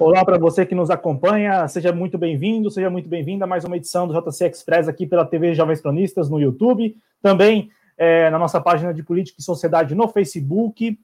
Olá 0.00 0.24
para 0.24 0.38
você 0.38 0.64
que 0.64 0.76
nos 0.76 0.90
acompanha, 0.90 1.66
seja 1.66 1.92
muito 1.92 2.16
bem-vindo, 2.16 2.70
seja 2.70 2.88
muito 2.88 3.08
bem-vinda 3.08 3.44
a 3.44 3.48
mais 3.48 3.64
uma 3.64 3.76
edição 3.76 4.06
do 4.06 4.14
JC 4.14 4.46
Express 4.46 4.86
aqui 4.86 5.04
pela 5.04 5.26
TV 5.26 5.56
Jovens 5.56 5.80
Cronistas 5.80 6.30
no 6.30 6.38
YouTube, 6.40 6.96
também 7.20 7.68
é, 7.96 8.30
na 8.30 8.38
nossa 8.38 8.60
página 8.60 8.94
de 8.94 9.02
Política 9.02 9.40
e 9.40 9.42
Sociedade 9.42 9.96
no 9.96 10.06
Facebook 10.06 10.96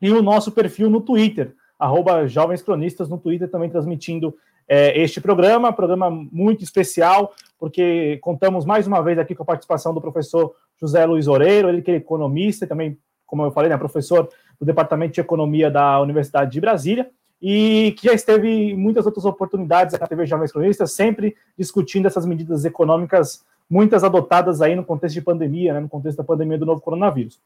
e 0.00 0.12
o 0.12 0.22
nosso 0.22 0.52
perfil 0.52 0.88
no 0.88 1.00
Twitter, 1.00 1.52
arroba 1.76 2.28
Jovens 2.28 2.62
Cronistas 2.62 3.08
no 3.08 3.18
Twitter, 3.18 3.50
também 3.50 3.68
transmitindo 3.68 4.32
é, 4.68 4.96
este 4.96 5.20
programa, 5.20 5.72
programa 5.72 6.08
muito 6.08 6.62
especial, 6.62 7.34
porque 7.58 8.18
contamos 8.18 8.64
mais 8.64 8.86
uma 8.86 9.02
vez 9.02 9.18
aqui 9.18 9.34
com 9.34 9.42
a 9.42 9.46
participação 9.46 9.92
do 9.92 10.00
professor 10.00 10.54
José 10.80 11.04
Luiz 11.04 11.26
Oreiro, 11.26 11.68
ele 11.68 11.82
que 11.82 11.90
é 11.90 11.96
economista 11.96 12.64
e 12.64 12.68
também, 12.68 12.96
como 13.26 13.42
eu 13.42 13.50
falei, 13.50 13.68
né, 13.68 13.76
professor 13.76 14.28
do 14.60 14.64
Departamento 14.64 15.14
de 15.14 15.20
Economia 15.20 15.68
da 15.68 16.00
Universidade 16.00 16.52
de 16.52 16.60
Brasília, 16.60 17.10
e 17.40 17.94
que 17.98 18.06
já 18.06 18.12
esteve 18.12 18.48
em 18.48 18.76
muitas 18.76 19.06
outras 19.06 19.24
oportunidades 19.24 19.98
na 19.98 20.06
TV 20.06 20.26
Jovens 20.26 20.52
Cronistas, 20.52 20.92
sempre 20.92 21.36
discutindo 21.56 22.06
essas 22.06 22.26
medidas 22.26 22.64
econômicas, 22.64 23.44
muitas 23.70 24.02
adotadas 24.02 24.60
aí 24.60 24.74
no 24.74 24.84
contexto 24.84 25.14
de 25.14 25.22
pandemia, 25.22 25.74
né, 25.74 25.80
no 25.80 25.88
contexto 25.88 26.18
da 26.18 26.24
pandemia 26.24 26.58
do 26.58 26.66
novo 26.66 26.80
coronavírus. 26.80 27.40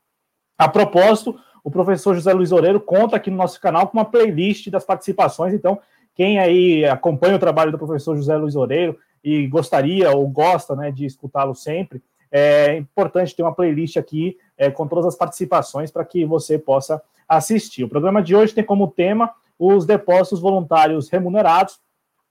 A 0.57 0.69
propósito, 0.69 1.39
o 1.63 1.71
professor 1.71 2.15
José 2.15 2.33
Luiz 2.33 2.53
Oreiro 2.53 2.81
conta 2.81 3.17
aqui 3.17 3.31
no 3.31 3.37
nosso 3.37 3.61
canal 3.61 3.87
com 3.87 3.99
uma 3.99 4.05
playlist 4.05 4.71
das 4.71 4.85
participações, 4.85 5.53
então 5.53 5.79
quem 6.15 6.39
aí 6.39 6.85
acompanha 6.85 7.37
o 7.37 7.39
trabalho 7.39 7.73
do 7.73 7.79
professor 7.79 8.17
José 8.17 8.37
Luiz 8.37 8.57
Oreiro 8.57 8.99
e 9.23 9.47
gostaria 9.47 10.11
ou 10.11 10.27
gosta 10.29 10.75
né, 10.75 10.91
de 10.91 11.05
escutá-lo 11.05 11.55
sempre, 11.55 12.03
é 12.31 12.77
importante 12.77 13.37
ter 13.37 13.43
uma 13.43 13.55
playlist 13.55 13.99
aqui 13.99 14.39
é, 14.57 14.71
com 14.71 14.87
todas 14.89 15.05
as 15.05 15.15
participações 15.15 15.91
para 15.91 16.05
que 16.05 16.25
você 16.25 16.59
possa 16.59 17.01
assistir. 17.29 17.85
O 17.85 17.89
programa 17.89 18.23
de 18.23 18.35
hoje 18.35 18.55
tem 18.55 18.65
como 18.65 18.89
tema 18.89 19.31
os 19.65 19.87
depósitos 19.87 20.41
voluntários 20.41 21.09
remunerados, 21.09 21.79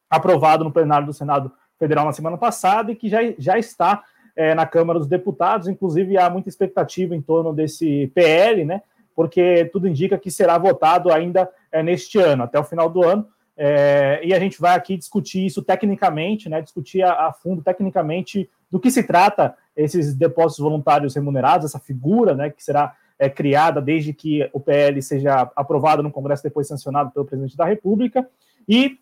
aprovado 0.09 0.65
no 0.65 0.71
plenário 0.71 1.07
do 1.07 1.13
Senado 1.13 1.51
Federal 1.79 2.05
na 2.05 2.11
semana 2.11 2.37
passada 2.37 2.91
e 2.91 2.95
que 2.95 3.07
já, 3.07 3.19
já 3.37 3.57
está 3.57 4.03
é, 4.35 4.53
na 4.53 4.65
Câmara 4.65 4.99
dos 4.99 5.07
Deputados. 5.07 5.69
Inclusive, 5.69 6.17
há 6.17 6.29
muita 6.29 6.49
expectativa 6.49 7.15
em 7.15 7.21
torno 7.21 7.53
desse 7.53 8.11
PL, 8.13 8.65
né? 8.65 8.81
Porque 9.15 9.69
tudo 9.71 9.87
indica 9.87 10.17
que 10.17 10.29
será 10.29 10.57
votado 10.57 11.11
ainda 11.11 11.49
é, 11.71 11.81
neste 11.81 12.19
ano, 12.19 12.43
até 12.43 12.59
o 12.59 12.65
final 12.65 12.89
do 12.89 13.01
ano. 13.01 13.25
É, 13.55 14.19
e 14.23 14.33
a 14.33 14.39
gente 14.39 14.59
vai 14.59 14.75
aqui 14.75 14.97
discutir 14.97 15.45
isso 15.45 15.61
tecnicamente, 15.61 16.49
né? 16.49 16.61
Discutir 16.61 17.01
a, 17.01 17.27
a, 17.27 17.33
fundo 17.33 17.61
tecnicamente 17.61 18.49
do 18.69 18.79
que 18.79 18.91
se 18.91 19.03
trata 19.03 19.55
esses 19.75 20.13
depósitos 20.13 20.63
voluntários 20.63 21.15
remunerados, 21.15 21.65
essa 21.65 21.79
figura, 21.79 22.35
né? 22.35 22.49
Que 22.49 22.61
será 22.63 22.93
é, 23.21 23.29
criada 23.29 23.79
desde 23.79 24.13
que 24.13 24.49
o 24.51 24.59
PL 24.59 24.99
seja 24.99 25.47
aprovado 25.55 26.01
no 26.01 26.11
Congresso, 26.11 26.41
depois 26.41 26.67
sancionado 26.67 27.11
pelo 27.11 27.23
presidente 27.23 27.55
da 27.55 27.65
República, 27.65 28.27
e 28.67 28.97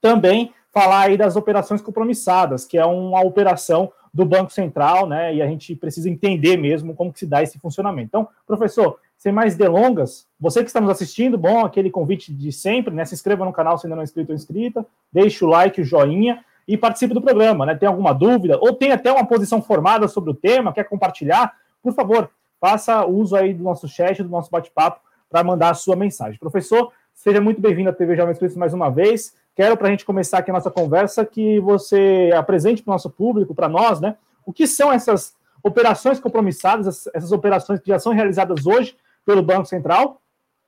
também 0.00 0.52
falar 0.72 1.06
aí 1.06 1.16
das 1.16 1.34
operações 1.34 1.82
compromissadas, 1.82 2.64
que 2.64 2.78
é 2.78 2.84
uma 2.86 3.20
operação 3.22 3.90
do 4.14 4.24
Banco 4.24 4.52
Central, 4.52 5.08
né? 5.08 5.34
E 5.34 5.42
a 5.42 5.46
gente 5.48 5.74
precisa 5.74 6.08
entender 6.08 6.56
mesmo 6.56 6.94
como 6.94 7.12
que 7.12 7.18
se 7.18 7.26
dá 7.26 7.42
esse 7.42 7.58
funcionamento. 7.58 8.06
Então, 8.06 8.28
professor, 8.46 9.00
sem 9.18 9.32
mais 9.32 9.56
delongas, 9.56 10.28
você 10.38 10.60
que 10.60 10.68
está 10.68 10.80
nos 10.80 10.90
assistindo, 10.90 11.36
bom, 11.36 11.64
aquele 11.64 11.90
convite 11.90 12.32
de 12.32 12.52
sempre, 12.52 12.94
né? 12.94 13.04
Se 13.04 13.14
inscreva 13.14 13.44
no 13.44 13.52
canal 13.52 13.76
se 13.76 13.86
ainda 13.86 13.96
não 13.96 14.02
é 14.02 14.04
inscrito 14.04 14.30
ou 14.30 14.36
inscrita, 14.36 14.86
deixe 15.12 15.44
o 15.44 15.48
like, 15.48 15.80
o 15.80 15.84
joinha 15.84 16.44
e 16.68 16.76
participe 16.76 17.14
do 17.14 17.20
programa, 17.20 17.66
né? 17.66 17.74
Tem 17.74 17.88
alguma 17.88 18.12
dúvida 18.12 18.58
ou 18.60 18.72
tem 18.72 18.92
até 18.92 19.10
uma 19.10 19.26
posição 19.26 19.60
formada 19.60 20.06
sobre 20.06 20.30
o 20.30 20.34
tema, 20.34 20.72
quer 20.72 20.84
compartilhar? 20.84 21.52
Por 21.82 21.92
favor, 21.92 22.30
faça 22.60 23.04
uso 23.06 23.36
aí 23.36 23.52
do 23.52 23.62
nosso 23.62 23.88
chat, 23.88 24.22
do 24.22 24.28
nosso 24.28 24.50
bate-papo, 24.50 25.00
para 25.28 25.42
mandar 25.44 25.70
a 25.70 25.74
sua 25.74 25.96
mensagem. 25.96 26.38
Professor, 26.38 26.92
seja 27.14 27.40
muito 27.40 27.60
bem-vindo 27.60 27.90
à 27.90 27.92
TV 27.92 28.16
Jovens 28.16 28.38
Cristo 28.38 28.58
mais 28.58 28.72
uma 28.72 28.90
vez. 28.90 29.34
Quero, 29.54 29.76
para 29.76 29.88
a 29.88 29.90
gente 29.90 30.04
começar 30.04 30.38
aqui 30.38 30.50
a 30.50 30.54
nossa 30.54 30.70
conversa, 30.70 31.24
que 31.24 31.58
você 31.60 32.30
apresente 32.36 32.82
para 32.82 32.92
o 32.92 32.94
nosso 32.94 33.10
público, 33.10 33.54
para 33.54 33.68
nós, 33.68 34.00
né, 34.00 34.16
o 34.44 34.52
que 34.52 34.66
são 34.66 34.92
essas 34.92 35.34
operações 35.62 36.20
compromissadas, 36.20 37.08
essas 37.12 37.32
operações 37.32 37.80
que 37.80 37.88
já 37.88 37.98
são 37.98 38.12
realizadas 38.12 38.66
hoje 38.66 38.96
pelo 39.24 39.42
Banco 39.42 39.66
Central, 39.66 40.20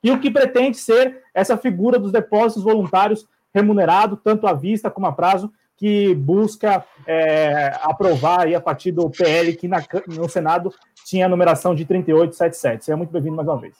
e 0.02 0.10
o 0.10 0.20
que 0.20 0.30
pretende 0.30 0.76
ser 0.76 1.22
essa 1.34 1.56
figura 1.56 1.98
dos 1.98 2.12
depósitos 2.12 2.62
voluntários 2.62 3.26
remunerado, 3.54 4.16
tanto 4.16 4.46
à 4.46 4.52
vista 4.52 4.90
como 4.90 5.06
a 5.06 5.12
prazo, 5.12 5.52
que 5.78 6.14
busca 6.14 6.84
é, 7.06 7.72
aprovar 7.82 8.42
aí 8.42 8.54
a 8.54 8.60
partir 8.60 8.90
do 8.90 9.08
PL 9.08 9.54
que 9.56 9.68
na, 9.68 9.82
no 10.08 10.28
Senado 10.28 10.74
tinha 11.06 11.26
a 11.26 11.28
numeração 11.28 11.74
de 11.74 11.84
3877. 11.84 12.84
Seja 12.84 12.96
muito 12.96 13.12
bem-vindo 13.12 13.36
mais 13.36 13.48
uma 13.48 13.60
vez. 13.60 13.74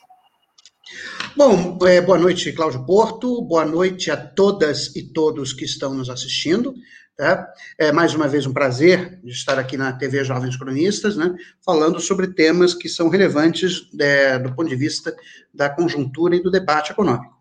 Bom, 1.37 1.79
é, 1.87 2.01
boa 2.01 2.19
noite, 2.19 2.53
Cláudio 2.53 2.87
Porto, 2.87 3.43
boa 3.43 3.65
noite 3.65 4.11
a 4.11 4.17
todas 4.17 4.95
e 4.97 5.03
todos 5.03 5.53
que 5.53 5.65
estão 5.65 5.93
nos 5.93 6.09
assistindo. 6.09 6.73
Tá? 7.17 7.53
É 7.77 7.91
mais 7.91 8.15
uma 8.15 8.29
vez 8.29 8.47
um 8.47 8.53
prazer 8.53 9.21
estar 9.25 9.59
aqui 9.59 9.77
na 9.77 9.93
TV 9.93 10.23
Jovens 10.23 10.57
Cronistas, 10.57 11.17
né, 11.17 11.35
falando 11.65 11.99
sobre 11.99 12.29
temas 12.29 12.75
que 12.75 12.89
são 12.89 13.09
relevantes 13.09 13.89
é, 14.01 14.39
do 14.39 14.55
ponto 14.55 14.69
de 14.69 14.77
vista 14.77 15.15
da 15.53 15.69
conjuntura 15.69 16.37
e 16.37 16.43
do 16.43 16.49
debate 16.49 16.93
econômico. 16.93 17.38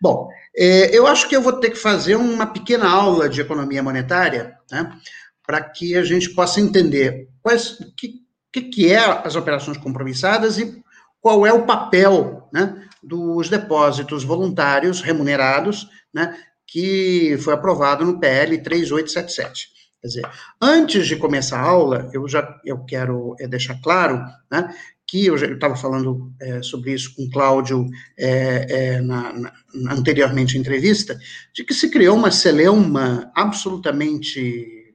Bom, 0.00 0.28
é, 0.56 0.96
eu 0.96 1.06
acho 1.06 1.28
que 1.28 1.36
eu 1.36 1.42
vou 1.42 1.54
ter 1.54 1.70
que 1.70 1.76
fazer 1.76 2.16
uma 2.16 2.46
pequena 2.46 2.88
aula 2.88 3.28
de 3.28 3.40
economia 3.40 3.82
monetária, 3.82 4.56
né, 4.70 4.96
para 5.46 5.60
que 5.60 5.96
a 5.96 6.02
gente 6.02 6.30
possa 6.30 6.60
entender 6.60 7.28
quais, 7.42 7.80
o 7.80 7.94
que, 7.94 8.20
que, 8.52 8.62
que 8.62 8.92
é 8.92 8.98
as 8.98 9.36
operações 9.36 9.76
compromissadas 9.78 10.58
e 10.58 10.82
qual 11.20 11.46
é 11.46 11.52
o 11.52 11.66
papel 11.66 12.48
né, 12.52 12.88
dos 13.02 13.48
depósitos 13.48 14.24
voluntários 14.24 15.00
remunerados, 15.00 15.88
né, 16.12 16.36
que 16.66 17.36
foi 17.42 17.54
aprovado 17.54 18.04
no 18.04 18.18
PL 18.18 18.58
3877. 18.58 19.80
Quer 20.00 20.06
dizer, 20.06 20.30
antes 20.60 21.06
de 21.06 21.16
começar 21.16 21.58
a 21.58 21.68
aula, 21.68 22.08
eu 22.12 22.26
já 22.26 22.58
eu 22.64 22.84
quero 22.84 23.34
é, 23.38 23.46
deixar 23.46 23.78
claro 23.82 24.24
né, 24.50 24.74
que 25.10 25.26
eu 25.26 25.34
estava 25.34 25.74
falando 25.74 26.32
é, 26.40 26.62
sobre 26.62 26.92
isso 26.92 27.12
com 27.16 27.24
o 27.24 27.30
Cláudio 27.30 27.84
é, 28.16 28.66
é, 28.68 29.00
na, 29.00 29.32
na, 29.32 29.52
anteriormente 29.92 30.56
em 30.56 30.60
entrevista, 30.60 31.18
de 31.52 31.64
que 31.64 31.74
se 31.74 31.90
criou 31.90 32.16
uma 32.16 32.30
celeuma 32.30 33.28
absolutamente 33.34 34.94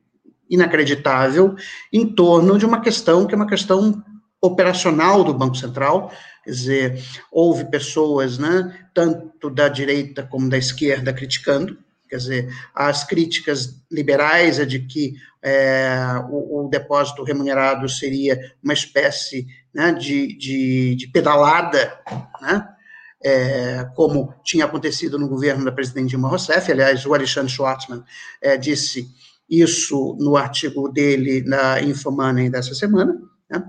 inacreditável 0.49 1.53
em 1.91 2.07
torno 2.07 2.57
de 2.57 2.65
uma 2.65 2.79
questão 2.79 3.27
que 3.27 3.33
é 3.33 3.35
uma 3.35 3.47
questão 3.47 4.01
operacional 4.41 5.21
do 5.21 5.33
Banco 5.33 5.55
Central, 5.55 6.09
quer 6.45 6.51
dizer, 6.51 7.03
houve 7.29 7.65
pessoas, 7.65 8.37
né, 8.37 8.87
tanto 8.93 9.49
da 9.49 9.67
direita 9.67 10.23
como 10.23 10.49
da 10.49 10.57
esquerda 10.57 11.11
criticando, 11.11 11.77
quer 12.09 12.17
dizer, 12.17 12.53
as 12.73 13.03
críticas 13.03 13.81
liberais 13.91 14.59
é 14.59 14.66
de 14.66 14.79
que 14.79 15.16
é, 15.41 15.97
o, 16.29 16.66
o, 16.66 16.69
depósito 16.69 17.23
remunerado 17.23 17.88
seria 17.88 18.39
uma 18.63 18.73
espécie 18.73 19.45
né, 19.73 19.91
de, 19.91 20.35
de, 20.38 20.95
de, 20.95 21.07
pedalada, 21.07 21.99
né, 22.41 22.67
é, 23.23 23.88
como 23.95 24.33
tinha 24.43 24.66
acontecido 24.66 25.19
no 25.19 25.27
governo 25.27 25.66
da 25.66 25.71
presidente 25.71 26.09
Dilma 26.09 26.29
Rousseff, 26.29 26.71
aliás, 26.71 27.05
o 27.05 27.13
Alexandre 27.13 27.51
Schwartzman 27.51 28.03
é, 28.41 28.57
disse 28.57 29.07
isso 29.49 30.17
no 30.19 30.35
artigo 30.35 30.89
dele 30.89 31.41
na 31.41 31.81
Infomoney 31.81 32.49
dessa 32.49 32.73
semana, 32.73 33.16
né? 33.49 33.63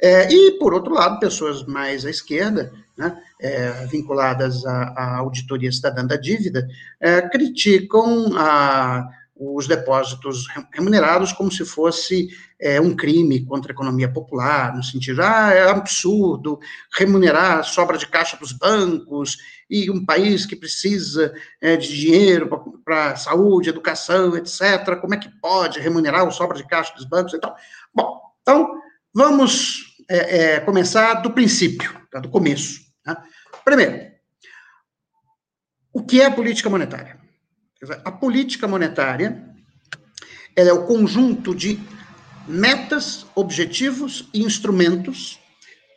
É, 0.00 0.32
e, 0.32 0.52
por 0.58 0.72
outro 0.72 0.94
lado, 0.94 1.18
pessoas 1.18 1.64
mais 1.66 2.04
à 2.04 2.10
esquerda, 2.10 2.72
né, 2.98 3.16
é, 3.40 3.86
vinculadas 3.86 4.66
à, 4.66 4.82
à, 4.96 5.16
auditoria 5.18 5.70
cidadã 5.70 6.04
da 6.04 6.16
dívida, 6.16 6.66
é, 7.00 7.22
criticam 7.22 8.36
a, 8.36 9.08
os 9.36 9.68
depósitos 9.68 10.48
remunerados 10.74 11.32
como 11.32 11.50
se 11.50 11.64
fosse 11.64 12.28
é, 12.60 12.80
um 12.80 12.96
crime 12.96 13.44
contra 13.44 13.70
a 13.70 13.74
economia 13.74 14.08
popular, 14.08 14.74
no 14.74 14.82
sentido, 14.82 15.22
ah, 15.22 15.52
é 15.54 15.70
absurdo 15.70 16.58
remunerar 16.92 17.62
sobra 17.62 17.96
de 17.96 18.06
caixa 18.06 18.36
dos 18.36 18.50
bancos, 18.50 19.36
e 19.70 19.90
um 19.90 20.04
país 20.04 20.44
que 20.44 20.56
precisa 20.56 21.32
é, 21.60 21.76
de 21.76 21.88
dinheiro 21.88 22.50
para 22.84 23.14
saúde, 23.14 23.68
educação, 23.68 24.36
etc., 24.36 24.98
como 25.00 25.14
é 25.14 25.18
que 25.18 25.28
pode 25.40 25.78
remunerar 25.78 26.26
o 26.26 26.32
sobra 26.32 26.56
de 26.56 26.66
caixa 26.66 26.92
dos 26.94 27.04
bancos 27.04 27.34
e 27.34 27.38
tal? 27.38 27.54
Bom, 27.94 28.18
então, 28.42 28.78
Vamos 29.14 29.96
é, 30.08 30.54
é, 30.54 30.60
começar 30.60 31.14
do 31.14 31.32
princípio, 31.32 31.92
tá, 32.08 32.20
do 32.20 32.28
começo. 32.28 32.87
Tá? 33.08 33.24
Primeiro, 33.64 34.12
o 35.94 36.04
que 36.04 36.20
é 36.20 36.26
a 36.26 36.30
política 36.30 36.68
monetária? 36.68 37.18
A 38.04 38.12
política 38.12 38.68
monetária 38.68 39.48
é 40.54 40.70
o 40.70 40.84
conjunto 40.84 41.54
de 41.54 41.80
metas, 42.46 43.24
objetivos 43.34 44.28
e 44.34 44.42
instrumentos 44.42 45.40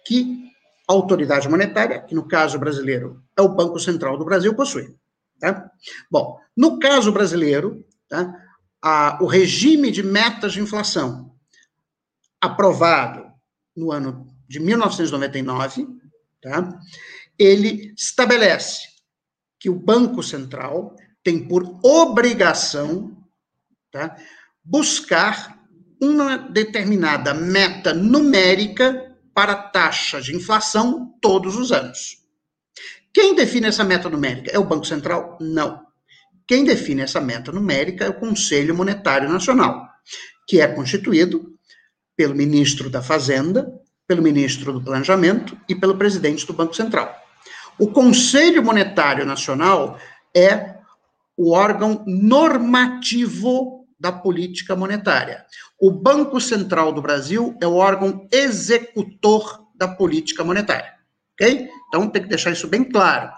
que 0.08 0.50
a 0.88 0.94
autoridade 0.94 1.50
monetária, 1.50 2.00
que 2.02 2.16
no 2.16 2.26
caso 2.26 2.58
brasileiro 2.58 3.22
é 3.38 3.42
o 3.42 3.50
Banco 3.50 3.78
Central 3.78 4.18
do 4.18 4.24
Brasil, 4.24 4.56
possui. 4.56 4.96
Tá? 5.38 5.70
Bom, 6.10 6.40
no 6.56 6.80
caso 6.80 7.12
brasileiro, 7.12 7.86
tá, 8.08 8.34
a, 8.82 9.18
o 9.22 9.26
regime 9.26 9.92
de 9.92 10.02
metas 10.02 10.54
de 10.54 10.62
inflação 10.62 11.36
aprovado 12.40 13.30
no 13.76 13.92
ano 13.92 14.28
de 14.48 14.62
1999, 14.62 16.02
tá? 16.42 16.80
ele 17.38 17.94
estabelece 17.98 18.88
que 19.60 19.70
o 19.70 19.76
Banco 19.76 20.24
Central 20.24 20.96
tem 21.24 21.48
por 21.48 21.80
obrigação 21.84 23.16
tá, 23.92 24.18
buscar 24.64 25.60
uma 26.02 26.38
determinada 26.38 27.34
meta 27.34 27.94
numérica 27.94 29.16
para 29.34 29.56
taxa 29.56 30.20
de 30.20 30.36
inflação 30.36 31.16
todos 31.22 31.56
os 31.56 31.72
anos. 31.72 32.18
Quem 33.14 33.36
define 33.36 33.68
essa 33.68 33.84
meta 33.84 34.10
numérica? 34.10 34.52
É 34.52 34.58
o 34.58 34.64
Banco 34.64 34.86
Central? 34.86 35.38
Não. 35.40 35.86
Quem 36.48 36.64
define 36.64 37.02
essa 37.02 37.22
meta 37.22 37.52
numérica 37.52 38.06
é 38.06 38.10
o 38.10 38.20
Conselho 38.20 38.76
Monetário 38.76 39.30
Nacional, 39.30 39.88
que 40.48 40.60
é 40.60 40.68
constituído 40.68 41.56
pelo 42.16 42.36
ministro 42.36 42.90
da 42.90 43.02
Fazenda, 43.02 43.72
pelo 44.12 44.22
ministro 44.22 44.74
do 44.74 44.82
Planejamento 44.82 45.58
e 45.70 45.74
pelo 45.74 45.96
presidente 45.96 46.46
do 46.46 46.52
Banco 46.52 46.76
Central. 46.76 47.16
O 47.80 47.88
Conselho 47.88 48.62
Monetário 48.62 49.26
Nacional 49.26 49.98
é 50.36 50.76
o 51.38 51.54
órgão 51.54 52.04
normativo 52.06 53.88
da 53.98 54.12
política 54.12 54.76
monetária. 54.76 55.46
O 55.80 55.90
Banco 55.90 56.42
Central 56.42 56.92
do 56.92 57.02
Brasil 57.02 57.58
é 57.62 57.66
o 57.66 57.76
órgão 57.76 58.28
executor 58.30 59.66
da 59.74 59.88
política 59.88 60.44
monetária. 60.44 60.94
Ok? 61.32 61.70
Então 61.88 62.10
tem 62.10 62.24
que 62.24 62.28
deixar 62.28 62.52
isso 62.52 62.68
bem 62.68 62.84
claro. 62.84 63.32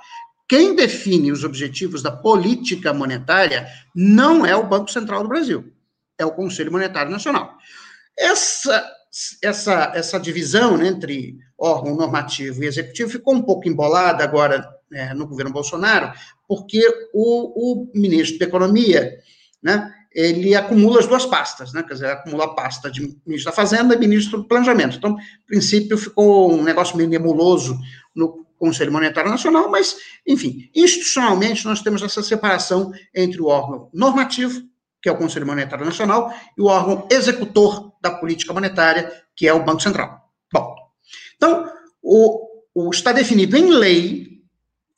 Quem 0.49 0.75
define 0.75 1.31
os 1.31 1.43
objetivos 1.43 2.01
da 2.01 2.09
política 2.11 2.91
monetária 2.91 3.67
não 3.93 4.43
é 4.43 4.55
o 4.55 4.65
Banco 4.65 4.89
Central 4.89 5.21
do 5.21 5.29
Brasil, 5.29 5.71
é 6.17 6.25
o 6.25 6.31
Conselho 6.31 6.71
Monetário 6.71 7.11
Nacional. 7.11 7.59
Essa, 8.17 8.83
essa, 9.41 9.91
essa 9.93 10.19
divisão 10.19 10.77
né, 10.77 10.87
entre 10.87 11.37
órgão 11.57 11.95
normativo 11.95 12.63
e 12.63 12.67
executivo 12.67 13.11
ficou 13.11 13.35
um 13.35 13.41
pouco 13.41 13.67
embolada 13.67 14.23
agora 14.23 14.67
é, 14.91 15.13
no 15.13 15.27
governo 15.27 15.51
Bolsonaro, 15.51 16.11
porque 16.47 16.81
o, 17.13 17.83
o 17.83 17.91
ministro 17.93 18.39
da 18.39 18.45
Economia, 18.45 19.17
né, 19.61 19.93
ele 20.13 20.55
acumula 20.55 20.99
as 20.99 21.07
duas 21.07 21.25
pastas, 21.25 21.73
né? 21.73 21.81
Quer 21.81 21.93
dizer, 21.93 22.07
acumula 22.07 22.45
a 22.45 22.53
pasta 22.53 22.89
de 22.89 23.01
ministro 23.25 23.51
da 23.51 23.55
Fazenda 23.55 23.95
e 23.95 23.97
ministro 23.97 24.39
do 24.39 24.47
Planejamento. 24.47 24.97
Então, 24.97 25.11
no 25.11 25.17
princípio, 25.47 25.97
ficou 25.97 26.53
um 26.53 26.61
negócio 26.61 26.95
meio 26.95 27.09
nebuloso 27.09 27.79
no 28.15 28.45
Conselho 28.59 28.91
Monetário 28.91 29.31
Nacional, 29.31 29.69
mas, 29.69 29.97
enfim, 30.25 30.69
institucionalmente, 30.75 31.65
nós 31.65 31.81
temos 31.81 32.01
essa 32.03 32.21
separação 32.21 32.91
entre 33.13 33.41
o 33.41 33.47
órgão 33.47 33.89
normativo, 33.91 34.61
que 35.01 35.09
é 35.09 35.11
o 35.11 35.17
Conselho 35.17 35.47
Monetário 35.47 35.83
Nacional, 35.83 36.31
e 36.57 36.61
o 36.61 36.65
órgão 36.65 37.07
executor 37.11 37.92
da 38.03 38.11
política 38.11 38.53
monetária, 38.53 39.23
que 39.33 39.47
é 39.47 39.53
o 39.53 39.63
Banco 39.63 39.81
Central. 39.81 40.29
Bom, 40.51 40.75
então, 41.37 41.71
o, 42.01 42.47
o 42.75 42.89
está 42.91 43.13
definido 43.13 43.55
em 43.55 43.71
lei, 43.71 44.41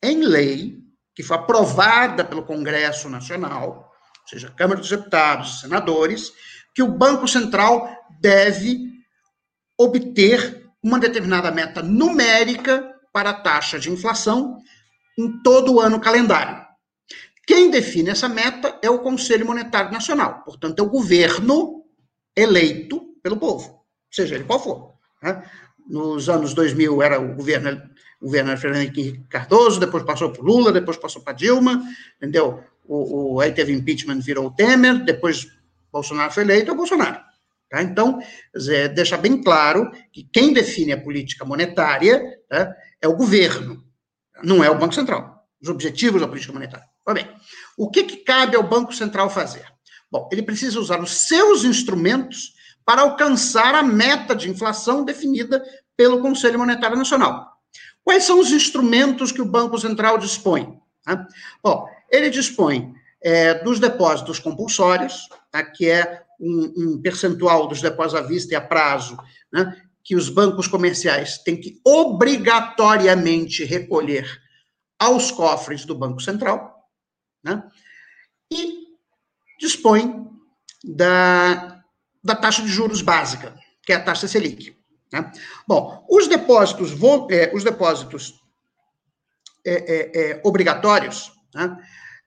em 0.01 0.23
lei, 0.23 0.79
que 1.13 1.21
foi 1.21 1.37
aprovada 1.37 2.25
pelo 2.25 2.43
Congresso 2.43 3.07
Nacional, 3.07 3.93
ou 4.23 4.27
seja, 4.27 4.51
Câmara 4.51 4.79
dos 4.79 4.89
Deputados, 4.89 5.61
senadores, 5.61 6.33
que 6.73 6.81
o 6.81 6.87
Banco 6.87 7.27
Central 7.27 7.87
deve 8.19 8.91
obter 9.77 10.67
uma 10.83 10.99
determinada 10.99 11.51
meta 11.51 11.83
numérica 11.83 12.91
para 13.13 13.29
a 13.29 13.33
taxa 13.33 13.79
de 13.79 13.91
inflação 13.91 14.57
em 15.17 15.41
todo 15.43 15.75
o 15.75 15.79
ano 15.79 15.99
calendário. 15.99 16.65
Quem 17.47 17.69
define 17.69 18.09
essa 18.09 18.27
meta 18.27 18.79
é 18.81 18.89
o 18.89 18.99
Conselho 18.99 19.45
Monetário 19.45 19.91
Nacional, 19.91 20.43
portanto, 20.43 20.79
é 20.79 20.83
o 20.83 20.89
governo 20.89 21.84
eleito 22.35 23.01
pelo 23.21 23.37
povo, 23.37 23.85
seja 24.11 24.35
ele 24.35 24.43
qual 24.43 24.59
for. 24.59 24.93
Né? 25.21 25.43
Nos 25.87 26.29
anos 26.29 26.53
2000 26.53 27.01
era 27.01 27.19
o 27.19 27.35
governo, 27.35 27.81
o 28.21 28.25
governo 28.25 28.57
Fernando 28.57 28.81
Henrique 28.81 29.23
Cardoso, 29.29 29.79
depois 29.79 30.03
passou 30.03 30.31
para 30.31 30.43
Lula, 30.43 30.71
depois 30.71 30.97
passou 30.97 31.21
para 31.21 31.33
Dilma, 31.33 31.83
entendeu? 32.17 32.63
o, 32.87 33.35
o, 33.35 33.41
aí 33.41 33.51
teve 33.51 33.73
impeachment, 33.73 34.19
virou 34.19 34.47
o 34.47 34.51
Temer, 34.51 35.03
depois 35.03 35.47
Bolsonaro 35.91 36.31
foi 36.31 36.43
eleito, 36.43 36.71
é 36.71 36.73
o 36.73 36.77
Bolsonaro. 36.77 37.19
Tá? 37.69 37.81
Então, 37.81 38.19
Zé, 38.57 38.87
deixa 38.87 39.17
bem 39.17 39.41
claro 39.41 39.91
que 40.11 40.23
quem 40.23 40.53
define 40.53 40.93
a 40.93 41.01
política 41.01 41.45
monetária 41.45 42.21
tá, 42.47 42.73
é 43.01 43.07
o 43.07 43.15
governo, 43.15 43.83
não 44.43 44.63
é 44.63 44.69
o 44.69 44.77
Banco 44.77 44.93
Central. 44.93 45.35
Os 45.61 45.69
objetivos 45.69 46.21
da 46.21 46.27
política 46.27 46.53
monetária. 46.53 46.85
bem, 47.13 47.27
o 47.77 47.89
que, 47.89 48.03
que 48.03 48.17
cabe 48.17 48.55
ao 48.55 48.63
Banco 48.63 48.93
Central 48.93 49.29
fazer? 49.29 49.65
Bom, 50.15 50.29
ele 50.31 50.41
precisa 50.41 50.79
usar 50.79 51.01
os 51.01 51.27
seus 51.27 51.65
instrumentos 51.65 52.53
para 52.85 53.01
alcançar 53.01 53.75
a 53.75 53.83
meta 53.83 54.33
de 54.33 54.49
inflação 54.49 55.03
definida 55.03 55.61
pelo 55.97 56.21
Conselho 56.21 56.57
Monetário 56.57 56.95
Nacional. 56.95 57.51
Quais 58.01 58.23
são 58.23 58.39
os 58.39 58.49
instrumentos 58.49 59.33
que 59.33 59.41
o 59.41 59.51
Banco 59.51 59.77
Central 59.77 60.17
dispõe? 60.17 60.79
Bom, 61.61 61.85
ele 62.09 62.29
dispõe 62.29 62.93
é, 63.21 63.55
dos 63.55 63.77
depósitos 63.77 64.39
compulsórios, 64.39 65.27
tá, 65.51 65.61
que 65.61 65.89
é 65.89 66.23
um, 66.39 66.73
um, 66.77 67.01
percentual 67.01 67.67
dos 67.67 67.81
depósitos 67.81 68.23
à 68.23 68.25
vista 68.25 68.53
e 68.53 68.55
a 68.55 68.61
prazo, 68.61 69.17
né, 69.51 69.81
que 70.01 70.15
os 70.15 70.29
bancos 70.29 70.65
comerciais 70.65 71.39
têm 71.39 71.59
que 71.59 71.81
obrigatoriamente 71.83 73.65
recolher 73.65 74.25
aos 74.97 75.29
cofres 75.29 75.83
do 75.83 75.93
Banco 75.93 76.21
Central, 76.21 76.73
né, 77.43 77.61
e 78.49 78.84
dispõe 79.59 80.27
da, 80.83 81.83
da 82.23 82.35
taxa 82.35 82.61
de 82.61 82.67
juros 82.67 83.01
básica, 83.01 83.55
que 83.83 83.93
é 83.93 83.95
a 83.95 84.03
taxa 84.03 84.27
Selic. 84.27 84.75
Né? 85.11 85.31
Bom, 85.67 86.05
os 86.09 86.27
depósitos, 86.27 86.91
é, 87.29 87.51
os 87.53 87.63
depósitos 87.63 88.41
é, 89.65 89.73
é, 89.73 90.31
é 90.31 90.41
obrigatórios, 90.43 91.31
né, 91.53 91.77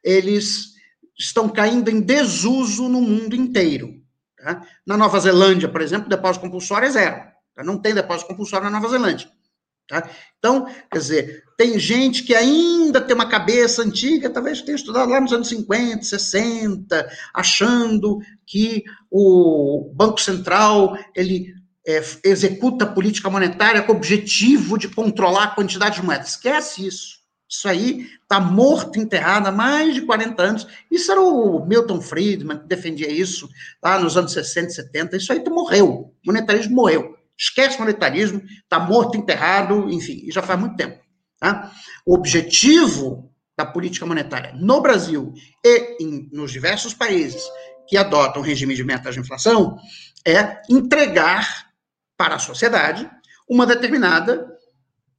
eles 0.02 0.74
estão 1.18 1.48
caindo 1.48 1.90
em 1.90 2.00
desuso 2.00 2.88
no 2.88 3.00
mundo 3.00 3.34
inteiro. 3.34 4.00
Tá? 4.36 4.64
Na 4.86 4.96
Nova 4.96 5.18
Zelândia, 5.18 5.68
por 5.68 5.80
exemplo, 5.80 6.08
depósito 6.08 6.44
compulsório 6.44 6.86
é 6.86 6.90
zero. 6.90 7.16
Tá? 7.54 7.64
Não 7.64 7.78
tem 7.78 7.94
depósito 7.94 8.28
compulsório 8.28 8.70
na 8.70 8.78
Nova 8.78 8.88
Zelândia. 8.88 9.28
Tá? 9.88 10.06
Então, 10.38 10.66
quer 10.92 10.98
dizer, 10.98 11.44
tem 11.56 11.78
gente 11.78 12.22
que 12.22 12.34
ainda 12.34 13.00
tem 13.00 13.16
uma 13.16 13.28
cabeça 13.28 13.82
antiga, 13.82 14.28
talvez 14.28 14.60
tenha 14.60 14.76
estudado 14.76 15.10
lá 15.10 15.18
nos 15.18 15.32
anos 15.32 15.48
50, 15.48 16.02
60, 16.02 17.10
achando 17.34 18.18
que 18.46 18.84
o 19.10 19.90
Banco 19.94 20.20
Central 20.20 20.96
ele 21.16 21.54
é, 21.86 22.02
executa 22.22 22.86
política 22.86 23.30
monetária 23.30 23.82
com 23.82 23.92
o 23.92 23.96
objetivo 23.96 24.76
de 24.76 24.88
controlar 24.88 25.44
a 25.44 25.54
quantidade 25.54 25.96
de 25.96 26.06
moedas. 26.06 26.28
Esquece 26.28 26.86
isso. 26.86 27.18
Isso 27.48 27.66
aí 27.66 28.06
está 28.22 28.38
morto, 28.38 28.98
enterrado 28.98 29.46
há 29.46 29.52
mais 29.52 29.94
de 29.94 30.02
40 30.02 30.42
anos. 30.42 30.66
Isso 30.90 31.10
era 31.10 31.20
o 31.20 31.64
Milton 31.66 31.98
Friedman 32.02 32.58
que 32.58 32.66
defendia 32.66 33.10
isso 33.10 33.48
lá 33.82 33.98
nos 33.98 34.18
anos 34.18 34.32
60, 34.32 34.68
70. 34.68 35.16
Isso 35.16 35.32
aí 35.32 35.42
morreu. 35.48 35.88
O 35.88 36.12
monetarismo 36.26 36.76
morreu. 36.76 37.17
Esquece 37.38 37.78
monetarismo, 37.78 38.42
está 38.44 38.80
morto, 38.80 39.16
enterrado, 39.16 39.88
enfim, 39.90 40.26
já 40.30 40.42
faz 40.42 40.58
muito 40.58 40.76
tempo. 40.76 41.00
Tá? 41.38 41.70
O 42.04 42.14
objetivo 42.14 43.32
da 43.56 43.64
política 43.64 44.04
monetária 44.04 44.52
no 44.54 44.80
Brasil 44.80 45.32
e 45.64 45.96
em, 46.00 46.28
nos 46.32 46.50
diversos 46.50 46.94
países 46.94 47.42
que 47.88 47.96
adotam 47.96 48.42
regime 48.42 48.74
de 48.74 48.84
metas 48.84 49.14
de 49.14 49.20
inflação 49.20 49.76
é 50.26 50.60
entregar 50.68 51.68
para 52.16 52.34
a 52.34 52.38
sociedade 52.38 53.08
uma 53.48 53.64
determinada 53.64 54.46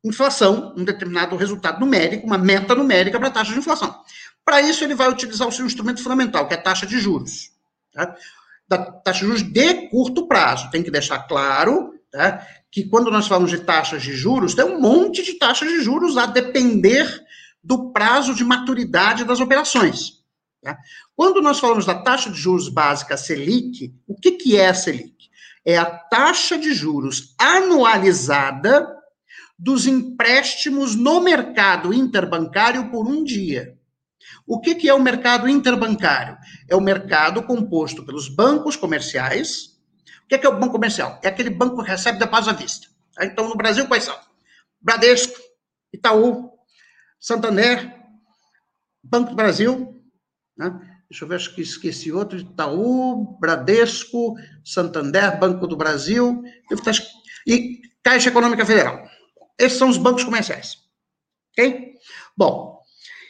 inflação, 0.04 0.74
um 0.78 0.84
determinado 0.84 1.36
resultado 1.36 1.80
numérico, 1.80 2.26
uma 2.26 2.38
meta 2.38 2.76
numérica 2.76 3.18
para 3.18 3.30
a 3.30 3.32
taxa 3.32 3.54
de 3.54 3.60
inflação. 3.60 3.94
Para 4.46 4.62
isso, 4.62 4.84
ele 4.84 4.96
vai 4.96 5.10
utilizar 5.10 5.48
o 5.48 5.52
seu 5.52 5.66
instrumento 5.66 6.02
fundamental, 6.02 6.48
que 6.48 6.54
é 6.54 6.58
a 6.58 6.62
taxa 6.62 6.86
de 6.86 7.00
juros. 7.00 7.52
Tá? 7.94 8.16
Da 8.68 8.78
taxa 8.78 9.20
de 9.20 9.26
juros 9.26 9.44
de 9.44 9.90
curto 9.90 10.28
prazo. 10.28 10.70
Tem 10.70 10.82
que 10.82 10.92
deixar 10.92 11.20
claro 11.28 11.94
tá? 12.12 12.46
que 12.72 12.84
quando 12.86 13.12
nós 13.12 13.28
falamos 13.28 13.52
de 13.52 13.60
taxas 13.60 14.02
de 14.02 14.14
juros, 14.14 14.54
tem 14.54 14.66
um 14.66 14.80
monte 14.80 15.24
de 15.24 15.34
taxas 15.34 15.70
de 15.70 15.82
juros 15.82 16.18
a 16.18 16.26
depender 16.26 17.08
do 17.64 17.92
prazo 17.92 18.34
de 18.34 18.44
maturidade 18.44 19.24
das 19.24 19.40
operações. 19.40 20.20
Tá? 20.62 20.78
Quando 21.16 21.42
nós 21.42 21.60
falamos 21.60 21.86
da 21.86 21.96
taxa 21.96 22.30
de 22.30 22.38
juros 22.38 22.70
básica 22.70 23.18
Selic, 23.18 23.94
o 24.08 24.16
que, 24.16 24.32
que 24.32 24.58
é 24.58 24.68
a 24.68 24.74
Selic? 24.74 25.30
É 25.66 25.78
a 25.78 25.86
taxa 25.86 26.58
de 26.58 26.74
juros 26.74 27.36
anualizada 27.38 28.88
dos 29.58 29.86
empréstimos 29.86 30.96
no 30.96 31.20
mercado 31.20 31.94
interbancário 31.94 32.90
por 32.90 33.08
um 33.08 33.24
dia. 33.24 33.78
O 34.48 34.60
que, 34.60 34.74
que 34.74 34.88
é 34.90 34.94
o 34.94 35.02
mercado 35.02 35.48
interbancário? 35.50 36.38
É 36.68 36.76
o 36.76 36.82
mercado 36.82 37.44
composto 37.44 38.04
pelos 38.06 38.30
bancos 38.30 38.76
comerciais. 38.76 39.79
O 40.30 40.32
que, 40.38 40.38
que 40.38 40.46
é 40.46 40.50
o 40.50 40.60
banco 40.60 40.74
comercial? 40.74 41.20
É 41.24 41.28
aquele 41.28 41.50
banco 41.50 41.84
que 41.84 41.90
recebe 41.90 42.20
depósito 42.20 42.52
à 42.52 42.54
vista. 42.54 42.88
Então, 43.20 43.50
no 43.50 43.56
Brasil, 43.56 43.88
quais 43.88 44.04
são? 44.04 44.16
Bradesco, 44.80 45.34
Itaú, 45.92 46.52
Santander, 47.20 47.98
Banco 49.04 49.32
do 49.32 49.36
Brasil, 49.36 50.00
né? 50.56 50.70
deixa 51.10 51.26
eu 51.26 51.28
ver, 51.28 51.36
acho 51.36 51.56
que 51.56 51.62
esqueci 51.62 52.12
outro, 52.12 52.38
Itaú, 52.38 53.40
Bradesco, 53.40 54.36
Santander, 54.64 55.40
Banco 55.40 55.66
do 55.66 55.76
Brasil, 55.76 56.44
e 57.48 57.82
Caixa 58.04 58.30
Econômica 58.30 58.64
Federal. 58.64 59.10
Esses 59.58 59.80
são 59.80 59.90
os 59.90 59.98
bancos 59.98 60.24
comerciais. 60.24 60.78
Ok? 61.54 61.96
Bom, 62.38 62.80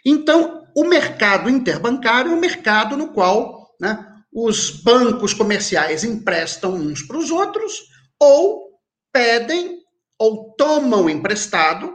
então, 0.05 0.67
o 0.75 0.83
mercado 0.83 1.49
interbancário 1.49 2.33
é 2.33 2.35
um 2.35 2.39
mercado 2.41 2.97
no 2.97 3.13
qual 3.13 3.73
né, 3.79 4.08
os 4.31 4.69
bancos 4.69 5.33
comerciais 5.33 6.03
emprestam 6.03 6.73
uns 6.75 7.01
para 7.01 7.17
os 7.17 7.31
outros 7.31 7.89
ou 8.19 8.69
pedem 9.11 9.79
ou 10.17 10.53
tomam 10.57 11.09
emprestado, 11.09 11.91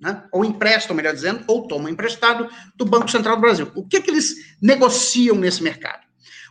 né, 0.00 0.24
ou 0.32 0.44
emprestam, 0.44 0.96
melhor 0.96 1.14
dizendo, 1.14 1.44
ou 1.46 1.68
tomam 1.68 1.88
emprestado 1.88 2.48
do 2.76 2.84
Banco 2.84 3.08
Central 3.08 3.36
do 3.36 3.42
Brasil. 3.42 3.70
O 3.74 3.86
que, 3.86 3.98
é 3.98 4.00
que 4.00 4.10
eles 4.10 4.34
negociam 4.60 5.36
nesse 5.36 5.62
mercado? 5.62 6.02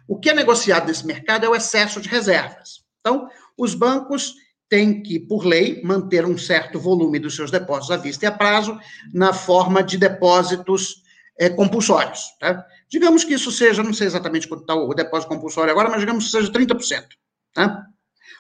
O 0.08 0.18
que 0.18 0.30
é 0.30 0.34
negociado 0.34 0.88
nesse 0.88 1.06
mercado 1.06 1.46
é 1.46 1.50
o 1.50 1.56
excesso 1.56 2.00
de 2.00 2.08
reservas. 2.08 2.82
Então, 3.02 3.30
os 3.58 3.76
bancos 3.76 4.34
têm 4.70 5.04
que, 5.04 5.20
por 5.20 5.46
lei, 5.46 5.82
manter 5.84 6.26
um 6.26 6.38
certo 6.38 6.80
volume 6.80 7.20
dos 7.20 7.36
seus 7.36 7.52
depósitos 7.52 7.92
à 7.92 7.98
vista 7.98 8.26
e 8.26 8.28
a 8.28 8.32
prazo 8.32 8.80
na 9.14 9.34
forma 9.34 9.84
de 9.84 9.98
depósitos 9.98 11.04
é, 11.38 11.50
compulsórios. 11.50 12.24
Tá? 12.40 12.66
Digamos 12.92 13.24
que 13.24 13.34
isso 13.34 13.52
seja, 13.52 13.82
não 13.82 13.94
sei 13.94 14.08
exatamente 14.08 14.48
quanto 14.48 14.62
está 14.62 14.76
o 14.76 14.94
depósito 14.94 15.30
compulsório 15.30 15.72
agora, 15.72 15.90
mas 15.90 16.02
digamos 16.02 16.26
que 16.26 16.32
seja 16.32 16.52
30%. 16.52 17.08
Tá? 17.54 17.86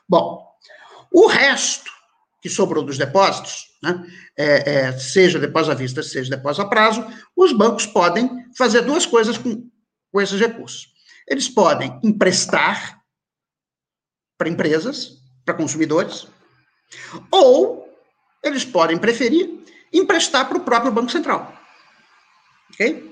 Bom, 0.07 0.45
o 1.11 1.27
resto 1.27 1.89
que 2.41 2.49
sobrou 2.49 2.83
dos 2.83 2.97
depósitos, 2.97 3.67
né, 3.81 4.05
é, 4.37 4.73
é, 4.73 4.99
seja 4.99 5.39
depósito 5.39 5.71
à 5.71 5.75
vista, 5.75 6.03
seja 6.03 6.35
depósito 6.35 6.63
a 6.65 6.69
prazo, 6.69 7.05
os 7.35 7.53
bancos 7.53 7.85
podem 7.85 8.29
fazer 8.57 8.81
duas 8.81 9.05
coisas 9.05 9.37
com, 9.37 9.69
com 10.11 10.21
esses 10.21 10.39
recursos. 10.39 10.89
Eles 11.27 11.47
podem 11.47 11.97
emprestar 12.03 13.01
para 14.37 14.49
empresas, 14.49 15.21
para 15.45 15.53
consumidores, 15.53 16.27
ou 17.29 17.87
eles 18.43 18.65
podem 18.65 18.97
preferir 18.97 19.63
emprestar 19.93 20.47
para 20.49 20.57
o 20.57 20.61
próprio 20.61 20.91
Banco 20.91 21.11
Central. 21.11 21.53
Ok? 22.73 23.10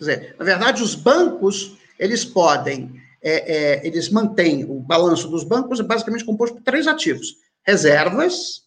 Quer 0.00 0.04
dizer, 0.04 0.36
na 0.38 0.44
verdade, 0.46 0.82
os 0.82 0.94
bancos, 0.94 1.76
eles 1.98 2.24
podem, 2.24 3.02
é, 3.22 3.80
é, 3.80 3.86
eles 3.86 4.08
mantêm, 4.08 4.64
o 4.64 4.80
balanço 4.80 5.28
dos 5.28 5.44
bancos 5.44 5.78
é 5.78 5.82
basicamente 5.82 6.24
composto 6.24 6.56
por 6.56 6.62
três 6.62 6.86
ativos. 6.86 7.36
Reservas, 7.62 8.62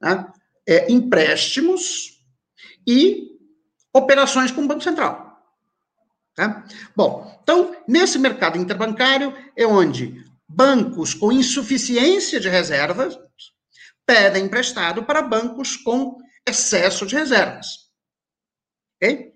né, 0.00 0.26
é, 0.66 0.90
empréstimos 0.90 2.18
e 2.86 3.38
operações 3.92 4.50
com 4.50 4.62
o 4.62 4.66
Banco 4.66 4.82
Central. 4.82 5.38
Tá? 6.34 6.64
Bom, 6.96 7.38
então, 7.42 7.76
nesse 7.86 8.18
mercado 8.18 8.56
interbancário 8.56 9.36
é 9.54 9.66
onde 9.66 10.24
bancos 10.48 11.12
com 11.12 11.30
insuficiência 11.30 12.40
de 12.40 12.48
reservas 12.48 13.18
pedem 14.06 14.46
emprestado 14.46 15.02
para 15.04 15.20
bancos 15.20 15.76
com 15.76 16.16
excesso 16.48 17.04
de 17.04 17.16
reservas. 17.16 17.90
Ok? 18.96 19.31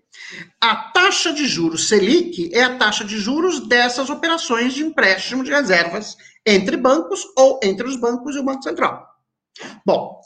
A 0.61 0.75
taxa 0.93 1.33
de 1.33 1.47
juros 1.47 1.89
Selic 1.89 2.51
é 2.53 2.63
a 2.63 2.77
taxa 2.77 3.05
de 3.05 3.19
juros 3.19 3.69
dessas 3.69 4.11
operações 4.11 4.75
de 4.75 4.83
empréstimo 4.85 5.45
de 5.45 5.51
reservas 5.51 6.17
entre 6.45 6.77
bancos 6.77 7.25
ou 7.37 7.61
entre 7.63 7.87
os 7.87 7.97
bancos 7.97 8.37
e 8.37 8.39
o 8.39 8.45
Banco 8.45 8.63
Central. 8.63 9.07
Bom, 9.85 10.21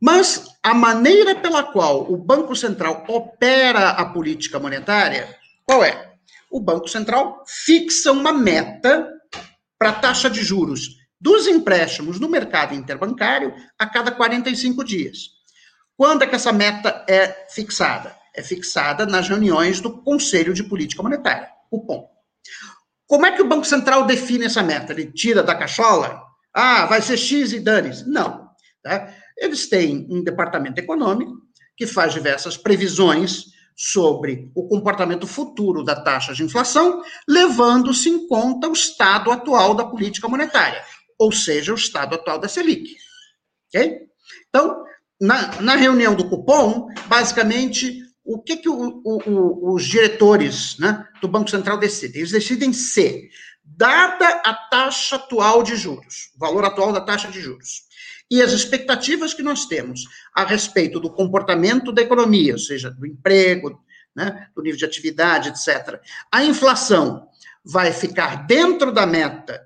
mas 0.00 0.46
a 0.62 0.74
maneira 0.74 1.34
pela 1.34 1.62
qual 1.62 2.12
o 2.12 2.16
Banco 2.16 2.54
Central 2.54 3.04
opera 3.08 3.90
a 3.90 4.04
política 4.06 4.58
monetária, 4.58 5.34
qual 5.64 5.84
é? 5.84 6.12
O 6.50 6.60
Banco 6.60 6.88
Central 6.88 7.42
fixa 7.46 8.12
uma 8.12 8.32
meta 8.32 9.10
para 9.78 9.90
a 9.90 9.94
taxa 9.94 10.28
de 10.30 10.42
juros 10.42 10.90
dos 11.20 11.46
empréstimos 11.46 12.20
no 12.20 12.28
mercado 12.28 12.74
interbancário 12.74 13.54
a 13.78 13.86
cada 13.86 14.10
45 14.10 14.84
dias. 14.84 15.30
Quando 15.96 16.22
é 16.22 16.26
que 16.26 16.34
essa 16.34 16.52
meta 16.52 17.04
é 17.08 17.46
fixada? 17.48 18.14
É 18.34 18.42
fixada 18.42 19.06
nas 19.06 19.28
reuniões 19.28 19.80
do 19.80 20.02
Conselho 20.02 20.52
de 20.52 20.64
Política 20.64 21.02
Monetária, 21.02 21.48
o 21.70 21.84
POM. 21.84 22.08
Como 23.06 23.26
é 23.26 23.32
que 23.32 23.42
o 23.42 23.48
Banco 23.48 23.64
Central 23.64 24.06
define 24.06 24.46
essa 24.46 24.62
meta? 24.62 24.92
Ele 24.92 25.12
tira 25.12 25.42
da 25.42 25.54
cachola? 25.54 26.20
Ah, 26.52 26.86
vai 26.86 27.00
ser 27.02 27.16
X 27.16 27.52
e 27.52 27.60
dane-se. 27.60 28.08
Não. 28.08 28.48
Tá? 28.82 29.14
Eles 29.36 29.68
têm 29.68 30.06
um 30.10 30.22
departamento 30.22 30.80
econômico 30.80 31.32
que 31.76 31.86
faz 31.86 32.12
diversas 32.12 32.56
previsões 32.56 33.46
sobre 33.76 34.50
o 34.54 34.68
comportamento 34.68 35.26
futuro 35.26 35.82
da 35.82 35.96
taxa 35.96 36.32
de 36.32 36.44
inflação, 36.44 37.02
levando-se 37.28 38.08
em 38.08 38.26
conta 38.28 38.68
o 38.68 38.72
estado 38.72 39.32
atual 39.32 39.74
da 39.74 39.84
política 39.84 40.28
monetária, 40.28 40.80
ou 41.18 41.32
seja, 41.32 41.72
o 41.72 41.76
estado 41.76 42.14
atual 42.14 42.38
da 42.38 42.48
Selic. 42.48 42.94
Ok? 43.68 44.02
Então, 44.48 44.84
na, 45.20 45.60
na 45.60 45.74
reunião 45.74 46.14
do 46.14 46.28
cupom, 46.28 46.86
basicamente, 47.08 48.03
o 48.24 48.40
que, 48.40 48.56
que 48.56 48.68
o, 48.68 49.02
o, 49.04 49.74
os 49.74 49.84
diretores 49.84 50.78
né, 50.78 51.06
do 51.20 51.28
Banco 51.28 51.50
Central 51.50 51.78
decidem? 51.78 52.20
Eles 52.20 52.32
decidem 52.32 52.72
se, 52.72 53.28
dada 53.62 54.26
a 54.44 54.54
taxa 54.54 55.16
atual 55.16 55.62
de 55.62 55.76
juros, 55.76 56.30
o 56.34 56.38
valor 56.38 56.64
atual 56.64 56.92
da 56.92 57.02
taxa 57.02 57.28
de 57.28 57.40
juros, 57.40 57.82
e 58.30 58.40
as 58.40 58.52
expectativas 58.52 59.34
que 59.34 59.42
nós 59.42 59.66
temos 59.66 60.04
a 60.34 60.44
respeito 60.44 60.98
do 60.98 61.10
comportamento 61.10 61.92
da 61.92 62.00
economia, 62.00 62.54
ou 62.54 62.58
seja, 62.58 62.90
do 62.90 63.06
emprego, 63.06 63.78
né, 64.16 64.48
do 64.54 64.62
nível 64.62 64.78
de 64.78 64.84
atividade, 64.84 65.50
etc. 65.50 66.00
A 66.32 66.42
inflação 66.44 67.28
vai 67.62 67.92
ficar 67.92 68.46
dentro 68.46 68.90
da 68.90 69.04
meta 69.04 69.60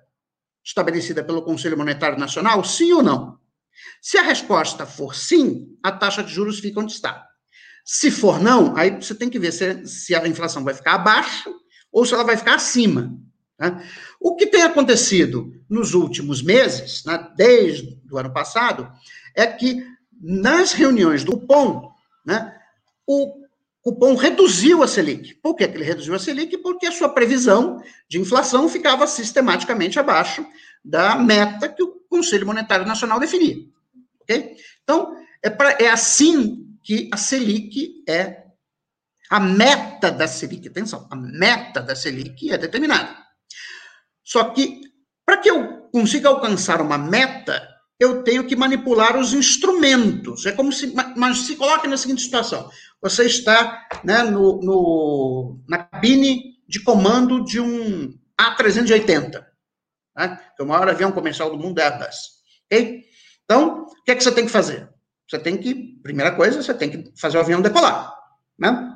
estabelecida 0.65 1.23
pelo 1.23 1.43
Conselho 1.43 1.79
Monetário 1.79 2.19
Nacional, 2.19 2.65
sim 2.65 2.93
ou 2.93 3.03
não? 3.03 3.39
Se 4.03 4.19
a 4.19 4.23
resposta 4.23 4.85
for 4.85 5.15
sim, 5.15 5.77
a 5.83 5.93
taxa 5.93 6.23
de 6.23 6.33
juros 6.33 6.59
fica 6.59 6.81
onde 6.81 6.93
está. 6.93 7.28
Se 7.91 8.11
for 8.11 8.39
não, 8.39 8.77
aí 8.77 8.91
você 8.91 9.15
tem 9.15 9.31
que 9.31 9.39
ver 9.39 9.51
se, 9.51 9.87
se 9.87 10.15
a 10.15 10.29
inflação 10.29 10.63
vai 10.63 10.75
ficar 10.75 10.93
abaixo 10.93 11.51
ou 11.91 12.05
se 12.05 12.13
ela 12.13 12.23
vai 12.23 12.37
ficar 12.37 12.57
acima. 12.57 13.19
Né? 13.59 13.83
O 14.21 14.37
que 14.37 14.47
tem 14.47 14.61
acontecido 14.61 15.51
nos 15.71 15.95
últimos 15.95 16.43
meses, 16.43 17.03
né, 17.07 17.27
desde 17.35 17.99
o 18.13 18.19
ano 18.19 18.31
passado, 18.31 18.93
é 19.35 19.47
que 19.47 19.83
nas 20.21 20.75
reuniões 20.75 21.25
do 21.25 21.33
Cupom, 21.33 21.91
né, 22.27 22.55
o 23.07 23.41
Cupom 23.81 24.17
reduziu 24.17 24.83
a 24.83 24.87
Selic. 24.87 25.37
Por 25.37 25.55
que 25.55 25.65
ele 25.65 25.83
reduziu 25.83 26.15
a 26.15 26.19
Selic? 26.19 26.59
Porque 26.59 26.85
a 26.85 26.93
sua 26.93 27.09
previsão 27.09 27.83
de 28.07 28.21
inflação 28.21 28.69
ficava 28.69 29.07
sistematicamente 29.07 29.99
abaixo 29.99 30.47
da 30.85 31.17
meta 31.17 31.71
que 31.71 31.83
o 31.83 32.03
Conselho 32.11 32.47
Monetário 32.47 32.87
Nacional 32.87 33.19
definia. 33.19 33.57
Okay? 34.21 34.57
Então, 34.83 35.17
é, 35.43 35.49
pra, 35.49 35.71
é 35.81 35.89
assim 35.89 36.68
que 36.89 37.11
a 37.13 37.19
Selic 37.19 38.03
é. 38.09 38.45
A 39.31 39.39
meta 39.39 40.11
da 40.11 40.27
Selic, 40.27 40.69
atenção, 40.69 41.07
a 41.11 41.15
meta 41.15 41.83
da 41.83 41.95
Selic 41.95 42.51
é 42.51 42.57
determinada. 42.57 43.15
Só 44.25 44.45
que, 44.55 44.81
para 45.23 45.37
que 45.37 45.51
eu 45.51 45.83
consiga 45.93 46.31
alcançar 46.31 46.81
uma 46.81 46.97
meta, 46.97 47.69
eu 48.01 48.23
tenho 48.23 48.47
que 48.47 48.57
manipular 48.57 49.19
os 49.19 49.35
instrumentos. 49.35 50.47
É 50.47 50.53
como 50.53 50.73
se. 50.73 50.95
Mas 51.15 51.41
se 51.41 51.57
coloque 51.57 51.87
na 51.87 51.99
seguinte 51.99 52.23
situação: 52.23 52.71
você 53.03 53.27
está 53.27 53.87
né, 54.03 54.23
no, 54.23 54.63
no, 54.63 55.63
na 55.69 55.85
cabine 55.85 56.55
de 56.67 56.83
comando 56.83 57.45
de 57.45 57.61
um 57.61 58.19
A380, 58.41 59.45
né, 60.17 60.41
que 60.57 60.63
é 60.63 60.65
o 60.65 60.69
maior 60.69 60.89
avião 60.89 61.13
comercial 61.13 61.51
do 61.51 61.59
mundo 61.59 61.81
é 61.81 61.85
Airbus. 61.85 62.17
Okay? 62.65 63.03
Então, 63.45 63.83
o 63.85 64.05
que 64.05 64.13
é 64.13 64.15
que 64.15 64.25
você 64.25 64.33
tem 64.33 64.47
que 64.47 64.51
fazer? 64.51 64.88
Você 65.29 65.39
tem 65.39 65.57
que, 65.57 65.75
primeira 66.03 66.33
coisa, 66.33 66.63
você 66.63 66.73
tem 66.73 66.89
que 66.91 67.13
fazer 67.21 67.37
o 67.37 67.41
avião 67.41 67.61
decolar. 67.61 68.15
Né? 68.59 68.95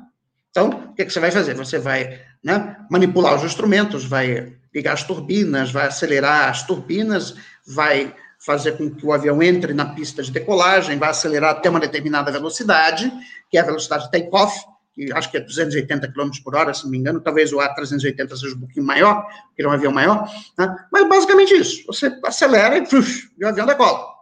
Então, 0.49 0.69
o 0.69 0.93
que, 0.93 1.03
é 1.03 1.05
que 1.05 1.13
você 1.13 1.19
vai 1.19 1.31
fazer? 1.31 1.53
Você 1.55 1.77
vai 1.77 2.19
né, 2.43 2.77
manipular 2.89 3.35
os 3.35 3.43
instrumentos, 3.43 4.05
vai 4.05 4.55
ligar 4.73 4.93
as 4.93 5.03
turbinas, 5.03 5.71
vai 5.71 5.87
acelerar 5.87 6.49
as 6.49 6.63
turbinas, 6.63 7.35
vai 7.65 8.13
fazer 8.39 8.73
com 8.73 8.89
que 8.89 9.05
o 9.05 9.13
avião 9.13 9.41
entre 9.41 9.73
na 9.73 9.85
pista 9.85 10.21
de 10.21 10.31
decolagem, 10.31 10.97
vai 10.97 11.09
acelerar 11.09 11.51
até 11.51 11.69
uma 11.69 11.79
determinada 11.79 12.31
velocidade, 12.31 13.11
que 13.49 13.57
é 13.57 13.61
a 13.61 13.65
velocidade 13.65 14.05
de 14.05 14.11
take-off, 14.11 14.53
que 14.93 15.11
acho 15.13 15.31
que 15.31 15.37
é 15.37 15.39
280 15.39 16.11
km 16.11 16.29
por 16.43 16.55
hora, 16.55 16.73
se 16.73 16.83
não 16.83 16.91
me 16.91 16.97
engano, 16.97 17.21
talvez 17.21 17.51
o 17.53 17.57
A380 17.57 18.35
seja 18.35 18.55
um 18.55 18.59
pouquinho 18.59 18.85
maior, 18.85 19.25
porque 19.47 19.63
é 19.63 19.67
um 19.67 19.71
avião 19.71 19.91
maior, 19.91 20.29
né? 20.57 20.75
mas 20.91 21.07
basicamente 21.07 21.53
isso, 21.55 21.83
você 21.87 22.15
acelera 22.25 22.77
e, 22.77 22.83
e 22.83 23.45
o 23.45 23.47
avião 23.47 23.65
decola. 23.65 24.12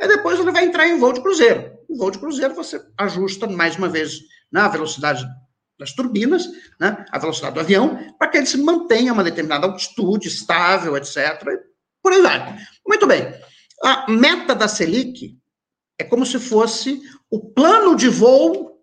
Aí 0.00 0.08
depois 0.08 0.38
ele 0.38 0.52
vai 0.52 0.64
entrar 0.64 0.86
em 0.86 0.98
voo 0.98 1.12
de 1.12 1.20
cruzeiro. 1.20 1.72
Em 1.88 1.96
voo 1.96 2.10
de 2.10 2.18
cruzeiro 2.18 2.54
você 2.54 2.80
ajusta 2.98 3.46
mais 3.46 3.76
uma 3.76 3.88
vez 3.88 4.20
na 4.50 4.68
velocidade 4.68 5.26
das 5.78 5.92
turbinas, 5.92 6.46
né, 6.80 7.04
a 7.10 7.18
velocidade 7.18 7.54
do 7.54 7.60
avião, 7.60 8.14
para 8.18 8.28
que 8.28 8.38
ele 8.38 8.46
se 8.46 8.56
mantenha 8.58 9.10
a 9.10 9.14
uma 9.14 9.24
determinada 9.24 9.66
altitude, 9.66 10.28
estável, 10.28 10.96
etc. 10.96 11.42
Por 12.02 12.12
aí 12.12 12.22
vai. 12.22 12.58
Muito 12.86 13.06
bem. 13.06 13.34
A 13.82 14.10
meta 14.10 14.54
da 14.54 14.68
Selic 14.68 15.36
é 15.98 16.04
como 16.04 16.24
se 16.24 16.38
fosse 16.38 17.02
o 17.30 17.40
plano 17.52 17.96
de 17.96 18.08
voo 18.08 18.80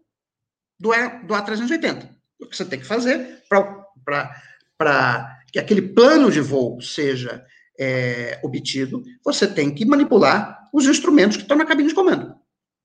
do, 0.79 0.91
A, 0.91 1.07
do 1.07 1.33
A380. 1.33 2.09
O 2.41 2.47
que 2.47 2.57
você 2.57 2.65
tem 2.65 2.79
que 2.79 2.85
fazer 2.85 3.41
para 3.47 5.37
que 5.51 5.59
aquele 5.59 5.81
plano 5.81 6.31
de 6.31 6.41
voo 6.41 6.81
seja 6.81 7.45
é, 7.79 8.39
obtido, 8.43 9.03
você 9.23 9.47
tem 9.47 9.73
que 9.73 9.85
manipular 9.85 10.60
os 10.71 10.85
instrumentos 10.85 11.37
que 11.37 11.43
estão 11.43 11.57
na 11.57 11.65
cabine 11.65 11.89
de 11.89 11.95
comando. 11.95 12.35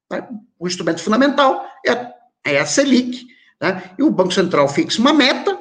Tá? 0.09 0.29
O 0.59 0.67
instrumento 0.67 1.03
fundamental 1.03 1.67
é, 1.87 2.13
é 2.45 2.59
a 2.59 2.67
Selic, 2.67 3.27
Né? 3.61 3.95
E 3.99 4.03
o 4.03 4.11
Banco 4.11 4.33
Central 4.33 4.69
fixa 4.69 5.01
uma 5.01 5.13
meta, 5.13 5.59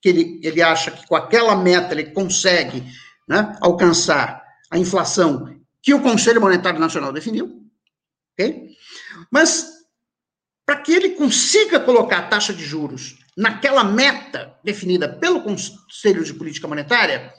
que 0.00 0.08
ele, 0.08 0.40
ele 0.42 0.62
acha 0.62 0.90
que 0.90 1.06
com 1.06 1.16
aquela 1.16 1.56
meta 1.56 1.94
ele 1.94 2.10
consegue 2.10 2.84
né, 3.28 3.56
alcançar 3.60 4.42
a 4.70 4.78
inflação 4.78 5.56
que 5.82 5.94
o 5.94 6.02
Conselho 6.02 6.40
Monetário 6.40 6.78
Nacional 6.78 7.12
definiu, 7.12 7.64
ok? 8.32 8.70
Mas 9.30 9.76
para 10.64 10.76
que 10.76 10.92
ele 10.92 11.10
consiga 11.10 11.78
colocar 11.78 12.18
a 12.18 12.26
taxa 12.26 12.52
de 12.52 12.64
juros 12.64 13.18
naquela 13.36 13.84
meta 13.84 14.58
definida 14.64 15.08
pelo 15.08 15.42
Conselho 15.42 16.24
de 16.24 16.34
Política 16.34 16.66
Monetária, 16.66 17.32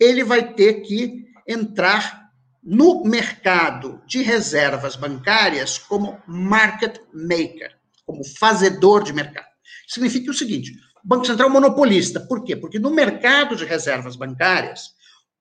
ele 0.00 0.24
vai 0.24 0.54
ter 0.54 0.80
que 0.82 1.26
entrar 1.46 2.25
no 2.66 3.04
mercado 3.04 4.02
de 4.08 4.22
reservas 4.22 4.96
bancárias 4.96 5.78
como 5.78 6.20
market 6.26 6.98
maker, 7.14 7.78
como 8.04 8.24
fazedor 8.24 9.04
de 9.04 9.12
mercado. 9.12 9.46
Significa 9.86 10.32
o 10.32 10.34
seguinte: 10.34 10.72
o 11.04 11.06
Banco 11.06 11.24
Central 11.24 11.48
é 11.48 11.52
monopolista. 11.52 12.18
Por 12.18 12.42
quê? 12.42 12.56
Porque 12.56 12.80
no 12.80 12.90
mercado 12.90 13.54
de 13.54 13.64
reservas 13.64 14.16
bancárias, 14.16 14.90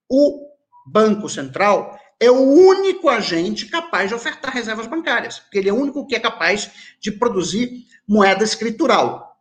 o 0.08 0.48
Banco 0.86 1.28
Central 1.28 2.00
é 2.20 2.30
o 2.30 2.40
único 2.40 3.10
agente 3.10 3.66
capaz 3.66 4.10
de 4.10 4.16
ofertar 4.16 4.54
reservas 4.54 4.86
bancárias, 4.86 5.40
porque 5.40 5.58
ele 5.58 5.70
é 5.70 5.74
o 5.74 5.82
único 5.82 6.06
que 6.06 6.16
é 6.16 6.20
capaz 6.20 6.96
de 7.02 7.12
produzir 7.12 7.86
moeda 8.08 8.44
escritural. 8.44 9.36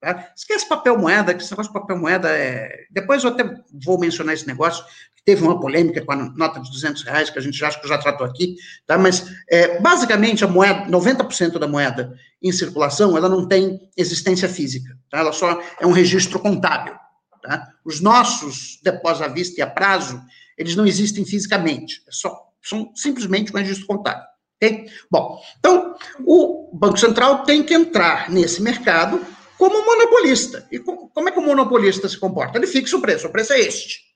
Tá? 0.00 0.32
Esquece 0.34 0.66
papel 0.66 0.98
moeda, 0.98 1.34
que 1.34 1.42
esse 1.42 1.50
negócio 1.50 1.72
de 1.72 1.78
papel 1.78 1.98
moeda 1.98 2.30
é. 2.30 2.86
Depois 2.90 3.22
eu 3.22 3.30
até 3.30 3.44
vou 3.84 3.98
mencionar 3.98 4.34
esse 4.34 4.46
negócio, 4.46 4.84
teve 5.24 5.42
uma 5.42 5.58
polêmica 5.60 6.04
com 6.04 6.12
a 6.12 6.16
nota 6.16 6.60
de 6.60 6.70
200 6.70 7.02
reais, 7.02 7.30
que 7.30 7.38
a 7.38 7.42
gente 7.42 7.56
já, 7.56 7.68
acho 7.68 7.80
que 7.80 7.88
já 7.88 7.98
tratou 7.98 8.26
aqui, 8.26 8.56
tá? 8.86 8.98
mas 8.98 9.26
é, 9.50 9.80
basicamente 9.80 10.44
a 10.44 10.48
moeda, 10.48 10.86
90% 10.90 11.58
da 11.58 11.68
moeda 11.68 12.12
em 12.42 12.52
circulação, 12.52 13.16
ela 13.16 13.28
não 13.28 13.46
tem 13.46 13.88
existência 13.96 14.48
física, 14.48 14.96
tá? 15.10 15.18
ela 15.18 15.32
só 15.32 15.62
é 15.78 15.86
um 15.86 15.92
registro 15.92 16.38
contábil. 16.40 16.94
Tá? 17.42 17.68
Os 17.84 18.00
nossos 18.00 18.78
depósitos 18.82 19.30
à 19.30 19.32
vista 19.32 19.60
e 19.60 19.62
a 19.62 19.66
prazo, 19.66 20.20
eles 20.58 20.76
não 20.76 20.86
existem 20.86 21.24
fisicamente, 21.24 22.02
é 22.06 22.12
só, 22.12 22.38
são 22.62 22.92
simplesmente 22.94 23.54
um 23.54 23.58
registro 23.58 23.86
contábil. 23.86 24.24
Okay? 24.62 24.86
Bom, 25.10 25.40
então 25.58 25.94
o 26.26 26.70
Banco 26.74 26.98
Central 26.98 27.44
tem 27.44 27.62
que 27.62 27.72
entrar 27.72 28.30
nesse 28.30 28.60
mercado 28.60 29.24
como 29.56 29.84
monopolista. 29.84 30.66
E 30.70 30.78
como 30.78 31.28
é 31.28 31.32
que 31.32 31.38
o 31.38 31.42
monopolista 31.42 32.08
se 32.08 32.18
comporta? 32.18 32.58
Ele 32.58 32.66
fixa 32.66 32.96
o 32.96 33.00
preço, 33.00 33.26
o 33.26 33.30
preço 33.30 33.52
é 33.52 33.60
este. 33.60 34.09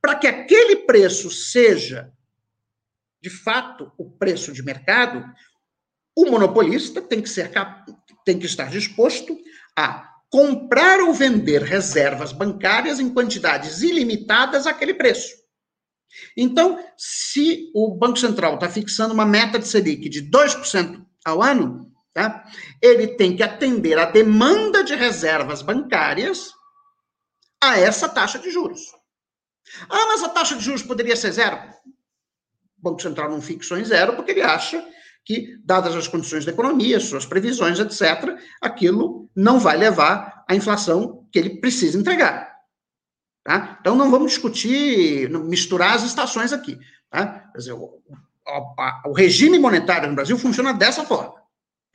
Para 0.00 0.16
que 0.16 0.26
aquele 0.26 0.76
preço 0.76 1.30
seja, 1.30 2.12
de 3.22 3.30
fato, 3.30 3.92
o 3.98 4.10
preço 4.10 4.52
de 4.52 4.62
mercado, 4.62 5.24
o 6.16 6.26
monopolista 6.30 7.02
tem 7.02 7.20
que, 7.20 7.28
ser, 7.28 7.50
tem 8.24 8.38
que 8.38 8.46
estar 8.46 8.70
disposto 8.70 9.38
a 9.76 10.08
comprar 10.30 11.00
ou 11.00 11.12
vender 11.12 11.62
reservas 11.62 12.32
bancárias 12.32 13.00
em 13.00 13.12
quantidades 13.12 13.82
ilimitadas 13.82 14.66
àquele 14.66 14.94
preço. 14.94 15.38
Então, 16.36 16.82
se 16.96 17.70
o 17.74 17.94
Banco 17.94 18.18
Central 18.18 18.54
está 18.54 18.68
fixando 18.68 19.14
uma 19.14 19.26
meta 19.26 19.58
de 19.58 19.68
Selic 19.68 20.08
de 20.08 20.22
2% 20.28 21.04
ao 21.24 21.42
ano, 21.42 21.90
Tá? 22.12 22.44
Ele 22.82 23.06
tem 23.16 23.36
que 23.36 23.42
atender 23.42 23.96
a 23.98 24.04
demanda 24.04 24.82
de 24.82 24.94
reservas 24.94 25.62
bancárias 25.62 26.52
a 27.62 27.78
essa 27.78 28.08
taxa 28.08 28.38
de 28.38 28.50
juros. 28.50 28.80
Ah, 29.88 30.06
mas 30.06 30.22
a 30.22 30.28
taxa 30.28 30.56
de 30.56 30.64
juros 30.64 30.82
poderia 30.82 31.16
ser 31.16 31.32
zero? 31.32 31.56
O 32.78 32.82
Banco 32.82 33.02
Central 33.02 33.30
não 33.30 33.40
fixou 33.40 33.78
em 33.78 33.84
zero 33.84 34.14
porque 34.16 34.30
ele 34.32 34.42
acha 34.42 34.84
que, 35.24 35.58
dadas 35.64 35.94
as 35.94 36.08
condições 36.08 36.44
da 36.44 36.52
economia, 36.52 36.98
suas 36.98 37.26
previsões, 37.26 37.78
etc., 37.78 38.36
aquilo 38.60 39.30
não 39.34 39.60
vai 39.60 39.76
levar 39.76 40.44
à 40.48 40.54
inflação 40.54 41.26
que 41.30 41.38
ele 41.38 41.60
precisa 41.60 41.98
entregar. 41.98 42.50
Tá? 43.44 43.78
Então, 43.80 43.94
não 43.94 44.10
vamos 44.10 44.32
discutir, 44.32 45.28
misturar 45.30 45.94
as 45.94 46.04
estações 46.04 46.52
aqui. 46.52 46.78
Tá? 47.10 47.50
Dizer, 47.54 47.72
o, 47.72 47.84
o, 47.84 49.10
o 49.10 49.12
regime 49.12 49.58
monetário 49.58 50.08
no 50.08 50.14
Brasil 50.14 50.38
funciona 50.38 50.72
dessa 50.72 51.04
forma. 51.04 51.34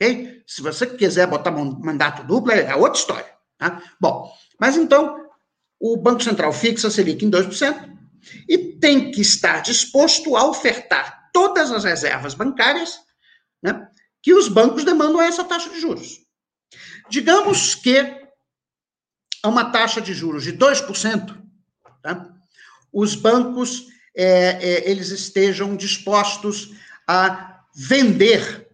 Ok? 0.00 0.42
Se 0.46 0.62
você 0.62 0.86
quiser 0.86 1.26
botar 1.26 1.50
mandato 1.50 2.24
duplo, 2.24 2.52
é 2.52 2.74
outra 2.74 2.98
história. 2.98 3.36
Tá? 3.58 3.82
Bom, 4.00 4.30
mas 4.58 4.76
então, 4.76 5.25
o 5.80 5.96
Banco 5.96 6.22
Central 6.22 6.52
fixa 6.52 6.88
a 6.88 6.90
Selic 6.90 7.24
em 7.24 7.30
2% 7.30 7.96
e 8.48 8.58
tem 8.58 9.10
que 9.10 9.20
estar 9.20 9.60
disposto 9.60 10.36
a 10.36 10.46
ofertar 10.48 11.30
todas 11.32 11.70
as 11.70 11.84
reservas 11.84 12.34
bancárias 12.34 13.00
né, 13.62 13.88
que 14.22 14.34
os 14.34 14.48
bancos 14.48 14.84
demandam 14.84 15.20
a 15.20 15.26
essa 15.26 15.44
taxa 15.44 15.70
de 15.70 15.80
juros. 15.80 16.20
Digamos 17.08 17.74
que 17.74 17.98
a 19.42 19.48
uma 19.48 19.70
taxa 19.70 20.00
de 20.00 20.12
juros 20.12 20.42
de 20.42 20.52
2%, 20.52 21.40
tá, 22.02 22.34
os 22.92 23.14
bancos 23.14 23.86
é, 24.16 24.58
é, 24.60 24.90
eles 24.90 25.10
estejam 25.10 25.76
dispostos 25.76 26.70
a 27.06 27.62
vender 27.74 28.66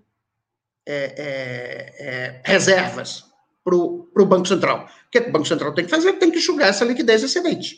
é, 0.86 0.94
é, 0.94 1.94
é, 1.98 2.42
reservas 2.44 3.24
para 3.64 3.74
o 3.74 4.26
Banco 4.26 4.46
Central. 4.46 4.88
Que, 5.12 5.18
é 5.18 5.28
o 5.28 5.30
Banco 5.30 5.46
Central 5.46 5.74
tem 5.74 5.84
que 5.84 5.90
fazer? 5.90 6.14
Tem 6.14 6.30
que 6.30 6.38
enxugar 6.38 6.70
essa 6.70 6.86
liquidez 6.86 7.22
excedente. 7.22 7.76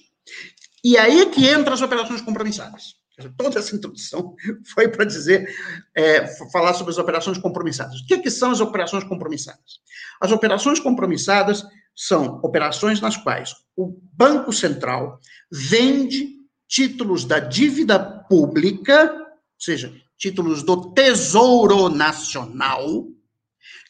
E 0.84 0.96
aí 0.96 1.20
é 1.20 1.26
que 1.26 1.46
entra 1.46 1.74
as 1.74 1.82
operações 1.82 2.20
compromissadas. 2.20 2.94
Toda 3.36 3.58
essa 3.58 3.74
introdução 3.74 4.34
foi 4.72 4.88
para 4.88 5.04
dizer, 5.04 5.48
é, 5.94 6.26
falar 6.52 6.74
sobre 6.74 6.92
as 6.92 6.98
operações 6.98 7.38
compromissadas. 7.38 8.00
O 8.00 8.06
que, 8.06 8.18
que 8.18 8.30
são 8.30 8.52
as 8.52 8.60
operações 8.60 9.02
compromissadas? 9.04 9.80
As 10.20 10.30
operações 10.30 10.78
compromissadas 10.78 11.64
são 11.94 12.40
operações 12.42 13.00
nas 13.00 13.16
quais 13.16 13.54
o 13.76 14.00
Banco 14.12 14.52
Central 14.52 15.18
vende 15.50 16.34
títulos 16.68 17.24
da 17.24 17.38
dívida 17.38 17.98
pública, 17.98 19.12
ou 19.12 19.60
seja, 19.60 19.92
títulos 20.16 20.62
do 20.62 20.92
Tesouro 20.92 21.88
Nacional 21.88 23.06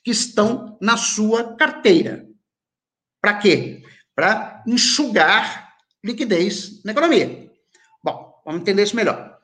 que 0.02 0.10
estão 0.10 0.76
na 0.80 0.96
sua 0.96 1.56
carteira. 1.56 2.26
Para 3.24 3.38
quê? 3.38 3.82
Para 4.14 4.62
enxugar 4.66 5.72
liquidez 6.04 6.84
na 6.84 6.92
economia. 6.92 7.50
Bom, 8.02 8.38
vamos 8.44 8.60
entender 8.60 8.82
isso 8.82 8.94
melhor. 8.94 9.38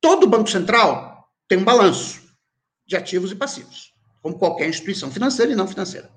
Todo 0.00 0.28
Banco 0.28 0.48
Central 0.48 1.28
tem 1.48 1.58
um 1.58 1.64
balanço 1.64 2.22
de 2.86 2.94
ativos 2.94 3.32
e 3.32 3.34
passivos, 3.34 3.92
como 4.22 4.38
qualquer 4.38 4.68
instituição 4.68 5.10
financeira 5.10 5.50
e 5.50 5.56
não 5.56 5.66
financeira. 5.66 6.08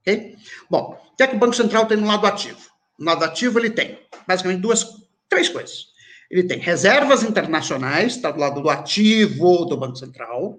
Ok? 0.00 0.36
Bom, 0.68 1.02
o 1.10 1.16
que 1.16 1.22
é 1.22 1.26
que 1.28 1.34
o 1.34 1.38
Banco 1.38 1.54
Central 1.54 1.86
tem 1.86 1.96
no 1.96 2.06
lado 2.06 2.26
ativo? 2.26 2.60
No 2.98 3.06
lado 3.06 3.24
ativo, 3.24 3.58
ele 3.58 3.70
tem 3.70 3.98
basicamente 4.28 4.60
duas, 4.60 4.86
três 5.30 5.48
coisas. 5.48 5.86
Ele 6.30 6.42
tem 6.42 6.58
reservas 6.58 7.22
internacionais, 7.22 8.16
está 8.16 8.30
do 8.30 8.38
lado 8.38 8.60
do 8.60 8.68
ativo 8.68 9.64
do 9.64 9.78
Banco 9.78 9.96
Central. 9.96 10.58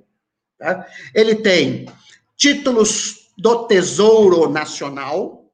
Tá? 0.57 0.87
Ele 1.13 1.35
tem 1.35 1.85
títulos 2.35 3.29
do 3.37 3.67
Tesouro 3.67 4.49
Nacional, 4.49 5.44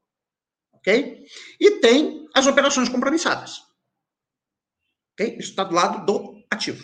ok? 0.82 1.26
E 1.60 1.72
tem 1.80 2.28
as 2.34 2.48
operações 2.48 2.90
compromissadas. 2.90 3.62
Ok? 5.14 5.38
Isso 5.40 5.52
está 5.52 5.64
do 5.64 5.74
lado 5.74 6.06
do 6.06 6.44
ativo. 6.52 6.84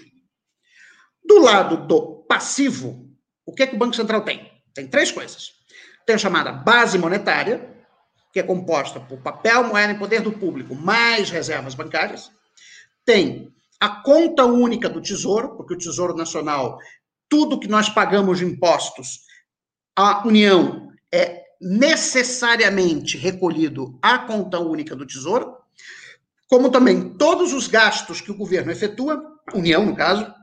Do 1.23 1.39
lado 1.39 1.85
do 1.87 2.23
passivo, 2.27 3.09
o 3.45 3.53
que, 3.53 3.63
é 3.63 3.67
que 3.67 3.75
o 3.75 3.79
Banco 3.79 3.95
Central 3.95 4.23
tem? 4.23 4.51
Tem 4.73 4.87
três 4.87 5.11
coisas. 5.11 5.51
Tem 6.05 6.15
a 6.15 6.19
chamada 6.19 6.51
base 6.51 6.97
monetária, 6.97 7.75
que 8.31 8.39
é 8.39 8.43
composta 8.43 8.99
por 8.99 9.21
papel, 9.21 9.65
moeda 9.65 9.91
em 9.91 9.99
poder 9.99 10.21
do 10.21 10.31
público, 10.31 10.73
mais 10.73 11.29
reservas 11.29 11.75
bancárias 11.75 12.31
tem 13.07 13.55
a 13.79 13.89
conta 14.03 14.43
única 14.43 14.89
do 14.89 15.01
Tesouro, 15.01 15.55
porque 15.55 15.73
o 15.73 15.77
Tesouro 15.77 16.13
Nacional, 16.13 16.77
tudo 17.29 17.59
que 17.59 17.67
nós 17.67 17.87
pagamos 17.87 18.39
de 18.39 18.45
impostos, 18.45 19.21
a 19.95 20.27
União 20.27 20.91
é 21.11 21.41
necessariamente 21.61 23.17
recolhido 23.17 23.97
à 24.01 24.19
conta 24.19 24.59
única 24.59 24.95
do 24.95 25.05
Tesouro, 25.05 25.57
como 26.47 26.71
também 26.71 27.17
todos 27.17 27.53
os 27.53 27.67
gastos 27.67 28.21
que 28.21 28.31
o 28.31 28.37
governo 28.37 28.71
efetua, 28.71 29.39
União, 29.53 29.85
no 29.85 29.95
caso, 29.95 30.33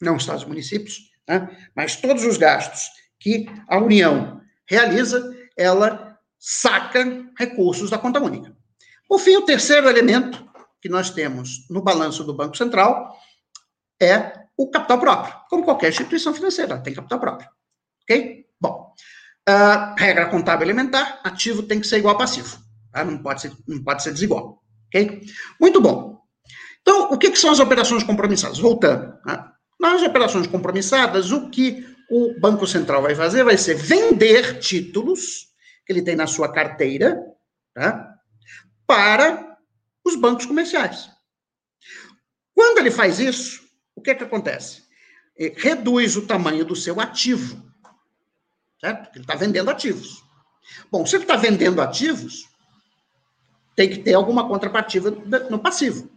não 0.00 0.16
Estados 0.16 0.44
e 0.44 0.48
municípios, 0.48 1.10
né? 1.26 1.48
mas 1.74 1.96
todos 1.96 2.24
os 2.24 2.36
gastos 2.36 2.88
que 3.18 3.46
a 3.68 3.78
União 3.78 4.40
realiza, 4.66 5.34
ela 5.56 6.18
saca 6.38 7.26
recursos 7.38 7.90
da 7.90 7.98
conta 7.98 8.20
única. 8.20 8.54
Por 9.08 9.18
fim, 9.18 9.36
o 9.36 9.44
terceiro 9.44 9.88
elemento 9.88 10.46
que 10.80 10.88
nós 10.88 11.10
temos 11.10 11.66
no 11.70 11.82
balanço 11.82 12.24
do 12.24 12.34
Banco 12.34 12.56
Central 12.56 13.16
é 14.00 14.44
o 14.56 14.70
capital 14.70 15.00
próprio, 15.00 15.34
como 15.48 15.64
qualquer 15.64 15.88
instituição 15.88 16.34
financeira, 16.34 16.78
tem 16.78 16.94
capital 16.94 17.18
próprio. 17.18 17.48
Ok? 18.02 18.46
Bom, 18.60 18.92
uh, 19.48 19.94
regra 19.96 20.26
contábil 20.26 20.66
elementar, 20.66 21.20
ativo 21.24 21.62
tem 21.62 21.80
que 21.80 21.86
ser 21.86 21.98
igual 21.98 22.14
a 22.14 22.18
passivo, 22.18 22.58
tá? 22.92 23.04
não, 23.04 23.18
pode 23.18 23.42
ser, 23.42 23.52
não 23.66 23.82
pode 23.82 24.02
ser 24.02 24.12
desigual. 24.12 24.62
Ok? 24.88 25.22
Muito 25.60 25.80
bom. 25.80 26.20
Então, 26.80 27.10
o 27.10 27.18
que, 27.18 27.30
que 27.30 27.38
são 27.38 27.50
as 27.50 27.60
operações 27.60 28.02
compromissadas? 28.02 28.58
Voltando. 28.58 29.18
Né? 29.24 29.44
Nas 29.80 30.02
operações 30.02 30.46
compromissadas, 30.46 31.32
o 31.32 31.48
que 31.50 31.86
o 32.10 32.38
Banco 32.38 32.66
Central 32.66 33.02
vai 33.02 33.14
fazer 33.14 33.42
vai 33.42 33.56
ser 33.56 33.74
vender 33.74 34.58
títulos 34.58 35.48
que 35.86 35.92
ele 35.92 36.02
tem 36.02 36.14
na 36.14 36.26
sua 36.26 36.52
carteira 36.52 37.18
tá? 37.74 38.14
para 38.86 39.56
os 40.04 40.14
bancos 40.16 40.46
comerciais. 40.46 41.10
Quando 42.54 42.78
ele 42.78 42.90
faz 42.90 43.18
isso, 43.18 43.62
o 43.96 44.00
que 44.00 44.14
que 44.14 44.24
acontece? 44.24 44.84
Ele 45.36 45.54
reduz 45.56 46.16
o 46.16 46.26
tamanho 46.26 46.64
do 46.64 46.76
seu 46.76 47.00
ativo, 47.00 47.60
certo? 48.84 49.10
Ele 49.14 49.24
está 49.24 49.34
vendendo 49.34 49.70
ativos. 49.70 50.22
Bom, 50.90 51.06
se 51.06 51.16
ele 51.16 51.24
está 51.24 51.36
vendendo 51.36 51.80
ativos, 51.80 52.46
tem 53.74 53.88
que 53.88 53.98
ter 53.98 54.12
alguma 54.12 54.46
contrapartida 54.46 55.10
no 55.48 55.58
passivo. 55.58 56.10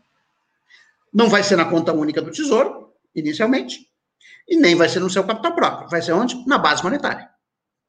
Não 1.14 1.30
vai 1.30 1.44
ser 1.44 1.56
na 1.56 1.66
conta 1.66 1.94
única 1.94 2.22
do 2.22 2.30
Tesouro, 2.30 2.94
inicialmente, 3.16 3.88
e 4.48 4.58
nem 4.58 4.76
vai 4.76 4.90
ser 4.90 5.00
no 5.00 5.10
seu 5.10 5.24
capital 5.24 5.56
próprio. 5.56 5.90
Vai 5.90 6.02
ser 6.02 6.12
onde? 6.12 6.46
Na 6.46 6.58
base 6.58 6.84
monetária. 6.84 7.30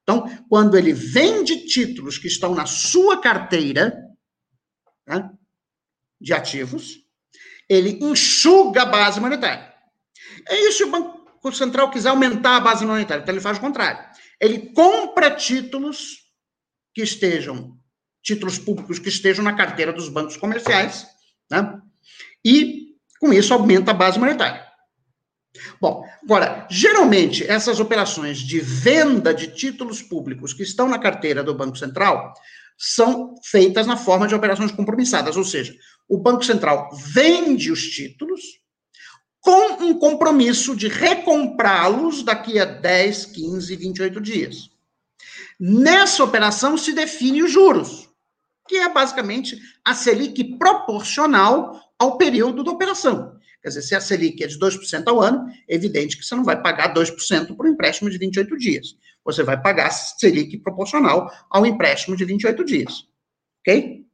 Então, 0.02 0.24
quando 0.48 0.78
ele 0.78 0.92
vende 0.92 1.66
títulos 1.66 2.16
que 2.16 2.28
estão 2.28 2.54
na 2.54 2.64
sua 2.64 3.20
carteira 3.20 4.00
né, 5.06 5.28
de 6.20 6.32
ativos, 6.32 7.04
ele 7.68 7.98
enxuga 8.00 8.82
a 8.82 8.86
base 8.86 9.20
monetária. 9.20 9.74
É 10.48 10.68
isso 10.68 10.78
se 10.78 10.84
o 10.84 10.90
Banco 10.90 11.17
Central 11.56 11.90
quiser 11.90 12.10
aumentar 12.10 12.56
a 12.56 12.60
base 12.60 12.84
monetária. 12.84 13.22
Então, 13.22 13.34
ele 13.34 13.42
faz 13.42 13.58
o 13.58 13.60
contrário. 13.60 14.04
Ele 14.40 14.72
compra 14.72 15.30
títulos 15.30 16.28
que 16.94 17.02
estejam, 17.02 17.76
títulos 18.22 18.58
públicos 18.58 18.98
que 18.98 19.08
estejam 19.08 19.44
na 19.44 19.54
carteira 19.54 19.92
dos 19.92 20.08
bancos 20.08 20.36
comerciais, 20.36 21.06
né? 21.50 21.80
e 22.44 22.88
com 23.20 23.32
isso 23.32 23.52
aumenta 23.52 23.90
a 23.90 23.94
base 23.94 24.18
monetária. 24.18 24.66
Bom, 25.80 26.04
agora, 26.22 26.66
geralmente 26.70 27.44
essas 27.44 27.80
operações 27.80 28.38
de 28.38 28.60
venda 28.60 29.32
de 29.32 29.48
títulos 29.48 30.02
públicos 30.02 30.52
que 30.52 30.62
estão 30.62 30.88
na 30.88 30.98
carteira 30.98 31.42
do 31.42 31.54
Banco 31.54 31.76
Central 31.76 32.32
são 32.76 33.34
feitas 33.44 33.86
na 33.86 33.96
forma 33.96 34.28
de 34.28 34.34
operações 34.34 34.70
compromissadas, 34.70 35.36
ou 35.36 35.44
seja, 35.44 35.74
o 36.08 36.18
Banco 36.18 36.44
Central 36.44 36.88
vende 36.94 37.72
os 37.72 37.82
títulos 37.82 38.40
com 39.48 39.82
um 39.82 39.98
compromisso 39.98 40.76
de 40.76 40.88
recomprá-los 40.88 42.22
daqui 42.22 42.58
a 42.58 42.66
10, 42.66 43.24
15, 43.24 43.76
28 43.76 44.20
dias. 44.20 44.70
Nessa 45.58 46.22
operação 46.22 46.76
se 46.76 46.92
define 46.92 47.42
os 47.42 47.50
juros, 47.50 48.10
que 48.68 48.76
é 48.76 48.92
basicamente 48.92 49.58
a 49.82 49.94
Selic 49.94 50.58
proporcional 50.58 51.80
ao 51.98 52.18
período 52.18 52.62
da 52.62 52.70
operação. 52.70 53.38
Quer 53.62 53.68
dizer, 53.68 53.82
se 53.82 53.94
a 53.94 54.02
Selic 54.02 54.44
é 54.44 54.46
de 54.46 54.58
2% 54.58 55.08
ao 55.08 55.18
ano, 55.18 55.48
é 55.66 55.74
evidente 55.74 56.18
que 56.18 56.24
você 56.26 56.34
não 56.34 56.44
vai 56.44 56.60
pagar 56.60 56.92
2% 56.92 57.56
por 57.56 57.64
um 57.64 57.70
empréstimo 57.70 58.10
de 58.10 58.18
28 58.18 58.54
dias. 58.58 58.98
Você 59.24 59.42
vai 59.42 59.58
pagar 59.58 59.90
Selic 59.90 60.58
proporcional 60.58 61.26
ao 61.48 61.64
empréstimo 61.64 62.14
de 62.14 62.24
28 62.26 62.64
dias. 62.66 63.08
Ok? 63.60 64.04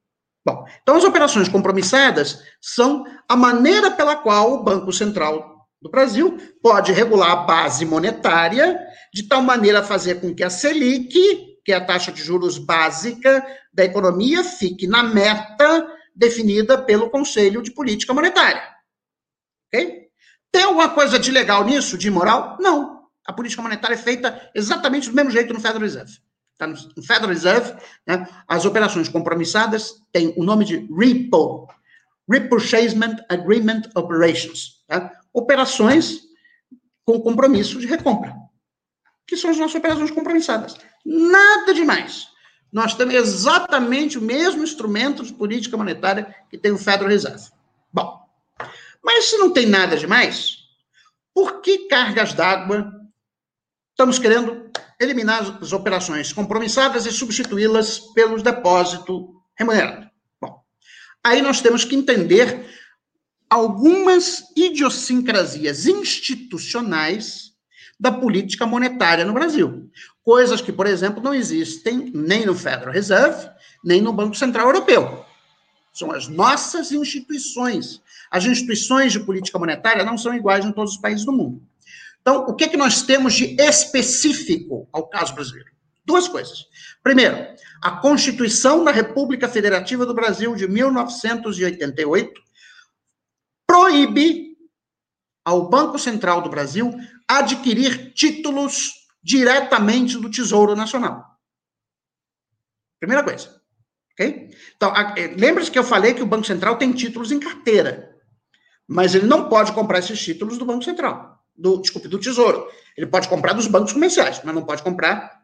Bom, 0.45 0.67
então 0.83 0.97
as 0.97 1.05
operações 1.05 1.49
compromissadas 1.49 2.43
são 2.61 3.05
a 3.29 3.35
maneira 3.35 3.91
pela 3.91 4.17
qual 4.17 4.53
o 4.53 4.63
Banco 4.63 4.93
Central 4.93 5.67
do 5.81 5.91
Brasil 5.91 6.37
pode 6.63 6.93
regular 6.93 7.31
a 7.31 7.37
base 7.37 7.87
monetária 7.87 8.79
de 9.13 9.27
tal 9.27 9.41
maneira 9.41 9.81
a 9.81 9.85
fazer 9.85 10.21
com 10.21 10.35
que 10.35 10.45
a 10.45 10.51
Selic, 10.51 11.15
que 11.65 11.73
é 11.73 11.77
a 11.77 11.85
taxa 11.85 12.13
de 12.13 12.23
juros 12.23 12.59
básica 12.59 13.45
da 13.73 13.85
economia, 13.85 14.45
fique 14.45 14.87
na 14.87 15.03
meta 15.03 15.87
definida 16.15 16.81
pelo 16.81 17.11
Conselho 17.11 17.63
de 17.63 17.73
Política 17.73 18.13
Monetária. 18.13 18.63
Ok? 19.69 20.09
Tem 20.53 20.63
alguma 20.63 20.91
coisa 20.91 21.19
de 21.19 21.31
legal 21.31 21.65
nisso, 21.65 21.99
de 21.99 22.09
imoral? 22.09 22.57
Não. 22.61 23.09
A 23.27 23.33
política 23.33 23.63
monetária 23.63 23.95
é 23.95 23.99
feita 23.99 24.51
exatamente 24.55 25.09
do 25.09 25.17
mesmo 25.17 25.31
jeito 25.31 25.53
no 25.53 25.61
Federal 25.61 25.81
Reserve. 25.81 26.19
Tá 26.57 26.69
no 26.69 27.03
Federal 27.03 27.29
Reserve, 27.29 27.75
né, 28.07 28.29
as 28.47 28.65
operações 28.65 29.09
compromissadas 29.09 30.01
têm 30.13 30.33
o 30.37 30.45
nome 30.45 30.65
de 30.65 30.77
REPO, 30.77 31.69
Repurchasement 32.31 33.17
Agreement 33.29 33.83
Operations. 33.95 34.85
Tá? 34.87 35.11
Operações 35.33 36.21
com 37.05 37.21
compromisso 37.21 37.79
de 37.81 37.87
recompra, 37.87 38.35
que 39.27 39.37
são 39.37 39.51
as 39.51 39.59
nossas 39.59 39.75
operações 39.75 40.11
compromissadas. 40.11 40.77
Nada 41.05 41.75
demais. 41.75 42.29
Nós 42.73 42.95
temos 42.95 43.15
exatamente 43.15 44.19
o 44.19 44.23
mesmo 44.23 44.63
instrumento 44.63 45.23
de 45.23 45.33
política 45.33 45.77
monetária 45.77 46.35
que 46.51 46.59
tem 46.59 46.73
o 46.73 46.79
Federal 46.79 47.09
Reserve. 47.09 47.51
Bom, 47.93 48.21
mas 49.03 49.27
se 49.27 49.37
não 49.39 49.53
tem 49.53 49.67
nada 49.67 49.97
demais, 49.97 50.59
por 51.33 51.61
que 51.61 51.87
cargas 51.89 52.33
d'água 52.33 52.93
estamos 53.91 54.19
querendo 54.19 54.71
eliminar 55.01 55.59
as 55.61 55.73
operações 55.73 56.33
compromissadas 56.33 57.07
e 57.07 57.13
substituí-las 57.13 57.99
pelos 58.15 58.43
depósito 58.43 59.35
remunerado? 59.57 60.09
Bom, 60.41 60.61
aí 61.23 61.43
nós 61.43 61.61
temos 61.61 61.85
que 61.85 61.95
entender 61.95 62.67
algumas 63.49 64.45
idiosincrasias 64.57 65.87
institucionais 65.87 67.53
da 67.99 68.11
política 68.11 68.67
monetária 68.67 69.25
no 69.25 69.33
Brasil. 69.33 69.91
Coisas 70.23 70.61
que, 70.61 70.73
por 70.73 70.87
exemplo, 70.87 71.23
não 71.23 71.35
existem 71.35 72.11
nem 72.15 72.47
no 72.47 72.55
Federal 72.55 72.93
Reserve, 72.93 73.49
nem 73.85 74.01
no 74.01 74.13
Banco 74.13 74.35
Central 74.35 74.67
Europeu. 74.67 75.25
São 75.93 76.11
as 76.11 76.27
nossas 76.27 76.91
instituições 76.91 78.03
as 78.35 78.45
instituições 78.45 79.13
de 79.13 79.21
política 79.21 79.57
monetária 79.61 80.05
não 80.05 80.19
são 80.19 80.35
iguais 80.35 80.65
em 80.65 80.73
todos 80.73 80.95
os 80.95 81.01
países 81.01 81.25
do 81.25 81.31
mundo. 81.31 81.63
Então, 82.25 82.47
o 82.47 82.55
que, 82.55 82.65
é 82.65 82.69
que 82.69 82.77
nós 82.77 83.03
temos 83.03 83.35
de 83.35 83.55
específico 83.61 84.89
ao 84.91 85.07
caso 85.09 85.35
brasileiro? 85.35 85.71
Duas 86.07 86.27
coisas. 86.27 86.65
Primeiro, 87.03 87.37
a 87.83 87.91
Constituição 87.99 88.83
da 88.83 88.91
República 88.91 89.47
Federativa 89.47 90.07
do 90.07 90.15
Brasil 90.15 90.55
de 90.55 90.67
1988 90.67 92.33
proíbe 93.67 94.57
ao 95.45 95.69
Banco 95.69 95.99
Central 95.99 96.41
do 96.41 96.49
Brasil 96.49 96.95
adquirir 97.29 98.15
títulos 98.15 98.91
diretamente 99.23 100.17
do 100.17 100.31
Tesouro 100.31 100.75
Nacional. 100.75 101.27
Primeira 102.99 103.23
coisa. 103.23 103.63
Ok? 104.13 104.51
Então, 104.77 104.95
eh, 104.97 105.35
lembre-se 105.37 105.71
que 105.71 105.79
eu 105.79 105.85
falei 105.85 106.15
que 106.15 106.23
o 106.23 106.27
Banco 106.27 106.47
Central 106.47 106.79
tem 106.79 106.91
títulos 106.91 107.31
em 107.31 107.39
carteira. 107.39 108.17
Mas 108.89 109.15
ele 109.15 109.27
não 109.27 109.49
pode 109.49 109.73
comprar 109.73 109.99
esses 109.99 110.23
títulos 110.23 110.57
do 110.57 110.65
Banco 110.65 110.85
Central, 110.85 111.34
do, 111.57 111.81
desculpe, 111.81 112.09
do 112.09 112.19
Tesouro. 112.19 112.69
Ele 112.97 113.07
pode 113.07 113.29
comprar 113.29 113.53
dos 113.53 113.67
bancos 113.67 113.93
comerciais, 113.93 114.41
mas 114.45 114.55
não 114.55 114.65
pode 114.65 114.83
comprar, 114.83 115.43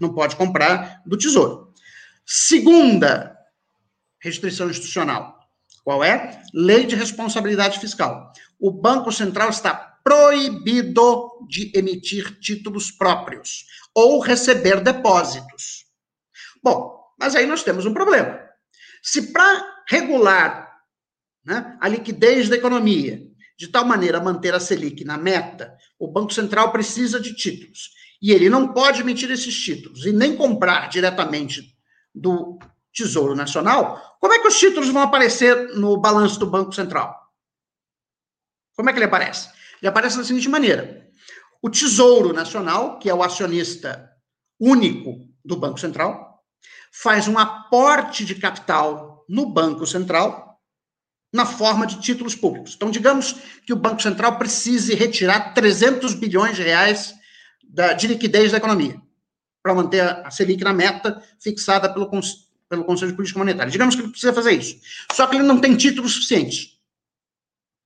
não 0.00 0.12
pode 0.12 0.36
comprar 0.36 1.02
do 1.06 1.16
Tesouro. 1.16 1.72
Segunda 2.24 3.36
restrição 4.20 4.68
institucional. 4.68 5.38
Qual 5.84 6.02
é? 6.02 6.42
Lei 6.52 6.84
de 6.84 6.96
responsabilidade 6.96 7.78
fiscal. 7.78 8.32
O 8.58 8.70
Banco 8.70 9.12
Central 9.12 9.50
está 9.50 9.74
proibido 10.02 11.46
de 11.48 11.70
emitir 11.74 12.38
títulos 12.40 12.90
próprios 12.90 13.64
ou 13.94 14.20
receber 14.20 14.80
depósitos. 14.80 15.86
Bom, 16.62 16.96
mas 17.18 17.34
aí 17.34 17.46
nós 17.46 17.62
temos 17.62 17.86
um 17.86 17.94
problema. 17.94 18.40
Se 19.02 19.32
para 19.32 19.64
regular 19.88 20.72
né, 21.44 21.76
a 21.80 21.88
liquidez 21.88 22.48
da 22.48 22.56
economia, 22.56 23.22
de 23.58 23.68
tal 23.68 23.84
maneira 23.84 24.18
a 24.18 24.22
manter 24.22 24.54
a 24.54 24.60
Selic 24.60 25.04
na 25.04 25.16
meta, 25.16 25.76
o 25.98 26.06
Banco 26.06 26.32
Central 26.32 26.72
precisa 26.72 27.18
de 27.18 27.34
títulos. 27.34 27.90
E 28.20 28.32
ele 28.32 28.48
não 28.48 28.72
pode 28.72 29.00
emitir 29.00 29.30
esses 29.30 29.54
títulos 29.54 30.04
e 30.04 30.12
nem 30.12 30.36
comprar 30.36 30.88
diretamente 30.88 31.76
do 32.14 32.58
Tesouro 32.92 33.34
Nacional. 33.34 34.16
Como 34.20 34.32
é 34.32 34.38
que 34.38 34.48
os 34.48 34.58
títulos 34.58 34.88
vão 34.88 35.02
aparecer 35.02 35.74
no 35.74 35.98
balanço 35.98 36.38
do 36.38 36.46
Banco 36.46 36.72
Central? 36.72 37.14
Como 38.74 38.88
é 38.88 38.92
que 38.92 38.98
ele 38.98 39.06
aparece? 39.06 39.48
Ele 39.80 39.88
aparece 39.88 40.16
da 40.16 40.24
seguinte 40.24 40.48
maneira: 40.48 41.08
o 41.62 41.70
Tesouro 41.70 42.32
Nacional, 42.32 42.98
que 42.98 43.08
é 43.08 43.14
o 43.14 43.22
acionista 43.22 44.10
único 44.58 45.28
do 45.44 45.56
Banco 45.56 45.78
Central, 45.78 46.42
faz 46.90 47.28
um 47.28 47.38
aporte 47.38 48.24
de 48.24 48.34
capital 48.34 49.24
no 49.28 49.46
Banco 49.46 49.86
Central 49.86 50.45
na 51.36 51.46
forma 51.46 51.86
de 51.86 52.00
títulos 52.00 52.34
públicos. 52.34 52.74
Então, 52.74 52.90
digamos 52.90 53.36
que 53.64 53.72
o 53.72 53.76
Banco 53.76 54.02
Central 54.02 54.38
precise 54.38 54.94
retirar 54.94 55.54
300 55.54 56.14
bilhões 56.14 56.56
de 56.56 56.62
reais 56.62 57.14
da, 57.62 57.92
de 57.92 58.06
liquidez 58.06 58.50
da 58.50 58.58
economia 58.58 59.00
para 59.62 59.74
manter 59.74 60.00
a 60.00 60.30
Selic 60.30 60.62
na 60.64 60.72
meta 60.72 61.22
fixada 61.40 61.92
pelo, 61.92 62.08
pelo 62.68 62.84
Conselho 62.84 63.10
de 63.10 63.16
Política 63.16 63.38
Monetária. 63.38 63.70
Digamos 63.70 63.94
que 63.94 64.00
ele 64.00 64.10
precisa 64.10 64.32
fazer 64.32 64.52
isso. 64.52 64.80
Só 65.12 65.26
que 65.26 65.36
ele 65.36 65.44
não 65.44 65.60
tem 65.60 65.76
títulos 65.76 66.12
suficientes. 66.14 66.76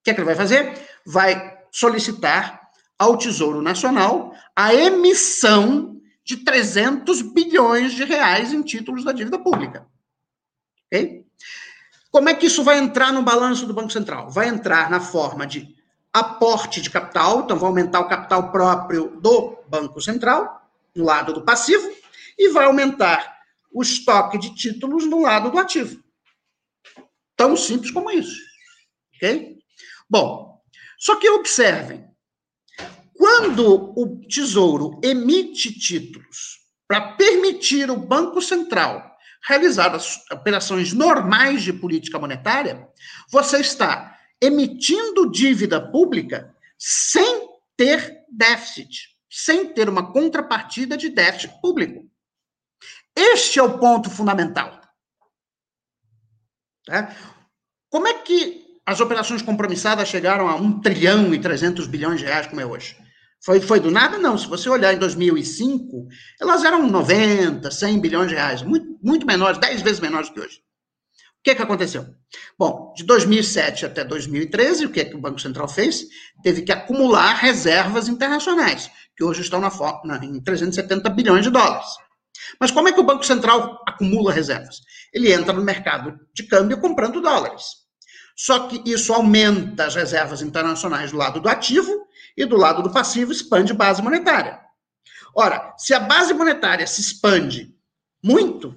O 0.01 0.05
que 0.05 0.11
é 0.11 0.15
que 0.15 0.21
ele 0.21 0.27
vai 0.27 0.35
fazer? 0.35 0.79
Vai 1.05 1.59
solicitar 1.73 2.61
ao 2.99 3.17
Tesouro 3.17 3.63
Nacional 3.63 4.35
a 4.55 4.75
emissão 4.75 6.01
de 6.25 6.37
300 6.39 7.23
bilhões 7.23 7.93
de 7.95 8.05
reais 8.05 8.53
em 8.53 8.63
títulos 8.63 9.03
da 9.03 9.13
dívida 9.13 9.39
pública. 9.39 9.87
Ok? 10.87 11.25
Como 12.11 12.29
é 12.29 12.35
que 12.35 12.47
isso 12.47 12.65
vai 12.65 12.79
entrar 12.79 13.13
no 13.13 13.23
balanço 13.23 13.67
do 13.67 13.75
Banco 13.75 13.91
Central? 13.91 14.29
Vai 14.31 14.49
entrar 14.49 14.91
na 14.91 15.01
forma 15.01 15.47
de 15.47 15.77
aporte 16.13 16.81
de 16.81 16.91
capital, 16.91 17.43
então 17.43 17.57
vai 17.57 17.69
aumentar 17.69 18.01
o 18.01 18.09
capital 18.09 18.51
próprio 18.51 19.21
do 19.21 19.59
Banco 19.69 20.01
Central, 20.01 20.69
no 20.95 21.05
lado 21.05 21.33
do 21.33 21.45
passivo, 21.45 21.89
e 22.37 22.49
vai 22.49 22.67
aumentar 22.67 23.39
o 23.73 23.81
estoque 23.81 24.39
de 24.39 24.53
títulos 24.55 25.07
no 25.07 25.23
lado 25.23 25.51
do 25.53 25.59
ativo. 25.59 26.03
Tão 27.37 27.57
simples 27.57 27.93
como 27.93 28.11
isso. 28.11 28.41
Ok? 29.15 29.59
Bom, 30.09 30.61
só 30.99 31.15
que 31.15 31.31
observem, 31.31 32.05
quando 33.17 33.93
o 33.97 34.21
Tesouro 34.29 35.01
emite 35.05 35.73
títulos 35.79 36.59
para 36.89 37.13
permitir 37.13 37.89
o 37.89 37.97
Banco 37.97 38.43
Central 38.43 39.10
realizar 39.47 39.95
as 39.95 40.25
operações 40.31 40.93
normais 40.93 41.63
de 41.63 41.73
política 41.73 42.19
monetária, 42.19 42.89
você 43.31 43.59
está 43.59 44.19
emitindo 44.41 45.31
dívida 45.31 45.81
pública 45.81 46.55
sem 46.79 47.49
ter 47.77 48.25
déficit, 48.31 49.09
sem 49.31 49.73
ter 49.73 49.89
uma 49.89 50.13
contrapartida 50.13 50.97
de 50.97 51.09
déficit 51.11 51.61
público. 51.61 52.09
Este 53.17 53.59
é 53.59 53.63
o 53.63 53.79
ponto 53.79 54.09
fundamental. 54.09 54.81
Tá? 56.87 57.15
Como 57.91 58.07
é 58.07 58.15
que 58.23 58.81
as 58.87 59.01
operações 59.01 59.43
compromissadas 59.43 60.09
chegaram 60.09 60.49
a 60.49 60.55
1 60.55 60.81
trilhão 60.81 61.35
e 61.35 61.41
300 61.41 61.87
bilhões 61.87 62.21
de 62.21 62.27
reais, 62.27 62.47
como 62.47 62.61
é 62.61 62.67
hoje? 62.67 62.97
Foi, 63.43 63.61
foi 63.61 63.81
do 63.81 63.91
nada? 63.91 64.19
Não. 64.19 64.37
Se 64.37 64.47
você 64.47 64.69
olhar 64.69 64.93
em 64.93 64.99
2005, 64.99 66.09
elas 66.41 66.65
eram 66.65 66.89
90, 66.89 67.71
100 67.71 68.01
bilhões 68.01 68.29
de 68.29 68.35
reais, 68.35 68.63
muito, 68.63 68.90
muito 69.03 69.27
menores, 69.27 69.59
10 69.59 69.83
vezes 69.83 70.01
menores 70.01 70.31
que 70.31 70.41
hoje. 70.41 70.59
O 71.41 71.43
que, 71.43 71.55
que 71.55 71.63
aconteceu? 71.63 72.07
Bom, 72.59 72.93
de 72.95 73.03
2007 73.05 73.87
até 73.87 74.05
2013, 74.05 74.85
o 74.85 74.91
que, 74.91 75.07
que 75.07 75.17
o 75.17 75.21
Banco 75.21 75.41
Central 75.41 75.67
fez? 75.69 76.05
Teve 76.43 76.63
que 76.63 76.71
acumular 76.71 77.33
reservas 77.33 78.09
internacionais, 78.09 78.91
que 79.17 79.25
hoje 79.25 79.41
estão 79.41 79.59
na, 79.59 79.71
na, 80.05 80.23
em 80.23 80.39
370 80.39 81.09
bilhões 81.09 81.45
de 81.45 81.51
dólares. 81.51 81.89
Mas 82.61 82.71
como 82.71 82.89
é 82.89 82.93
que 82.93 83.01
o 83.01 83.05
Banco 83.05 83.25
Central 83.25 83.83
acumula 83.89 84.33
reservas? 84.33 84.83
Ele 85.13 85.33
entra 85.33 85.55
no 85.55 85.63
mercado 85.63 86.19
de 86.35 86.43
câmbio 86.43 86.79
comprando 86.79 87.23
dólares. 87.23 87.65
Só 88.37 88.69
que 88.69 88.83
isso 88.91 89.13
aumenta 89.13 89.87
as 89.87 89.95
reservas 89.95 90.43
internacionais 90.43 91.11
do 91.11 91.17
lado 91.17 91.41
do 91.41 91.49
ativo 91.49 92.07
e 92.37 92.45
do 92.45 92.57
lado 92.57 92.83
do 92.83 92.93
passivo 92.93 93.33
expande 93.33 93.73
base 93.73 94.03
monetária. 94.03 94.61
Ora, 95.35 95.75
se 95.79 95.95
a 95.95 96.01
base 96.01 96.35
monetária 96.35 96.87
se 96.87 97.01
expande 97.01 97.75
muito, 98.23 98.75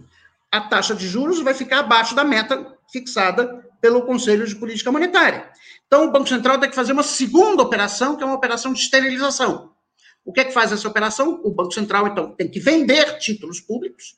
a 0.54 0.62
taxa 0.62 0.94
de 0.94 1.08
juros 1.08 1.42
vai 1.42 1.56
ficar 1.56 1.80
abaixo 1.80 2.14
da 2.14 2.24
meta 2.24 2.78
fixada 2.92 3.68
pelo 3.82 4.04
Conselho 4.04 4.46
de 4.46 4.56
Política 4.56 4.92
Monetária. 4.92 5.50
Então, 5.88 6.06
o 6.06 6.12
Banco 6.12 6.30
Central 6.30 6.60
tem 6.60 6.70
que 6.70 6.76
fazer 6.76 6.94
uma 6.94 7.02
segunda 7.02 7.64
operação, 7.64 8.16
que 8.16 8.22
é 8.22 8.26
uma 8.26 8.36
operação 8.36 8.72
de 8.72 8.80
esterilização. 8.80 9.72
O 10.24 10.32
que 10.32 10.42
é 10.42 10.46
que 10.46 10.52
faz 10.52 10.72
essa 10.72 10.88
operação? 10.88 11.42
O 11.44 11.50
Banco 11.50 11.72
Central, 11.72 12.08
então, 12.08 12.36
tem 12.36 12.48
que 12.48 12.60
vender 12.60 13.18
títulos 13.18 13.60
públicos 13.60 14.16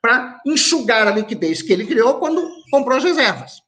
para 0.00 0.40
enxugar 0.46 1.06
a 1.06 1.10
liquidez 1.10 1.60
que 1.60 1.74
ele 1.74 1.86
criou 1.86 2.14
quando 2.14 2.42
comprou 2.70 2.96
as 2.96 3.04
reservas. 3.04 3.60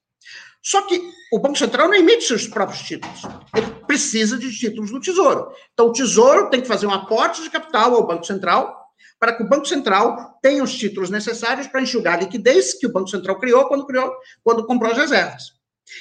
Só 0.62 0.80
que 0.86 0.98
o 1.30 1.38
Banco 1.38 1.58
Central 1.58 1.88
não 1.88 1.94
emite 1.94 2.24
seus 2.24 2.46
próprios 2.46 2.80
títulos. 2.80 3.20
Ele 3.54 3.66
precisa 3.86 4.38
de 4.38 4.50
títulos 4.50 4.90
do 4.90 4.98
Tesouro. 4.98 5.52
Então, 5.74 5.88
o 5.88 5.92
Tesouro 5.92 6.48
tem 6.48 6.62
que 6.62 6.68
fazer 6.68 6.86
um 6.86 6.94
aporte 6.94 7.42
de 7.42 7.50
capital 7.50 7.94
ao 7.94 8.06
Banco 8.06 8.24
Central 8.24 8.81
para 9.22 9.34
que 9.34 9.44
o 9.44 9.48
Banco 9.48 9.66
Central 9.66 10.36
tenha 10.42 10.64
os 10.64 10.74
títulos 10.74 11.08
necessários 11.08 11.68
para 11.68 11.80
enxugar 11.80 12.14
a 12.14 12.22
liquidez 12.22 12.74
que 12.74 12.88
o 12.88 12.92
Banco 12.92 13.06
Central 13.08 13.38
criou 13.38 13.66
quando, 13.66 13.86
criou, 13.86 14.12
quando 14.42 14.66
comprou 14.66 14.90
as 14.90 14.98
reservas. 14.98 15.44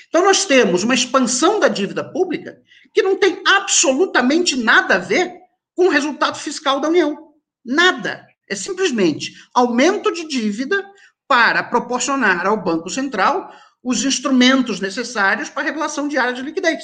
Então, 0.10 0.24
nós 0.24 0.46
temos 0.46 0.82
uma 0.82 0.96
expansão 0.96 1.60
da 1.60 1.68
dívida 1.68 2.04
pública 2.04 2.60
que 2.92 3.04
não 3.04 3.16
tem 3.16 3.40
absolutamente 3.46 4.56
nada 4.56 4.96
a 4.96 4.98
ver 4.98 5.34
com 5.76 5.86
o 5.86 5.92
resultado 5.92 6.36
fiscal 6.40 6.80
da 6.80 6.88
União. 6.88 7.16
Nada. 7.64 8.26
É 8.50 8.56
simplesmente 8.56 9.34
aumento 9.54 10.12
de 10.12 10.28
dívida 10.28 10.84
para 11.28 11.62
proporcionar 11.62 12.48
ao 12.48 12.58
Banco 12.58 12.90
Central 12.90 13.54
os 13.84 14.04
instrumentos 14.04 14.80
necessários 14.80 15.48
para 15.48 15.62
a 15.62 15.66
revelação 15.66 16.08
diária 16.08 16.34
de 16.34 16.42
liquidez. 16.42 16.84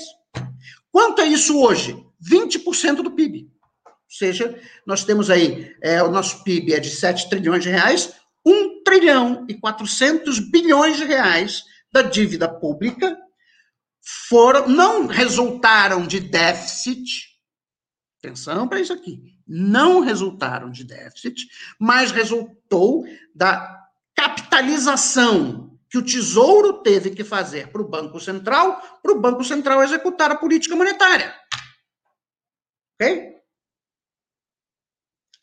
Quanto 0.91 1.19
é 1.19 1.26
isso 1.26 1.60
hoje? 1.60 1.97
20% 2.23 2.97
do 2.97 3.10
PIB. 3.10 3.57
Ou 4.08 4.17
seja, 4.17 4.58
nós 4.86 5.04
temos 5.04 5.30
aí, 5.30 5.76
é, 5.82 6.02
o 6.02 6.10
nosso 6.10 6.43
PIB 6.43 6.74
é 6.74 6.80
de 6.80 6.89
7 6.89 7.30
trilhões 7.30 7.63
de 7.63 7.70
reais, 7.70 8.13
1 8.46 8.84
trilhão 8.84 9.46
e 9.50 9.54
400 9.54 10.39
bilhões 10.39 10.96
de 10.96 11.04
reais 11.04 11.63
da 11.91 12.02
dívida 12.02 12.48
pública 12.48 13.17
foram, 14.30 14.70
não 14.70 15.06
resultaram 15.06 16.08
de 16.08 16.22
déficit, 16.22 17.28
atenção 18.20 18.67
para 18.67 18.80
isso 18.80 18.93
aqui, 18.93 19.38
não 19.46 20.00
resultaram 20.00 20.72
de 20.72 20.86
déficit, 20.86 21.46
mas 21.78 22.12
resultou 22.12 23.06
da 23.36 23.86
capitalização 24.15 25.78
que 25.89 25.98
o 25.98 26.04
Tesouro 26.04 26.82
teve 26.82 27.12
que 27.12 27.24
fazer 27.24 27.67
para 27.67 27.82
o 27.82 27.88
Banco 27.88 28.20
Central, 28.20 29.00
para 29.02 29.12
o 29.12 29.20
Banco 29.20 29.43
Central 29.43 29.84
executar 29.84 30.32
a 30.32 30.36
política 30.36 30.76
monetária. 30.76 31.34
Ok? 32.96 33.37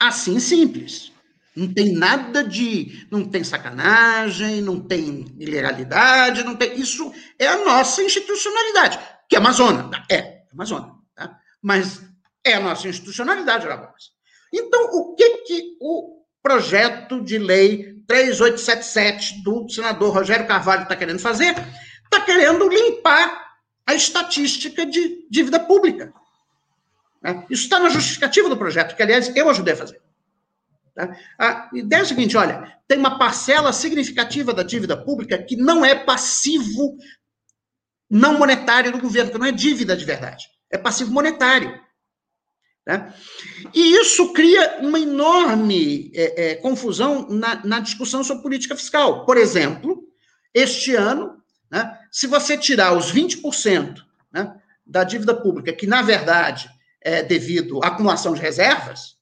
Assim 0.07 0.39
simples. 0.39 1.13
Não 1.57 1.73
tem 1.73 1.95
nada 1.95 2.45
de. 2.45 3.07
Não 3.11 3.25
tem 3.25 3.43
sacanagem, 3.43 4.61
não 4.61 4.81
tem 4.81 5.25
ilegalidade, 5.39 6.45
não 6.45 6.57
tem. 6.57 6.79
Isso 6.79 7.11
é 7.39 7.47
a 7.47 7.65
nossa 7.65 8.03
institucionalidade, 8.03 8.99
que 9.29 9.37
é 9.37 9.39
Amazônia. 9.39 9.89
É, 10.11 10.17
é 10.17 10.43
Amazônia. 10.53 10.93
Tá? 11.15 11.39
Mas 11.63 12.03
é 12.45 12.55
a 12.55 12.61
nossa 12.61 12.87
institucionalidade, 12.87 13.67
Alagoas. 13.67 14.11
Então, 14.53 14.85
o 14.93 15.15
que, 15.15 15.39
que 15.39 15.77
o 15.81 16.23
projeto 16.43 17.23
de 17.25 17.39
lei 17.39 17.95
3877 18.07 19.43
do 19.43 19.67
senador 19.71 20.13
Rogério 20.13 20.47
Carvalho 20.47 20.83
está 20.83 20.95
querendo 20.95 21.19
fazer? 21.19 21.55
Está 22.05 22.21
querendo 22.27 22.69
limpar 22.69 23.43
a 23.87 23.95
estatística 23.95 24.85
de 24.85 25.27
dívida 25.31 25.61
pública. 25.61 26.13
Né? 27.25 27.47
Isso 27.49 27.65
está 27.65 27.81
na 27.81 27.89
justificativa 27.89 28.51
do 28.51 28.57
projeto, 28.57 28.95
que, 28.95 29.03
aliás, 29.03 29.35
eu 29.35 29.49
ajudei 29.49 29.73
a 29.73 29.79
fazer. 29.79 30.03
Tá? 30.95 31.17
A 31.39 31.71
ideia 31.73 32.01
é 32.01 32.03
a 32.03 32.07
seguinte: 32.07 32.37
olha, 32.37 32.77
tem 32.87 32.99
uma 32.99 33.19
parcela 33.19 33.73
significativa 33.73 34.53
da 34.53 34.63
dívida 34.63 34.95
pública 34.95 35.43
que 35.43 35.57
não 35.57 35.83
é 35.83 35.95
passivo 35.95 36.99
não 38.11 38.39
monetário 38.39 38.93
do 38.93 39.01
governo, 39.01 39.33
que 39.33 39.39
não 39.39 39.47
é 39.47 39.53
dívida 39.53 39.97
de 39.97 40.05
verdade, 40.05 40.47
é 40.71 40.77
passivo 40.77 41.11
monetário. 41.11 41.83
Né? 42.87 43.13
E 43.73 43.97
isso 43.97 44.35
cria 44.35 44.81
uma 44.83 45.01
enorme 45.01 46.13
é, 46.15 46.51
é, 46.51 46.55
confusão 46.57 47.27
na, 47.31 47.65
na, 47.65 47.81
discussão 47.81 48.23
sobre 48.23 48.43
política 48.43 48.77
fiscal. 48.77 49.25
Por 49.25 49.39
exemplo, 49.39 50.05
este 50.53 50.95
ano, 50.95 51.43
né, 51.71 51.99
se 52.13 52.27
você 52.27 52.59
tirar 52.59 52.95
os 52.95 53.11
20% 53.11 54.03
né, 54.31 54.55
da 54.87 55.03
dívida 55.03 55.35
pública, 55.35 55.73
que 55.73 55.87
na 55.87 56.03
verdade 56.03 56.69
é, 57.05 57.23
devido 57.23 57.81
à 57.85 57.89
acumulação 57.89 58.35
de 58.35 58.41
reservas 58.41 59.17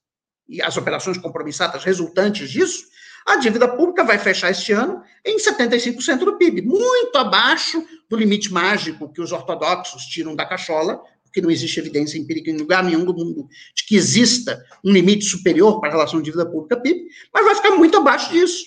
e 0.47 0.61
às 0.61 0.77
operações 0.77 1.17
compromissadas 1.17 1.83
resultantes 1.83 2.49
disso, 2.49 2.85
a 3.25 3.35
dívida 3.35 3.67
pública 3.67 4.03
vai 4.03 4.17
fechar 4.17 4.51
este 4.51 4.71
ano 4.71 5.01
em 5.25 5.37
75% 5.37 6.19
do 6.19 6.37
PIB, 6.37 6.61
muito 6.61 7.15
abaixo 7.17 7.85
do 8.09 8.15
limite 8.15 8.51
mágico 8.51 9.11
que 9.11 9.21
os 9.21 9.31
ortodoxos 9.31 10.03
tiram 10.03 10.35
da 10.35 10.45
cachola, 10.45 11.01
porque 11.23 11.41
não 11.41 11.49
existe 11.49 11.79
evidência 11.79 12.17
empírica 12.17 12.51
em 12.51 12.57
lugar 12.57 12.83
nenhum 12.83 13.05
do 13.05 13.13
mundo 13.13 13.47
de 13.75 13.85
que 13.85 13.95
exista 13.95 14.63
um 14.83 14.91
limite 14.91 15.25
superior 15.25 15.79
para 15.79 15.89
a 15.89 15.91
relação 15.93 16.21
dívida 16.21 16.45
pública-PIB, 16.45 17.07
mas 17.33 17.45
vai 17.45 17.55
ficar 17.55 17.71
muito 17.71 17.97
abaixo 17.97 18.31
disso. 18.31 18.65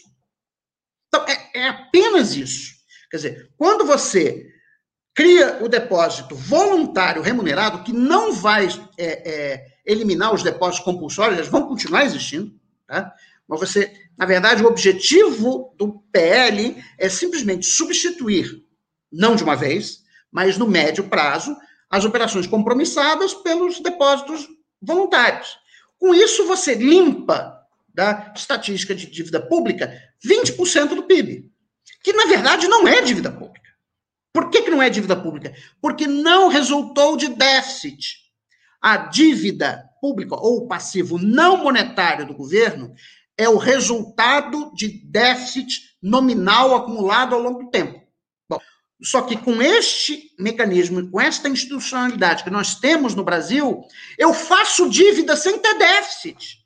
Então, 1.09 1.25
é, 1.29 1.51
é 1.55 1.69
apenas 1.69 2.35
isso. 2.35 2.75
Quer 3.11 3.17
dizer, 3.19 3.51
quando 3.57 3.85
você 3.85 4.56
cria 5.17 5.65
o 5.65 5.69
depósito 5.69 6.37
voluntário 6.37 7.23
remunerado, 7.23 7.83
que 7.83 7.93
não 7.93 8.35
vai 8.35 8.69
é, 8.99 9.31
é, 9.31 9.67
eliminar 9.87 10.35
os 10.35 10.43
depósitos 10.43 10.85
compulsórios, 10.85 11.39
eles 11.39 11.51
vão 11.51 11.67
continuar 11.67 12.05
existindo, 12.05 12.55
tá? 12.87 13.15
Mas 13.49 13.61
você, 13.61 13.95
na 14.19 14.27
verdade, 14.27 14.63
o 14.63 14.67
objetivo 14.67 15.75
do 15.79 16.03
PL 16.13 16.77
é 16.99 17.09
simplesmente 17.09 17.65
substituir, 17.65 18.63
não 19.11 19.35
de 19.35 19.43
uma 19.43 19.57
vez, 19.57 20.03
mas 20.31 20.59
no 20.59 20.69
médio 20.69 21.05
prazo, 21.05 21.57
as 21.89 22.05
operações 22.05 22.47
compromissadas 22.47 23.33
pelos 23.33 23.81
depósitos 23.81 24.47
voluntários. 24.83 25.57
Com 25.99 26.15
isso, 26.15 26.47
você 26.47 26.75
limpa 26.75 27.59
da 27.89 28.35
estatística 28.37 28.95
de 28.95 29.07
dívida 29.07 29.41
pública 29.41 29.91
20% 30.23 30.89
do 30.89 31.05
PIB, 31.05 31.51
que 32.03 32.13
na 32.13 32.27
verdade 32.27 32.69
não 32.69 32.87
é 32.87 33.01
dívida 33.01 33.31
pública. 33.31 33.66
Por 34.37 34.51
que, 34.51 34.61
que 34.61 34.71
não 34.71 34.83
é 34.83 34.91
dívida 34.91 35.17
pública? 35.17 35.55
Porque 35.81 36.07
não 36.07 36.49
resultou 36.49 37.17
de 37.17 37.29
déficit. 37.29 38.19
A 38.83 38.99
dívida 38.99 39.89
pública 39.99 40.37
ou 40.37 40.69
passivo 40.69 41.17
não 41.17 41.57
monetário 41.57 42.27
do 42.27 42.35
governo 42.35 42.93
é 43.35 43.49
o 43.49 43.57
resultado 43.57 44.75
de 44.75 44.89
déficit 45.07 45.97
nominal 46.03 46.75
acumulado 46.75 47.35
ao 47.35 47.41
longo 47.41 47.65
do 47.65 47.71
tempo. 47.71 47.99
Bom, 48.47 48.59
Só 49.01 49.23
que 49.23 49.39
com 49.39 49.63
este 49.63 50.35
mecanismo, 50.39 51.11
com 51.11 51.19
esta 51.19 51.49
institucionalidade 51.49 52.45
que 52.45 52.51
nós 52.51 52.75
temos 52.75 53.15
no 53.15 53.25
Brasil, 53.25 53.87
eu 54.19 54.35
faço 54.35 54.91
dívida 54.91 55.35
sem 55.35 55.59
ter 55.59 55.79
déficit. 55.79 56.59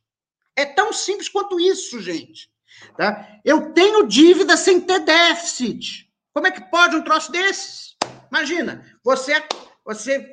É 0.56 0.66
tão 0.66 0.92
simples 0.92 1.28
quanto 1.28 1.60
isso, 1.60 2.02
gente. 2.02 2.50
Tá? 2.96 3.28
Eu 3.44 3.72
tenho 3.72 4.08
dívida 4.08 4.56
sem 4.56 4.80
ter 4.80 4.98
déficit. 5.04 6.09
Como 6.34 6.46
é 6.46 6.50
que 6.50 6.70
pode 6.70 6.96
um 6.96 7.02
troço 7.02 7.32
desses? 7.32 7.96
Imagina, 8.30 8.84
você, 9.04 9.42
você 9.84 10.26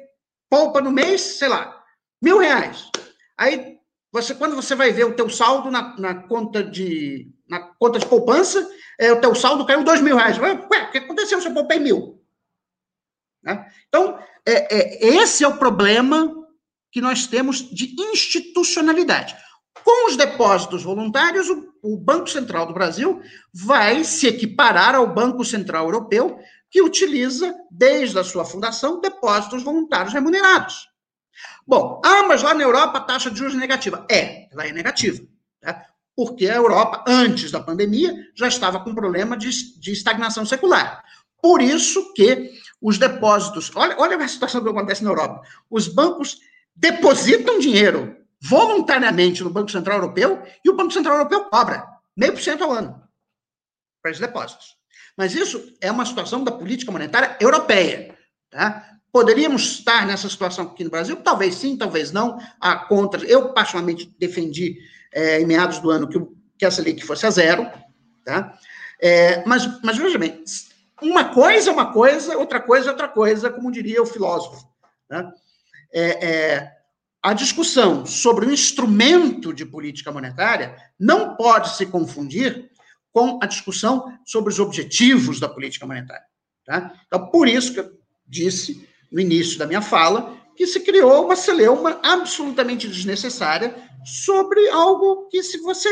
poupa 0.49 0.81
no 0.81 0.91
mês, 0.91 1.21
sei 1.21 1.47
lá, 1.47 1.83
mil 2.21 2.37
reais. 2.37 2.89
Aí, 3.37 3.77
você, 4.11 4.33
quando 4.35 4.55
você 4.55 4.75
vai 4.75 4.91
ver 4.91 5.05
o 5.05 5.15
teu 5.15 5.29
saldo 5.29 5.69
na, 5.69 5.97
na 5.97 6.27
conta 6.27 6.63
de 6.63 7.31
na 7.49 7.59
conta 7.59 7.97
de 7.97 8.05
poupança, 8.05 8.69
é, 8.99 9.11
o 9.11 9.21
teu 9.21 9.33
saldo 9.33 9.65
caiu 9.65 9.83
dois 9.83 10.01
mil 10.01 10.17
reais. 10.17 10.37
Ué, 10.37 10.53
o 10.53 10.91
que 10.91 10.97
aconteceu 10.97 11.39
eu 11.39 11.53
poupei 11.53 11.79
mil? 11.79 12.21
Né? 13.41 13.71
Então, 13.87 14.19
é, 14.45 14.75
é, 14.75 15.07
esse 15.07 15.43
é 15.43 15.47
o 15.47 15.57
problema 15.57 16.33
que 16.91 16.99
nós 16.99 17.27
temos 17.27 17.59
de 17.69 17.95
institucionalidade. 17.97 19.35
Com 19.83 20.09
os 20.09 20.17
depósitos 20.17 20.83
voluntários, 20.83 21.49
o, 21.49 21.73
o 21.83 21.97
Banco 21.97 22.29
Central 22.29 22.65
do 22.65 22.73
Brasil 22.73 23.21
vai 23.53 24.03
se 24.03 24.27
equiparar 24.27 24.95
ao 24.95 25.13
Banco 25.13 25.43
Central 25.45 25.85
Europeu, 25.85 26.39
que 26.69 26.81
utiliza, 26.81 27.55
desde 27.71 28.19
a 28.19 28.23
sua 28.23 28.45
fundação, 28.45 28.99
depósitos 28.99 29.63
voluntários 29.63 30.13
remunerados. 30.13 30.89
Bom, 31.65 32.01
ah, 32.03 32.23
mas 32.23 32.41
lá 32.41 32.53
na 32.53 32.63
Europa 32.63 32.97
a 32.97 33.01
taxa 33.01 33.29
de 33.29 33.37
juros 33.37 33.55
é 33.55 33.57
negativa. 33.57 34.05
É, 34.09 34.51
ela 34.51 34.65
é 34.65 34.71
negativa. 34.71 35.21
Tá? 35.61 35.85
Porque 36.15 36.49
a 36.49 36.55
Europa, 36.55 37.03
antes 37.07 37.51
da 37.51 37.59
pandemia, 37.59 38.13
já 38.35 38.47
estava 38.47 38.79
com 38.79 38.95
problema 38.95 39.37
de, 39.37 39.79
de 39.79 39.91
estagnação 39.91 40.45
secular. 40.45 41.03
Por 41.41 41.61
isso 41.61 42.13
que 42.13 42.51
os 42.81 42.97
depósitos. 42.97 43.71
Olha, 43.75 43.95
olha 43.99 44.17
a 44.17 44.27
situação 44.27 44.63
que 44.63 44.69
acontece 44.69 45.03
na 45.03 45.11
Europa. 45.11 45.41
Os 45.69 45.87
bancos 45.87 46.39
depositam 46.75 47.59
dinheiro 47.59 48.16
voluntariamente 48.41 49.43
no 49.43 49.49
Banco 49.49 49.71
Central 49.71 49.97
Europeu 49.99 50.43
e 50.63 50.69
o 50.69 50.75
Banco 50.75 50.91
Central 50.91 51.17
Europeu 51.17 51.45
cobra 51.45 51.85
meio 52.15 52.33
por 52.33 52.41
cento 52.41 52.63
ao 52.63 52.71
ano 52.71 53.01
para 54.01 54.11
os 54.11 54.19
depósitos. 54.19 54.75
Mas 55.17 55.33
isso 55.33 55.75
é 55.81 55.91
uma 55.91 56.05
situação 56.05 56.43
da 56.43 56.51
política 56.51 56.91
monetária 56.91 57.35
europeia. 57.39 58.15
Tá? 58.49 58.97
Poderíamos 59.11 59.63
estar 59.63 60.05
nessa 60.05 60.29
situação 60.29 60.65
aqui 60.65 60.83
no 60.83 60.91
Brasil? 60.91 61.15
Talvez 61.17 61.55
sim, 61.55 61.75
talvez 61.75 62.11
não. 62.11 62.37
A 62.61 62.75
contra, 62.75 63.25
eu 63.25 63.53
particularmente 63.53 64.13
defendi 64.19 64.77
é, 65.11 65.41
em 65.41 65.45
meados 65.45 65.79
do 65.79 65.89
ano 65.89 66.07
que, 66.07 66.19
que 66.57 66.65
essa 66.65 66.81
lei 66.81 66.93
que 66.93 67.05
fosse 67.05 67.25
a 67.25 67.31
zero, 67.31 67.67
tá? 68.23 68.57
É, 68.99 69.43
mas, 69.45 69.81
mas 69.81 69.97
veja 69.97 70.17
bem, 70.17 70.43
uma 71.01 71.25
coisa 71.33 71.69
é 71.69 71.73
uma 71.73 71.91
coisa, 71.91 72.37
outra 72.37 72.59
coisa 72.59 72.89
é 72.89 72.91
outra 72.91 73.07
coisa, 73.07 73.49
como 73.49 73.71
diria 73.71 74.01
o 74.01 74.05
filósofo. 74.05 74.67
Né? 75.09 75.31
É, 75.93 76.25
é, 76.25 76.76
a 77.21 77.33
discussão 77.33 78.05
sobre 78.05 78.45
o 78.45 78.53
instrumento 78.53 79.53
de 79.53 79.65
política 79.65 80.11
monetária 80.11 80.75
não 80.99 81.35
pode 81.35 81.75
se 81.75 81.85
confundir 81.85 82.69
com 83.11 83.39
a 83.41 83.45
discussão 83.45 84.17
sobre 84.25 84.53
os 84.53 84.59
objetivos 84.59 85.39
da 85.39 85.49
política 85.49 85.85
monetária. 85.85 86.25
Tá? 86.65 86.93
Então, 87.07 87.27
por 87.27 87.47
isso 87.47 87.73
que 87.73 87.79
eu 87.79 87.91
disse 88.27 88.87
no 89.11 89.19
início 89.19 89.57
da 89.57 89.65
minha 89.65 89.81
fala 89.81 90.37
que 90.55 90.67
se 90.67 90.79
criou 90.81 91.25
uma 91.25 91.35
celeuma 91.35 91.99
absolutamente 92.03 92.87
desnecessária 92.87 93.75
sobre 94.05 94.69
algo 94.69 95.27
que, 95.29 95.41
se 95.43 95.59
você 95.59 95.89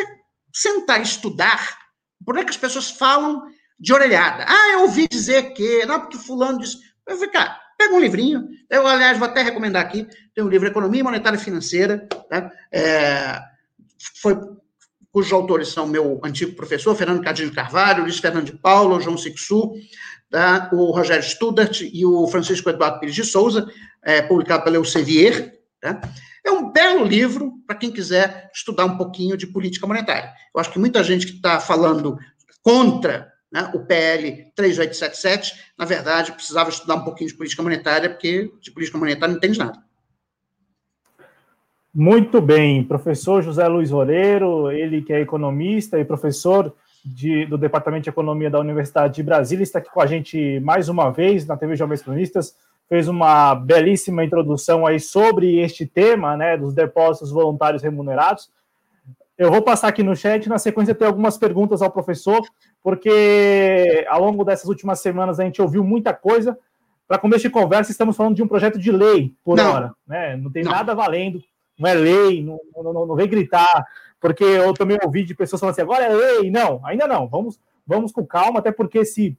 sentar 0.53 0.99
e 0.99 1.03
estudar, 1.03 1.77
por 2.25 2.37
é 2.37 2.43
que 2.43 2.49
as 2.49 2.57
pessoas 2.57 2.89
falam 2.89 3.43
de 3.79 3.93
orelhada? 3.93 4.45
Ah, 4.47 4.73
eu 4.73 4.81
ouvi 4.81 5.07
dizer 5.07 5.53
que, 5.53 5.85
não, 5.85 5.99
porque 5.99 6.17
fulano 6.17 6.59
disse. 6.59 6.77
Eu 7.07 7.15
falei, 7.15 7.31
cara, 7.31 7.59
pega 7.77 7.93
um 7.93 7.99
livrinho. 7.99 8.47
Eu, 8.69 8.85
aliás, 8.87 9.17
vou 9.17 9.27
até 9.27 9.41
recomendar 9.41 9.81
aqui: 9.81 10.07
tem 10.33 10.43
um 10.43 10.49
livro 10.49 10.67
Economia 10.67 11.03
Monetária 11.03 11.37
e 11.37 11.41
Financeira, 11.41 12.07
tá? 12.29 12.51
é, 12.71 13.39
foi, 14.21 14.37
cujos 15.11 15.31
autores 15.31 15.69
são 15.69 15.87
meu 15.87 16.19
antigo 16.23 16.55
professor, 16.55 16.95
Fernando 16.95 17.23
Cadinho 17.23 17.53
Carvalho, 17.53 18.03
Luiz 18.03 18.19
Fernando 18.19 18.45
de 18.45 18.57
Paula, 18.57 18.99
João 18.99 19.17
Sixu, 19.17 19.73
tá? 20.29 20.69
o 20.73 20.91
Rogério 20.91 21.23
Studart 21.23 21.81
e 21.81 22.05
o 22.05 22.27
Francisco 22.27 22.69
Eduardo 22.69 22.99
Pires 22.99 23.15
de 23.15 23.23
Souza, 23.23 23.65
é, 24.03 24.21
publicado 24.21 24.63
pela 24.63 24.75
Elsevier. 24.75 25.53
Tá? 25.79 26.01
É 26.45 26.51
um 26.51 26.71
belo 26.71 27.05
livro 27.05 27.53
para 27.65 27.75
quem 27.75 27.91
quiser 27.91 28.51
estudar 28.53 28.85
um 28.85 28.97
pouquinho 28.97 29.37
de 29.37 29.47
política 29.47 29.87
monetária. 29.87 30.31
Eu 30.53 30.61
acho 30.61 30.71
que 30.71 30.79
muita 30.79 31.03
gente 31.03 31.25
que 31.25 31.33
está 31.33 31.59
falando 31.59 32.17
contra 32.61 33.31
né, 33.55 33.71
o 33.73 33.79
PL 33.79 34.51
3877, 34.53 35.53
na 35.77 35.85
verdade, 35.85 36.33
precisava 36.33 36.69
estudar 36.69 36.95
um 36.95 37.05
pouquinho 37.05 37.29
de 37.29 37.37
política 37.37 37.63
monetária, 37.63 38.09
porque 38.09 38.51
de 38.61 38.69
política 38.69 38.97
monetária 38.97 39.29
não 39.29 39.37
entende 39.37 39.57
nada. 39.57 39.81
Muito 41.93 42.41
bem, 42.41 42.83
professor 42.83 43.41
José 43.41 43.65
Luiz 43.69 43.93
Oreiro, 43.93 44.69
ele 44.69 45.01
que 45.01 45.13
é 45.13 45.21
economista 45.21 45.97
e 45.97 46.03
professor 46.03 46.75
de, 47.05 47.45
do 47.45 47.57
Departamento 47.57 48.03
de 48.03 48.09
Economia 48.09 48.49
da 48.49 48.59
Universidade 48.59 49.15
de 49.15 49.23
Brasília, 49.23 49.63
está 49.63 49.79
aqui 49.79 49.89
com 49.89 50.01
a 50.01 50.05
gente 50.05 50.59
mais 50.59 50.89
uma 50.89 51.09
vez 51.09 51.45
na 51.45 51.55
TV 51.55 51.77
Jovens 51.77 52.01
Cronistas, 52.01 52.57
fez 52.89 53.07
uma 53.07 53.55
belíssima 53.55 54.25
introdução 54.25 54.85
aí 54.85 54.99
sobre 54.99 55.59
este 55.59 55.85
tema, 55.85 56.35
né, 56.35 56.57
dos 56.57 56.73
depósitos 56.73 57.31
voluntários 57.31 57.81
remunerados. 57.81 58.49
Eu 59.37 59.49
vou 59.49 59.61
passar 59.61 59.87
aqui 59.87 60.03
no 60.03 60.15
chat, 60.15 60.49
na 60.49 60.57
sequência 60.57 60.93
tem 60.93 61.07
algumas 61.07 61.37
perguntas 61.37 61.81
ao 61.81 61.91
professor, 61.91 62.41
porque 62.85 64.05
ao 64.07 64.21
longo 64.21 64.43
dessas 64.43 64.69
últimas 64.69 64.99
semanas 64.99 65.39
a 65.39 65.43
gente 65.43 65.59
ouviu 65.59 65.83
muita 65.83 66.13
coisa. 66.13 66.55
Para 67.07 67.17
começo 67.17 67.41
de 67.41 67.49
conversa, 67.49 67.89
estamos 67.89 68.15
falando 68.15 68.35
de 68.35 68.43
um 68.43 68.47
projeto 68.47 68.77
de 68.77 68.91
lei 68.91 69.33
por 69.43 69.57
não. 69.57 69.73
hora, 69.73 69.91
né? 70.05 70.35
Não 70.35 70.51
tem 70.51 70.63
não. 70.63 70.71
nada 70.71 70.93
valendo, 70.93 71.43
não 71.79 71.89
é 71.89 71.95
lei, 71.95 72.43
não, 72.43 72.59
não, 72.75 73.07
não, 73.07 73.15
vem 73.15 73.27
gritar, 73.27 73.87
porque 74.21 74.43
eu 74.43 74.71
também 74.75 74.99
ouvi 75.03 75.23
de 75.23 75.33
pessoas 75.33 75.59
falando 75.59 75.73
assim, 75.73 75.81
agora 75.81 76.05
é 76.05 76.13
lei. 76.13 76.51
Não, 76.51 76.79
ainda 76.85 77.07
não. 77.07 77.27
Vamos, 77.27 77.59
vamos 77.87 78.11
com 78.11 78.23
calma, 78.23 78.59
até 78.59 78.71
porque 78.71 79.03
se 79.03 79.35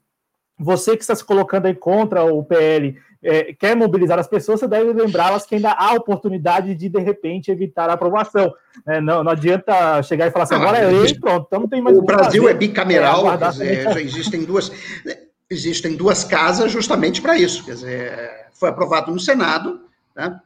você 0.59 0.97
que 0.97 1.05
está 1.05 1.15
se 1.15 1.25
colocando 1.25 1.67
aí 1.67 1.75
contra 1.75 2.25
o 2.25 2.43
PL 2.43 3.01
é, 3.27 3.53
quer 3.53 3.75
mobilizar 3.75 4.19
as 4.19 4.29
pessoas, 4.29 4.61
você 4.61 4.69
deve 4.69 4.93
lembrá-las 4.93 5.45
que 5.45 5.57
ainda 5.57 5.73
há 5.73 5.95
oportunidade 5.95 6.75
de, 6.75 6.89
de 6.89 7.01
repente, 7.01 7.51
evitar 7.51 7.91
a 7.91 7.95
aprovação. 7.95 8.55
É, 8.87 9.01
não, 9.01 9.25
não 9.25 9.33
adianta 9.33 10.03
chegar 10.03 10.29
e 10.29 10.31
falar 10.31 10.45
assim, 10.45 10.55
ah, 10.55 10.59
agora 10.59 10.79
é 10.79 10.87
lei, 10.87 11.15
pronto, 11.19 11.47
então 11.47 11.61
não 11.61 11.69
tem 11.69 11.83
mais 11.83 11.99
o 11.99 12.03
Brasil 12.03 12.43
fazer, 12.43 12.55
é 12.55 12.59
bicameral, 12.59 13.33
é, 13.33 13.37
dizer, 13.37 13.83
já 13.93 14.01
existem 14.01 14.45
duas, 14.45 14.71
existem 15.51 15.97
duas 15.97 16.23
casas 16.23 16.71
justamente 16.71 17.21
para 17.21 17.37
isso. 17.37 17.65
Quer 17.65 17.75
dizer, 17.75 18.47
foi 18.53 18.69
aprovado 18.69 19.11
no 19.11 19.19
Senado, 19.19 19.81
né, 20.15 20.39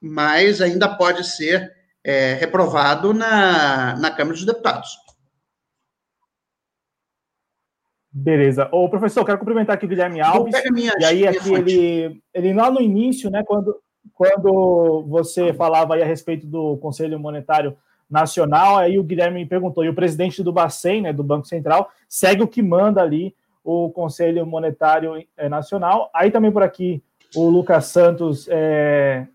mas 0.00 0.60
ainda 0.60 0.88
pode 0.88 1.24
ser 1.24 1.72
é, 2.04 2.34
reprovado 2.34 3.14
na, 3.14 3.96
na 3.96 4.10
Câmara 4.10 4.36
dos 4.36 4.44
Deputados. 4.44 5.05
Beleza. 8.18 8.66
O 8.72 8.88
professor, 8.88 9.26
quero 9.26 9.38
cumprimentar 9.38 9.76
aqui 9.76 9.84
o 9.84 9.88
Guilherme 9.88 10.22
Alves. 10.22 10.54
E 10.98 11.04
aí, 11.04 11.26
aqui 11.26 11.52
ele, 11.52 12.22
ele 12.32 12.54
lá 12.54 12.70
no 12.70 12.80
início, 12.80 13.30
né, 13.30 13.44
quando, 13.44 13.76
quando 14.14 15.04
você 15.06 15.52
falava 15.52 15.94
aí 15.94 16.02
a 16.02 16.06
respeito 16.06 16.46
do 16.46 16.78
Conselho 16.78 17.20
Monetário 17.20 17.76
Nacional, 18.08 18.78
aí 18.78 18.98
o 18.98 19.04
Guilherme 19.04 19.40
me 19.40 19.46
perguntou, 19.46 19.84
e 19.84 19.90
o 19.90 19.94
presidente 19.94 20.42
do 20.42 20.50
Bacen, 20.50 21.02
né, 21.02 21.12
do 21.12 21.22
Banco 21.22 21.46
Central, 21.46 21.90
segue 22.08 22.42
o 22.42 22.48
que 22.48 22.62
manda 22.62 23.02
ali 23.02 23.34
o 23.62 23.90
Conselho 23.90 24.46
Monetário 24.46 25.22
eh, 25.36 25.48
Nacional. 25.50 26.10
Aí 26.14 26.30
também 26.30 26.50
por 26.50 26.62
aqui 26.62 27.02
o 27.34 27.50
Lucas 27.50 27.84
Santos, 27.84 28.48
é, 28.48 29.26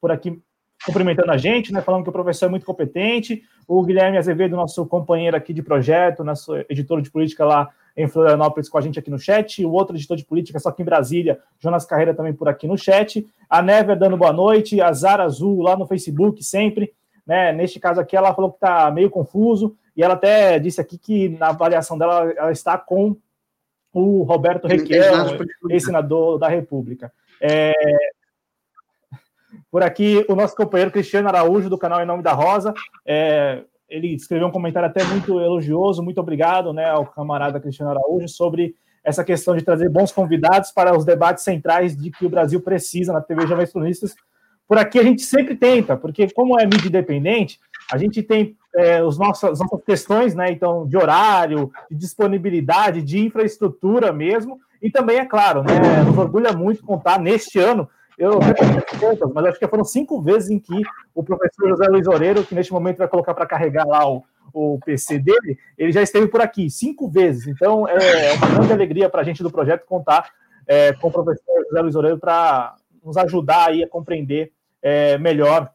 por 0.00 0.10
aqui 0.10 0.40
cumprimentando 0.84 1.30
a 1.30 1.36
gente, 1.36 1.72
né, 1.72 1.80
falando 1.80 2.02
que 2.02 2.10
o 2.10 2.12
professor 2.12 2.46
é 2.46 2.48
muito 2.48 2.66
competente. 2.66 3.42
O 3.66 3.82
Guilherme 3.82 4.18
Azevedo, 4.18 4.56
nosso 4.56 4.84
companheiro 4.86 5.36
aqui 5.36 5.52
de 5.52 5.62
projeto, 5.62 6.24
nosso 6.24 6.56
editor 6.68 7.00
de 7.00 7.10
política 7.10 7.44
lá 7.44 7.70
em 7.96 8.08
Florianópolis 8.08 8.68
com 8.68 8.78
a 8.78 8.80
gente 8.80 8.98
aqui 8.98 9.10
no 9.10 9.18
chat, 9.18 9.64
o 9.64 9.72
outro 9.72 9.94
editor 9.94 10.16
de 10.16 10.24
política, 10.24 10.58
só 10.58 10.70
que 10.70 10.82
em 10.82 10.84
Brasília, 10.84 11.38
Jonas 11.58 11.84
Carreira 11.84 12.14
também 12.14 12.32
por 12.32 12.48
aqui 12.48 12.66
no 12.66 12.76
chat, 12.76 13.26
a 13.48 13.60
Never 13.60 13.98
dando 13.98 14.16
boa 14.16 14.32
noite, 14.32 14.80
a 14.80 14.92
Zara 14.92 15.24
Azul 15.24 15.60
lá 15.60 15.76
no 15.76 15.86
Facebook 15.86 16.42
sempre, 16.42 16.92
né? 17.26 17.52
Neste 17.52 17.78
caso 17.78 18.00
aqui, 18.00 18.16
ela 18.16 18.34
falou 18.34 18.50
que 18.50 18.56
está 18.56 18.90
meio 18.90 19.10
confuso, 19.10 19.76
e 19.94 20.02
ela 20.02 20.14
até 20.14 20.58
disse 20.58 20.80
aqui 20.80 20.96
que 20.96 21.28
na 21.28 21.48
avaliação 21.48 21.98
dela 21.98 22.32
ela 22.34 22.50
está 22.50 22.78
com 22.78 23.14
o 23.92 24.22
Roberto 24.22 24.66
Requião, 24.66 25.36
ex-senador 25.68 26.38
da 26.38 26.48
República. 26.48 27.12
É... 27.40 27.72
Por 29.72 29.82
aqui, 29.82 30.22
o 30.28 30.34
nosso 30.34 30.54
companheiro 30.54 30.90
Cristiano 30.90 31.28
Araújo, 31.28 31.70
do 31.70 31.78
canal 31.78 32.02
Em 32.02 32.04
Nome 32.04 32.22
da 32.22 32.34
Rosa, 32.34 32.74
é, 33.06 33.62
ele 33.88 34.14
escreveu 34.14 34.46
um 34.48 34.52
comentário 34.52 34.86
até 34.86 35.02
muito 35.02 35.40
elogioso, 35.40 36.02
muito 36.02 36.20
obrigado 36.20 36.74
né, 36.74 36.90
ao 36.90 37.06
camarada 37.06 37.58
Cristiano 37.58 37.90
Araújo, 37.90 38.28
sobre 38.28 38.74
essa 39.02 39.24
questão 39.24 39.56
de 39.56 39.64
trazer 39.64 39.88
bons 39.88 40.12
convidados 40.12 40.70
para 40.70 40.94
os 40.94 41.06
debates 41.06 41.42
centrais 41.42 41.96
de 41.96 42.10
que 42.10 42.26
o 42.26 42.28
Brasil 42.28 42.60
precisa 42.60 43.14
na 43.14 43.22
TV 43.22 43.46
Jovens 43.46 43.72
Cronistas. 43.72 44.14
Por 44.68 44.76
aqui 44.76 44.98
a 44.98 45.02
gente 45.02 45.22
sempre 45.22 45.56
tenta, 45.56 45.96
porque 45.96 46.28
como 46.28 46.60
é 46.60 46.66
mídia 46.66 46.88
independente, 46.88 47.58
a 47.90 47.96
gente 47.96 48.22
tem 48.22 48.54
é, 48.76 49.02
os 49.02 49.18
nossos, 49.18 49.42
as 49.44 49.58
nossas 49.58 49.82
questões, 49.84 50.34
né? 50.34 50.52
Então, 50.52 50.86
de 50.86 50.98
horário, 50.98 51.72
de 51.90 51.96
disponibilidade, 51.96 53.00
de 53.00 53.20
infraestrutura 53.20 54.12
mesmo, 54.12 54.60
E 54.82 54.90
também, 54.90 55.18
é 55.18 55.24
claro, 55.24 55.62
né, 55.62 56.02
nos 56.04 56.18
orgulha 56.18 56.52
muito 56.52 56.84
contar 56.84 57.20
neste 57.20 57.58
ano, 57.58 57.88
eu 58.18 58.38
contas, 58.98 59.32
mas 59.32 59.44
acho 59.46 59.58
que 59.58 59.68
foram 59.68 59.84
cinco 59.84 60.20
vezes 60.20 60.50
em 60.50 60.58
que 60.58 60.82
o 61.14 61.22
professor 61.22 61.68
José 61.68 61.86
Luiz 61.88 62.06
Oreiro, 62.06 62.44
que 62.44 62.54
neste 62.54 62.72
momento 62.72 62.98
vai 62.98 63.08
colocar 63.08 63.34
para 63.34 63.46
carregar 63.46 63.86
lá 63.86 64.08
o, 64.08 64.22
o 64.52 64.78
PC 64.84 65.18
dele, 65.18 65.58
ele 65.76 65.92
já 65.92 66.02
esteve 66.02 66.28
por 66.28 66.40
aqui 66.40 66.70
cinco 66.70 67.08
vezes. 67.08 67.46
Então 67.46 67.88
é 67.88 68.32
uma 68.34 68.48
grande 68.48 68.72
alegria 68.72 69.08
para 69.08 69.22
a 69.22 69.24
gente 69.24 69.42
do 69.42 69.50
projeto 69.50 69.86
contar 69.86 70.30
é, 70.66 70.92
com 70.92 71.08
o 71.08 71.12
professor 71.12 71.64
José 71.68 71.80
Luiz 71.80 71.94
Oreiro 71.94 72.18
para 72.18 72.76
nos 73.02 73.16
ajudar 73.16 73.68
aí 73.68 73.82
a 73.82 73.88
compreender 73.88 74.52
é, 74.80 75.18
melhor 75.18 75.72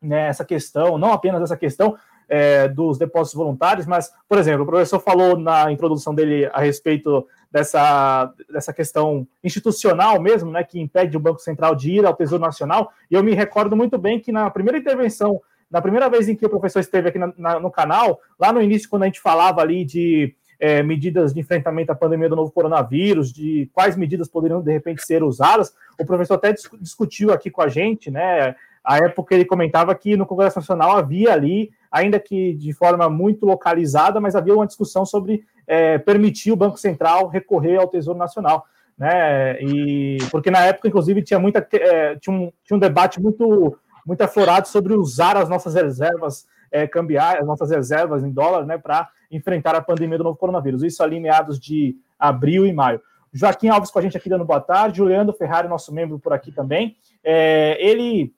né, 0.00 0.28
essa 0.28 0.44
questão, 0.44 0.98
não 0.98 1.12
apenas 1.12 1.42
essa 1.42 1.56
questão 1.56 1.96
é, 2.32 2.66
dos 2.66 2.96
depósitos 2.96 3.36
voluntários, 3.36 3.84
mas, 3.84 4.10
por 4.26 4.38
exemplo, 4.38 4.62
o 4.62 4.66
professor 4.66 4.98
falou 4.98 5.36
na 5.36 5.70
introdução 5.70 6.14
dele 6.14 6.48
a 6.50 6.62
respeito 6.62 7.28
dessa, 7.50 8.32
dessa 8.50 8.72
questão 8.72 9.28
institucional 9.44 10.18
mesmo, 10.18 10.50
né, 10.50 10.64
que 10.64 10.80
impede 10.80 11.14
o 11.14 11.20
Banco 11.20 11.40
Central 11.40 11.74
de 11.74 11.92
ir 11.92 12.06
ao 12.06 12.16
Tesouro 12.16 12.42
Nacional, 12.42 12.90
e 13.10 13.14
eu 13.14 13.22
me 13.22 13.34
recordo 13.34 13.76
muito 13.76 13.98
bem 13.98 14.18
que 14.18 14.32
na 14.32 14.48
primeira 14.48 14.78
intervenção, 14.78 15.42
na 15.70 15.82
primeira 15.82 16.08
vez 16.08 16.26
em 16.26 16.34
que 16.34 16.46
o 16.46 16.48
professor 16.48 16.80
esteve 16.80 17.10
aqui 17.10 17.18
na, 17.18 17.34
na, 17.36 17.60
no 17.60 17.70
canal, 17.70 18.18
lá 18.40 18.50
no 18.50 18.62
início, 18.62 18.88
quando 18.88 19.02
a 19.02 19.06
gente 19.06 19.20
falava 19.20 19.60
ali 19.60 19.84
de 19.84 20.34
é, 20.58 20.82
medidas 20.82 21.34
de 21.34 21.40
enfrentamento 21.40 21.92
à 21.92 21.94
pandemia 21.94 22.30
do 22.30 22.36
novo 22.36 22.50
coronavírus, 22.50 23.30
de 23.30 23.68
quais 23.74 23.94
medidas 23.94 24.26
poderiam, 24.26 24.62
de 24.62 24.72
repente, 24.72 25.04
ser 25.04 25.22
usadas, 25.22 25.74
o 26.00 26.06
professor 26.06 26.34
até 26.34 26.54
discutiu 26.80 27.30
aqui 27.30 27.50
com 27.50 27.60
a 27.60 27.68
gente, 27.68 28.10
né, 28.10 28.56
a 28.84 28.98
época 28.98 29.34
ele 29.34 29.44
comentava 29.44 29.94
que 29.94 30.16
no 30.16 30.26
Congresso 30.26 30.58
Nacional 30.58 30.96
havia 30.96 31.32
ali, 31.32 31.70
ainda 31.90 32.18
que 32.18 32.54
de 32.54 32.72
forma 32.72 33.08
muito 33.08 33.46
localizada, 33.46 34.20
mas 34.20 34.34
havia 34.34 34.54
uma 34.54 34.66
discussão 34.66 35.04
sobre 35.06 35.44
é, 35.66 35.98
permitir 35.98 36.50
o 36.50 36.56
Banco 36.56 36.76
Central 36.76 37.28
recorrer 37.28 37.78
ao 37.78 37.88
Tesouro 37.88 38.18
Nacional. 38.18 38.64
Né? 38.98 39.62
E 39.62 40.18
porque 40.30 40.50
na 40.50 40.60
época, 40.60 40.88
inclusive, 40.88 41.22
tinha 41.22 41.38
muita 41.38 41.66
é, 41.72 42.16
tinha, 42.16 42.34
um, 42.34 42.52
tinha 42.64 42.76
um 42.76 42.80
debate 42.80 43.20
muito 43.20 43.76
muito 44.04 44.20
aflorado 44.20 44.66
sobre 44.66 44.94
usar 44.94 45.36
as 45.36 45.48
nossas 45.48 45.74
reservas 45.74 46.46
é, 46.72 46.90
as 47.38 47.46
nossas 47.46 47.70
reservas 47.70 48.24
em 48.24 48.30
dólar, 48.30 48.64
né, 48.64 48.78
para 48.78 49.08
enfrentar 49.30 49.74
a 49.74 49.82
pandemia 49.82 50.18
do 50.18 50.24
novo 50.24 50.38
coronavírus. 50.38 50.82
Isso 50.82 51.02
ali 51.02 51.20
meados 51.20 51.60
de 51.60 51.96
abril 52.18 52.66
e 52.66 52.72
maio. 52.72 53.00
Joaquim 53.32 53.68
Alves 53.68 53.90
com 53.90 53.98
a 53.98 54.02
gente 54.02 54.16
aqui 54.16 54.28
dando 54.28 54.44
boa 54.44 54.60
tarde, 54.60 54.98
Juliano 54.98 55.32
Ferrari, 55.32 55.68
nosso 55.68 55.92
membro 55.92 56.18
por 56.18 56.32
aqui 56.32 56.50
também. 56.50 56.96
É, 57.22 57.76
ele 57.78 58.34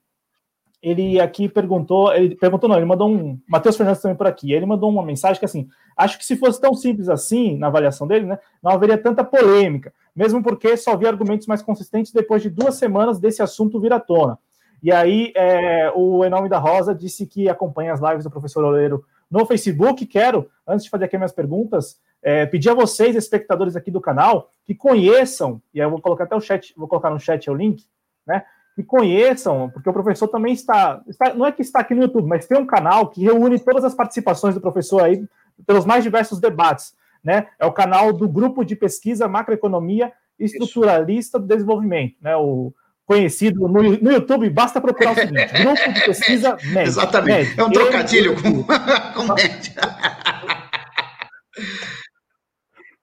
ele 0.85 1.19
aqui 1.19 1.49
perguntou, 1.49 2.13
ele 2.15 2.37
perguntou 2.37 2.69
não, 2.69 2.77
ele 2.77 2.85
mandou 2.85 3.09
um, 3.09 3.41
Matheus 3.49 3.77
Fernandes 3.77 4.03
também 4.03 4.17
por 4.17 4.27
aqui, 4.27 4.53
ele 4.53 4.67
mandou 4.67 4.91
uma 4.91 5.03
mensagem 5.03 5.39
que 5.39 5.45
assim, 5.45 5.67
acho 5.97 6.19
que 6.19 6.27
se 6.27 6.37
fosse 6.37 6.61
tão 6.61 6.75
simples 6.75 7.09
assim, 7.09 7.57
na 7.57 7.69
avaliação 7.69 8.07
dele, 8.07 8.27
né, 8.27 8.39
não 8.63 8.73
haveria 8.73 8.99
tanta 8.99 9.25
polêmica, 9.25 9.93
mesmo 10.15 10.43
porque 10.43 10.77
só 10.77 10.93
havia 10.93 11.09
argumentos 11.09 11.47
mais 11.47 11.63
consistentes 11.63 12.13
depois 12.13 12.43
de 12.43 12.51
duas 12.51 12.75
semanas 12.75 13.19
desse 13.19 13.43
assunto 13.43 13.81
vir 13.81 13.93
à 13.93 13.99
tona. 13.99 14.39
E 14.83 14.93
aí, 14.93 15.33
é, 15.35 15.91
o 15.95 16.23
Enome 16.23 16.47
da 16.47 16.59
Rosa 16.59 16.95
disse 16.95 17.27
que 17.27 17.49
acompanha 17.49 17.95
as 17.95 18.03
lives 18.03 18.23
do 18.23 18.31
professor 18.31 18.63
Oleiro 18.63 19.03
no 19.31 19.47
Facebook, 19.47 20.05
quero, 20.05 20.51
antes 20.69 20.85
de 20.85 20.91
fazer 20.91 21.07
aqui 21.07 21.17
minhas 21.17 21.33
perguntas, 21.33 21.99
é, 22.23 22.45
pedir 22.45 22.69
a 22.69 22.75
vocês, 22.75 23.17
espectadores 23.17 23.77
aqui 23.77 23.91
do 23.91 24.01
canal, 24.01 24.51
que 24.65 24.75
conheçam, 24.75 25.61
e 25.73 25.79
eu 25.79 25.89
vou 25.89 26.01
colocar 26.01 26.25
até 26.25 26.37
o 26.37 26.41
chat, 26.41 26.75
vou 26.77 26.87
colocar 26.87 27.09
no 27.09 27.19
chat 27.19 27.51
o 27.51 27.55
link, 27.55 27.85
né, 28.27 28.45
que 28.75 28.83
conheçam, 28.83 29.71
porque 29.71 29.89
o 29.89 29.93
professor 29.93 30.27
também 30.29 30.53
está, 30.53 31.01
está, 31.07 31.33
não 31.33 31.47
é 31.47 31.53
que 31.53 31.63
está 31.63 31.81
aqui 31.81 31.95
no 31.95 32.03
YouTube, 32.03 32.27
mas 32.27 32.47
tem 32.47 32.59
um 32.59 32.67
canal 32.67 33.09
que 33.09 33.23
reúne 33.23 33.59
todas 33.59 33.85
as 33.85 33.95
participações 33.95 34.55
do 34.55 34.61
professor 34.61 35.03
aí 35.03 35.25
pelos 35.67 35.85
mais 35.85 36.03
diversos 36.03 36.41
debates, 36.41 36.93
né? 37.23 37.47
É 37.59 37.65
o 37.65 37.73
canal 37.73 38.13
do 38.13 38.29
grupo 38.29 38.65
de 38.65 38.75
pesquisa 38.75 39.29
macroeconomia 39.29 40.13
estruturalista 40.39 41.39
do 41.39 41.47
desenvolvimento, 41.47 42.17
né? 42.21 42.37
O 42.37 42.75
conhecido 43.07 43.69
no, 43.69 43.83
no 43.83 44.13
YouTube, 44.13 44.49
basta 44.51 44.81
procurar 44.81 45.13
o 45.13 45.15
seguinte: 45.15 45.53
grupo 45.63 45.93
de 45.93 46.05
pesquisa 46.05 46.57
média. 46.65 46.83
Exatamente. 46.83 47.49
Média. 47.51 47.63
É 47.63 47.65
um 47.65 47.71
trocadilho 47.71 48.43
com, 48.43 48.65
com 48.65 49.35
média. 49.35 49.75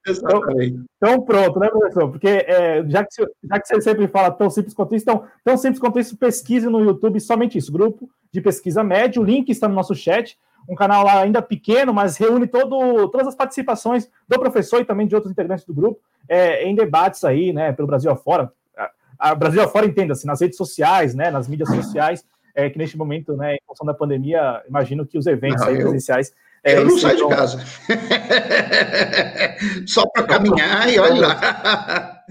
Então, 0.08 0.42
então, 0.60 1.22
pronto, 1.22 1.60
né, 1.60 1.70
professor? 1.70 2.10
Porque 2.10 2.28
é, 2.28 2.84
já, 2.88 3.06
que, 3.06 3.28
já 3.44 3.60
que 3.60 3.68
você 3.68 3.82
sempre 3.82 4.08
fala 4.08 4.32
tão 4.32 4.50
simples 4.50 4.74
quanto 4.74 4.96
isso, 4.96 5.04
então, 5.04 5.26
tão 5.44 5.58
simples 5.58 5.80
quanto 5.80 6.00
isso, 6.00 6.18
pesquise 6.18 6.68
no 6.68 6.80
YouTube 6.80 7.20
somente 7.20 7.58
isso, 7.58 7.72
grupo 7.72 8.10
de 8.32 8.42
pesquisa 8.42 8.84
médio, 8.84 9.22
o 9.22 9.26
link 9.26 9.50
está 9.50 9.68
no 9.68 9.76
nosso 9.76 9.94
chat, 9.94 10.40
um 10.68 10.76
canal 10.76 11.04
lá 11.04 11.22
ainda 11.22 11.42
pequeno, 11.42 11.94
mas 11.94 12.18
reúne 12.18 12.48
todo, 12.48 13.10
todas 13.10 13.28
as 13.28 13.36
participações 13.36 14.10
do 14.28 14.40
professor 14.40 14.82
e 14.82 14.86
também 14.86 15.06
de 15.06 15.14
outros 15.14 15.32
integrantes 15.32 15.66
do 15.66 15.74
grupo 15.74 16.00
é, 16.28 16.64
em 16.64 16.74
debates 16.74 17.24
aí, 17.24 17.54
né, 17.54 17.72
pelo 17.72 17.88
Brasil 17.88 18.10
afora. 18.12 18.52
A, 18.76 18.92
a 19.20 19.36
Brasil 19.36 19.62
afora, 19.62 19.86
entenda-se, 19.86 20.26
nas 20.26 20.42
redes 20.42 20.58
sociais, 20.58 21.14
né, 21.14 21.30
nas 21.30 21.48
mídias 21.48 21.70
sociais, 21.70 22.26
é, 22.56 22.70
que 22.70 22.78
neste 22.78 22.98
momento, 22.98 23.36
né, 23.36 23.56
em 23.56 23.62
função 23.68 23.86
da 23.86 23.94
pandemia, 23.94 24.64
imagino 24.68 25.06
que 25.06 25.18
os 25.18 25.28
eventos 25.28 25.62
Não, 25.62 25.68
aí, 25.68 25.80
eu... 25.80 25.92
é, 26.64 26.78
eu 26.78 26.86
não 26.86 26.98
saio 26.98 27.18
de 27.18 27.28
casa. 27.28 27.60
só 29.88 30.06
para 30.08 30.24
caminhar 30.24 30.92
e 30.92 31.00
olha 31.00 31.28
lá. 31.28 32.24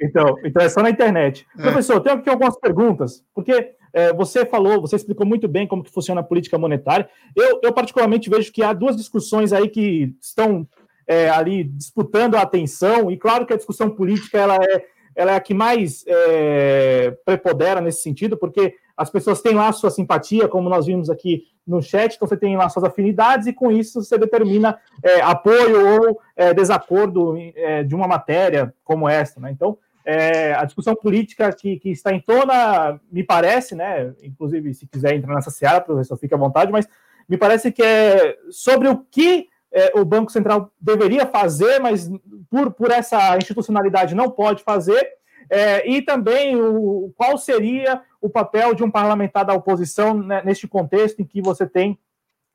Então, 0.00 0.36
então 0.44 0.62
é 0.62 0.68
só 0.68 0.82
na 0.82 0.90
internet. 0.90 1.46
É. 1.58 1.62
Professor, 1.62 2.00
tenho 2.00 2.16
aqui 2.16 2.28
algumas 2.28 2.58
perguntas, 2.58 3.24
porque 3.34 3.72
é, 3.92 4.12
você 4.12 4.44
falou, 4.44 4.80
você 4.80 4.96
explicou 4.96 5.24
muito 5.24 5.48
bem 5.48 5.66
como 5.66 5.82
que 5.82 5.90
funciona 5.90 6.20
a 6.20 6.24
política 6.24 6.58
monetária. 6.58 7.08
Eu, 7.34 7.60
eu 7.62 7.72
particularmente 7.72 8.28
vejo 8.28 8.52
que 8.52 8.62
há 8.62 8.72
duas 8.72 8.96
discussões 8.96 9.52
aí 9.52 9.68
que 9.68 10.14
estão 10.20 10.66
é, 11.06 11.30
ali 11.30 11.64
disputando 11.64 12.34
a 12.34 12.42
atenção, 12.42 13.10
e 13.10 13.16
claro 13.16 13.46
que 13.46 13.52
a 13.52 13.56
discussão 13.56 13.88
política 13.88 14.38
ela 14.38 14.56
é, 14.56 14.84
ela 15.14 15.32
é 15.32 15.36
a 15.36 15.40
que 15.40 15.54
mais 15.54 16.04
é, 16.06 17.16
prepodera 17.24 17.80
nesse 17.80 18.02
sentido, 18.02 18.36
porque 18.36 18.74
as 18.96 19.10
pessoas 19.10 19.42
têm 19.42 19.54
lá 19.54 19.70
sua 19.72 19.90
simpatia, 19.90 20.48
como 20.48 20.68
nós 20.68 20.86
vimos 20.86 21.10
aqui 21.10 21.44
no 21.66 21.82
chat, 21.82 22.14
então 22.14 22.26
você 22.26 22.36
tem 22.36 22.56
lá 22.56 22.68
suas 22.68 22.84
afinidades 22.84 23.46
e 23.46 23.52
com 23.52 23.70
isso 23.70 24.02
você 24.02 24.16
determina 24.16 24.78
é, 25.02 25.20
apoio 25.20 26.02
ou 26.02 26.20
é, 26.36 26.54
desacordo 26.54 27.36
é, 27.36 27.82
de 27.82 27.94
uma 27.94 28.06
matéria 28.06 28.72
como 28.84 29.08
essa, 29.08 29.40
né? 29.40 29.50
Então, 29.50 29.76
é, 30.04 30.54
a 30.54 30.64
discussão 30.64 30.94
política 30.94 31.52
que, 31.52 31.80
que, 31.80 31.90
está 31.90 32.12
em 32.12 32.20
tona, 32.20 33.00
me 33.10 33.24
parece, 33.24 33.74
né? 33.74 34.14
Inclusive, 34.22 34.72
se 34.72 34.86
quiser 34.86 35.16
entrar 35.16 35.34
nessa 35.34 35.50
seara, 35.50 35.80
professor, 35.80 36.16
fique 36.16 36.32
à 36.32 36.38
vontade, 36.38 36.70
mas 36.70 36.88
me 37.28 37.36
parece 37.36 37.72
que 37.72 37.82
é 37.82 38.38
sobre 38.48 38.86
o 38.88 38.98
que 39.10 39.48
é, 39.72 39.90
o 39.98 40.04
Banco 40.04 40.30
Central 40.30 40.70
deveria 40.80 41.26
fazer, 41.26 41.80
mas 41.80 42.08
por, 42.48 42.70
por 42.70 42.92
essa 42.92 43.36
institucionalidade 43.36 44.14
não 44.14 44.30
pode 44.30 44.62
fazer, 44.62 45.04
é, 45.48 45.88
e 45.88 46.02
também 46.02 46.56
o, 46.56 47.12
qual 47.16 47.38
seria 47.38 48.02
o 48.20 48.28
papel 48.28 48.74
de 48.74 48.82
um 48.82 48.90
parlamentar 48.90 49.44
da 49.44 49.54
oposição 49.54 50.14
né, 50.14 50.42
neste 50.44 50.66
contexto 50.66 51.20
em 51.20 51.24
que 51.24 51.40
você 51.40 51.66
tem 51.66 51.98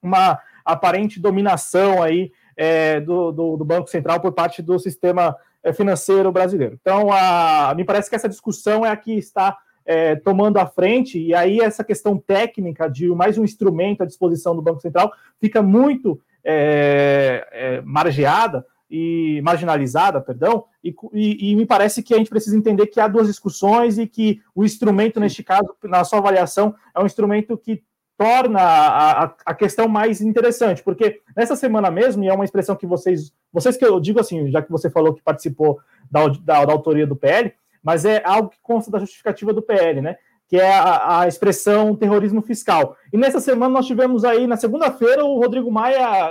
uma 0.02 0.40
aparente 0.66 1.20
dominação 1.20 2.02
aí 2.02 2.32
é, 2.56 3.00
do, 3.00 3.32
do, 3.32 3.58
do, 3.58 3.66
Banco 3.66 3.90
Central 3.90 4.20
por 4.20 4.34
parte 4.34 4.62
do 4.62 4.78
sistema 4.78 5.36
é, 5.64 5.72
financeiro 5.72 6.32
brasileiro. 6.32 6.78
Então, 6.80 7.12
a, 7.12 7.74
me 7.76 7.84
parece 7.84 8.10
que 8.10 8.16
essa 8.16 8.30
discussão 8.30 8.86
é 8.86 8.90
a 8.90 8.96
que 8.96 9.14
está 9.14 9.58
é, 9.86 10.16
tomando 10.16 10.58
a 10.58 10.66
frente, 10.66 11.20
e 11.20 11.34
aí 11.34 11.60
essa 11.60 11.84
questão 11.84 12.18
técnica 12.18 12.90
de 12.90 13.08
mais 13.10 13.38
um 13.38 13.44
instrumento 13.44 14.04
à 14.04 14.06
disposição 14.06 14.56
do 14.56 14.62
Banco 14.62 14.82
Central 14.82 15.12
fica 15.40 15.62
muito 15.62 16.20
é, 16.44 17.48
é, 17.52 17.82
margeada 17.82 18.66
e 18.92 19.42
marginalizada, 19.42 20.20
perdão, 20.20 20.66
e, 20.84 20.94
e, 21.14 21.52
e, 21.52 21.56
me 21.56 21.66
parece 21.66 22.04
que 22.04 22.14
a 22.14 22.18
gente 22.18 22.30
precisa 22.30 22.58
entender 22.58 22.88
que 22.88 23.00
há 23.00 23.08
duas 23.08 23.28
discussões 23.28 23.98
e 23.98 24.06
que 24.06 24.42
o 24.54 24.66
instrumento, 24.66 25.18
neste 25.18 25.42
caso, 25.42 25.74
na 25.84 26.04
sua 26.04 26.20
avaliação, 26.20 26.76
é 26.94 27.00
um 27.00 27.06
instrumento 27.06 27.58
que 27.58 27.82
torna 28.18 28.60
a, 28.60 29.24
a, 29.24 29.34
a, 29.46 29.54
questão 29.56 29.88
mais 29.88 30.20
interessante, 30.20 30.84
porque 30.84 31.22
nessa 31.36 31.56
semana 31.56 31.90
mesmo, 31.90 32.24
e 32.24 32.28
é 32.28 32.34
uma 32.34 32.44
expressão 32.44 32.76
que 32.76 32.86
vocês, 32.86 33.34
vocês 33.52 33.78
que 33.78 33.86
eu 33.86 34.00
digo 34.00 34.20
assim, 34.20 34.52
já 34.52 34.62
que 34.62 34.70
você 34.70 34.90
falou 34.90 35.14
que 35.14 35.24
participou 35.24 35.80
da, 36.12 36.28
da, 36.28 36.66
da 36.66 36.74
autoria 36.74 37.08
do 37.08 37.16
PL, 37.16 37.54
mas 37.82 38.04
é 38.04 38.22
algo 38.26 38.50
que 38.50 38.60
consta 38.62 38.92
da 38.92 39.00
justificativa 39.00 39.54
do 39.54 39.62
PL, 39.62 40.02
né? 40.02 40.18
Que 40.48 40.58
é 40.58 40.72
a, 40.72 41.22
a 41.22 41.28
expressão 41.28 41.96
terrorismo 41.96 42.42
fiscal. 42.42 42.96
E 43.12 43.18
nessa 43.18 43.40
semana 43.40 43.74
nós 43.74 43.88
tivemos 43.88 44.26
aí, 44.26 44.46
na 44.46 44.58
segunda-feira, 44.58 45.26
o 45.26 45.40
Rodrigo 45.40 45.72
Maia 45.72 46.30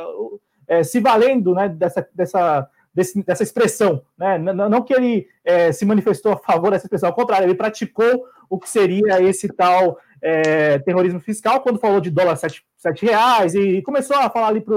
é, 0.71 0.85
se 0.85 1.01
valendo 1.01 1.53
né, 1.53 1.69
dessa, 1.69 2.09
dessa, 2.15 2.69
desse, 2.95 3.21
dessa 3.25 3.43
expressão. 3.43 4.03
Né? 4.17 4.39
Não, 4.39 4.83
que 4.83 4.95
ele 4.95 5.27
é, 5.45 5.73
se 5.73 5.85
manifestou 5.85 6.33
a 6.33 6.37
favor 6.37 6.71
dessa 6.71 6.87
expressão, 6.87 7.09
ao 7.09 7.15
contrário, 7.15 7.45
ele 7.45 7.57
praticou 7.57 8.25
o 8.49 8.57
que 8.57 8.71
seria 8.71 9.21
esse 9.21 9.49
tal 9.49 9.99
é, 10.23 10.79
terrorismo 10.79 11.19
fiscal, 11.19 11.61
quando 11.61 11.81
falou 11.81 12.01
de 12.01 12.09
dólar 12.09 12.37
sete, 12.37 12.65
sete 12.77 13.05
reais, 13.05 13.55
e 13.57 13.83
começou 13.83 14.17
a 14.17 14.31
falar 14.31 14.49
ali 14.49 14.61
para 14.61 14.77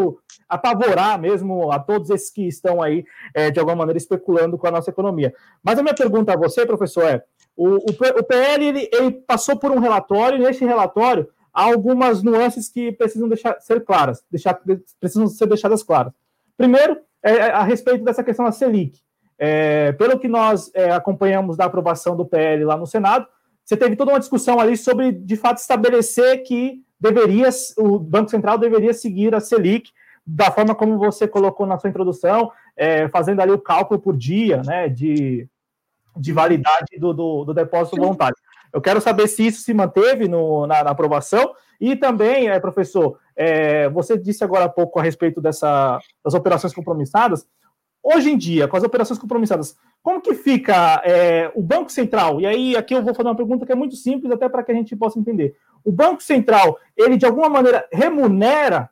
apavorar 0.50 1.20
mesmo 1.20 1.72
a 1.72 1.78
todos 1.78 2.10
esses 2.10 2.32
que 2.32 2.48
estão 2.48 2.82
aí, 2.82 3.06
é, 3.36 3.52
de 3.52 3.60
alguma 3.60 3.76
maneira, 3.76 3.98
especulando 3.98 4.58
com 4.58 4.66
a 4.66 4.72
nossa 4.72 4.90
economia. 4.90 5.32
Mas 5.62 5.78
a 5.78 5.84
minha 5.84 5.94
pergunta 5.94 6.34
a 6.34 6.38
você, 6.38 6.66
professor, 6.66 7.04
é: 7.04 7.24
o, 7.56 7.76
o, 7.76 8.20
o 8.20 8.24
PL 8.24 8.66
ele, 8.66 8.90
ele 8.92 9.12
passou 9.12 9.60
por 9.60 9.70
um 9.70 9.80
relatório, 9.80 10.40
e 10.40 10.44
neste 10.44 10.66
relatório 10.66 11.28
há 11.54 11.64
algumas 11.64 12.24
nuances 12.24 12.68
que 12.68 12.92
precisam 12.92 13.30
deixar, 13.30 13.60
ser 13.62 13.84
claras, 13.86 14.24
deixar, 14.32 14.60
precisam 15.00 15.28
ser 15.28 15.46
deixadas 15.48 15.84
claras. 15.84 16.14
Primeiro, 16.58 16.98
é, 17.22 17.32
é, 17.32 17.52
a 17.52 17.64
respeito 17.64 18.04
dessa 18.04 18.24
questão 18.24 18.46
da 18.46 18.52
Selic. 18.52 19.00
é, 19.38 19.92
pelo 19.94 20.20
que 20.20 20.28
nós 20.28 20.72
é, 20.74 20.92
acompanhamos 20.92 21.58
da 21.58 21.66
aprovação 21.66 22.16
do 22.16 22.26
PL 22.26 22.66
lá 22.66 22.78
no 22.78 22.86
Senado, 22.86 23.28
você 23.64 23.78
teve 23.78 23.96
toda 23.96 24.12
uma 24.12 24.20
discussão 24.20 24.60
ali 24.60 24.76
sobre, 24.76 25.12
de 25.12 25.36
fato, 25.38 25.58
estabelecer 25.58 26.44
que 26.44 26.84
deveria, 27.00 27.50
o 27.78 27.98
Banco 27.98 28.30
Central 28.30 28.58
deveria 28.58 28.94
seguir 28.94 29.34
a 29.34 29.40
Selic 29.40 29.92
da 30.26 30.52
forma 30.52 30.74
como 30.74 30.98
você 30.98 31.28
colocou 31.28 31.66
na 31.66 31.78
sua 31.78 31.90
introdução, 31.90 32.52
é, 32.76 33.10
fazendo 33.10 33.42
ali 33.42 33.52
o 33.52 33.60
cálculo 33.60 34.00
por 34.00 34.16
dia, 34.16 34.62
né, 34.64 34.88
de, 34.88 35.48
de 36.16 36.32
validade 36.32 36.98
do, 36.98 37.14
do, 37.14 37.46
do 37.46 37.54
depósito 37.54 37.98
voluntário. 37.98 38.36
Eu 38.74 38.82
quero 38.82 39.00
saber 39.00 39.28
se 39.28 39.46
isso 39.46 39.62
se 39.62 39.74
manteve 39.74 40.28
no, 40.28 40.66
na, 40.66 40.84
na 40.84 40.90
aprovação 40.90 41.54
e 41.80 41.96
também, 41.96 42.50
é, 42.50 42.60
professor, 42.60 43.20
é, 43.36 43.88
você 43.90 44.18
disse 44.18 44.44
agora 44.44 44.66
há 44.66 44.70
pouco 44.70 45.00
a 45.00 45.04
respeito 45.04 45.40
dessa, 45.40 46.00
das 46.24 46.34
operações 46.34 46.74
compromissadas. 46.74 47.46
Hoje 48.02 48.32
em 48.32 48.38
dia, 48.38 48.68
com 48.68 48.76
as 48.76 48.84
operações 48.84 49.20
compromissadas, 49.20 49.78
como 50.02 50.22
que 50.22 50.34
fica 50.34 51.02
é, 51.06 51.52
o 51.56 51.62
Banco 51.62 51.90
Central? 51.90 52.42
E 52.42 52.46
aí, 52.46 52.76
aqui 52.76 52.94
eu 52.94 53.04
vou 53.04 53.14
fazer 53.14 53.30
uma 53.30 53.36
pergunta 53.36 53.66
que 53.66 53.72
é 53.72 53.76
muito 53.76 53.96
simples, 53.96 54.32
até 54.32 54.50
para 54.50 54.64
que 54.64 54.72
a 54.72 54.76
gente 54.76 54.96
possa 54.96 55.18
entender. 55.18 55.56
O 55.86 55.92
Banco 55.92 56.22
Central, 56.22 56.78
ele 56.98 57.16
de 57.16 57.26
alguma 57.26 57.48
maneira 57.48 57.88
remunera 57.92 58.90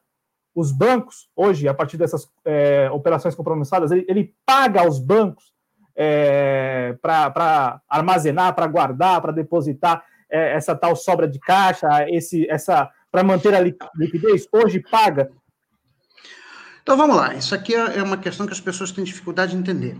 os 0.53 0.71
bancos, 0.71 1.29
hoje, 1.35 1.67
a 1.67 1.73
partir 1.73 1.97
dessas 1.97 2.29
é, 2.45 2.89
operações 2.91 3.35
compromissadas, 3.35 3.91
ele, 3.91 4.05
ele, 4.07 4.35
paga 4.45 4.81
aos 4.81 4.99
bancos 4.99 5.53
é, 5.95 6.95
para 7.01 7.81
armazenar, 7.89 8.53
para 8.55 8.67
guardar, 8.67 9.21
para 9.21 9.31
depositar 9.31 10.03
é, 10.29 10.53
essa 10.53 10.75
tal 10.75 10.95
sobra 10.95 11.27
de 11.27 11.39
caixa, 11.39 11.87
esse, 12.09 12.49
essa 12.49 12.89
para 13.11 13.23
manter 13.23 13.53
a 13.53 13.59
liquidez? 13.59 14.47
Hoje 14.51 14.79
paga 14.79 15.29
então 16.81 16.97
vamos 16.97 17.15
lá, 17.15 17.35
isso 17.35 17.53
aqui 17.53 17.75
é, 17.75 17.97
é 17.97 18.03
uma 18.03 18.17
questão 18.17 18.45
que 18.45 18.53
as 18.53 18.59
pessoas 18.59 18.91
têm 18.91 19.03
dificuldade 19.03 19.51
de 19.51 19.57
entender. 19.57 19.95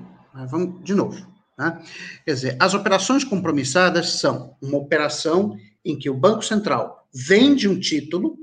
Vamos 0.48 0.84
de 0.84 0.96
novo. 0.96 1.16
Né? 1.58 1.80
Quer 2.26 2.34
dizer, 2.34 2.58
as 2.60 2.74
operações 2.74 3.24
compromissadas 3.24 4.20
são 4.20 4.56
uma 4.62 4.78
operação 4.78 5.56
em 5.86 5.98
que 5.98 6.10
o 6.10 6.18
Banco 6.18 6.44
Central 6.44 7.08
vende 7.14 7.68
um 7.68 7.80
título 7.80 8.36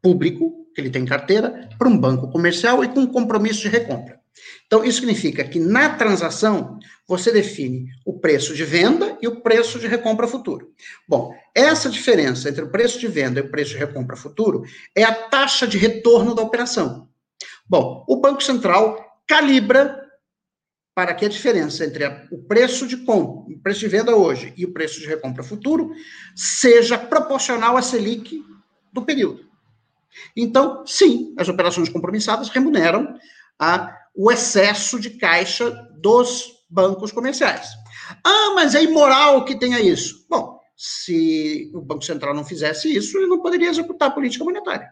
público, 0.00 0.66
que 0.74 0.80
ele 0.80 0.90
tem 0.90 1.04
carteira, 1.04 1.68
para 1.78 1.88
um 1.88 1.98
banco 1.98 2.30
comercial 2.30 2.82
e 2.82 2.88
com 2.88 3.06
compromisso 3.06 3.60
de 3.60 3.68
recompra. 3.68 4.18
Então, 4.66 4.84
isso 4.84 5.00
significa 5.00 5.44
que 5.44 5.58
na 5.58 5.90
transação 5.90 6.78
você 7.06 7.30
define 7.30 7.88
o 8.06 8.18
preço 8.18 8.54
de 8.54 8.64
venda 8.64 9.18
e 9.20 9.28
o 9.28 9.42
preço 9.42 9.78
de 9.78 9.86
recompra 9.86 10.26
futuro. 10.26 10.72
Bom, 11.06 11.34
essa 11.54 11.90
diferença 11.90 12.48
entre 12.48 12.64
o 12.64 12.70
preço 12.70 12.98
de 12.98 13.06
venda 13.06 13.40
e 13.40 13.42
o 13.42 13.50
preço 13.50 13.72
de 13.72 13.78
recompra 13.78 14.16
futuro 14.16 14.62
é 14.96 15.04
a 15.04 15.14
taxa 15.14 15.66
de 15.66 15.76
retorno 15.76 16.34
da 16.34 16.42
operação. 16.42 17.08
Bom, 17.68 18.04
o 18.08 18.16
Banco 18.16 18.42
Central 18.42 19.04
calibra 19.28 20.00
para 20.94 21.14
que 21.14 21.24
a 21.24 21.28
diferença 21.28 21.84
entre 21.84 22.04
o 22.30 22.38
preço 22.42 22.86
de 22.86 22.98
compra, 22.98 23.54
o 23.54 23.58
preço 23.62 23.80
de 23.80 23.88
venda 23.88 24.14
hoje 24.14 24.52
e 24.56 24.64
o 24.64 24.72
preço 24.72 25.00
de 25.00 25.06
recompra 25.06 25.42
futuro 25.42 25.92
seja 26.34 26.98
proporcional 26.98 27.76
à 27.76 27.82
Selic 27.82 28.44
do 28.92 29.02
período. 29.02 29.46
Então, 30.36 30.84
sim, 30.86 31.34
as 31.38 31.48
operações 31.48 31.88
compromissadas 31.88 32.50
remuneram 32.50 33.18
a, 33.58 33.96
o 34.14 34.30
excesso 34.30 35.00
de 35.00 35.10
caixa 35.10 35.70
dos 36.00 36.52
bancos 36.68 37.12
comerciais. 37.12 37.68
Ah, 38.24 38.52
mas 38.54 38.74
é 38.74 38.82
imoral 38.82 39.44
que 39.44 39.58
tenha 39.58 39.80
isso. 39.80 40.26
Bom, 40.28 40.60
se 40.76 41.70
o 41.74 41.80
Banco 41.80 42.04
Central 42.04 42.34
não 42.34 42.44
fizesse 42.44 42.94
isso, 42.94 43.16
ele 43.16 43.26
não 43.26 43.40
poderia 43.40 43.68
executar 43.68 44.08
a 44.08 44.12
política 44.12 44.44
monetária. 44.44 44.90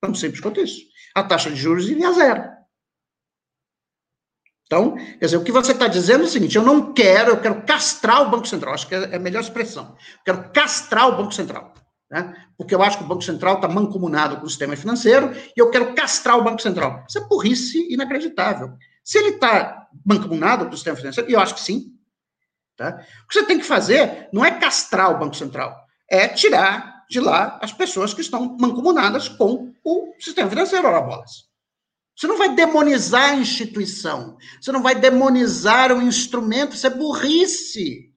Tão 0.00 0.14
simples 0.14 0.40
quanto 0.40 0.60
isso. 0.60 0.80
A 1.14 1.22
taxa 1.22 1.50
de 1.50 1.56
juros 1.56 1.88
iria 1.88 2.08
a 2.08 2.12
zero. 2.12 2.56
Então, 4.66 4.96
quer 4.96 5.26
dizer, 5.26 5.36
o 5.36 5.44
que 5.44 5.52
você 5.52 5.72
está 5.72 5.86
dizendo 5.86 6.24
é 6.24 6.26
o 6.26 6.30
seguinte: 6.30 6.56
eu 6.56 6.62
não 6.62 6.92
quero, 6.92 7.30
eu 7.30 7.40
quero 7.40 7.64
castrar 7.64 8.22
o 8.22 8.30
Banco 8.30 8.48
Central. 8.48 8.74
Acho 8.74 8.88
que 8.88 8.94
é 8.94 9.16
a 9.16 9.18
melhor 9.18 9.40
expressão. 9.40 9.96
Eu 10.18 10.34
quero 10.34 10.52
castrar 10.52 11.08
o 11.08 11.16
Banco 11.16 11.32
Central. 11.32 11.72
Né? 12.10 12.34
Porque 12.56 12.74
eu 12.74 12.82
acho 12.82 12.98
que 12.98 13.04
o 13.04 13.06
Banco 13.06 13.22
Central 13.22 13.56
está 13.56 13.68
mancomunado 13.68 14.36
com 14.36 14.46
o 14.46 14.48
sistema 14.48 14.76
financeiro 14.76 15.32
e 15.34 15.60
eu 15.60 15.70
quero 15.70 15.94
castrar 15.94 16.38
o 16.38 16.44
Banco 16.44 16.62
Central. 16.62 17.04
Isso 17.08 17.18
é 17.18 17.26
burrice 17.26 17.92
inacreditável. 17.92 18.72
Se 19.02 19.18
ele 19.18 19.30
está 19.30 19.88
mancomunado 20.04 20.66
com 20.66 20.72
o 20.72 20.76
sistema 20.76 20.96
financeiro, 20.96 21.28
e 21.30 21.32
eu 21.32 21.40
acho 21.40 21.54
que 21.54 21.60
sim, 21.60 21.94
tá? 22.76 23.00
o 23.24 23.28
que 23.28 23.34
você 23.34 23.44
tem 23.44 23.58
que 23.58 23.64
fazer 23.64 24.28
não 24.32 24.44
é 24.44 24.52
castrar 24.52 25.10
o 25.10 25.18
Banco 25.18 25.34
Central, 25.34 25.76
é 26.08 26.28
tirar 26.28 27.04
de 27.08 27.20
lá 27.20 27.58
as 27.62 27.72
pessoas 27.72 28.12
que 28.12 28.20
estão 28.20 28.56
mancomunadas 28.58 29.28
com 29.28 29.72
o 29.84 30.12
sistema 30.18 30.50
financeiro, 30.50 30.86
ora 30.86 31.00
bolas. 31.00 31.46
Você 32.16 32.26
não 32.26 32.38
vai 32.38 32.54
demonizar 32.54 33.32
a 33.32 33.36
instituição, 33.36 34.38
você 34.60 34.72
não 34.72 34.82
vai 34.82 34.94
demonizar 34.94 35.92
o 35.92 36.00
instrumento, 36.00 36.74
isso 36.74 36.86
é 36.86 36.90
burrice. 36.90 38.10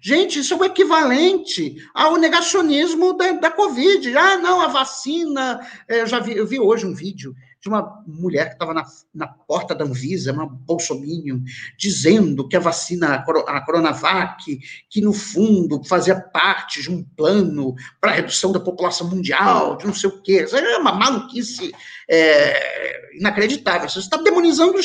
Gente, 0.00 0.38
isso 0.38 0.54
é 0.54 0.56
o 0.56 0.64
equivalente 0.64 1.76
ao 1.94 2.16
negacionismo 2.16 3.16
da, 3.16 3.32
da 3.32 3.50
Covid. 3.50 4.16
Ah, 4.16 4.38
não, 4.38 4.60
a 4.60 4.68
vacina. 4.68 5.60
É, 5.88 6.02
eu 6.02 6.06
já 6.06 6.18
vi, 6.20 6.36
eu 6.36 6.46
vi 6.46 6.58
hoje 6.58 6.86
um 6.86 6.94
vídeo 6.94 7.34
de 7.60 7.68
uma 7.68 8.02
mulher 8.06 8.48
que 8.48 8.52
estava 8.54 8.74
na, 8.74 8.84
na 9.14 9.26
porta 9.26 9.74
da 9.74 9.86
Anvisa, 9.86 10.32
uma 10.32 10.46
bolsominion, 10.46 11.40
dizendo 11.78 12.46
que 12.46 12.56
a 12.56 12.60
vacina, 12.60 13.14
a 13.14 13.60
Coronavac, 13.64 14.60
que 14.90 15.00
no 15.00 15.14
fundo 15.14 15.82
fazia 15.84 16.20
parte 16.20 16.82
de 16.82 16.90
um 16.90 17.02
plano 17.02 17.74
para 18.00 18.10
a 18.10 18.14
redução 18.14 18.52
da 18.52 18.60
população 18.60 19.08
mundial, 19.08 19.78
de 19.78 19.86
não 19.86 19.94
sei 19.94 20.10
o 20.10 20.20
quê. 20.20 20.44
Isso 20.44 20.54
é 20.56 20.78
uma 20.78 20.92
maluquice 20.92 21.72
é, 22.08 23.16
inacreditável. 23.18 23.88
Você 23.88 23.98
está 23.98 24.18
demonizando 24.18 24.78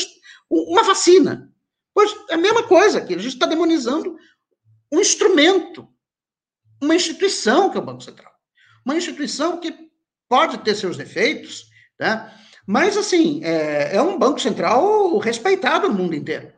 uma 0.50 0.82
vacina. 0.82 1.50
Pois 1.92 2.14
é 2.30 2.34
a 2.34 2.38
mesma 2.38 2.62
coisa 2.62 3.00
que 3.00 3.14
a 3.14 3.18
gente 3.18 3.34
está 3.34 3.46
demonizando 3.46 4.16
um 4.90 5.00
instrumento, 5.00 5.88
uma 6.80 6.94
instituição 6.94 7.70
que 7.70 7.76
é 7.76 7.80
o 7.80 7.84
Banco 7.84 8.02
Central. 8.02 8.32
Uma 8.84 8.96
instituição 8.96 9.58
que 9.58 9.90
pode 10.28 10.58
ter 10.58 10.74
seus 10.74 10.96
defeitos, 10.96 11.68
tá? 11.98 12.34
mas, 12.66 12.96
assim, 12.96 13.44
é, 13.44 13.96
é 13.96 14.02
um 14.02 14.18
Banco 14.18 14.40
Central 14.40 15.18
respeitado 15.18 15.88
no 15.88 15.94
mundo 15.94 16.14
inteiro. 16.14 16.52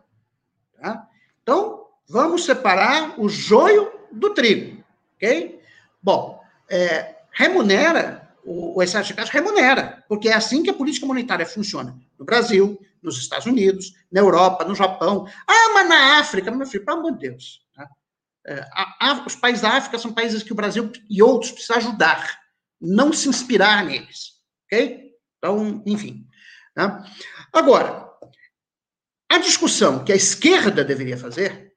Tá? 0.81 1.09
Então, 1.43 1.87
vamos 2.09 2.45
separar 2.45 3.19
o 3.21 3.29
joio 3.29 3.91
do 4.13 4.31
trigo, 4.31 4.83
ok? 5.17 5.61
Bom, 6.03 6.43
é, 6.69 7.17
remunera, 7.33 8.29
o, 8.45 8.79
o 8.79 8.83
excesso 8.83 9.09
de 9.09 9.15
caixa 9.15 9.33
remunera, 9.33 10.05
porque 10.09 10.29
é 10.29 10.35
assim 10.35 10.63
que 10.63 10.71
a 10.71 10.75
política 10.75 11.07
monetária 11.07 11.47
funciona. 11.47 11.97
No 12.19 12.25
Brasil, 12.25 12.79
nos 13.03 13.19
Estados 13.19 13.47
Unidos, 13.47 13.95
na 14.11 14.21
Europa, 14.21 14.65
no 14.65 14.75
Japão. 14.75 15.27
Ah, 15.47 15.71
mas 15.75 15.89
na 15.89 16.19
África, 16.19 16.51
meu 16.51 16.67
filho, 16.67 16.85
pelo 16.85 16.99
amor 16.99 17.13
de 17.13 17.29
Deus. 17.29 17.62
É, 18.47 18.61
a, 18.73 19.11
a, 19.11 19.27
os 19.27 19.37
países 19.37 19.63
da 19.63 19.71
África 19.71 19.99
são 19.99 20.13
países 20.13 20.43
que 20.43 20.53
o 20.53 20.57
Brasil 20.57 20.91
e 21.09 21.23
outros 21.23 21.53
precisam 21.53 21.77
ajudar, 21.77 22.41
não 22.81 23.13
se 23.13 23.29
inspirar 23.29 23.85
neles. 23.85 24.33
Ok? 24.67 25.13
Então, 25.39 25.83
enfim. 25.87 26.27
Né? 26.77 27.05
Agora, 27.53 28.11
a 29.31 29.39
discussão 29.39 30.05
que 30.05 30.13
a 30.13 30.17
esquerda 30.17 30.85
deveria 30.85 31.17
fazer 31.17 31.73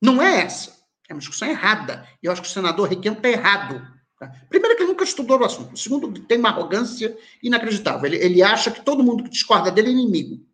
não 0.00 0.20
é 0.22 0.42
essa. 0.42 0.74
É 1.08 1.12
uma 1.12 1.20
discussão 1.20 1.48
errada. 1.48 2.06
E 2.22 2.26
eu 2.26 2.32
acho 2.32 2.42
que 2.42 2.48
o 2.48 2.50
senador 2.50 2.88
Requião 2.88 3.14
está 3.14 3.28
errado. 3.28 3.86
Tá? 4.18 4.28
Primeiro, 4.48 4.76
que 4.76 4.82
ele 4.82 4.90
nunca 4.92 5.04
estudou 5.04 5.40
o 5.40 5.44
assunto. 5.44 5.76
Segundo, 5.76 6.20
tem 6.26 6.38
uma 6.38 6.50
arrogância 6.50 7.16
inacreditável. 7.42 8.06
Ele, 8.06 8.16
ele 8.16 8.42
acha 8.42 8.70
que 8.70 8.82
todo 8.82 9.02
mundo 9.02 9.24
que 9.24 9.30
discorda 9.30 9.70
dele 9.70 9.88
é 9.88 9.92
inimigo. 9.92 10.46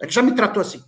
Ele 0.00 0.10
já 0.10 0.22
me 0.22 0.34
tratou 0.34 0.60
assim. 0.60 0.82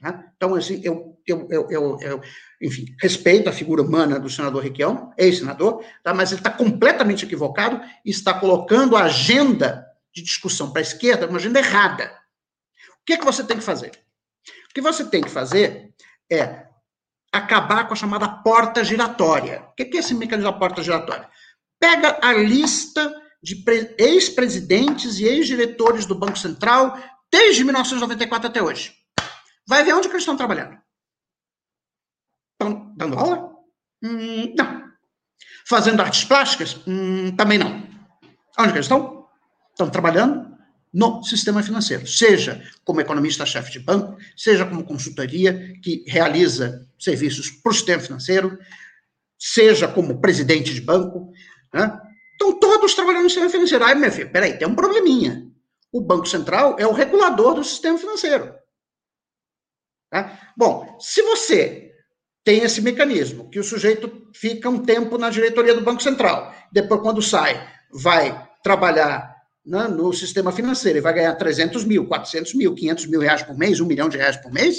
Tá? 0.00 0.32
Então, 0.36 0.54
assim, 0.54 0.80
eu, 0.84 1.17
eu, 1.32 1.48
eu, 1.50 1.70
eu, 1.70 1.98
eu 2.00 2.22
enfim, 2.60 2.86
respeito 3.00 3.48
a 3.48 3.52
figura 3.52 3.82
humana 3.82 4.18
do 4.18 4.28
senador 4.28 4.62
Requião, 4.62 5.12
ex-senador, 5.16 5.84
tá? 6.02 6.12
mas 6.12 6.30
ele 6.30 6.40
está 6.40 6.50
completamente 6.50 7.24
equivocado 7.24 7.80
e 8.04 8.10
está 8.10 8.34
colocando 8.34 8.96
a 8.96 9.04
agenda 9.04 9.86
de 10.14 10.22
discussão 10.22 10.70
para 10.70 10.80
a 10.80 10.82
esquerda 10.82 11.26
uma 11.26 11.38
agenda 11.38 11.58
errada. 11.58 12.12
O 13.00 13.04
que, 13.06 13.12
é 13.14 13.16
que 13.16 13.24
você 13.24 13.44
tem 13.44 13.56
que 13.56 13.64
fazer? 13.64 13.92
O 14.70 14.74
que 14.74 14.80
você 14.80 15.04
tem 15.04 15.22
que 15.22 15.30
fazer 15.30 15.94
é 16.30 16.66
acabar 17.32 17.86
com 17.86 17.94
a 17.94 17.96
chamada 17.96 18.28
porta 18.28 18.84
giratória. 18.84 19.64
O 19.70 19.74
que 19.74 19.96
é 19.96 20.00
esse 20.00 20.14
mecanismo 20.14 20.50
da 20.50 20.58
porta 20.58 20.82
giratória? 20.82 21.28
Pega 21.80 22.18
a 22.22 22.32
lista 22.32 23.14
de 23.42 23.64
ex-presidentes 23.98 25.18
e 25.18 25.24
ex-diretores 25.24 26.06
do 26.06 26.14
Banco 26.14 26.38
Central 26.38 26.98
desde 27.30 27.62
1994 27.64 28.48
até 28.48 28.62
hoje. 28.62 28.94
Vai 29.66 29.84
ver 29.84 29.94
onde 29.94 30.08
que 30.08 30.14
eles 30.14 30.22
estão 30.22 30.36
trabalhando. 30.36 30.76
Estão 32.60 32.92
dando 32.96 33.16
aula? 33.16 33.56
Hum, 34.02 34.52
não. 34.56 34.88
Fazendo 35.64 36.00
artes 36.02 36.24
plásticas? 36.24 36.80
Hum, 36.86 37.34
também 37.36 37.56
não. 37.56 37.86
Onde 38.58 38.72
eles 38.72 38.86
estão? 38.86 39.28
Estão 39.70 39.88
trabalhando 39.88 40.58
no 40.92 41.22
sistema 41.22 41.62
financeiro, 41.62 42.06
seja 42.06 42.60
como 42.82 43.00
economista-chefe 43.00 43.70
de 43.70 43.78
banco, 43.78 44.16
seja 44.36 44.66
como 44.66 44.82
consultoria 44.82 45.78
que 45.80 46.02
realiza 46.08 46.88
serviços 46.98 47.50
para 47.50 47.70
o 47.70 47.74
sistema 47.74 48.02
financeiro, 48.02 48.58
seja 49.38 49.86
como 49.86 50.20
presidente 50.20 50.74
de 50.74 50.80
banco, 50.80 51.30
né? 51.72 52.00
Estão 52.32 52.58
todos 52.58 52.94
trabalhando 52.94 53.24
no 53.24 53.30
sistema 53.30 53.50
financeiro. 53.50 53.84
Aí, 53.84 53.94
meu 53.94 54.10
filho, 54.10 54.32
peraí, 54.32 54.56
tem 54.56 54.66
um 54.66 54.74
probleminha. 54.74 55.46
O 55.92 56.00
Banco 56.00 56.26
Central 56.26 56.76
é 56.78 56.86
o 56.86 56.92
regulador 56.92 57.54
do 57.54 57.64
sistema 57.64 57.98
financeiro. 57.98 58.54
Tá? 60.10 60.52
Bom, 60.56 60.96
se 61.00 61.20
você 61.22 61.87
tem 62.48 62.62
esse 62.62 62.80
mecanismo, 62.80 63.50
que 63.50 63.58
o 63.58 63.62
sujeito 63.62 64.26
fica 64.32 64.70
um 64.70 64.78
tempo 64.78 65.18
na 65.18 65.28
diretoria 65.28 65.74
do 65.74 65.82
Banco 65.82 66.02
Central, 66.02 66.54
depois, 66.72 67.02
quando 67.02 67.20
sai, 67.20 67.62
vai 67.92 68.48
trabalhar 68.62 69.36
né, 69.66 69.86
no 69.86 70.10
sistema 70.14 70.50
financeiro 70.50 70.96
e 70.96 71.02
vai 71.02 71.12
ganhar 71.12 71.34
300 71.34 71.84
mil, 71.84 72.06
400 72.06 72.54
mil, 72.54 72.74
500 72.74 73.04
mil 73.04 73.20
reais 73.20 73.42
por 73.42 73.54
mês, 73.54 73.80
um 73.80 73.86
milhão 73.86 74.08
de 74.08 74.16
reais 74.16 74.38
por 74.38 74.50
mês, 74.50 74.78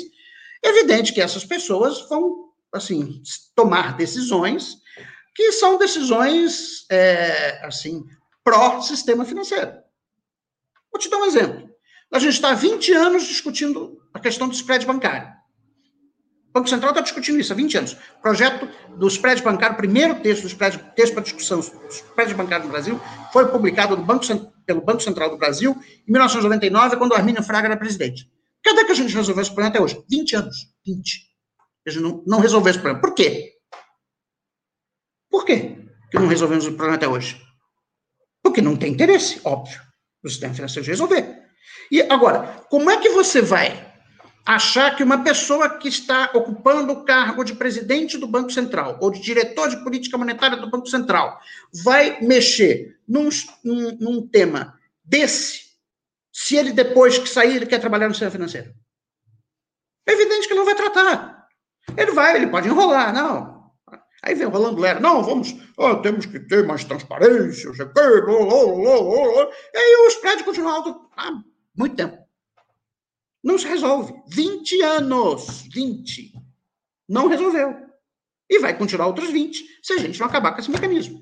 é 0.66 0.70
evidente 0.70 1.14
que 1.14 1.22
essas 1.22 1.46
pessoas 1.46 2.10
vão, 2.10 2.46
assim, 2.74 3.22
tomar 3.56 3.96
decisões 3.96 4.78
que 5.36 5.52
são 5.52 5.78
decisões, 5.78 6.88
é, 6.90 7.64
assim, 7.64 8.04
pró-sistema 8.44 9.24
financeiro. 9.26 9.74
Vou 10.92 11.00
te 11.00 11.08
dar 11.08 11.18
um 11.18 11.26
exemplo. 11.26 11.70
A 12.12 12.18
gente 12.18 12.34
está 12.34 12.50
há 12.50 12.56
20 12.56 12.92
anos 12.94 13.28
discutindo 13.28 14.02
a 14.12 14.20
questão 14.20 14.48
do 14.48 14.56
spread 14.56 14.88
bancário. 14.88 15.39
O 16.50 16.52
Banco 16.52 16.68
Central 16.68 16.92
está 16.92 17.02
discutindo 17.02 17.40
isso 17.40 17.54
há 17.54 17.56
20 17.56 17.78
anos. 17.78 17.98
Projeto 18.22 18.68
do 18.98 19.08
spread 19.08 19.42
bancário, 19.44 19.78
primeiro 19.78 20.20
texto 20.20 20.42
do 20.42 20.48
spread, 20.48 20.80
texto 20.96 21.14
para 21.14 21.22
discussão 21.22 21.60
do 21.60 21.88
spread 21.90 22.34
bancário 22.34 22.66
no 22.66 22.72
Brasil, 22.72 23.00
foi 23.32 23.48
publicado 23.48 23.96
Banco, 23.98 24.26
pelo 24.66 24.82
Banco 24.82 25.02
Central 25.02 25.30
do 25.30 25.38
Brasil 25.38 25.76
em 26.08 26.12
1999, 26.12 26.98
quando 26.98 27.12
o 27.12 27.16
Arminio 27.16 27.44
Fraga 27.44 27.68
era 27.68 27.78
presidente. 27.78 28.28
Cadê 28.64 28.84
que 28.84 28.92
a 28.92 28.96
gente 28.96 29.14
resolveu 29.14 29.42
esse 29.42 29.52
problema 29.52 29.70
até 29.70 29.80
hoje? 29.80 30.04
20 30.10 30.36
anos. 30.36 30.56
20. 30.86 31.30
A 31.88 31.92
gente 31.92 32.02
não, 32.02 32.24
não 32.26 32.40
resolveu 32.40 32.72
esse 32.72 32.80
problema. 32.80 33.00
Por 33.00 33.14
quê? 33.14 33.54
Por 35.30 35.46
quê 35.46 35.78
que 36.12 36.18
não 36.18 36.28
resolvemos 36.28 36.66
o 36.66 36.70
problema 36.70 36.96
até 36.96 37.08
hoje? 37.08 37.40
Porque 38.42 38.62
não 38.62 38.76
tem 38.76 38.94
interesse, 38.94 39.40
óbvio, 39.44 39.80
do 40.24 40.30
sistema 40.30 40.54
financeiro 40.54 40.84
de 40.84 40.90
resolver. 40.90 41.44
E 41.92 42.02
agora, 42.02 42.66
como 42.70 42.90
é 42.90 42.98
que 42.98 43.10
você 43.10 43.42
vai 43.42 43.89
achar 44.56 44.96
que 44.96 45.04
uma 45.04 45.24
pessoa 45.24 45.78
que 45.78 45.88
está 45.88 46.32
ocupando 46.34 46.92
o 46.92 47.06
cargo 47.06 47.44
de 47.44 47.54
presidente 47.54 48.18
do 48.18 48.26
Banco 48.26 48.52
Central 48.52 48.98
ou 49.00 49.12
de 49.12 49.22
diretor 49.22 49.70
de 49.70 49.84
política 49.84 50.18
monetária 50.18 50.58
do 50.58 50.72
Banco 50.72 50.88
Central 50.88 51.40
vai 51.72 52.20
mexer 52.20 52.98
num, 53.08 53.30
num, 53.64 53.98
num 54.00 54.28
tema 54.28 54.74
desse, 55.06 55.66
se 56.34 56.56
ele 56.56 56.72
depois 56.72 57.20
que 57.20 57.30
sair 57.30 57.58
ele 57.58 57.68
quer 57.68 57.78
trabalhar 57.78 58.08
no 58.08 58.16
sistema 58.16 58.32
financeiro? 58.32 58.74
É 60.08 60.14
evidente 60.14 60.48
que 60.48 60.56
não 60.56 60.66
vai 60.66 60.74
tratar. 60.74 61.48
Ele 61.96 62.12
vai, 62.12 62.36
ele 62.36 62.48
pode 62.48 62.68
enrolar, 62.68 63.14
não. 63.14 63.70
Aí 64.24 64.34
vem 64.34 64.48
o 64.48 64.50
Rolando 64.50 64.82
Lera, 64.82 65.00
não, 65.00 65.22
vamos, 65.22 65.56
oh, 65.78 65.98
temos 65.98 66.26
que 66.26 66.40
ter 66.40 66.66
mais 66.66 66.84
transparência, 66.84 67.72
sei 67.76 67.86
que, 67.86 68.00
e 68.00 69.78
aí 69.78 70.08
os 70.08 70.16
prédios 70.16 70.42
continuam 70.44 70.76
altos 70.76 70.96
há 71.16 71.32
muito 71.78 71.96
tempo. 71.96 72.29
Não 73.44 73.58
se 73.58 73.68
resolve. 73.68 74.14
20 74.28 74.82
anos. 74.82 75.64
20. 75.74 76.34
Não 77.08 77.28
resolveu. 77.28 77.76
E 78.50 78.60
vai 78.60 78.78
continuar 78.78 79.08
outros 79.08 79.30
20 79.30 79.64
se 79.84 79.94
a 79.94 79.98
gente 79.98 80.20
não 80.20 80.28
acabar 80.28 80.54
com 80.54 80.60
esse 80.60 80.72
mecanismo. 80.72 81.22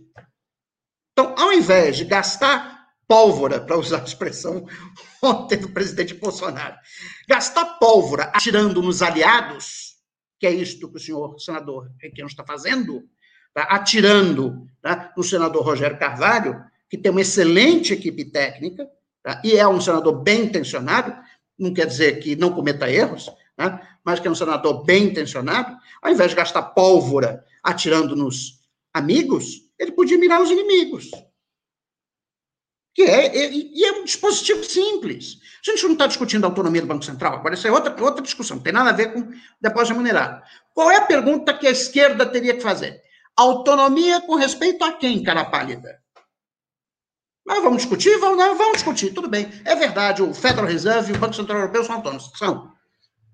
Então, 1.11 1.35
ao 1.37 1.51
invés 1.51 1.97
de 1.97 2.05
gastar 2.05 2.77
pólvora, 3.07 3.59
para 3.59 3.77
usar 3.77 4.01
a 4.01 4.03
expressão 4.03 4.65
ontem 5.23 5.57
do 5.57 5.69
presidente 5.69 6.13
Bolsonaro, 6.13 6.75
gastar 7.27 7.65
pólvora 7.79 8.25
atirando 8.33 8.81
nos 8.81 9.01
aliados, 9.01 9.95
que 10.39 10.45
é 10.45 10.51
isto 10.51 10.89
que 10.89 10.97
o 10.97 10.99
senhor 10.99 11.39
senador 11.39 11.89
Requião 11.99 12.27
está 12.27 12.45
fazendo, 12.45 13.03
tá? 13.53 13.63
atirando 13.63 14.67
tá? 14.81 15.13
no 15.15 15.23
senador 15.23 15.63
Rogério 15.63 15.97
Carvalho, 15.97 16.61
que 16.89 16.97
tem 16.97 17.11
uma 17.11 17.21
excelente 17.21 17.93
equipe 17.93 18.25
técnica, 18.25 18.87
tá? 19.23 19.41
e 19.43 19.57
é 19.57 19.67
um 19.67 19.81
senador 19.81 20.21
bem 20.21 20.43
intencionado, 20.43 21.15
não 21.57 21.73
quer 21.73 21.87
dizer 21.87 22.19
que 22.19 22.35
não 22.35 22.53
cometa 22.53 22.89
erros, 22.89 23.29
né? 23.57 23.81
mas 24.03 24.19
que 24.19 24.27
é 24.27 24.31
um 24.31 24.35
senador 24.35 24.83
bem 24.85 25.05
intencionado, 25.05 25.75
ao 26.01 26.11
invés 26.11 26.29
de 26.29 26.35
gastar 26.35 26.61
pólvora 26.61 27.43
atirando 27.63 28.15
nos 28.15 28.61
amigos, 28.93 29.63
ele 29.77 29.91
podia 29.91 30.17
mirar 30.17 30.41
os 30.41 30.51
inimigos. 30.51 31.09
Que 32.93 33.03
é, 33.03 33.51
e 33.51 33.83
é 33.83 33.91
um 33.91 34.05
dispositivo 34.05 34.63
simples. 34.63 35.37
A 35.67 35.71
gente 35.71 35.83
não 35.83 35.93
está 35.93 36.07
discutindo 36.07 36.45
a 36.45 36.47
autonomia 36.47 36.81
do 36.81 36.87
Banco 36.87 37.05
Central, 37.05 37.35
agora 37.35 37.53
isso 37.53 37.67
é 37.67 37.71
outra, 37.71 37.95
outra 38.03 38.23
discussão, 38.23 38.57
não 38.57 38.63
tem 38.63 38.73
nada 38.73 38.89
a 38.89 38.93
ver 38.93 39.13
com 39.13 39.31
depósito 39.61 39.93
remunerado. 39.93 40.41
Qual 40.73 40.89
é 40.89 40.97
a 40.97 41.05
pergunta 41.05 41.53
que 41.53 41.67
a 41.67 41.71
esquerda 41.71 42.25
teria 42.25 42.55
que 42.55 42.61
fazer? 42.61 43.01
Autonomia 43.35 44.21
com 44.21 44.35
respeito 44.35 44.83
a 44.83 44.93
quem, 44.93 45.21
cara 45.21 45.45
pálida? 45.45 45.99
Mas 47.47 47.63
vamos 47.63 47.77
discutir? 47.77 48.19
Vamos, 48.19 48.37
não, 48.37 48.57
vamos 48.57 48.73
discutir, 48.73 49.13
tudo 49.13 49.29
bem. 49.29 49.49
É 49.63 49.73
verdade, 49.73 50.21
o 50.21 50.33
Federal 50.33 50.65
Reserve 50.65 51.13
e 51.13 51.15
o 51.15 51.19
Banco 51.19 51.33
Central 51.33 51.59
Europeu 51.59 51.81
são 51.85 51.95
autônomos. 51.95 52.29
São. 52.35 52.73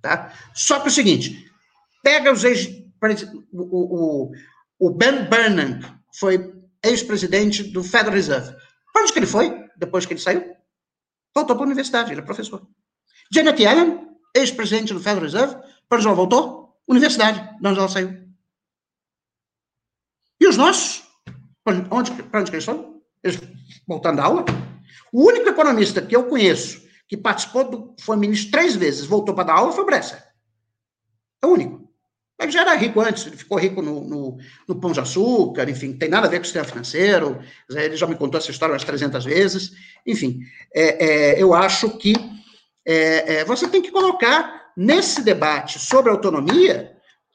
Tá? 0.03 0.31
Só 0.53 0.79
que 0.79 0.85
é 0.85 0.89
o 0.89 0.93
seguinte: 0.93 1.51
pega 2.03 2.31
os 2.31 2.43
ex. 2.43 2.83
O, 3.51 4.27
o, 4.27 4.31
o 4.79 4.89
Ben 4.91 5.25
Bernanke 5.25 5.91
foi 6.13 6.53
ex-presidente 6.83 7.63
do 7.63 7.83
Federal 7.83 8.13
Reserve. 8.13 8.55
Para 8.93 9.01
onde 9.01 9.13
que 9.13 9.19
ele 9.19 9.25
foi 9.25 9.67
depois 9.75 10.05
que 10.05 10.13
ele 10.13 10.21
saiu? 10.21 10.55
Voltou 11.33 11.55
para 11.55 11.65
a 11.65 11.67
universidade, 11.67 12.11
ele 12.11 12.21
é 12.21 12.23
professor. 12.23 12.65
Janet 13.33 13.61
Yellen, 13.61 14.07
ex-presidente 14.35 14.93
do 14.93 14.99
Federal 14.99 15.23
Reserve, 15.23 15.55
para 15.89 15.97
onde 15.97 16.07
ela 16.07 16.15
voltou? 16.15 16.77
Universidade, 16.87 17.41
de 17.59 17.67
onde 17.67 17.79
ela 17.79 17.89
saiu. 17.89 18.23
E 20.39 20.47
os 20.47 20.55
nossos? 20.55 21.03
Para 21.63 21.87
onde, 21.89 22.11
para 22.23 22.41
onde 22.41 22.51
que 22.51 22.57
eles 22.57 22.65
foram? 22.65 22.92
Voltando 23.87 24.19
à 24.19 24.25
aula. 24.25 24.45
O 25.11 25.27
único 25.27 25.49
economista 25.49 26.01
que 26.01 26.15
eu 26.15 26.25
conheço 26.25 26.83
que 27.07 27.17
participou 27.17 27.69
do, 27.69 27.95
foi 27.99 28.17
ministro 28.17 28.51
três 28.51 28.75
vezes, 28.75 29.05
voltou 29.05 29.35
para 29.35 29.45
dar 29.45 29.53
aula, 29.53 29.71
foi 29.71 29.83
o 29.83 29.85
Bresser. 29.85 30.23
É 31.41 31.45
o 31.45 31.51
único. 31.51 31.83
Ele 32.39 32.51
já 32.51 32.61
era 32.61 32.73
rico 32.73 32.99
antes, 32.99 33.25
ele 33.27 33.37
ficou 33.37 33.57
rico 33.57 33.81
no, 33.81 34.03
no, 34.03 34.37
no, 34.67 34.75
pão 34.75 34.91
de 34.91 34.99
açúcar, 34.99 35.69
enfim, 35.69 35.93
tem 35.93 36.09
nada 36.09 36.27
a 36.27 36.29
ver 36.29 36.37
com 36.37 36.41
o 36.41 36.45
sistema 36.45 36.65
financeiro, 36.65 37.39
ele 37.69 37.95
já 37.95 38.07
me 38.07 38.15
contou 38.15 38.39
essa 38.39 38.51
história 38.51 38.73
umas 38.73 38.83
300 38.83 39.23
vezes, 39.23 39.71
enfim, 40.05 40.39
é, 40.73 41.05
é, 41.05 41.41
eu 41.41 41.53
acho 41.53 41.97
que 41.97 42.13
é, 42.85 43.35
é, 43.35 43.45
você 43.45 43.67
tem 43.67 43.81
que 43.81 43.91
colocar 43.91 44.71
nesse 44.75 45.21
debate 45.21 45.79
sobre 45.79 46.11
autonomia 46.11 46.92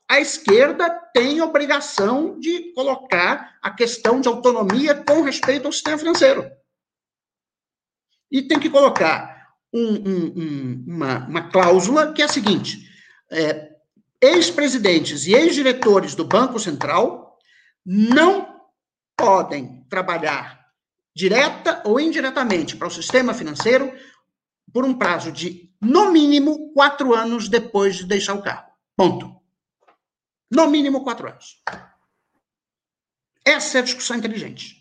a 0.08 0.20
esquerda 0.20 0.88
tem 1.12 1.42
obrigação 1.42 2.40
de 2.40 2.72
colocar 2.72 3.58
a 3.62 3.70
questão 3.70 4.20
de 4.20 4.28
autonomia 4.28 4.94
com 4.94 5.22
respeito 5.22 5.66
ao 5.66 5.72
sistema 5.72 5.98
financeiro. 5.98 6.50
E 8.30 8.42
tem 8.42 8.58
que 8.58 8.70
colocar 8.70 9.48
um, 9.72 9.80
um, 9.80 10.34
um, 10.36 10.84
uma, 10.86 11.26
uma, 11.26 11.50
cláusula 11.50 12.12
que 12.12 12.22
é 12.22 12.24
a 12.24 12.28
seguinte: 12.28 12.88
é, 13.30 13.76
ex-presidentes 14.20 15.26
e 15.26 15.34
ex-diretores 15.34 16.14
do 16.14 16.24
Banco 16.24 16.58
Central 16.58 17.38
não 17.84 18.62
podem 19.16 19.84
trabalhar 19.90 20.58
direta 21.14 21.82
ou 21.84 21.98
indiretamente 22.00 22.76
para 22.76 22.88
o 22.88 22.90
sistema 22.90 23.34
financeiro 23.34 23.92
por 24.72 24.84
um 24.84 24.94
prazo 24.94 25.32
de, 25.32 25.70
no 25.80 26.12
mínimo, 26.12 26.72
quatro 26.72 27.14
anos 27.14 27.48
depois 27.48 27.96
de 27.96 28.06
deixar 28.06 28.34
o 28.34 28.42
cargo. 28.42 28.70
Ponto. 28.96 29.37
No 30.50 30.68
mínimo 30.68 31.04
quatro 31.04 31.28
anos. 31.28 31.62
Essa 33.44 33.78
é 33.78 33.80
a 33.80 33.84
discussão 33.84 34.16
inteligente. 34.16 34.76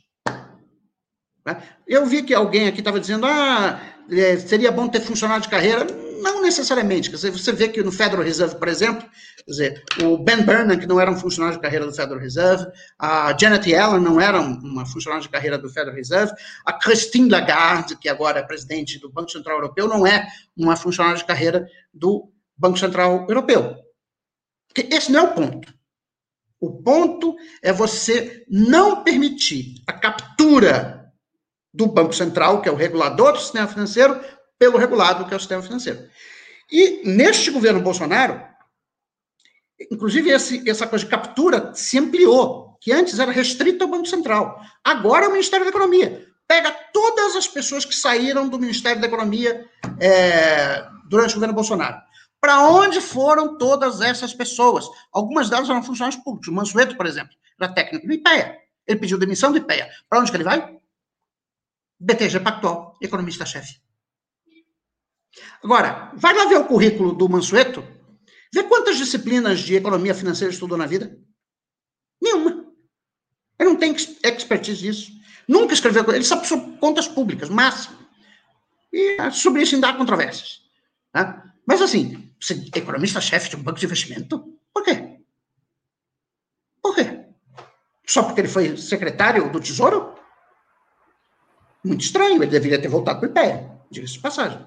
Né? 1.45 1.63
Eu 1.87 2.05
vi 2.05 2.23
que 2.23 2.33
alguém 2.33 2.67
aqui 2.67 2.79
estava 2.79 2.99
dizendo, 2.99 3.25
ah, 3.25 3.81
é, 4.11 4.37
seria 4.37 4.71
bom 4.71 4.87
ter 4.87 4.99
funcionário 4.99 5.43
de 5.43 5.49
carreira. 5.49 5.85
Não 6.21 6.41
necessariamente. 6.41 7.09
Quer 7.09 7.15
dizer, 7.15 7.31
você 7.31 7.51
vê 7.51 7.69
que 7.69 7.81
no 7.83 7.91
Federal 7.91 8.25
Reserve, 8.25 8.55
por 8.55 8.67
exemplo, 8.67 9.07
quer 9.37 9.51
dizer, 9.51 9.83
o 10.03 10.17
Ben 10.17 10.41
Bernanke 10.41 10.87
não 10.87 10.99
era 10.99 11.11
um 11.11 11.15
funcionário 11.15 11.55
de 11.55 11.61
carreira 11.61 11.85
do 11.85 11.93
Federal 11.93 12.19
Reserve, 12.19 12.65
a 12.99 13.37
Janet 13.39 13.69
Yellen 13.69 14.01
não 14.01 14.19
era 14.19 14.41
uma 14.41 14.85
funcionária 14.85 15.21
de 15.21 15.29
carreira 15.29 15.57
do 15.57 15.69
Federal 15.69 15.95
Reserve, 15.95 16.33
a 16.65 16.73
Christine 16.73 17.29
Lagarde, 17.29 17.95
que 17.95 18.09
agora 18.09 18.39
é 18.39 18.43
presidente 18.43 18.99
do 18.99 19.11
Banco 19.11 19.31
Central 19.31 19.57
Europeu, 19.57 19.87
não 19.87 20.07
é 20.07 20.27
uma 20.57 20.75
funcionária 20.75 21.17
de 21.17 21.25
carreira 21.25 21.67
do 21.93 22.29
Banco 22.57 22.79
Central 22.79 23.27
Europeu. 23.29 23.86
Porque 24.67 24.93
esse 24.95 25.11
não 25.11 25.19
é 25.19 25.23
o 25.23 25.33
ponto. 25.33 25.73
O 26.59 26.81
ponto 26.81 27.35
é 27.61 27.71
você 27.71 28.43
não 28.49 29.03
permitir 29.03 29.75
a 29.85 29.93
captura 29.93 31.11
do 31.73 31.85
Banco 31.85 32.13
Central, 32.13 32.61
que 32.61 32.69
é 32.69 32.71
o 32.71 32.75
regulador 32.75 33.33
do 33.33 33.39
sistema 33.39 33.67
financeiro, 33.67 34.19
pelo 34.57 34.77
regulado, 34.77 35.25
que 35.25 35.33
é 35.33 35.37
o 35.37 35.39
sistema 35.39 35.61
financeiro. 35.61 36.09
E 36.71 37.07
neste 37.07 37.51
governo 37.51 37.81
Bolsonaro, 37.81 38.41
inclusive 39.91 40.31
esse, 40.31 40.67
essa 40.67 40.87
coisa 40.87 41.05
de 41.05 41.11
captura 41.11 41.71
se 41.75 41.99
ampliou, 41.99 42.77
que 42.81 42.91
antes 42.91 43.19
era 43.19 43.31
restrita 43.31 43.85
ao 43.85 43.91
Banco 43.91 44.07
Central. 44.07 44.59
Agora 44.83 45.25
é 45.25 45.27
o 45.27 45.31
Ministério 45.31 45.65
da 45.65 45.69
Economia. 45.69 46.25
Pega 46.47 46.71
todas 46.91 47.35
as 47.35 47.47
pessoas 47.47 47.85
que 47.85 47.93
saíram 47.93 48.47
do 48.47 48.59
Ministério 48.59 48.99
da 48.99 49.07
Economia 49.07 49.65
é, 49.99 50.87
durante 51.09 51.31
o 51.31 51.33
governo 51.35 51.53
Bolsonaro. 51.53 52.01
Para 52.39 52.61
onde 52.67 53.01
foram 53.01 53.57
todas 53.57 54.01
essas 54.01 54.33
pessoas? 54.33 54.87
Algumas 55.11 55.49
delas 55.49 55.69
eram 55.69 55.83
funcionários 55.83 56.21
públicos. 56.23 56.47
O 56.47 56.53
Mansueto, 56.53 56.95
por 56.95 57.05
exemplo, 57.05 57.35
era 57.59 57.73
técnico 57.73 58.07
do 58.07 58.13
IPEA. 58.13 58.57
Ele 58.85 58.99
pediu 58.99 59.17
demissão 59.17 59.51
do 59.51 59.57
IPEA. 59.57 59.89
Para 60.09 60.19
onde 60.19 60.31
que 60.31 60.37
ele 60.37 60.43
vai? 60.43 60.77
BTG 61.99 62.39
Pactual, 62.39 62.95
economista-chefe. 63.01 63.81
Agora, 65.63 66.11
vai 66.15 66.33
lá 66.33 66.45
ver 66.45 66.57
o 66.57 66.65
currículo 66.65 67.13
do 67.13 67.27
Mansueto. 67.27 67.83
Vê 68.53 68.63
quantas 68.63 68.97
disciplinas 68.97 69.59
de 69.59 69.75
economia 69.75 70.13
financeira 70.15 70.53
estudou 70.53 70.77
na 70.77 70.85
vida? 70.85 71.19
Nenhuma. 72.21 72.65
Ele 73.59 73.69
não 73.69 73.75
tem 73.75 73.93
expertise 73.93 74.85
nisso. 74.85 75.11
Nunca 75.47 75.73
escreveu. 75.73 76.09
Ele 76.13 76.23
sabe 76.23 76.47
sobre 76.47 76.77
contas 76.77 77.07
públicas, 77.07 77.49
máximo. 77.49 77.97
E 78.91 79.17
ah, 79.19 79.31
sobre 79.31 79.63
isso 79.63 79.75
ainda 79.75 79.89
há 79.89 79.93
controvérsias. 79.93 80.61
Né? 81.13 81.43
Mas 81.65 81.81
assim, 81.81 82.26
economista-chefe 82.75 83.49
de 83.49 83.55
um 83.55 83.63
banco 83.63 83.79
de 83.79 83.85
investimento? 83.85 84.57
Por 84.73 84.83
quê? 84.83 85.19
Por 86.81 86.95
quê? 86.95 87.25
Só 88.05 88.23
porque 88.23 88.41
ele 88.41 88.47
foi 88.47 88.77
secretário 88.77 89.51
do 89.51 89.59
Tesouro? 89.59 90.15
Muito 91.83 92.01
estranho, 92.01 92.41
ele 92.41 92.51
deveria 92.51 92.81
ter 92.81 92.87
voltado 92.87 93.19
para 93.19 93.27
o 93.27 93.31
IPEA, 93.31 93.71
diga-se 93.89 94.13
de 94.13 94.19
passagem. 94.19 94.65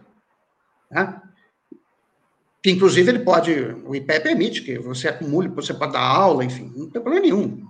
Né? 0.91 1.21
Que, 2.63 2.71
inclusive, 2.71 3.11
ele 3.11 3.21
pode, 3.21 3.53
o 3.85 3.95
IPEA 3.95 4.21
permite 4.21 4.63
que 4.63 4.79
você 4.79 5.09
acumule, 5.09 5.49
você 5.49 5.73
pode 5.73 5.93
dar 5.93 6.01
aula, 6.01 6.45
enfim, 6.45 6.73
não 6.77 6.91
tem 6.91 7.01
problema 7.01 7.21
nenhum. 7.21 7.67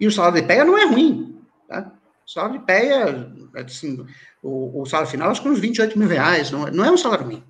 E 0.00 0.06
o 0.06 0.12
salário 0.12 0.38
de 0.38 0.44
IPEA 0.44 0.64
não 0.64 0.76
é 0.76 0.84
ruim. 0.86 1.40
Tá? 1.68 1.92
O 2.26 2.30
salário 2.30 2.56
de 2.56 2.62
IPEA, 2.62 3.32
assim, 3.54 4.04
o, 4.42 4.82
o, 4.82 4.86
salário 4.86 5.10
final, 5.10 5.30
acho 5.30 5.42
que 5.42 5.48
uns 5.48 5.60
28 5.60 5.98
mil 5.98 6.08
reais, 6.08 6.50
não, 6.50 6.66
é, 6.66 6.70
não 6.70 6.84
é 6.84 6.90
um 6.90 6.96
salário 6.96 7.26
mínimo. 7.26 7.46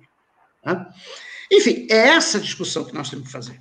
Enfim, 1.51 1.87
é 1.89 2.09
essa 2.09 2.39
discussão 2.39 2.85
que 2.85 2.93
nós 2.93 3.09
temos 3.09 3.27
que 3.27 3.31
fazer. 3.31 3.59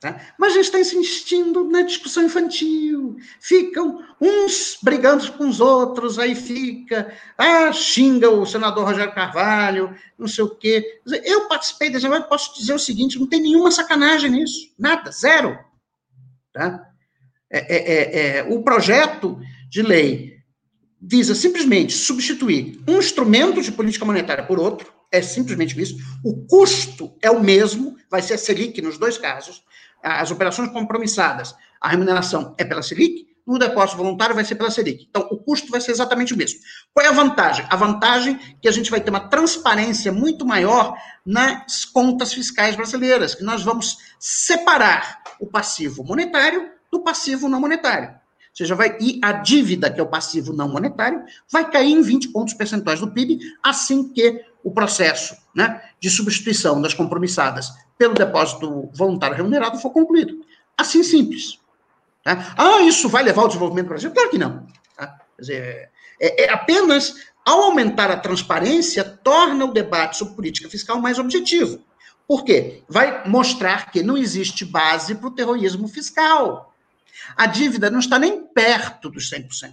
Tá? 0.00 0.20
Mas 0.38 0.52
a 0.52 0.56
gente 0.56 0.66
está 0.66 0.78
insistindo 0.78 1.64
na 1.64 1.82
discussão 1.82 2.22
infantil. 2.22 3.16
Ficam 3.40 4.04
uns 4.20 4.78
brigando 4.80 5.30
com 5.32 5.48
os 5.48 5.60
outros, 5.60 6.20
aí 6.20 6.36
fica, 6.36 7.12
ah, 7.36 7.72
xinga 7.72 8.30
o 8.30 8.46
senador 8.46 8.84
Rogério 8.84 9.12
Carvalho, 9.12 9.92
não 10.16 10.28
sei 10.28 10.44
o 10.44 10.50
quê. 10.50 11.00
Eu 11.24 11.48
participei 11.48 11.90
desse 11.90 12.08
mas 12.08 12.24
posso 12.26 12.54
dizer 12.56 12.74
o 12.74 12.78
seguinte: 12.78 13.18
não 13.18 13.26
tem 13.26 13.40
nenhuma 13.40 13.72
sacanagem 13.72 14.30
nisso. 14.30 14.72
Nada, 14.78 15.10
zero. 15.10 15.58
Tá? 16.52 16.88
É, 17.50 17.58
é, 17.58 17.78
é, 17.78 18.36
é 18.38 18.42
o 18.44 18.62
projeto 18.62 19.40
de 19.68 19.82
lei 19.82 20.38
visa 21.00 21.34
simplesmente 21.34 21.92
substituir 21.92 22.80
um 22.86 22.98
instrumento 22.98 23.60
de 23.60 23.72
política 23.72 24.04
monetária 24.04 24.44
por 24.44 24.60
outro, 24.60 24.92
é 25.10 25.22
simplesmente 25.22 25.80
isso. 25.80 25.96
O 26.24 26.46
custo 26.46 27.16
é 27.22 27.30
o 27.30 27.40
mesmo, 27.40 27.96
vai 28.10 28.22
ser 28.22 28.34
a 28.34 28.38
Selic 28.38 28.80
nos 28.82 28.98
dois 28.98 29.18
casos. 29.18 29.62
As 30.02 30.30
operações 30.30 30.70
compromissadas, 30.70 31.54
a 31.80 31.88
remuneração 31.88 32.54
é 32.58 32.64
pela 32.64 32.82
Selic, 32.82 33.28
no 33.48 33.58
depósito 33.58 33.96
voluntário 33.96 34.34
vai 34.34 34.44
ser 34.44 34.56
pela 34.56 34.70
Selic. 34.70 35.06
Então, 35.08 35.26
o 35.30 35.38
custo 35.38 35.70
vai 35.70 35.80
ser 35.80 35.92
exatamente 35.92 36.34
o 36.34 36.36
mesmo. 36.36 36.60
Qual 36.92 37.04
é 37.04 37.08
a 37.08 37.12
vantagem? 37.12 37.64
A 37.70 37.76
vantagem 37.76 38.34
é 38.34 38.54
que 38.60 38.68
a 38.68 38.70
gente 38.70 38.90
vai 38.90 39.00
ter 39.00 39.08
uma 39.08 39.26
transparência 39.26 40.12
muito 40.12 40.44
maior 40.44 40.94
nas 41.24 41.86
contas 41.86 42.30
fiscais 42.30 42.76
brasileiras, 42.76 43.34
que 43.34 43.42
nós 43.42 43.62
vamos 43.62 43.96
separar 44.20 45.22
o 45.40 45.46
passivo 45.46 46.04
monetário 46.04 46.70
do 46.92 47.00
passivo 47.00 47.48
não 47.48 47.58
monetário. 47.58 48.10
Ou 48.10 48.16
seja, 48.52 48.74
vai, 48.74 48.98
e 49.00 49.18
a 49.22 49.32
dívida, 49.32 49.90
que 49.90 49.98
é 49.98 50.02
o 50.02 50.08
passivo 50.08 50.52
não 50.52 50.68
monetário, 50.68 51.24
vai 51.50 51.70
cair 51.70 51.92
em 51.92 52.02
20 52.02 52.28
pontos 52.28 52.52
percentuais 52.52 53.00
do 53.00 53.10
PIB 53.10 53.38
assim 53.62 54.12
que 54.12 54.44
o 54.62 54.70
processo 54.70 55.36
né, 55.54 55.82
de 56.00 56.10
substituição 56.10 56.80
das 56.80 56.94
compromissadas 56.94 57.70
pelo 57.96 58.14
depósito 58.14 58.90
voluntário 58.92 59.36
remunerado 59.36 59.78
for 59.78 59.90
concluído. 59.90 60.44
Assim 60.76 61.02
simples. 61.02 61.58
Tá? 62.22 62.54
Ah, 62.56 62.82
isso 62.82 63.08
vai 63.08 63.22
levar 63.22 63.42
ao 63.42 63.48
desenvolvimento 63.48 63.86
do 63.86 63.90
Brasil? 63.90 64.10
Claro 64.10 64.30
que 64.30 64.38
não. 64.38 64.66
Tá? 64.96 65.18
Quer 65.36 65.40
dizer, 65.42 65.90
é, 66.20 66.44
é 66.44 66.52
apenas 66.52 67.14
ao 67.44 67.62
aumentar 67.62 68.10
a 68.10 68.16
transparência, 68.16 69.02
torna 69.02 69.64
o 69.64 69.72
debate 69.72 70.18
sobre 70.18 70.34
política 70.34 70.68
fiscal 70.68 71.00
mais 71.00 71.18
objetivo. 71.18 71.82
Por 72.26 72.44
quê? 72.44 72.82
Vai 72.86 73.26
mostrar 73.26 73.90
que 73.90 74.02
não 74.02 74.18
existe 74.18 74.66
base 74.66 75.14
para 75.14 75.28
o 75.28 75.34
terrorismo 75.34 75.88
fiscal. 75.88 76.74
A 77.34 77.46
dívida 77.46 77.90
não 77.90 78.00
está 78.00 78.18
nem 78.18 78.44
perto 78.46 79.08
dos 79.08 79.30
100%. 79.30 79.72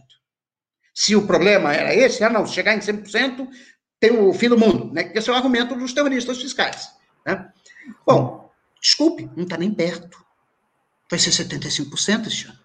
Se 0.94 1.18
o 1.18 1.28
problema 1.28 1.74
era 1.74 1.94
esse, 1.94 2.24
ah, 2.24 2.30
não, 2.30 2.48
chegar 2.48 2.74
em 2.74 2.80
100%, 2.80 3.46
tem 4.00 4.12
o 4.12 4.34
fim 4.34 4.50
do 4.50 4.58
mundo, 4.58 4.94
né? 4.94 5.12
Esse 5.16 5.30
é 5.30 5.34
o 5.34 5.36
argumento 5.36 5.76
dos 5.76 5.94
terroristas 5.94 6.42
fiscais. 6.42 6.90
Né? 7.26 7.48
Bom, 8.06 8.52
desculpe, 8.82 9.30
não 9.36 9.44
está 9.44 9.58
nem 9.58 9.72
perto. 9.72 10.24
Vai 11.10 11.20
ser 11.20 11.32
75% 11.32 12.28
esse 12.28 12.46
ano. 12.46 12.60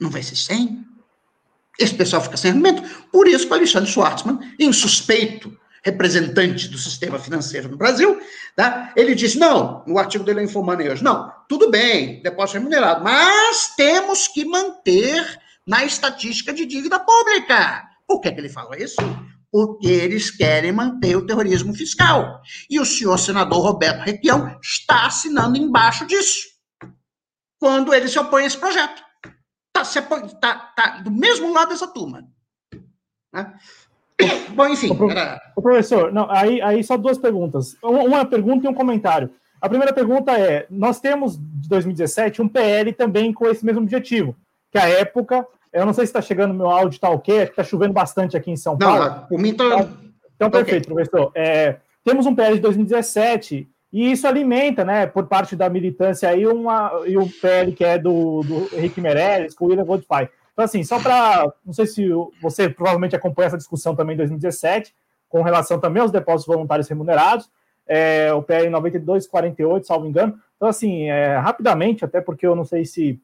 Não 0.00 0.10
vai 0.10 0.22
ser 0.22 0.34
100%. 0.34 0.84
Esse 1.78 1.94
pessoal 1.94 2.22
fica 2.22 2.36
sem 2.36 2.50
argumento. 2.50 2.82
Por 3.10 3.26
isso 3.26 3.46
que 3.46 3.52
o 3.52 3.56
Alexandre 3.56 3.90
Schwartzman, 3.90 4.38
insuspeito 4.58 5.56
representante 5.84 6.68
do 6.68 6.78
sistema 6.78 7.18
financeiro 7.18 7.68
no 7.68 7.76
Brasil, 7.76 8.18
tá? 8.56 8.92
ele 8.96 9.14
disse, 9.14 9.38
não, 9.38 9.84
no 9.86 9.98
artigo 9.98 10.24
dele 10.24 10.40
é 10.40 10.44
Infomoney 10.44 10.88
hoje, 10.88 11.04
não, 11.04 11.30
tudo 11.46 11.70
bem, 11.70 12.22
depósito 12.22 12.58
remunerado, 12.58 13.04
mas 13.04 13.74
temos 13.76 14.26
que 14.26 14.46
manter 14.46 15.38
na 15.66 15.84
estatística 15.84 16.54
de 16.54 16.64
dívida 16.64 16.98
pública. 16.98 17.84
Por 18.06 18.20
que, 18.20 18.32
que 18.32 18.40
ele 18.40 18.48
fala 18.48 18.78
isso? 18.78 18.96
Porque 19.54 19.86
eles 19.86 20.32
querem 20.32 20.72
manter 20.72 21.14
o 21.14 21.24
terrorismo 21.24 21.72
fiscal. 21.72 22.42
E 22.68 22.80
o 22.80 22.84
senhor 22.84 23.16
senador 23.16 23.62
Roberto 23.62 24.00
Requião 24.00 24.58
está 24.60 25.06
assinando 25.06 25.56
embaixo 25.56 26.04
disso, 26.08 26.40
quando 27.60 27.94
ele 27.94 28.08
se 28.08 28.18
opõe 28.18 28.42
a 28.42 28.46
esse 28.46 28.58
projeto. 28.58 29.00
Está 29.76 30.24
tá, 30.40 30.54
tá 30.74 30.96
do 31.02 31.10
mesmo 31.12 31.52
lado 31.52 31.68
dessa 31.68 31.86
turma. 31.86 32.26
Né? 33.32 33.54
Bom, 34.56 34.66
enfim. 34.66 34.90
O, 34.90 35.08
era... 35.08 35.40
o 35.54 35.62
professor, 35.62 36.12
não, 36.12 36.28
aí, 36.28 36.60
aí 36.60 36.82
só 36.82 36.96
duas 36.96 37.16
perguntas. 37.16 37.76
Uma 37.80 38.24
pergunta 38.24 38.66
e 38.66 38.68
um 38.68 38.74
comentário. 38.74 39.30
A 39.60 39.68
primeira 39.68 39.92
pergunta 39.92 40.32
é: 40.32 40.66
nós 40.68 40.98
temos 40.98 41.38
de 41.38 41.68
2017 41.68 42.42
um 42.42 42.48
PL 42.48 42.92
também 42.92 43.32
com 43.32 43.46
esse 43.46 43.64
mesmo 43.64 43.82
objetivo, 43.82 44.34
que 44.72 44.78
a 44.78 44.88
época, 44.88 45.46
eu 45.74 45.84
não 45.84 45.92
sei 45.92 46.06
se 46.06 46.10
está 46.10 46.22
chegando 46.22 46.54
meu 46.54 46.70
áudio 46.70 47.00
tá 47.00 47.10
ok, 47.10 47.38
é 47.38 47.46
que 47.46 47.52
está 47.52 47.64
chovendo 47.64 47.92
bastante 47.92 48.36
aqui 48.36 48.50
em 48.50 48.56
São 48.56 48.78
Paulo. 48.78 49.04
Não, 49.04 49.26
por 49.26 49.38
mim 49.38 49.54
tá. 49.54 49.64
Então, 49.64 49.90
então 50.36 50.50
perfeito, 50.50 50.90
okay. 50.90 50.94
professor. 50.94 51.32
É, 51.34 51.76
temos 52.04 52.26
um 52.26 52.34
PL 52.34 52.54
de 52.54 52.60
2017 52.60 53.68
e 53.92 54.10
isso 54.10 54.26
alimenta, 54.26 54.84
né, 54.84 55.06
por 55.06 55.26
parte 55.26 55.54
da 55.54 55.68
militância 55.68 56.28
aí, 56.28 56.46
uma, 56.46 56.90
e 57.06 57.16
o 57.16 57.28
PL 57.28 57.72
que 57.72 57.84
é 57.84 57.98
do, 57.98 58.42
do 58.42 58.76
Henrique 58.76 59.00
Meirelles, 59.00 59.54
com 59.54 59.66
o 59.66 59.68
William 59.68 59.84
Goldfein. 59.84 60.28
Então, 60.52 60.64
assim, 60.64 60.84
só 60.84 61.00
para. 61.00 61.52
Não 61.66 61.72
sei 61.72 61.86
se 61.86 62.08
você 62.40 62.68
provavelmente 62.68 63.16
acompanha 63.16 63.48
essa 63.48 63.56
discussão 63.56 63.94
também 63.94 64.14
em 64.14 64.18
2017, 64.18 64.94
com 65.28 65.42
relação 65.42 65.80
também 65.80 66.00
aos 66.00 66.12
depósitos 66.12 66.46
voluntários 66.46 66.88
remunerados, 66.88 67.50
é, 67.86 68.32
o 68.32 68.42
PL 68.42 68.70
9248, 68.70 69.86
salvo 69.86 70.06
engano. 70.06 70.38
Então, 70.56 70.68
assim, 70.68 71.10
é, 71.10 71.36
rapidamente, 71.36 72.04
até 72.04 72.20
porque 72.20 72.46
eu 72.46 72.54
não 72.54 72.64
sei 72.64 72.84
se 72.84 73.20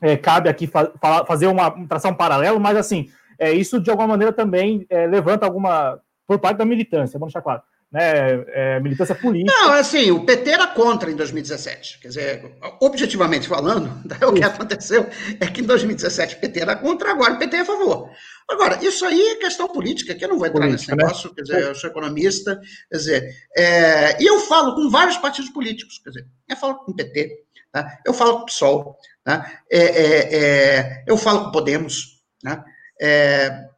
é, 0.00 0.16
cabe 0.16 0.48
aqui 0.48 0.66
fa 0.66 0.92
fazer 1.26 1.46
uma 1.46 1.70
tração 1.86 2.14
paralelo, 2.14 2.58
mas 2.58 2.76
assim, 2.76 3.08
é, 3.38 3.52
isso 3.52 3.80
de 3.80 3.90
alguma 3.90 4.08
maneira 4.08 4.32
também 4.32 4.86
é, 4.88 5.06
levanta 5.06 5.46
alguma. 5.46 6.00
por 6.26 6.38
parte 6.38 6.58
da 6.58 6.64
militância, 6.64 7.18
vamos 7.18 7.32
deixar 7.32 7.42
claro 7.42 7.62
né, 7.92 8.44
é, 8.48 8.80
militância 8.80 9.14
política. 9.14 9.52
Não, 9.52 9.72
assim, 9.72 10.10
o 10.10 10.24
PT 10.24 10.50
era 10.50 10.66
contra 10.68 11.10
em 11.10 11.16
2017. 11.16 11.98
Quer 12.00 12.08
dizer, 12.08 12.56
objetivamente 12.80 13.48
falando, 13.48 13.90
o 14.28 14.32
que 14.32 14.44
aconteceu 14.44 15.08
é 15.40 15.46
que 15.46 15.60
em 15.60 15.64
2017 15.64 16.36
o 16.36 16.40
PT 16.40 16.60
era 16.60 16.76
contra, 16.76 17.10
agora 17.10 17.34
o 17.34 17.38
PT 17.38 17.56
é 17.56 17.60
a 17.60 17.64
favor. 17.64 18.10
Agora, 18.48 18.78
isso 18.84 19.04
aí 19.04 19.20
é 19.20 19.36
questão 19.36 19.68
política, 19.68 20.14
que 20.14 20.24
eu 20.24 20.28
não 20.28 20.38
vou 20.38 20.46
entrar 20.46 20.60
política, 20.60 20.94
nesse 20.94 20.96
né? 20.96 21.04
negócio, 21.04 21.28
né? 21.28 21.34
quer 21.36 21.42
dizer, 21.42 21.62
eu 21.62 21.74
sou 21.74 21.90
economista, 21.90 22.60
quer 22.90 22.96
dizer, 22.96 23.34
é, 23.56 24.22
e 24.22 24.26
eu 24.26 24.40
falo 24.40 24.74
com 24.74 24.88
vários 24.88 25.16
partidos 25.18 25.50
políticos, 25.50 26.00
quer 26.02 26.10
dizer, 26.10 26.26
eu 26.48 26.56
falo 26.56 26.76
com 26.76 26.92
o 26.92 26.96
PT, 26.96 27.44
tá? 27.72 27.98
eu 28.06 28.12
falo 28.12 28.38
com 28.38 28.42
o 28.42 28.46
PSOL, 28.46 28.96
tá? 29.24 29.60
É, 29.70 29.78
é, 29.78 30.36
é, 30.36 31.04
eu 31.06 31.16
falo 31.16 31.44
com 31.44 31.48
o 31.48 31.52
Podemos, 31.52 32.20
né? 32.42 32.62
É, 33.00 33.68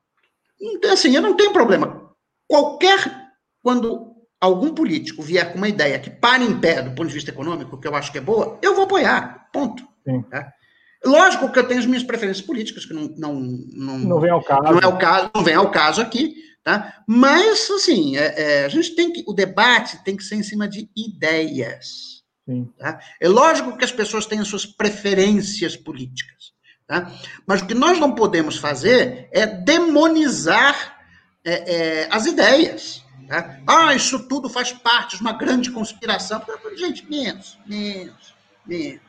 então, 0.60 0.92
assim, 0.92 1.14
eu 1.14 1.22
não 1.22 1.36
tenho 1.36 1.52
problema. 1.52 2.10
Qualquer 2.48 3.30
quando 3.62 4.12
algum 4.40 4.74
político 4.74 5.22
vier 5.22 5.52
com 5.52 5.58
uma 5.58 5.68
ideia 5.68 5.98
que 5.98 6.10
para 6.10 6.42
em 6.42 6.58
pé 6.60 6.82
do 6.82 6.90
ponto 6.90 7.08
de 7.08 7.14
vista 7.14 7.30
econômico, 7.30 7.78
que 7.78 7.86
eu 7.86 7.94
acho 7.94 8.10
que 8.10 8.18
é 8.18 8.20
boa, 8.20 8.58
eu 8.60 8.74
vou 8.74 8.84
apoiar. 8.84 9.48
Ponto. 9.52 9.86
Tá? 10.30 10.52
Lógico 11.04 11.50
que 11.50 11.58
eu 11.58 11.66
tenho 11.66 11.80
as 11.80 11.86
minhas 11.86 12.02
preferências 12.02 12.44
políticas, 12.44 12.84
que 12.84 12.94
não, 12.94 13.12
não, 13.16 13.34
não, 13.34 13.98
não 13.98 14.20
vem 14.20 14.30
ao 14.30 14.42
caso. 14.42 14.62
Não 14.62 14.78
é 14.78 14.86
o 14.86 14.98
caso, 14.98 15.30
não 15.34 15.44
vem 15.44 15.54
ao 15.54 15.70
caso 15.70 16.00
aqui, 16.00 16.34
tá? 16.62 17.02
Mas, 17.06 17.70
assim, 17.70 18.16
é, 18.16 18.42
é, 18.60 18.64
a 18.64 18.68
gente 18.68 18.94
tem 18.94 19.12
que. 19.12 19.24
O 19.26 19.32
debate 19.32 20.02
tem 20.04 20.16
que 20.16 20.24
ser 20.24 20.36
em 20.36 20.42
cima 20.42 20.68
de 20.68 20.88
ideias. 20.96 22.21
Tá? 22.78 23.00
É 23.20 23.28
lógico 23.28 23.76
que 23.76 23.84
as 23.84 23.92
pessoas 23.92 24.26
têm 24.26 24.40
as 24.40 24.48
suas 24.48 24.66
preferências 24.66 25.76
políticas. 25.76 26.52
Tá? 26.86 27.10
Mas 27.46 27.62
o 27.62 27.66
que 27.66 27.74
nós 27.74 27.98
não 27.98 28.14
podemos 28.14 28.56
fazer 28.56 29.28
é 29.32 29.46
demonizar 29.46 30.98
é, 31.44 32.02
é 32.02 32.08
as 32.10 32.26
ideias. 32.26 33.04
Né? 33.20 33.62
Ah, 33.66 33.94
isso 33.94 34.28
tudo 34.28 34.48
faz 34.48 34.72
parte 34.72 35.16
de 35.16 35.22
uma 35.22 35.32
grande 35.32 35.70
conspiração. 35.70 36.42
Gente, 36.76 37.08
menos, 37.08 37.58
menos, 37.66 38.34
menos. 38.66 39.00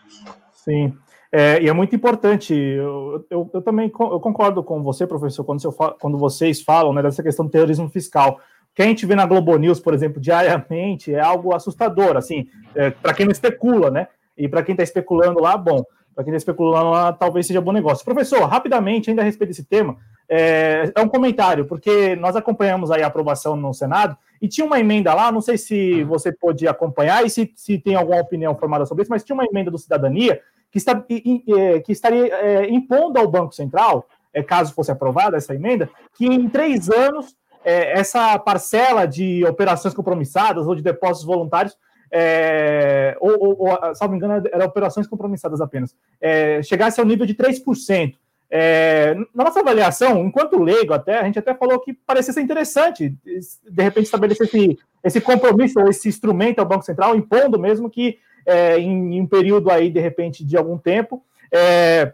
Sim. 0.53 0.97
É, 1.35 1.59
e 1.63 1.67
é 1.67 1.73
muito 1.73 1.95
importante. 1.95 2.53
Eu, 2.53 3.25
eu, 3.27 3.49
eu, 3.51 3.61
também 3.63 3.91
eu 3.91 4.19
concordo 4.19 4.63
com 4.63 4.83
você, 4.83 5.07
professor, 5.07 5.43
quando, 5.43 5.61
quando 5.99 6.17
vocês 6.17 6.61
falam 6.61 6.93
né, 6.93 7.01
dessa 7.01 7.23
questão 7.23 7.45
do 7.45 7.51
terrorismo 7.51 7.89
fiscal, 7.89 8.39
que 8.73 8.81
a 8.81 8.85
gente 8.85 9.05
vê 9.05 9.15
na 9.15 9.25
Globo 9.25 9.55
News, 9.57 9.79
por 9.79 9.93
exemplo, 9.93 10.19
diariamente, 10.19 11.13
é 11.13 11.19
algo 11.19 11.55
assustador, 11.55 12.17
assim, 12.17 12.47
é, 12.75 12.89
para 12.89 13.13
quem 13.13 13.25
não 13.25 13.31
especula, 13.31 13.91
né? 13.91 14.07
E 14.37 14.47
para 14.47 14.63
quem 14.63 14.73
está 14.73 14.83
especulando 14.83 15.39
lá, 15.39 15.55
bom, 15.55 15.83
para 16.15 16.23
quem 16.23 16.31
está 16.33 16.37
especulando 16.37 16.89
lá, 16.89 17.13
talvez 17.13 17.45
seja 17.45 17.61
bom 17.61 17.71
negócio. 17.71 18.03
Professor, 18.03 18.41
rapidamente, 18.45 19.09
ainda 19.09 19.21
a 19.21 19.25
respeito 19.25 19.49
desse 19.49 19.63
tema, 19.63 19.97
é, 20.27 20.91
é, 20.95 21.01
um 21.01 21.07
comentário, 21.07 21.65
porque 21.65 22.15
nós 22.15 22.35
acompanhamos 22.35 22.89
aí 22.89 23.03
a 23.03 23.07
aprovação 23.07 23.55
no 23.55 23.73
Senado 23.73 24.17
e 24.41 24.47
tinha 24.47 24.65
uma 24.65 24.79
emenda 24.79 25.13
lá, 25.13 25.31
não 25.31 25.41
sei 25.41 25.57
se 25.57 26.03
você 26.03 26.31
pôde 26.31 26.67
acompanhar 26.67 27.25
e 27.25 27.29
se, 27.29 27.51
se 27.55 27.77
tem 27.77 27.95
alguma 27.95 28.21
opinião 28.21 28.55
formada 28.55 28.85
sobre 28.85 29.03
isso, 29.03 29.11
mas 29.11 29.23
tinha 29.23 29.35
uma 29.35 29.45
emenda 29.45 29.69
do 29.69 29.77
Cidadania 29.77 30.41
que, 30.71 30.77
está, 30.77 31.03
é, 31.09 31.79
que 31.81 31.91
estaria 31.91 32.33
é, 32.35 32.69
impondo 32.69 33.19
ao 33.19 33.27
Banco 33.27 33.53
Central, 33.53 34.07
é, 34.33 34.41
caso 34.41 34.73
fosse 34.73 34.91
aprovada 34.91 35.37
essa 35.37 35.53
emenda, 35.53 35.89
que 36.17 36.25
em 36.25 36.49
três 36.49 36.89
anos 36.89 37.35
é, 37.63 37.99
essa 37.99 38.37
parcela 38.39 39.05
de 39.05 39.45
operações 39.45 39.93
compromissadas 39.93 40.67
ou 40.67 40.75
de 40.75 40.81
depósitos 40.81 41.25
voluntários, 41.25 41.77
é, 42.11 43.17
ou, 43.19 43.31
ou, 43.39 43.69
ou, 43.69 43.95
salvo 43.95 44.15
engano, 44.15 44.47
eram 44.51 44.65
operações 44.65 45.07
compromissadas 45.07 45.59
apenas, 45.61 45.95
é, 46.21 46.61
chegasse 46.61 46.99
ao 46.99 47.05
nível 47.05 47.25
de 47.25 47.33
3%. 47.33 48.15
É, 48.55 49.15
na 49.33 49.45
nossa 49.45 49.61
avaliação, 49.61 50.23
enquanto 50.23 50.61
leigo 50.61 50.93
até, 50.93 51.17
a 51.17 51.23
gente 51.23 51.39
até 51.39 51.55
falou 51.55 51.79
que 51.79 51.91
parecia 51.91 52.31
ser 52.31 52.41
interessante, 52.41 53.09
de 53.25 53.83
repente, 53.83 54.05
estabelecer 54.05 54.45
esse, 54.45 54.77
esse 55.03 55.19
compromisso 55.19 55.79
ou 55.79 55.89
esse 55.89 56.07
instrumento 56.07 56.59
ao 56.59 56.65
Banco 56.65 56.85
Central, 56.85 57.15
impondo 57.15 57.57
mesmo 57.57 57.89
que 57.89 58.19
é, 58.45 58.77
em, 58.77 59.15
em, 59.15 59.21
um 59.21 59.25
período 59.25 59.71
aí, 59.71 59.89
de 59.89 59.99
repente, 59.99 60.45
de 60.45 60.55
algum 60.55 60.77
tempo, 60.77 61.23
é, 61.51 62.13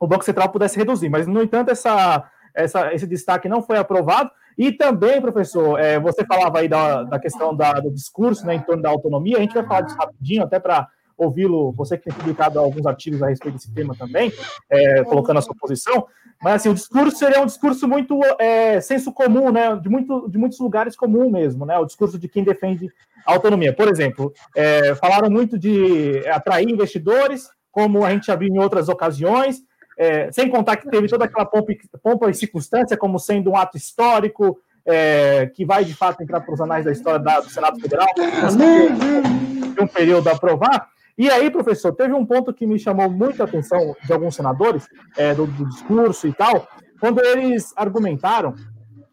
o 0.00 0.06
Banco 0.06 0.24
Central 0.24 0.48
pudesse 0.48 0.76
reduzir. 0.76 1.08
Mas, 1.08 1.28
no 1.28 1.40
entanto, 1.40 1.70
essa, 1.70 2.28
essa, 2.52 2.92
esse 2.92 3.06
destaque 3.06 3.48
não 3.48 3.62
foi 3.62 3.78
aprovado. 3.78 4.30
E 4.58 4.72
também, 4.72 5.20
professor, 5.20 5.78
é, 5.78 6.00
você 6.00 6.26
falava 6.26 6.58
aí 6.58 6.68
da, 6.68 7.04
da 7.04 7.18
questão 7.20 7.54
da, 7.54 7.74
do 7.74 7.92
discurso 7.92 8.44
né, 8.44 8.56
em 8.56 8.60
torno 8.60 8.82
da 8.82 8.90
autonomia, 8.90 9.38
a 9.38 9.40
gente 9.40 9.54
vai 9.54 9.64
falar 9.64 9.82
disso 9.82 9.96
rapidinho, 9.96 10.42
até 10.42 10.58
para 10.58 10.88
ouvi-lo, 11.16 11.72
você 11.72 11.96
que 11.96 12.04
tem 12.04 12.12
publicado 12.12 12.58
alguns 12.58 12.84
artigos 12.84 13.22
a 13.22 13.28
respeito 13.28 13.54
desse 13.54 13.72
tema 13.72 13.94
também, 13.96 14.32
é, 14.68 15.04
colocando 15.04 15.38
a 15.38 15.42
sua 15.42 15.54
posição, 15.54 16.06
mas 16.42 16.54
assim, 16.54 16.68
o 16.68 16.74
discurso 16.74 17.16
seria 17.16 17.40
um 17.40 17.46
discurso 17.46 17.86
muito 17.86 18.20
é, 18.38 18.80
senso 18.80 19.12
comum, 19.12 19.50
né, 19.50 19.76
de, 19.76 19.88
muito, 19.88 20.28
de 20.28 20.38
muitos 20.38 20.58
lugares 20.58 20.96
comum 20.96 21.30
mesmo, 21.30 21.64
né, 21.64 21.78
o 21.78 21.84
discurso 21.84 22.18
de 22.18 22.28
quem 22.28 22.42
defende 22.42 22.88
a 23.26 23.32
autonomia. 23.32 23.72
Por 23.72 23.88
exemplo, 23.88 24.32
é, 24.56 24.94
falaram 24.96 25.30
muito 25.30 25.58
de 25.58 26.26
atrair 26.28 26.68
investidores, 26.68 27.48
como 27.70 28.04
a 28.04 28.10
gente 28.10 28.26
já 28.26 28.34
viu 28.34 28.48
em 28.48 28.58
outras 28.58 28.88
ocasiões, 28.88 29.62
é, 29.98 30.30
sem 30.30 30.48
contar 30.48 30.76
que 30.76 30.88
teve 30.88 31.08
toda 31.08 31.24
aquela 31.24 31.44
pompa, 31.44 31.72
pompa 32.00 32.30
e 32.30 32.34
circunstância 32.34 32.96
como 32.96 33.18
sendo 33.18 33.50
um 33.50 33.56
ato 33.56 33.76
histórico, 33.76 34.60
é, 34.86 35.50
que 35.54 35.64
vai 35.64 35.84
de 35.84 35.92
fato 35.92 36.22
entrar 36.22 36.40
para 36.40 36.54
os 36.54 36.60
anais 36.60 36.84
da 36.84 36.92
história 36.92 37.18
da, 37.18 37.40
do 37.40 37.50
Senado 37.50 37.80
Federal, 37.80 38.06
de 38.14 39.82
um 39.82 39.86
período 39.86 40.28
a 40.28 40.32
aprovar. 40.32 40.88
E 41.18 41.28
aí, 41.28 41.50
professor, 41.50 41.92
teve 41.92 42.14
um 42.14 42.24
ponto 42.24 42.54
que 42.54 42.64
me 42.64 42.78
chamou 42.78 43.10
muita 43.10 43.42
atenção 43.42 43.96
de 44.04 44.12
alguns 44.12 44.36
senadores, 44.36 44.86
é, 45.16 45.34
do, 45.34 45.46
do, 45.46 45.68
discurso 45.68 46.28
e 46.28 46.32
tal, 46.32 46.68
quando 47.00 47.20
eles 47.20 47.72
argumentaram, 47.76 48.54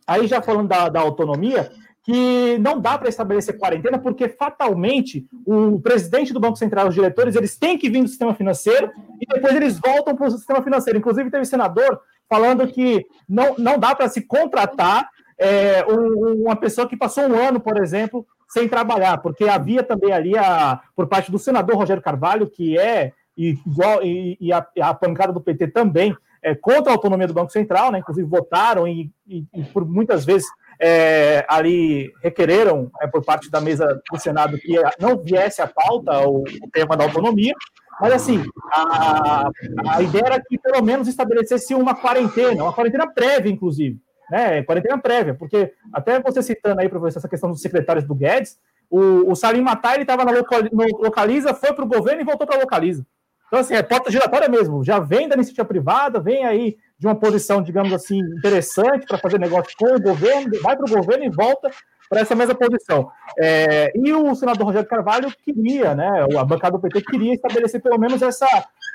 aí 0.05 0.27
já 0.27 0.39
falando 0.39 0.67
da, 0.69 0.88
da 0.88 1.01
autonomia, 1.01 1.71
que 2.05 2.59
não 2.59 2.79
dá 2.79 2.99
para 2.99 3.09
estabelecer 3.09 3.57
quarentena, 3.57 3.97
porque 3.97 4.29
fatalmente 4.29 5.25
o 5.43 5.79
presidente 5.81 6.31
do 6.31 6.39
Banco 6.39 6.55
Central, 6.55 6.87
os 6.87 6.93
diretores, 6.93 7.35
eles 7.35 7.57
têm 7.57 7.79
que 7.79 7.89
vir 7.89 8.03
do 8.03 8.07
sistema 8.07 8.35
financeiro 8.35 8.91
e 9.19 9.25
depois 9.25 9.55
eles 9.55 9.79
voltam 9.79 10.15
para 10.15 10.27
o 10.27 10.31
sistema 10.31 10.61
financeiro. 10.61 10.99
Inclusive, 10.99 11.31
teve 11.31 11.45
senador 11.45 11.99
falando 12.29 12.67
que 12.67 13.03
não, 13.27 13.55
não 13.57 13.79
dá 13.79 13.95
para 13.95 14.07
se 14.07 14.21
contratar 14.21 15.09
é, 15.37 15.83
uma 15.87 16.55
pessoa 16.55 16.87
que 16.87 16.95
passou 16.95 17.23
um 17.23 17.35
ano, 17.35 17.59
por 17.59 17.81
exemplo, 17.81 18.25
sem 18.47 18.69
trabalhar, 18.69 19.17
porque 19.17 19.45
havia 19.45 19.81
também 19.81 20.13
ali, 20.13 20.37
a, 20.37 20.79
por 20.95 21.07
parte 21.07 21.31
do 21.31 21.39
senador 21.39 21.75
Rogério 21.75 22.03
Carvalho, 22.03 22.47
que 22.47 22.77
é 22.77 23.13
igual, 23.35 24.03
e, 24.03 24.37
e 24.39 24.53
a, 24.53 24.65
a 24.81 24.93
pancada 24.93 25.33
do 25.33 25.41
PT 25.41 25.69
também, 25.69 26.15
é, 26.43 26.53
contra 26.53 26.91
a 26.91 26.95
autonomia 26.95 27.25
do 27.25 27.33
Banco 27.33 27.51
Central, 27.51 27.91
né? 27.91 27.97
inclusive 27.97 28.27
votaram 28.27 28.87
e, 28.87 29.11
e, 29.27 29.43
e 29.51 29.63
por 29.63 29.83
muitas 29.83 30.23
vezes 30.23 30.47
é, 30.80 31.45
ali 31.47 32.11
requereram 32.21 32.91
é, 33.01 33.07
por 33.07 33.23
parte 33.23 33.49
da 33.49 33.61
mesa 33.61 34.01
do 34.11 34.19
Senado 34.19 34.57
que 34.57 34.76
não 34.99 35.17
viesse 35.17 35.61
à 35.61 35.67
pauta 35.67 36.28
o, 36.28 36.41
o 36.41 36.69
tema 36.71 36.95
da 36.97 37.03
autonomia, 37.03 37.53
mas 37.99 38.13
assim, 38.13 38.43
a, 38.73 39.49
a 39.89 40.01
ideia 40.01 40.23
era 40.26 40.41
que 40.41 40.57
pelo 40.57 40.84
menos 40.84 41.07
estabelecesse 41.07 41.73
uma 41.73 41.95
quarentena, 41.95 42.63
uma 42.63 42.73
quarentena 42.73 43.07
prévia, 43.07 43.49
inclusive, 43.49 43.99
né? 44.30 44.63
Quarentena 44.63 44.97
prévia, 44.97 45.34
porque 45.34 45.71
até 45.93 46.19
você 46.19 46.43
citando 46.43 46.82
aí, 46.82 46.89
professor, 46.89 47.19
essa 47.19 47.30
questão 47.30 47.49
dos 47.49 47.61
secretários 47.61 48.05
do 48.05 48.13
Guedes, 48.13 48.57
o, 48.89 49.32
o 49.32 49.36
Salim 49.36 49.61
Matar 49.61 49.93
ele 49.93 50.03
estava 50.03 50.26
na 50.26 50.32
Localiza, 50.32 51.53
foi 51.53 51.73
para 51.73 51.86
o 51.86 51.88
governo 51.88 52.21
e 52.21 52.26
voltou 52.26 52.45
para 52.45 52.57
a 52.57 52.59
Localiza. 52.59 53.05
Então, 53.47 53.59
assim, 53.59 53.76
é 53.76 53.84
porta 53.84 54.11
giratória 54.11 54.49
mesmo. 54.49 54.84
Já 54.84 54.99
vem 54.99 55.28
da 55.28 55.36
iniciativa 55.36 55.65
privada, 55.65 56.19
vem 56.19 56.45
aí 56.45 56.78
de 56.97 57.07
uma 57.07 57.15
posição, 57.15 57.61
digamos 57.61 57.91
assim, 57.93 58.19
interessante 58.19 59.05
para 59.05 59.17
fazer 59.17 59.39
negócio 59.39 59.75
com 59.77 59.95
o 59.95 60.01
governo, 60.01 60.61
vai 60.61 60.75
para 60.75 60.85
o 60.85 60.95
governo 60.95 61.25
e 61.25 61.29
volta 61.29 61.69
para 62.09 62.21
essa 62.21 62.35
mesma 62.35 62.55
posição. 62.55 63.09
É, 63.37 63.91
e 63.95 64.13
o 64.13 64.33
senador 64.35 64.67
Rogério 64.67 64.87
Carvalho 64.87 65.33
queria, 65.43 65.95
né, 65.95 66.25
a 66.37 66.43
bancada 66.43 66.77
do 66.77 66.81
PT 66.81 67.01
queria 67.01 67.33
estabelecer 67.33 67.81
pelo 67.81 67.99
menos 67.99 68.21
essa, 68.21 68.47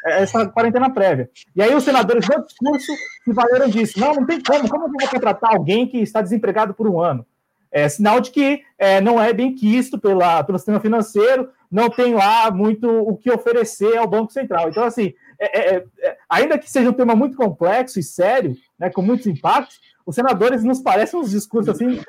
essa 0.07 0.47
quarentena 0.49 0.91
prévia. 0.91 1.29
E 1.55 1.63
aí 1.63 1.75
os 1.75 1.85
senadores 1.85 2.27
no 2.29 2.47
discurso 2.47 2.93
se 3.25 3.33
valeram 3.33 3.69
disso. 3.69 3.99
Não, 4.01 4.15
não 4.15 4.27
tem 4.27 4.41
como, 4.43 4.69
como 4.69 4.85
eu 4.87 4.91
vou 4.91 5.09
contratar 5.11 5.53
alguém 5.53 5.87
que 5.87 5.99
está 5.99 6.23
desempregado 6.23 6.73
por 6.73 6.89
um 6.89 7.01
ano? 7.01 7.27
É 7.73 7.89
sinal 7.89 8.21
de 8.21 8.31
que 8.31 8.63
é, 8.79 9.01
não 9.01 9.23
é 9.23 9.33
bem 9.33 9.55
quisto 9.55 9.99
pela, 9.99 10.43
pelo 10.43 10.59
sistema 10.59 10.81
financeiro, 10.81 11.51
não 11.71 11.89
tem 11.89 12.15
lá 12.15 12.51
muito 12.51 12.89
o 12.91 13.17
que 13.17 13.31
oferecer 13.31 13.97
ao 13.97 14.09
Banco 14.09 14.33
Central. 14.33 14.69
Então, 14.69 14.83
assim, 14.85 15.15
é, 15.39 15.77
é, 15.77 15.85
é, 16.01 16.17
ainda 16.29 16.59
que 16.59 16.71
seja 16.71 16.91
um 16.91 16.95
tema 16.95 17.15
muito 17.15 17.37
complexo 17.37 18.01
e 18.01 18.03
sério, 18.03 18.57
né, 18.79 18.91
com 18.91 19.01
muitos 19.03 19.27
impactos, 19.27 19.79
os 20.05 20.15
senadores 20.15 20.65
nos 20.65 20.81
parecem 20.81 21.21
uns 21.21 21.31
discursos 21.31 21.69
assim, 21.69 22.01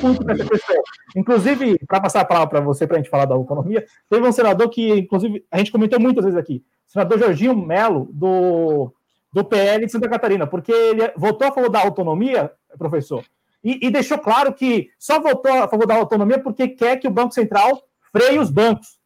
muito 0.00 0.24
para 0.24 0.34
essa 0.34 0.44
questão. 0.44 0.82
Inclusive, 1.16 1.78
para 1.86 2.00
passar 2.00 2.20
a 2.20 2.24
palavra 2.24 2.48
para 2.48 2.60
você, 2.60 2.86
para 2.86 2.96
a 2.96 3.00
gente 3.00 3.10
falar 3.10 3.24
da 3.24 3.34
autonomia, 3.34 3.84
teve 4.08 4.26
um 4.26 4.32
senador 4.32 4.68
que, 4.70 4.90
inclusive, 4.92 5.44
a 5.50 5.58
gente 5.58 5.72
comentou 5.72 5.98
muitas 5.98 6.24
vezes 6.24 6.38
aqui, 6.38 6.64
senador 6.86 7.18
Jorginho 7.18 7.56
Melo, 7.56 8.08
do, 8.12 8.92
do 9.32 9.44
PL 9.44 9.84
de 9.84 9.90
Santa 9.90 10.08
Catarina, 10.08 10.46
porque 10.46 10.70
ele 10.70 11.12
votou 11.16 11.48
a 11.48 11.52
favor 11.52 11.68
da 11.68 11.80
autonomia, 11.80 12.52
professor, 12.78 13.24
e, 13.64 13.86
e 13.86 13.90
deixou 13.90 14.18
claro 14.18 14.54
que 14.54 14.90
só 14.98 15.20
votou 15.20 15.52
a 15.52 15.68
favor 15.68 15.86
da 15.86 15.96
autonomia 15.96 16.38
porque 16.38 16.68
quer 16.68 16.96
que 16.96 17.08
o 17.08 17.10
Banco 17.12 17.34
Central 17.34 17.82
freie 18.12 18.38
os 18.38 18.50
bancos. 18.50 18.97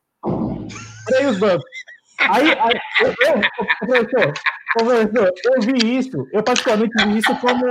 Freie 1.08 1.26
os 1.26 1.38
bancos. 1.38 1.64
Aí, 2.20 2.50
aí 2.50 2.80
eu, 3.00 3.08
eu, 3.08 3.40
professor, 3.80 4.32
professor, 4.74 5.32
eu 5.44 5.60
vi 5.60 5.98
isso, 5.98 6.28
eu 6.32 6.42
particularmente 6.42 7.04
vi 7.04 7.18
isso 7.18 7.34
como, 7.40 7.66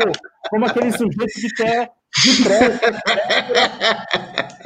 como 0.49 0.65
aquele 0.65 0.91
sujeito 0.91 1.33
que 1.33 1.49
quer 1.55 1.89
de 2.19 2.43
véspera, 2.43 4.07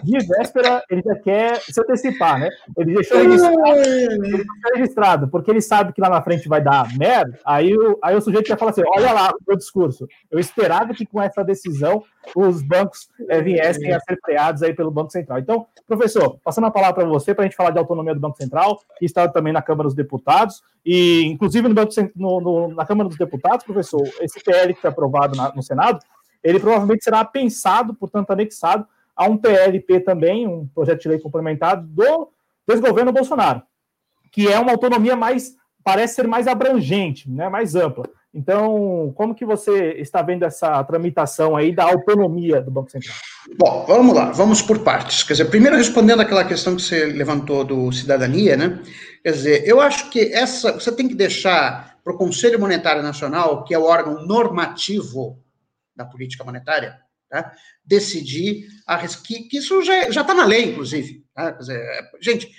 de 0.04 0.18
véspera, 0.26 0.84
ele 0.90 1.02
já 1.04 1.16
quer 1.16 1.62
se 1.62 1.80
antecipar, 1.80 2.40
né? 2.40 2.50
Ele 2.78 2.96
deixou 2.96 3.18
registrado, 3.18 3.80
ele 3.80 4.30
deixou 4.30 4.76
registrado, 4.76 5.28
porque 5.28 5.52
ele 5.52 5.62
sabe 5.62 5.94
que 5.94 6.02
lá 6.02 6.10
na 6.10 6.22
frente 6.22 6.48
vai 6.48 6.62
dar 6.62 6.88
merda, 6.98 7.40
aí 7.46 7.76
o, 7.76 8.00
aí 8.02 8.16
o 8.16 8.22
sujeito 8.22 8.48
já 8.48 8.58
fala 8.58 8.72
assim, 8.72 8.84
olha 8.88 9.12
lá 9.14 9.30
o 9.30 9.38
meu 9.48 9.58
discurso, 9.58 10.08
eu 10.32 10.40
esperava 10.40 10.94
que 10.94 11.06
com 11.06 11.22
essa 11.22 11.44
decisão 11.44 12.04
os 12.36 12.62
bancos 12.62 13.10
é, 13.30 13.42
viessem 13.42 13.94
a 13.94 14.00
ser 14.00 14.18
freados 14.24 14.64
aí 14.64 14.74
pelo 14.74 14.90
Banco 14.90 15.12
Central. 15.12 15.38
Então, 15.38 15.68
professor, 15.88 16.40
passando 16.44 16.68
a 16.68 16.72
palavra 16.72 16.96
para 16.96 17.06
você, 17.06 17.34
para 17.36 17.44
a 17.44 17.48
gente 17.48 17.56
falar 17.56 17.70
de 17.70 17.78
autonomia 17.78 18.16
do 18.16 18.20
Banco 18.20 18.38
Central, 18.38 18.82
que 18.98 19.06
está 19.06 19.28
também 19.28 19.54
na 19.54 19.62
Câmara 19.62 19.88
dos 19.88 19.96
Deputados, 19.96 20.64
e 20.84 21.24
inclusive 21.26 21.68
no 21.68 21.76
Banco, 21.76 21.92
no, 22.16 22.42
no, 22.42 22.68
na 22.70 22.86
Câmara 22.86 23.08
dos 23.08 23.18
Deputados, 23.18 23.66
professor, 23.66 24.02
esse 24.22 24.44
PL 24.44 24.74
que 24.74 24.82
foi 24.82 24.90
aprovado 24.90 25.36
na, 25.36 25.54
no 25.54 25.62
Senado, 25.62 26.00
ele 26.46 26.60
provavelmente 26.60 27.04
será 27.04 27.26
pensado, 27.26 27.96
portanto, 27.96 28.30
anexado 28.30 28.86
a 29.16 29.26
um 29.26 29.36
PLP 29.36 30.00
também, 30.02 30.48
um 30.48 30.68
projeto 30.68 31.02
de 31.02 31.10
lei 31.10 31.20
complementado 31.20 31.88
do 31.88 32.30
desgoverno 32.68 33.12
Bolsonaro, 33.12 33.64
que 34.32 34.48
é 34.48 34.60
uma 34.60 34.72
autonomia 34.72 35.16
mais, 35.16 35.56
parece 35.84 36.16
ser 36.16 36.28
mais 36.28 36.48
abrangente, 36.48 37.30
né, 37.30 37.50
mais 37.50 37.76
ampla. 37.76 38.08
Então, 38.32 39.14
como 39.16 39.34
que 39.34 39.46
você 39.46 39.94
está 39.94 40.22
vendo 40.22 40.44
essa 40.44 40.84
tramitação 40.84 41.56
aí 41.56 41.74
da 41.74 41.86
autonomia 41.86 42.62
do 42.62 42.70
Banco 42.70 42.92
Central? 42.92 43.16
Bom, 43.58 43.86
vamos 43.88 44.14
lá, 44.14 44.32
vamos 44.32 44.62
por 44.62 44.80
partes. 44.80 45.24
Quer 45.24 45.34
dizer, 45.34 45.46
primeiro 45.46 45.78
respondendo 45.78 46.20
aquela 46.20 46.44
questão 46.44 46.76
que 46.76 46.82
você 46.82 47.06
levantou 47.06 47.64
do 47.64 47.92
cidadania, 47.94 48.58
né? 48.58 48.82
Quer 49.24 49.32
dizer, 49.32 49.64
eu 49.66 49.80
acho 49.80 50.10
que 50.10 50.34
essa 50.34 50.74
você 50.74 50.92
tem 50.92 51.08
que 51.08 51.16
deixar 51.16 51.98
para 52.04 52.14
o 52.14 52.18
Conselho 52.18 52.60
Monetário 52.60 53.02
Nacional, 53.02 53.64
que 53.64 53.74
é 53.74 53.80
o 53.80 53.86
órgão 53.86 54.26
normativo 54.26 55.40
da 55.96 56.06
política 56.06 56.44
monetária, 56.44 57.00
tá? 57.30 57.54
decidir 57.84 58.68
a, 58.86 58.98
que, 59.08 59.44
que 59.44 59.58
isso 59.58 59.82
já 59.84 60.08
está 60.10 60.34
na 60.34 60.46
lei, 60.46 60.72
inclusive. 60.72 61.26
Tá? 61.34 61.52
Dizer, 61.52 61.80
é, 61.80 62.12
gente, 62.22 62.50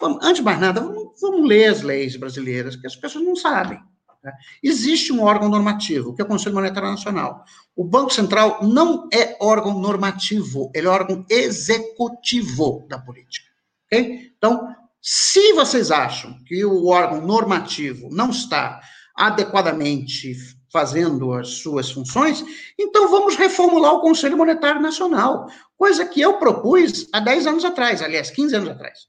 vamos, 0.00 0.24
antes 0.24 0.36
de 0.36 0.42
mais 0.42 0.60
nada, 0.60 0.80
vamos, 0.80 1.20
vamos, 1.20 1.48
ler 1.48 1.66
as 1.66 1.82
leis 1.82 2.16
brasileiras, 2.16 2.76
que 2.76 2.86
as 2.86 2.96
pessoas 2.96 3.24
não 3.24 3.36
sabem. 3.36 3.78
Tá? 4.22 4.32
Existe 4.62 5.12
um 5.12 5.22
órgão 5.22 5.48
normativo, 5.48 6.14
que 6.14 6.22
é 6.22 6.24
o 6.24 6.28
Conselho 6.28 6.54
Monetário 6.54 6.90
Nacional. 6.90 7.44
O 7.74 7.84
Banco 7.84 8.10
Central 8.10 8.62
não 8.62 9.08
é 9.12 9.36
órgão 9.40 9.78
normativo, 9.78 10.70
ele 10.74 10.86
é 10.86 10.90
órgão 10.90 11.24
executivo 11.28 12.86
da 12.88 12.98
política. 12.98 13.50
Okay? 13.86 14.32
Então, 14.36 14.74
se 15.00 15.52
vocês 15.54 15.90
acham 15.90 16.38
que 16.46 16.64
o 16.64 16.86
órgão 16.86 17.20
normativo 17.20 18.08
não 18.10 18.30
está 18.30 18.80
adequadamente 19.16 20.32
fazendo 20.72 21.34
as 21.34 21.58
suas 21.58 21.90
funções, 21.90 22.42
então 22.78 23.10
vamos 23.10 23.36
reformular 23.36 23.92
o 23.92 24.00
Conselho 24.00 24.38
Monetário 24.38 24.80
Nacional, 24.80 25.48
coisa 25.76 26.06
que 26.06 26.20
eu 26.20 26.38
propus 26.38 27.08
há 27.12 27.20
10 27.20 27.46
anos 27.46 27.64
atrás, 27.64 28.00
aliás, 28.00 28.30
15 28.30 28.56
anos 28.56 28.68
atrás, 28.70 29.00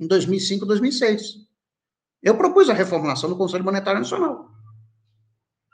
em 0.00 0.06
2005, 0.06 0.64
2006. 0.64 1.34
Eu 2.22 2.36
propus 2.36 2.70
a 2.70 2.74
reformulação 2.74 3.28
do 3.28 3.36
Conselho 3.36 3.64
Monetário 3.64 4.00
Nacional. 4.00 4.48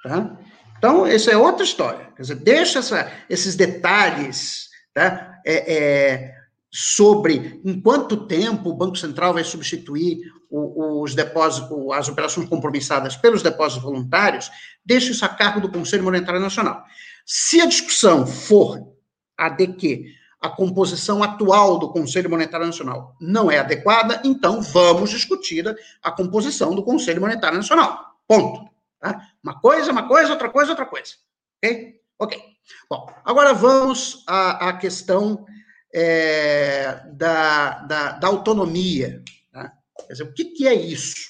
Tá? 0.02 0.38
Então, 0.76 1.06
essa 1.06 1.30
é 1.30 1.36
outra 1.36 1.64
história. 1.64 2.06
Quer 2.16 2.22
dizer, 2.22 2.34
deixa 2.36 2.78
essa, 2.78 3.12
esses 3.28 3.54
detalhes 3.54 4.68
tá? 4.94 5.40
é, 5.44 5.74
é, 5.76 6.37
sobre 6.70 7.60
em 7.64 7.80
quanto 7.80 8.26
tempo 8.26 8.70
o 8.70 8.74
Banco 8.74 8.96
Central 8.96 9.34
vai 9.34 9.44
substituir 9.44 10.18
os 10.50 11.14
depósitos, 11.14 11.70
as 11.92 12.08
operações 12.08 12.48
compromissadas 12.48 13.16
pelos 13.16 13.42
depósitos 13.42 13.82
voluntários, 13.82 14.50
deixa 14.84 15.12
isso 15.12 15.24
a 15.24 15.28
cargo 15.28 15.60
do 15.60 15.70
Conselho 15.70 16.04
Monetário 16.04 16.40
Nacional. 16.40 16.82
Se 17.26 17.60
a 17.60 17.66
discussão 17.66 18.26
for 18.26 18.94
a 19.36 19.48
de 19.50 19.68
que 19.68 20.18
a 20.40 20.48
composição 20.48 21.22
atual 21.22 21.78
do 21.78 21.90
Conselho 21.90 22.30
Monetário 22.30 22.66
Nacional 22.66 23.14
não 23.20 23.50
é 23.50 23.58
adequada, 23.58 24.20
então 24.24 24.62
vamos 24.62 25.10
discutir 25.10 25.64
a 26.02 26.10
composição 26.10 26.74
do 26.74 26.82
Conselho 26.82 27.20
Monetário 27.20 27.58
Nacional. 27.58 28.16
Ponto. 28.26 28.70
Tá? 29.00 29.28
Uma 29.42 29.60
coisa, 29.60 29.92
uma 29.92 30.06
coisa, 30.08 30.32
outra 30.32 30.48
coisa, 30.48 30.70
outra 30.70 30.86
coisa. 30.86 31.14
Ok? 31.62 32.00
Ok. 32.18 32.40
Bom, 32.88 33.12
agora 33.24 33.52
vamos 33.52 34.24
à, 34.26 34.68
à 34.68 34.72
questão 34.74 35.44
é, 35.92 37.02
da, 37.12 37.78
da, 37.80 38.12
da, 38.12 38.28
autonomia. 38.28 39.22
Tá? 39.52 39.72
Quer 40.06 40.12
dizer, 40.12 40.24
o 40.24 40.32
que, 40.32 40.44
que 40.46 40.68
é 40.68 40.74
isso? 40.74 41.28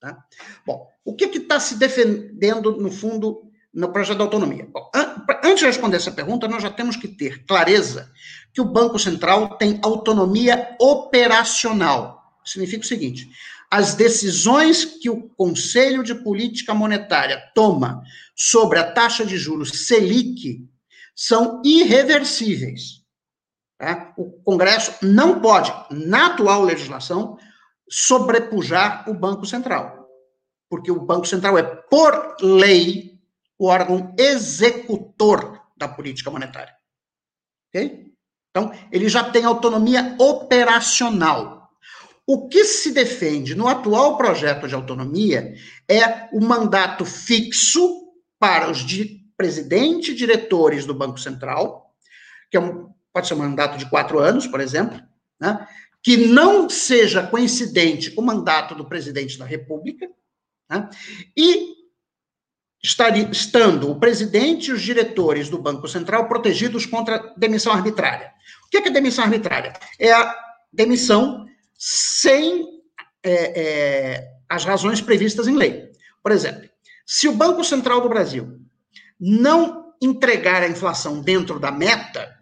Tá? 0.00 0.18
Bom, 0.66 0.86
o 1.04 1.14
que 1.14 1.24
está 1.24 1.60
se 1.60 1.76
defendendo, 1.76 2.76
no 2.80 2.90
fundo, 2.90 3.42
no 3.72 3.92
projeto 3.92 4.18
da 4.18 4.24
autonomia? 4.24 4.68
Bom, 4.72 4.90
an 4.94 5.16
antes 5.44 5.60
de 5.60 5.66
responder 5.66 5.96
essa 5.96 6.12
pergunta, 6.12 6.48
nós 6.48 6.62
já 6.62 6.70
temos 6.70 6.96
que 6.96 7.08
ter 7.08 7.44
clareza 7.44 8.10
que 8.52 8.60
o 8.60 8.64
Banco 8.64 8.98
Central 8.98 9.56
tem 9.56 9.78
autonomia 9.82 10.76
operacional. 10.80 12.22
Significa 12.44 12.84
o 12.84 12.86
seguinte: 12.86 13.28
as 13.70 13.94
decisões 13.94 14.84
que 14.84 15.10
o 15.10 15.28
Conselho 15.30 16.02
de 16.02 16.14
Política 16.14 16.72
Monetária 16.74 17.42
toma 17.54 18.02
sobre 18.34 18.78
a 18.78 18.90
taxa 18.90 19.24
de 19.24 19.36
juros 19.36 19.86
Selic 19.86 20.64
são 21.14 21.62
irreversíveis. 21.64 22.95
Tá? 23.78 24.14
O 24.16 24.30
Congresso 24.42 24.94
não 25.02 25.40
pode, 25.40 25.72
na 25.90 26.26
atual 26.26 26.62
legislação, 26.62 27.38
sobrepujar 27.88 29.08
o 29.08 29.14
Banco 29.14 29.44
Central, 29.44 30.08
porque 30.68 30.90
o 30.90 31.00
Banco 31.00 31.26
Central 31.26 31.58
é, 31.58 31.62
por 31.62 32.36
lei, 32.40 33.18
o 33.58 33.66
órgão 33.66 34.14
executor 34.18 35.60
da 35.76 35.86
política 35.86 36.30
monetária. 36.30 36.74
Ok? 37.68 38.12
Então, 38.50 38.72
ele 38.90 39.08
já 39.08 39.30
tem 39.30 39.44
autonomia 39.44 40.16
operacional. 40.18 41.70
O 42.26 42.48
que 42.48 42.64
se 42.64 42.90
defende 42.90 43.54
no 43.54 43.68
atual 43.68 44.16
projeto 44.16 44.66
de 44.66 44.74
autonomia 44.74 45.54
é 45.88 46.28
o 46.32 46.40
mandato 46.40 47.04
fixo 47.04 48.10
para 48.38 48.70
os 48.70 48.78
di 48.78 49.24
presidente 49.36 50.12
e 50.12 50.14
diretores 50.14 50.86
do 50.86 50.94
Banco 50.94 51.18
Central, 51.18 51.94
que 52.50 52.56
é 52.56 52.60
um, 52.60 52.90
pode 53.16 53.28
ser 53.28 53.32
um 53.32 53.38
mandato 53.38 53.78
de 53.78 53.88
quatro 53.88 54.18
anos, 54.18 54.46
por 54.46 54.60
exemplo, 54.60 55.00
né, 55.40 55.66
que 56.02 56.18
não 56.18 56.68
seja 56.68 57.26
coincidente 57.26 58.10
com 58.10 58.20
o 58.20 58.26
mandato 58.26 58.74
do 58.74 58.84
presidente 58.84 59.38
da 59.38 59.46
República, 59.46 60.06
né, 60.68 60.86
e 61.34 61.76
estaria, 62.84 63.26
estando 63.30 63.90
o 63.90 63.98
presidente 63.98 64.68
e 64.68 64.72
os 64.74 64.82
diretores 64.82 65.48
do 65.48 65.56
Banco 65.56 65.88
Central 65.88 66.28
protegidos 66.28 66.84
contra 66.84 67.32
demissão 67.38 67.72
arbitrária. 67.72 68.30
O 68.66 68.68
que 68.68 68.76
é, 68.76 68.82
que 68.82 68.88
é 68.88 68.92
demissão 68.92 69.24
arbitrária? 69.24 69.72
É 69.98 70.12
a 70.12 70.36
demissão 70.70 71.46
sem 71.74 72.66
é, 73.22 73.60
é, 73.62 74.28
as 74.46 74.66
razões 74.66 75.00
previstas 75.00 75.48
em 75.48 75.56
lei. 75.56 75.90
Por 76.22 76.32
exemplo, 76.32 76.68
se 77.06 77.28
o 77.28 77.32
Banco 77.32 77.64
Central 77.64 78.02
do 78.02 78.10
Brasil 78.10 78.60
não 79.18 79.94
entregar 80.02 80.62
a 80.62 80.68
inflação 80.68 81.22
dentro 81.22 81.58
da 81.58 81.72
meta, 81.72 82.35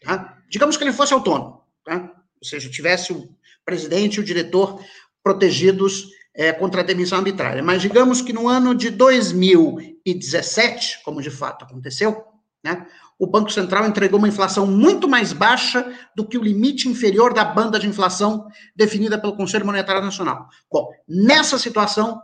tá? 0.00 0.38
digamos 0.48 0.76
que 0.76 0.84
ele 0.84 0.92
fosse 0.92 1.14
autônomo, 1.14 1.62
tá? 1.84 2.12
ou 2.40 2.46
seja, 2.46 2.70
tivesse 2.70 3.12
o 3.12 3.28
presidente 3.64 4.16
e 4.16 4.20
o 4.20 4.24
diretor 4.24 4.80
protegidos 5.22 6.08
é, 6.34 6.52
contra 6.52 6.80
a 6.80 6.84
demissão 6.84 7.18
arbitrária. 7.18 7.62
Mas 7.62 7.80
digamos 7.82 8.22
que 8.22 8.32
no 8.32 8.48
ano 8.48 8.74
de 8.74 8.90
2017, 8.90 11.02
como 11.04 11.22
de 11.22 11.30
fato 11.30 11.64
aconteceu, 11.64 12.24
né, 12.62 12.86
o 13.18 13.26
Banco 13.26 13.50
Central 13.50 13.86
entregou 13.86 14.18
uma 14.18 14.28
inflação 14.28 14.66
muito 14.66 15.06
mais 15.06 15.34
baixa 15.34 15.92
do 16.16 16.26
que 16.26 16.38
o 16.38 16.42
limite 16.42 16.88
inferior 16.88 17.34
da 17.34 17.44
banda 17.44 17.78
de 17.78 17.86
inflação 17.86 18.48
definida 18.74 19.20
pelo 19.20 19.36
Conselho 19.36 19.66
Monetário 19.66 20.00
Nacional. 20.00 20.48
Bom, 20.72 20.88
nessa 21.06 21.58
situação, 21.58 22.18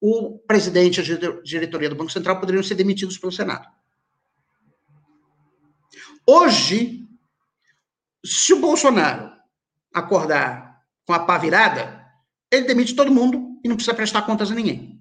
o 0.00 0.38
presidente 0.46 1.00
e 1.00 1.12
a 1.12 1.42
diretoria 1.42 1.88
do 1.88 1.96
Banco 1.96 2.12
Central 2.12 2.38
poderiam 2.38 2.62
ser 2.62 2.76
demitidos 2.76 3.18
pelo 3.18 3.32
Senado. 3.32 3.66
Hoje, 6.24 7.05
se 8.24 8.52
o 8.52 8.60
Bolsonaro 8.60 9.32
acordar 9.92 10.82
com 11.06 11.12
a 11.12 11.20
pá 11.20 11.38
virada, 11.38 12.04
ele 12.50 12.66
demite 12.66 12.94
todo 12.94 13.12
mundo 13.12 13.60
e 13.64 13.68
não 13.68 13.76
precisa 13.76 13.94
prestar 13.94 14.22
contas 14.22 14.50
a 14.50 14.54
ninguém. 14.54 14.96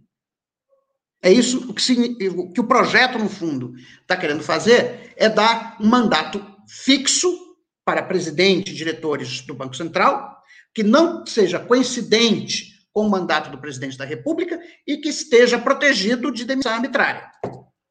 É 1.22 1.32
isso 1.32 1.74
que, 1.74 2.28
o, 2.30 2.52
que 2.54 2.62
o 2.62 2.68
projeto, 2.68 3.18
no 3.18 3.28
fundo, 3.28 3.74
está 4.02 4.16
querendo 4.16 4.44
fazer, 4.44 5.14
é 5.16 5.28
dar 5.28 5.76
um 5.80 5.88
mandato 5.88 6.46
fixo 6.68 7.36
para 7.84 8.04
presidente 8.04 8.72
e 8.72 8.76
diretores 8.76 9.42
do 9.42 9.56
Banco 9.56 9.76
Central, 9.76 10.42
que 10.74 10.84
não 10.84 11.26
seja 11.26 11.60
coincidente 11.60 12.76
com 12.92 13.06
o 13.06 13.10
mandato 13.10 13.50
do 13.50 13.58
presidente 13.58 13.98
da 13.98 14.06
República 14.06 14.60
e 14.88 14.98
que 14.98 15.10
esteja 15.10 15.60
protegido 15.60 16.32
de 16.32 16.46
demissão 16.46 16.74
arbitrária. 16.74 17.30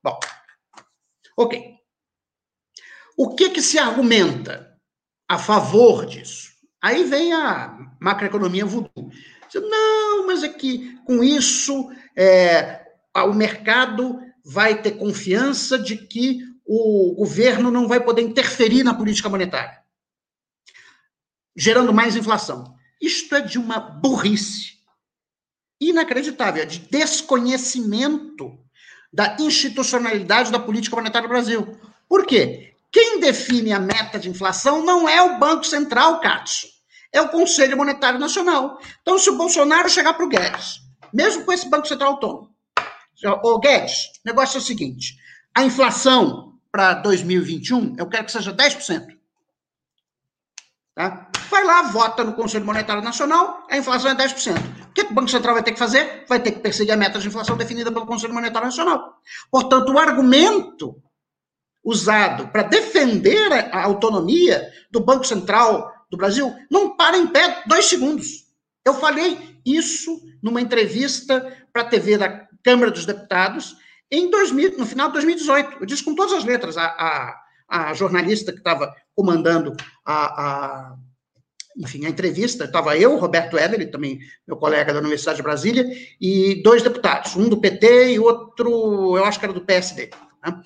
Bom, 0.03 0.19
ok. 1.37 1.75
O 3.17 3.35
que, 3.35 3.51
que 3.51 3.63
se 3.63 3.79
argumenta 3.79 4.74
a 5.29 5.39
favor 5.39 6.07
disso? 6.07 6.53
Aí 6.83 7.05
vem 7.05 7.33
a 7.33 7.95
macroeconomia 8.01 8.67
voodoo. 8.67 9.11
Não, 9.55 10.27
mas 10.27 10.43
é 10.43 10.49
que 10.49 10.97
com 11.05 11.23
isso 11.23 11.91
é, 12.17 12.85
o 13.17 13.33
mercado 13.33 14.21
vai 14.45 14.83
ter 14.83 14.93
confiança 14.93 15.79
de 15.79 15.97
que 15.97 16.41
o 16.67 17.15
governo 17.15 17.71
não 17.71 17.87
vai 17.87 18.01
poder 18.01 18.23
interferir 18.23 18.83
na 18.83 18.95
política 18.95 19.29
monetária, 19.29 19.83
gerando 21.57 21.93
mais 21.93 22.17
inflação. 22.17 22.75
Isto 23.01 23.35
é 23.35 23.41
de 23.41 23.59
uma 23.59 23.79
burrice 23.79 24.75
inacreditável, 25.81 26.63
é 26.63 26.67
de 26.67 26.81
desconhecimento 26.81 28.59
da 29.13 29.37
institucionalidade 29.39 30.51
da 30.51 30.59
política 30.59 30.97
monetária 30.97 31.29
do 31.29 31.33
Brasil. 31.33 31.79
Por 32.09 32.27
quê? 32.27 32.74
Quem 32.95 33.19
define 33.19 33.73
a 33.73 33.81
meta 33.81 34.21
de 34.21 34.31
inflação 34.31 34.85
não 34.85 35.09
é 35.09 35.21
o 35.21 35.37
Banco 35.37 35.65
Central, 35.65 36.21
Cássio, 36.21 36.69
é 37.13 37.21
o 37.21 37.29
Conselho 37.29 37.77
Monetário 37.77 38.21
Nacional. 38.21 38.79
Então, 39.03 39.19
se 39.19 39.29
o 39.29 39.37
Bolsonaro 39.37 39.91
chegar 39.91 40.15
para 40.15 40.25
o 40.25 40.29
Guedes, 40.29 40.79
mesmo 41.13 41.45
com 41.45 41.53
esse 41.53 41.69
Banco 41.69 41.89
Central 41.89 42.13
autônomo, 42.13 42.55
ô 43.43 43.59
Guedes, 43.59 44.13
o 44.25 44.27
negócio 44.27 44.59
é 44.59 44.61
o 44.61 44.65
seguinte: 44.65 45.17
a 45.53 45.65
inflação 45.65 46.53
para 46.71 46.95
2021, 46.95 47.97
eu 47.99 48.09
quero 48.09 48.27
que 48.27 48.31
seja 48.31 48.55
10%. 48.55 49.09
Tá? 50.95 51.29
Vai 51.51 51.65
lá, 51.65 51.83
vota 51.83 52.23
no 52.23 52.35
Conselho 52.35 52.65
Monetário 52.65 53.03
Nacional, 53.03 53.67
a 53.69 53.77
inflação 53.77 54.13
é 54.13 54.15
10%. 54.15 54.57
O 54.91 54.93
que, 54.95 55.03
o 55.03 55.13
Banco 55.13 55.29
Central 55.29 55.55
vai 55.55 55.65
ter 55.65 55.73
que 55.73 55.81
fazer? 55.81 56.27
Vai 56.29 56.39
ter 56.39 56.53
que 56.53 56.61
perseguir 56.61 56.93
a 56.93 56.97
meta 56.97 57.19
de 57.19 57.27
inflação 57.27 57.57
definida 57.57 57.91
pelo 57.91 58.07
Conselho 58.07 58.35
Monetário 58.35 58.69
Nacional. 58.69 59.15
Portanto, 59.51 59.93
o 59.93 59.99
argumento 59.99 61.03
usado 61.85 62.49
para 62.49 62.63
defender 62.63 63.53
a 63.53 63.83
autonomia 63.83 64.73
do 64.91 65.01
Banco 65.01 65.27
Central 65.27 65.93
do 66.11 66.17
Brasil 66.17 66.55
não 66.71 66.97
para 66.97 67.17
em 67.17 67.27
pé 67.27 67.63
dois 67.67 67.87
segundos. 67.87 68.45
Eu 68.85 68.95
falei 68.95 69.59
isso 69.65 70.23
numa 70.43 70.61
entrevista 70.61 71.41
para 71.73 71.83
a 71.83 71.87
TV 71.87 72.17
da 72.19 72.47
Câmara 72.63 72.91
dos 72.91 73.05
Deputados 73.05 73.77
em 74.11 74.31
2000, 74.31 74.79
no 74.79 74.87
final 74.87 75.09
de 75.09 75.15
2018. 75.15 75.79
Eu 75.81 75.87
disse 75.87 76.05
com 76.05 76.15
todas 76.15 76.33
as 76.33 76.45
letras. 76.45 76.77
A, 76.77 76.87
a, 76.87 77.45
a 77.69 77.95
jornalista 77.95 78.53
que 78.53 78.59
estava 78.59 78.95
comandando 79.15 79.75
a, 80.05 80.15
a, 80.15 80.97
enfim, 81.77 82.07
a 82.07 82.09
entrevista, 82.09 82.65
estava 82.65 82.97
eu, 82.97 83.17
Roberto 83.17 83.59
Eder, 83.59 83.91
também 83.91 84.21
meu 84.47 84.57
colega 84.57 84.93
da 84.93 85.01
Universidade 85.01 85.39
de 85.39 85.43
Brasília, 85.43 85.85
e 86.21 86.63
dois 86.63 86.83
deputados, 86.83 87.35
um 87.37 87.49
do 87.49 87.61
PT 87.61 88.13
e 88.13 88.19
outro, 88.19 89.17
eu 89.17 89.25
acho 89.25 89.39
que 89.39 89.45
era 89.45 89.55
do 89.55 89.65
PSD. 89.65 90.11
Né? 90.45 90.63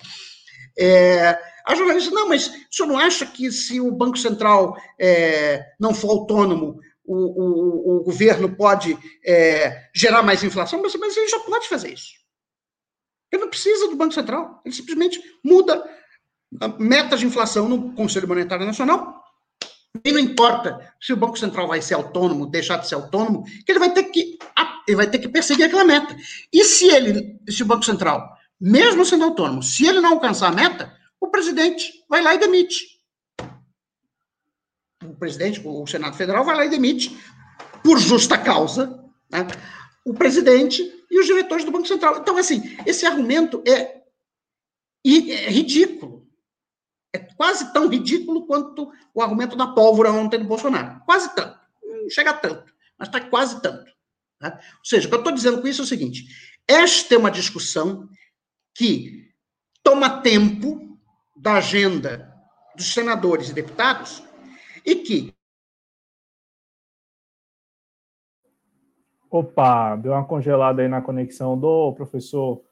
É, 0.79 1.37
A 1.65 1.75
jornalista, 1.75 2.09
não, 2.11 2.27
mas 2.29 2.47
o 2.47 2.51
senhor 2.71 2.87
não 2.87 2.97
acha 2.97 3.25
que 3.25 3.51
se 3.51 3.79
o 3.81 3.91
Banco 3.91 4.17
Central 4.17 4.75
é, 4.99 5.63
não 5.79 5.93
for 5.93 6.09
autônomo, 6.11 6.79
o, 7.03 7.15
o, 7.15 7.97
o 7.97 8.03
governo 8.03 8.55
pode 8.55 8.97
é, 9.25 9.89
gerar 9.93 10.23
mais 10.23 10.43
inflação? 10.43 10.81
Mas, 10.81 10.95
mas 10.95 11.17
ele 11.17 11.27
já 11.27 11.39
pode 11.39 11.67
fazer 11.67 11.93
isso. 11.93 12.13
Ele 13.31 13.43
não 13.43 13.49
precisa 13.49 13.87
do 13.87 13.95
Banco 13.95 14.13
Central. 14.13 14.61
Ele 14.65 14.73
simplesmente 14.73 15.21
muda 15.43 15.83
metas 16.79 17.19
de 17.19 17.27
inflação 17.27 17.67
no 17.69 17.93
Conselho 17.93 18.27
Monetário 18.27 18.65
Nacional. 18.65 19.23
E 20.03 20.11
não 20.11 20.19
importa 20.19 20.93
se 21.01 21.13
o 21.13 21.17
Banco 21.17 21.37
Central 21.37 21.67
vai 21.67 21.81
ser 21.81 21.95
autônomo, 21.95 22.49
deixar 22.49 22.77
de 22.77 22.87
ser 22.87 22.95
autônomo, 22.95 23.43
que 23.43 23.71
ele 23.71 23.79
vai 23.79 23.91
ter 23.91 24.03
que 24.03 24.37
ele 24.87 24.97
vai 24.97 25.07
ter 25.07 25.19
que 25.19 25.29
perseguir 25.29 25.65
aquela 25.65 25.83
meta. 25.83 26.15
E 26.51 26.63
se 26.63 26.87
ele, 26.87 27.39
se 27.47 27.61
o 27.61 27.65
Banco 27.65 27.85
Central, 27.85 28.27
mesmo 28.59 29.05
sendo 29.05 29.23
autônomo, 29.23 29.63
se 29.63 29.85
ele 29.85 30.01
não 30.01 30.13
alcançar 30.13 30.47
a 30.49 30.55
meta, 30.55 30.95
o 31.19 31.27
presidente 31.29 32.03
vai 32.09 32.21
lá 32.21 32.35
e 32.35 32.39
demite. 32.39 32.99
O 35.03 35.15
presidente, 35.15 35.61
o 35.63 35.87
Senado 35.87 36.17
Federal 36.17 36.43
vai 36.43 36.55
lá 36.55 36.65
e 36.65 36.69
demite, 36.69 37.17
por 37.83 37.97
justa 37.97 38.37
causa, 38.37 39.03
né, 39.31 39.47
o 40.05 40.13
presidente 40.13 40.83
e 41.09 41.19
os 41.19 41.25
diretores 41.25 41.63
do 41.63 41.71
Banco 41.71 41.87
Central. 41.87 42.17
Então, 42.17 42.37
assim, 42.37 42.77
esse 42.85 43.05
argumento 43.05 43.63
é, 43.65 44.03
é 45.05 45.49
ridículo. 45.49 46.27
É 47.13 47.17
quase 47.17 47.73
tão 47.73 47.87
ridículo 47.87 48.45
quanto 48.45 48.91
o 49.13 49.21
argumento 49.21 49.55
da 49.55 49.67
pólvora 49.67 50.11
ontem 50.11 50.39
do 50.39 50.45
Bolsonaro. 50.45 51.01
Quase 51.05 51.33
tanto. 51.33 51.57
Não 51.83 52.09
chega 52.09 52.31
a 52.31 52.33
tanto, 52.33 52.71
mas 52.97 53.07
está 53.07 53.19
quase 53.19 53.61
tanto. 53.61 53.91
Né? 54.41 54.51
Ou 54.53 54.85
seja, 54.85 55.07
o 55.07 55.09
que 55.09 55.15
eu 55.15 55.19
estou 55.19 55.33
dizendo 55.33 55.61
com 55.61 55.67
isso 55.67 55.81
é 55.81 55.85
o 55.85 55.87
seguinte: 55.87 56.25
esta 56.67 57.15
é 57.15 57.17
uma 57.17 57.31
discussão 57.31 58.07
que 58.79 59.29
toma 59.83 60.21
tempo 60.21 60.97
da 61.35 61.55
agenda 61.55 62.33
dos 62.77 62.93
senadores 62.93 63.49
e 63.49 63.53
deputados 63.53 64.23
e 64.85 64.95
que. 64.95 65.33
Opa, 69.29 69.97
deu 69.97 70.13
uma 70.13 70.23
congelada 70.23 70.81
aí 70.81 70.87
na 70.87 71.01
conexão 71.01 71.59
do 71.59 71.91
professor 71.91 72.63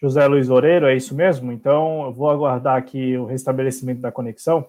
José 0.00 0.26
Luiz 0.26 0.48
Oreiro, 0.48 0.86
é 0.86 0.96
isso 0.96 1.14
mesmo? 1.14 1.52
Então, 1.52 2.06
eu 2.06 2.12
vou 2.14 2.30
aguardar 2.30 2.78
aqui 2.78 3.18
o 3.18 3.26
restabelecimento 3.26 4.00
da 4.00 4.10
conexão. 4.10 4.66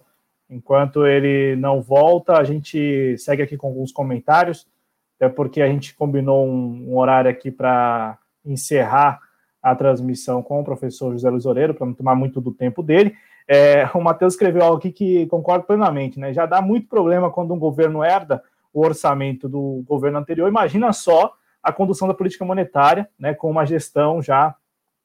Enquanto 0.50 1.08
ele 1.08 1.56
não 1.56 1.82
volta, 1.82 2.38
a 2.38 2.44
gente 2.44 3.18
segue 3.18 3.42
aqui 3.42 3.56
com 3.56 3.68
alguns 3.68 3.94
comentários, 3.94 4.68
até 5.16 5.30
porque 5.30 5.62
a 5.62 5.68
gente 5.68 5.96
combinou 5.96 6.46
um, 6.46 6.90
um 6.92 6.98
horário 6.98 7.32
aqui 7.32 7.50
para 7.50 8.20
encerrar 8.46 9.22
a 9.64 9.74
transmissão 9.74 10.44
com 10.44 10.60
o 10.60 10.64
professor 10.64 11.14
José 11.14 11.30
Luiz 11.30 11.46
Oreiro, 11.46 11.74
para 11.74 11.88
não 11.88 11.94
tomar 11.94 12.16
muito 12.16 12.42
do 12.42 12.52
tempo 12.52 12.84
dele. 12.84 13.16
É, 13.48 13.90
o 13.94 14.02
Matheus 14.02 14.34
escreveu 14.34 14.62
algo 14.62 14.78
aqui 14.78 14.92
que 14.92 15.26
concordo 15.28 15.66
plenamente, 15.66 16.20
né? 16.20 16.34
Já 16.34 16.46
dá 16.46 16.62
muito 16.62 16.88
problema 16.88 17.32
quando 17.32 17.54
um 17.54 17.60
governo 17.60 18.04
herda 18.04 18.44
o 18.74 18.86
orçamento 18.86 19.48
do 19.48 19.84
governo 19.88 20.18
anterior. 20.18 20.50
Imagina 20.50 20.92
só 20.92 21.34
a 21.62 21.72
condução 21.72 22.08
da 22.08 22.14
política 22.14 22.44
monetária, 22.44 23.08
né? 23.18 23.34
Com 23.34 23.50
uma 23.50 23.66
gestão 23.66 24.22
já 24.22 24.54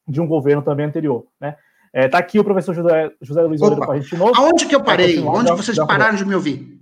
de 0.06 0.20
um 0.20 0.26
governo 0.26 0.62
também 0.62 0.86
anterior, 0.86 1.26
né? 1.40 1.56
É, 1.92 2.09
tá 2.09 2.18
aqui 2.18 2.38
o 2.38 2.44
professor 2.44 2.74
José, 2.74 3.12
José 3.20 3.42
Luiz 3.42 3.62
Opa, 3.62 3.86
com 3.86 3.92
a 3.92 3.98
gente 3.98 4.11
de 4.11 4.16
novo. 4.16 4.32
Aonde 4.36 4.66
que 4.66 4.74
eu 4.74 4.82
parei? 4.82 5.20
Onde 5.20 5.50
vocês 5.52 5.78
pararam 5.86 6.16
de 6.16 6.24
me 6.24 6.34
ouvir? 6.34 6.78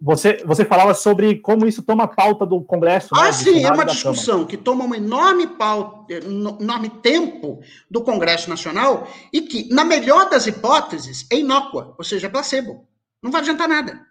Você, 0.00 0.42
você 0.46 0.64
falava 0.64 0.94
sobre 0.94 1.40
como 1.40 1.66
isso 1.66 1.82
toma 1.82 2.06
pauta 2.06 2.46
do 2.46 2.62
Congresso. 2.62 3.12
Né, 3.12 3.20
ah, 3.20 3.24
né, 3.24 3.32
sim, 3.32 3.64
é 3.64 3.72
uma 3.72 3.84
discussão 3.84 4.44
que 4.44 4.56
toma 4.56 4.84
um 4.84 4.94
enorme, 4.94 5.46
pauta, 5.46 6.14
enorme 6.14 6.88
tempo 6.88 7.60
do 7.90 8.02
Congresso 8.02 8.48
Nacional 8.48 9.08
e 9.32 9.42
que, 9.42 9.68
na 9.72 9.84
melhor 9.84 10.30
das 10.30 10.46
hipóteses, 10.46 11.26
é 11.30 11.36
inócua, 11.36 11.94
ou 11.98 12.04
seja, 12.04 12.28
é 12.28 12.30
placebo. 12.30 12.86
Não 13.22 13.32
vai 13.32 13.40
adiantar 13.40 13.68
nada. 13.68 14.06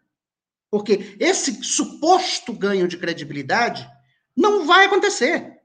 Porque 0.69 1.15
esse 1.19 1.63
suposto 1.63 2.51
ganho 2.51 2.88
de 2.88 2.97
credibilidade 2.97 3.88
não 4.35 4.65
vai 4.65 4.85
acontecer. 4.85 5.57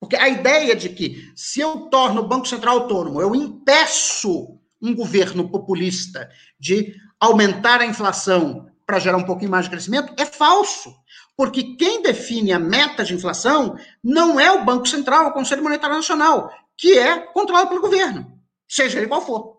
Porque 0.00 0.14
a 0.14 0.28
ideia 0.28 0.76
de 0.76 0.90
que 0.90 1.32
se 1.34 1.60
eu 1.60 1.88
torno 1.90 2.22
o 2.22 2.28
Banco 2.28 2.46
Central 2.46 2.78
autônomo, 2.78 3.20
eu 3.20 3.34
impeço 3.34 4.56
um 4.80 4.94
governo 4.94 5.48
populista 5.48 6.30
de 6.58 6.94
aumentar 7.18 7.80
a 7.80 7.86
inflação 7.86 8.68
para 8.88 8.98
gerar 8.98 9.18
um 9.18 9.24
pouquinho 9.24 9.50
mais 9.50 9.66
de 9.66 9.70
crescimento 9.70 10.14
é 10.16 10.24
falso. 10.24 10.96
Porque 11.36 11.76
quem 11.76 12.00
define 12.00 12.52
a 12.52 12.58
meta 12.58 13.04
de 13.04 13.12
inflação 13.12 13.76
não 14.02 14.40
é 14.40 14.50
o 14.50 14.64
Banco 14.64 14.88
Central, 14.88 15.24
é 15.24 15.26
o 15.26 15.32
Conselho 15.32 15.62
Monetário 15.62 15.94
Nacional, 15.94 16.50
que 16.74 16.98
é 16.98 17.18
controlado 17.18 17.68
pelo 17.68 17.82
governo, 17.82 18.40
seja 18.66 18.98
ele 18.98 19.06
qual 19.06 19.20
for. 19.20 19.58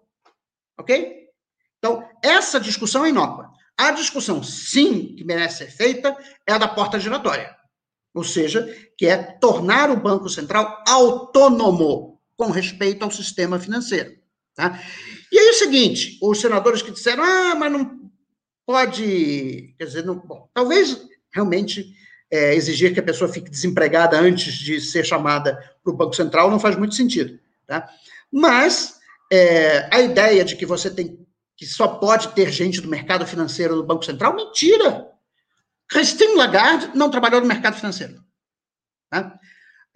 Ok? 0.79 1.27
Então, 1.77 2.03
essa 2.23 2.59
discussão 2.59 3.05
é 3.05 3.09
inócua. 3.09 3.51
A 3.77 3.91
discussão, 3.91 4.41
sim, 4.43 5.15
que 5.15 5.23
merece 5.23 5.59
ser 5.59 5.71
feita, 5.71 6.17
é 6.47 6.53
a 6.53 6.57
da 6.57 6.67
porta 6.67 6.99
giratória. 6.99 7.55
Ou 8.15 8.23
seja, 8.23 8.67
que 8.97 9.05
é 9.05 9.15
tornar 9.17 9.91
o 9.91 10.01
Banco 10.01 10.27
Central 10.27 10.83
autônomo 10.87 12.19
com 12.35 12.49
respeito 12.49 13.05
ao 13.05 13.11
sistema 13.11 13.59
financeiro. 13.59 14.17
Tá? 14.55 14.81
E 15.31 15.37
aí 15.37 15.47
é 15.47 15.51
o 15.51 15.53
seguinte, 15.53 16.17
os 16.21 16.41
senadores 16.41 16.81
que 16.81 16.91
disseram, 16.91 17.23
ah, 17.23 17.55
mas 17.55 17.71
não 17.71 17.98
pode, 18.69 19.73
quer 19.79 19.85
dizer, 19.85 20.05
não, 20.05 20.13
bom, 20.13 20.47
talvez 20.53 21.01
realmente 21.33 21.91
é, 22.29 22.53
exigir 22.53 22.93
que 22.93 22.99
a 22.99 23.03
pessoa 23.03 23.33
fique 23.33 23.49
desempregada 23.49 24.15
antes 24.15 24.53
de 24.53 24.79
ser 24.79 25.03
chamada 25.03 25.55
para 25.83 25.91
o 25.91 25.95
Banco 25.95 26.15
Central 26.15 26.51
não 26.51 26.59
faz 26.59 26.75
muito 26.75 26.93
sentido, 26.93 27.39
tá? 27.65 27.89
Mas 28.31 28.99
é, 29.33 29.89
a 29.91 29.99
ideia 30.01 30.45
de 30.45 30.55
que 30.55 30.67
você 30.67 30.87
tem 30.87 31.25
que 31.57 31.65
só 31.65 31.87
pode 31.87 32.27
ter 32.35 32.51
gente 32.51 32.79
do 32.79 32.87
mercado 32.87 33.25
financeiro 33.25 33.75
no 33.75 33.83
Banco 33.83 34.05
Central, 34.05 34.35
mentira. 34.35 35.07
Christine 35.87 36.35
Lagarde 36.35 36.91
não 36.93 37.09
trabalhou 37.09 37.41
no 37.41 37.47
mercado 37.47 37.75
financeiro. 37.75 38.23
Tá? 39.09 39.33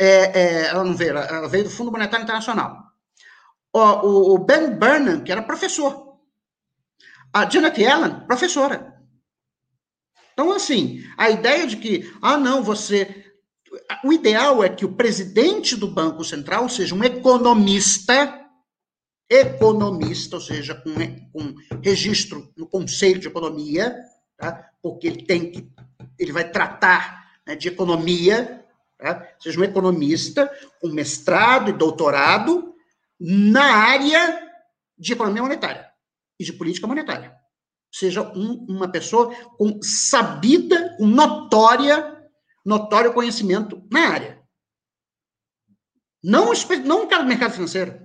É, 0.01 0.07
é, 0.07 0.65
ela 0.69 0.83
não 0.83 0.95
veio, 0.95 1.15
ela 1.15 1.47
veio 1.47 1.65
do 1.65 1.69
Fundo 1.69 1.91
Monetário 1.91 2.23
Internacional. 2.23 2.83
O, 3.71 4.33
o 4.33 4.39
Ben 4.39 4.71
Burnham, 4.71 5.23
que 5.23 5.31
era 5.31 5.43
professor, 5.43 6.12
a 7.33 7.49
Janet 7.49 7.81
Yellen, 7.81 8.27
professora. 8.27 8.93
Então, 10.33 10.51
assim, 10.51 11.03
a 11.17 11.29
ideia 11.29 11.65
de 11.65 11.77
que, 11.77 12.11
ah, 12.21 12.37
não, 12.37 12.63
você. 12.63 13.23
O 14.03 14.13
ideal 14.13 14.63
é 14.63 14.69
que 14.69 14.85
o 14.85 14.93
presidente 14.93 15.75
do 15.75 15.87
Banco 15.87 16.23
Central 16.23 16.69
seja 16.69 16.93
um 16.93 17.03
economista, 17.03 18.47
economista, 19.27 20.35
ou 20.35 20.41
seja, 20.41 20.75
com, 20.75 20.93
com 21.31 21.55
registro 21.83 22.51
no 22.55 22.67
Conselho 22.67 23.19
de 23.19 23.27
Economia, 23.27 23.95
tá? 24.37 24.69
porque 24.81 25.07
ele 25.07 25.25
tem 25.25 25.51
que. 25.51 25.67
Ele 26.19 26.31
vai 26.31 26.47
tratar 26.47 27.31
né, 27.47 27.55
de 27.55 27.67
economia, 27.67 28.63
tá? 28.97 29.27
seja 29.39 29.59
um 29.59 29.63
economista 29.63 30.51
com 30.79 30.89
mestrado 30.89 31.69
e 31.69 31.73
doutorado 31.73 32.75
na 33.19 33.63
área 33.63 34.39
de 34.97 35.13
economia 35.13 35.41
monetária 35.41 35.92
e 36.39 36.43
de 36.43 36.53
política 36.53 36.87
monetária. 36.87 37.35
Seja 37.91 38.21
um, 38.21 38.65
uma 38.67 38.91
pessoa 38.91 39.33
com 39.57 39.79
sabida, 39.81 40.95
com 40.97 41.05
notória, 41.05 42.17
notório 42.65 43.13
conhecimento 43.13 43.87
na 43.91 44.09
área. 44.09 44.43
Não, 46.23 46.51
não 46.85 47.03
um 47.03 47.07
cara 47.07 47.23
do 47.23 47.29
mercado 47.29 47.53
financeiro. 47.53 48.01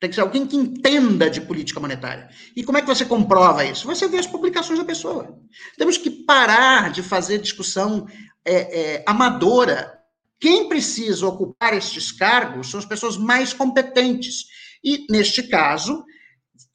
Tem 0.00 0.08
que 0.08 0.14
ser 0.14 0.22
alguém 0.22 0.46
que 0.46 0.56
entenda 0.56 1.28
de 1.28 1.42
política 1.42 1.80
monetária. 1.80 2.30
E 2.56 2.64
como 2.64 2.78
é 2.78 2.80
que 2.80 2.86
você 2.86 3.04
comprova 3.04 3.64
isso? 3.64 3.86
Você 3.86 4.08
vê 4.08 4.18
as 4.18 4.26
publicações 4.26 4.78
da 4.78 4.84
pessoa. 4.84 5.38
Temos 5.76 5.98
que 5.98 6.10
parar 6.10 6.90
de 6.90 7.02
fazer 7.02 7.38
discussão 7.38 8.06
é, 8.44 8.94
é, 8.94 9.04
amadora. 9.06 9.98
Quem 10.38 10.68
precisa 10.68 11.26
ocupar 11.26 11.74
estes 11.74 12.12
cargos 12.12 12.70
são 12.70 12.80
as 12.80 12.86
pessoas 12.86 13.18
mais 13.18 13.52
competentes. 13.52 14.46
E, 14.82 15.06
neste 15.10 15.42
caso, 15.42 16.02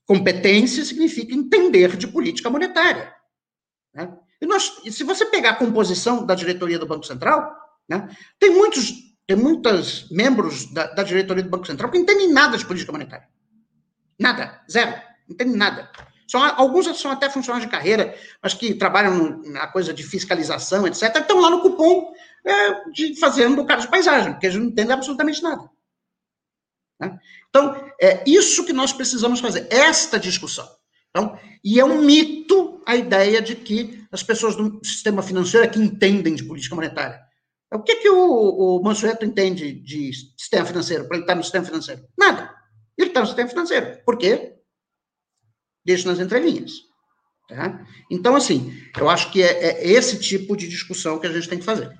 Competência 0.05 0.85
significa 0.85 1.33
entender 1.33 1.95
de 1.97 2.07
política 2.07 2.49
monetária. 2.49 3.13
Né? 3.93 4.15
E, 4.41 4.45
nós, 4.45 4.81
se 4.91 5.03
você 5.03 5.25
pegar 5.25 5.51
a 5.51 5.55
composição 5.55 6.25
da 6.25 6.35
diretoria 6.35 6.77
do 6.77 6.85
Banco 6.85 7.05
Central, 7.05 7.55
né, 7.87 8.09
tem 8.39 8.51
muitos 8.51 9.05
tem 9.27 9.35
muitos 9.35 10.07
membros 10.11 10.71
da, 10.71 10.85
da, 10.85 11.01
diretoria 11.01 11.41
do 11.41 11.49
Banco 11.49 11.65
Central 11.65 11.89
que 11.89 11.97
não 11.97 12.03
entendem 12.03 12.31
nada 12.31 12.57
de 12.57 12.65
política 12.65 12.91
monetária. 12.91 13.27
Nada, 14.19 14.61
zero, 14.69 14.91
não 15.27 15.33
entendem 15.33 15.55
nada. 15.55 15.89
São, 16.27 16.43
alguns 16.43 16.85
são 16.99 17.11
até 17.11 17.27
funcionários 17.27 17.67
de 17.67 17.75
carreira, 17.75 18.15
mas 18.41 18.53
que 18.53 18.75
trabalham 18.75 19.41
na 19.45 19.67
coisa 19.67 19.93
de 19.93 20.03
fiscalização, 20.03 20.85
etc., 20.85 21.15
estão 21.15 21.39
lá 21.41 21.49
no 21.49 21.61
cupom 21.61 22.13
é, 22.45 22.89
de, 22.91 23.19
fazendo 23.19 23.65
cara 23.65 23.81
de 23.81 23.87
paisagem, 23.87 24.33
porque 24.33 24.45
eles 24.45 24.57
não 24.57 24.65
entendem 24.65 24.93
absolutamente 24.93 25.41
nada. 25.41 25.69
Né? 26.99 27.19
Então, 27.49 27.75
é 28.01 28.23
isso 28.25 28.65
que 28.65 28.73
nós 28.73 28.93
precisamos 28.93 29.39
fazer, 29.39 29.67
esta 29.69 30.19
discussão. 30.19 30.67
Então, 31.09 31.37
e 31.63 31.79
é 31.79 31.85
um 31.85 32.01
mito 32.01 32.81
a 32.85 32.95
ideia 32.95 33.41
de 33.41 33.55
que 33.55 34.05
as 34.11 34.21
pessoas 34.21 34.55
do 34.55 34.79
sistema 34.83 35.23
financeiro 35.23 35.65
é 35.65 35.69
que 35.69 35.79
entendem 35.79 36.35
de 36.35 36.43
política 36.43 36.75
monetária. 36.75 37.19
O 37.73 37.81
que, 37.81 37.95
que 37.97 38.09
o, 38.09 38.77
o 38.77 38.83
Mansueto 38.83 39.25
entende 39.25 39.73
de 39.73 40.11
sistema 40.37 40.65
financeiro, 40.65 41.07
para 41.07 41.17
ele 41.17 41.23
estar 41.23 41.35
no 41.35 41.43
sistema 41.43 41.65
financeiro? 41.65 42.05
Nada. 42.17 42.53
Ele 42.97 43.09
está 43.09 43.21
no 43.21 43.25
sistema 43.25 43.49
financeiro. 43.49 43.99
Por 44.05 44.17
quê? 44.17 44.55
deixo 45.85 46.07
nas 46.07 46.19
entrelinhas. 46.19 46.71
Tá? 47.47 47.85
Então, 48.09 48.35
assim, 48.35 48.73
eu 48.97 49.07
acho 49.07 49.31
que 49.31 49.43
é, 49.43 49.83
é 49.83 49.87
esse 49.87 50.19
tipo 50.19 50.57
de 50.57 50.67
discussão 50.67 51.19
que 51.19 51.27
a 51.27 51.31
gente 51.31 51.47
tem 51.47 51.59
que 51.59 51.65
fazer. 51.65 51.93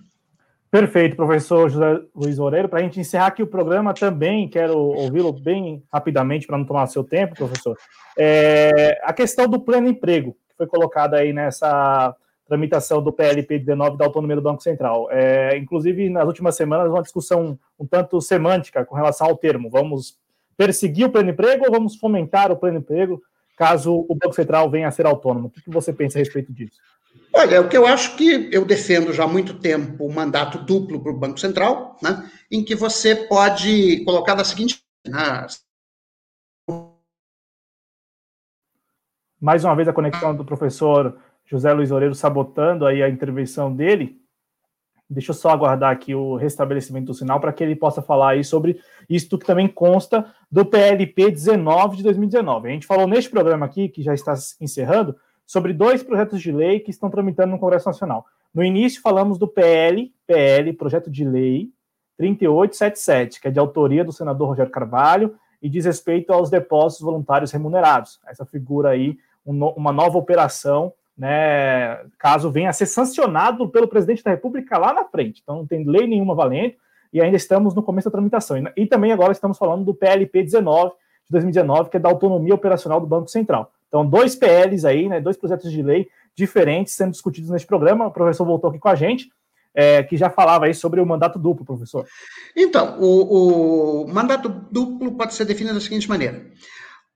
Perfeito, 0.76 1.16
professor 1.16 1.70
José 1.70 2.02
Luiz 2.14 2.38
Oreiro. 2.38 2.68
Para 2.68 2.80
a 2.80 2.82
gente 2.82 3.00
encerrar 3.00 3.28
aqui 3.28 3.42
o 3.42 3.48
programa 3.48 3.94
também, 3.94 4.50
quero 4.50 4.78
ouvi-lo 4.78 5.32
bem 5.32 5.82
rapidamente 5.90 6.46
para 6.46 6.58
não 6.58 6.66
tomar 6.66 6.86
seu 6.88 7.02
tempo, 7.02 7.34
professor. 7.34 7.78
É, 8.20 9.00
a 9.02 9.14
questão 9.14 9.48
do 9.48 9.58
pleno 9.58 9.88
emprego, 9.88 10.34
que 10.50 10.58
foi 10.58 10.68
colocada 10.68 11.16
aí 11.16 11.32
nessa 11.32 12.14
tramitação 12.46 13.02
do 13.02 13.14
PLP 13.14 13.58
19 13.60 13.98
da 13.98 14.04
autonomia 14.04 14.36
do 14.36 14.42
Banco 14.42 14.62
Central. 14.62 15.08
É, 15.12 15.58
inclusive, 15.58 16.10
nas 16.10 16.28
últimas 16.28 16.58
semanas, 16.58 16.92
uma 16.92 17.02
discussão 17.02 17.58
um 17.80 17.88
tanto 17.88 18.20
semântica 18.20 18.84
com 18.84 18.96
relação 18.96 19.28
ao 19.28 19.38
termo. 19.38 19.70
Vamos 19.70 20.20
perseguir 20.58 21.06
o 21.06 21.10
pleno 21.10 21.30
emprego 21.30 21.64
ou 21.68 21.72
vamos 21.72 21.96
fomentar 21.96 22.52
o 22.52 22.58
pleno 22.58 22.80
emprego 22.80 23.22
caso 23.56 24.06
o 24.10 24.14
Banco 24.14 24.36
Central 24.36 24.70
venha 24.70 24.90
a 24.90 24.92
ser 24.92 25.06
autônomo? 25.06 25.48
O 25.48 25.52
que 25.52 25.70
você 25.70 25.94
pensa 25.94 26.18
a 26.18 26.20
respeito 26.20 26.52
disso? 26.52 26.78
Olha, 27.38 27.60
o 27.60 27.68
que 27.68 27.76
eu 27.76 27.86
acho 27.86 28.16
que 28.16 28.50
eu 28.50 28.64
defendo 28.64 29.12
já 29.12 29.26
há 29.26 29.28
muito 29.28 29.60
tempo 29.60 30.06
o 30.06 30.14
mandato 30.14 30.58
duplo 30.60 31.02
para 31.02 31.12
o 31.12 31.18
Banco 31.18 31.38
Central, 31.38 31.98
né, 32.02 32.32
em 32.50 32.64
que 32.64 32.74
você 32.74 33.14
pode 33.14 34.06
colocar 34.06 34.36
da 34.36 34.46
seguinte. 34.46 34.82
Né, 35.06 35.46
Mais 39.42 39.66
uma 39.66 39.76
vez 39.76 39.86
a 39.90 39.94
conexão 39.94 40.34
do 40.34 40.46
professor 40.46 41.20
José 41.46 41.74
Luiz 41.74 41.92
Oreiro 41.92 42.16
sabotando 42.16 42.86
aí 42.86 43.04
a 43.04 43.10
intervenção 43.10 43.76
dele. 43.76 44.18
Deixa 45.10 45.32
eu 45.32 45.36
só 45.36 45.50
aguardar 45.50 45.92
aqui 45.92 46.16
o 46.16 46.38
restabelecimento 46.38 47.08
do 47.08 47.14
sinal 47.14 47.40
para 47.42 47.52
que 47.52 47.64
ele 47.64 47.76
possa 47.76 48.02
falar 48.02 48.32
aí 48.32 48.44
sobre 48.46 48.82
isto 49.10 49.38
que 49.38 49.46
também 49.46 49.68
consta 49.68 50.34
do 50.50 50.66
PLP 50.66 51.30
19 51.32 51.98
de 51.98 52.04
2019. 52.04 52.70
A 52.70 52.72
gente 52.72 52.88
falou 52.88 53.06
neste 53.06 53.30
programa 53.30 53.66
aqui, 53.66 53.90
que 53.90 54.02
já 54.02 54.14
está 54.14 54.34
encerrando, 54.60 55.16
sobre 55.46 55.74
dois 55.74 56.02
projetos 56.02 56.42
de 56.42 56.52
lei 56.52 56.80
que 56.80 56.92
estão 56.92 57.10
tramitando 57.10 57.52
no 57.52 57.60
Congresso 57.60 57.88
Nacional. 57.88 58.26
No 58.54 58.64
início, 58.64 59.02
falamos 59.02 59.38
do 59.38 59.48
PL, 59.48 60.14
PL, 60.26 60.74
Projeto 60.74 61.12
de 61.12 61.26
Lei 61.26 61.70
3877, 62.18 63.42
que 63.42 63.48
é 63.48 63.52
de 63.52 63.60
autoria 63.60 64.04
do 64.04 64.14
senador 64.14 64.50
Rogério 64.50 64.72
Carvalho 64.72 65.36
e 65.62 65.70
diz 65.70 65.86
respeito 65.86 66.32
aos 66.32 66.50
depósitos 66.50 67.04
voluntários 67.04 67.52
remunerados. 67.52 68.20
Essa 68.28 68.46
figura 68.46 68.90
aí, 68.90 69.18
uma 69.46 69.92
nova 69.92 70.18
operação, 70.18 70.94
né, 71.18 71.98
caso 72.18 72.50
venha 72.50 72.70
a 72.70 72.74
ser 72.74 72.86
sancionado 72.86 73.68
pelo 73.70 73.88
presidente 73.88 74.24
da 74.24 74.32
República 74.32 74.78
lá 74.78 74.94
na 74.94 75.06
frente. 75.06 75.42
Então, 75.44 75.58
não 75.58 75.68
tem 75.68 75.84
lei 75.84 76.08
nenhuma 76.08 76.34
valendo 76.34 76.76
e 77.12 77.22
ainda 77.22 77.38
estamos 77.38 77.74
no 77.76 77.84
começo 77.84 78.10
da 78.10 78.14
tramitação. 78.14 78.58
E 78.76 78.86
também 78.86 79.12
agora 79.12 79.32
estamos 79.32 79.58
falando 79.58 79.84
do 79.84 79.94
PLP 79.94 80.44
19 80.44 80.92
de 80.92 81.32
2019, 81.32 81.90
que 81.90 81.98
é 81.98 82.00
da 82.00 82.10
autonomia 82.10 82.54
operacional 82.54 83.00
do 83.00 83.08
Banco 83.08 83.30
Central. 83.30 83.72
Então, 83.96 84.06
dois 84.06 84.36
PLs 84.36 84.84
aí, 84.84 85.08
né, 85.08 85.22
dois 85.22 85.38
projetos 85.38 85.72
de 85.72 85.82
lei 85.82 86.10
diferentes 86.36 86.94
sendo 86.94 87.12
discutidos 87.12 87.50
neste 87.50 87.66
programa. 87.66 88.08
O 88.08 88.12
professor 88.12 88.46
voltou 88.46 88.70
aqui 88.70 88.78
com 88.78 88.90
a 88.90 88.96
gente, 88.96 89.30
é, 89.74 90.04
que 90.04 90.18
já 90.18 90.30
falava 90.30 90.66
aí 90.66 90.74
sobre 90.74 91.00
o 91.00 91.06
mandato 91.06 91.40
duplo, 91.40 91.66
professor. 91.66 92.06
Então, 92.54 93.00
o, 93.00 94.04
o 94.04 94.08
mandato 94.14 94.50
duplo 94.50 95.14
pode 95.14 95.34
ser 95.34 95.46
definido 95.46 95.76
da 95.76 95.80
seguinte 95.80 96.10
maneira: 96.10 96.46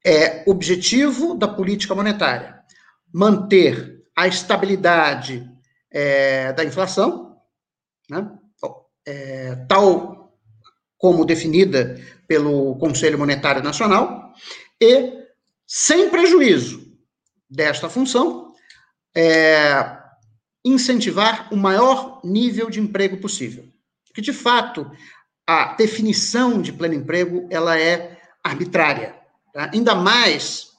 é 0.06 0.50
objetivo 0.50 1.36
da 1.36 1.50
política 1.50 1.94
monetária 1.94 2.62
manter 3.14 4.02
a 4.16 4.26
estabilidade 4.26 5.46
é, 5.92 6.54
da 6.54 6.64
inflação, 6.64 7.36
né, 8.10 8.26
é, 9.06 9.56
tal 9.68 10.34
como 10.98 11.26
definida 11.26 12.00
pelo 12.26 12.78
Conselho 12.78 13.20
Monetário 13.20 13.62
Nacional, 13.62 14.34
e 14.80 15.19
sem 15.72 16.10
prejuízo 16.10 16.98
desta 17.48 17.88
função, 17.88 18.52
é, 19.16 20.00
incentivar 20.66 21.54
o 21.54 21.56
maior 21.56 22.22
nível 22.24 22.72
de 22.72 22.80
emprego 22.80 23.18
possível. 23.18 23.66
Porque, 24.08 24.20
de 24.20 24.34
fato, 24.34 24.90
a 25.48 25.76
definição 25.76 26.60
de 26.60 26.74
pleno 26.74 26.96
emprego 26.96 27.48
ela 27.52 27.80
é 27.80 28.20
arbitrária. 28.44 29.16
Tá? 29.54 29.70
Ainda 29.72 29.94
mais 29.94 30.70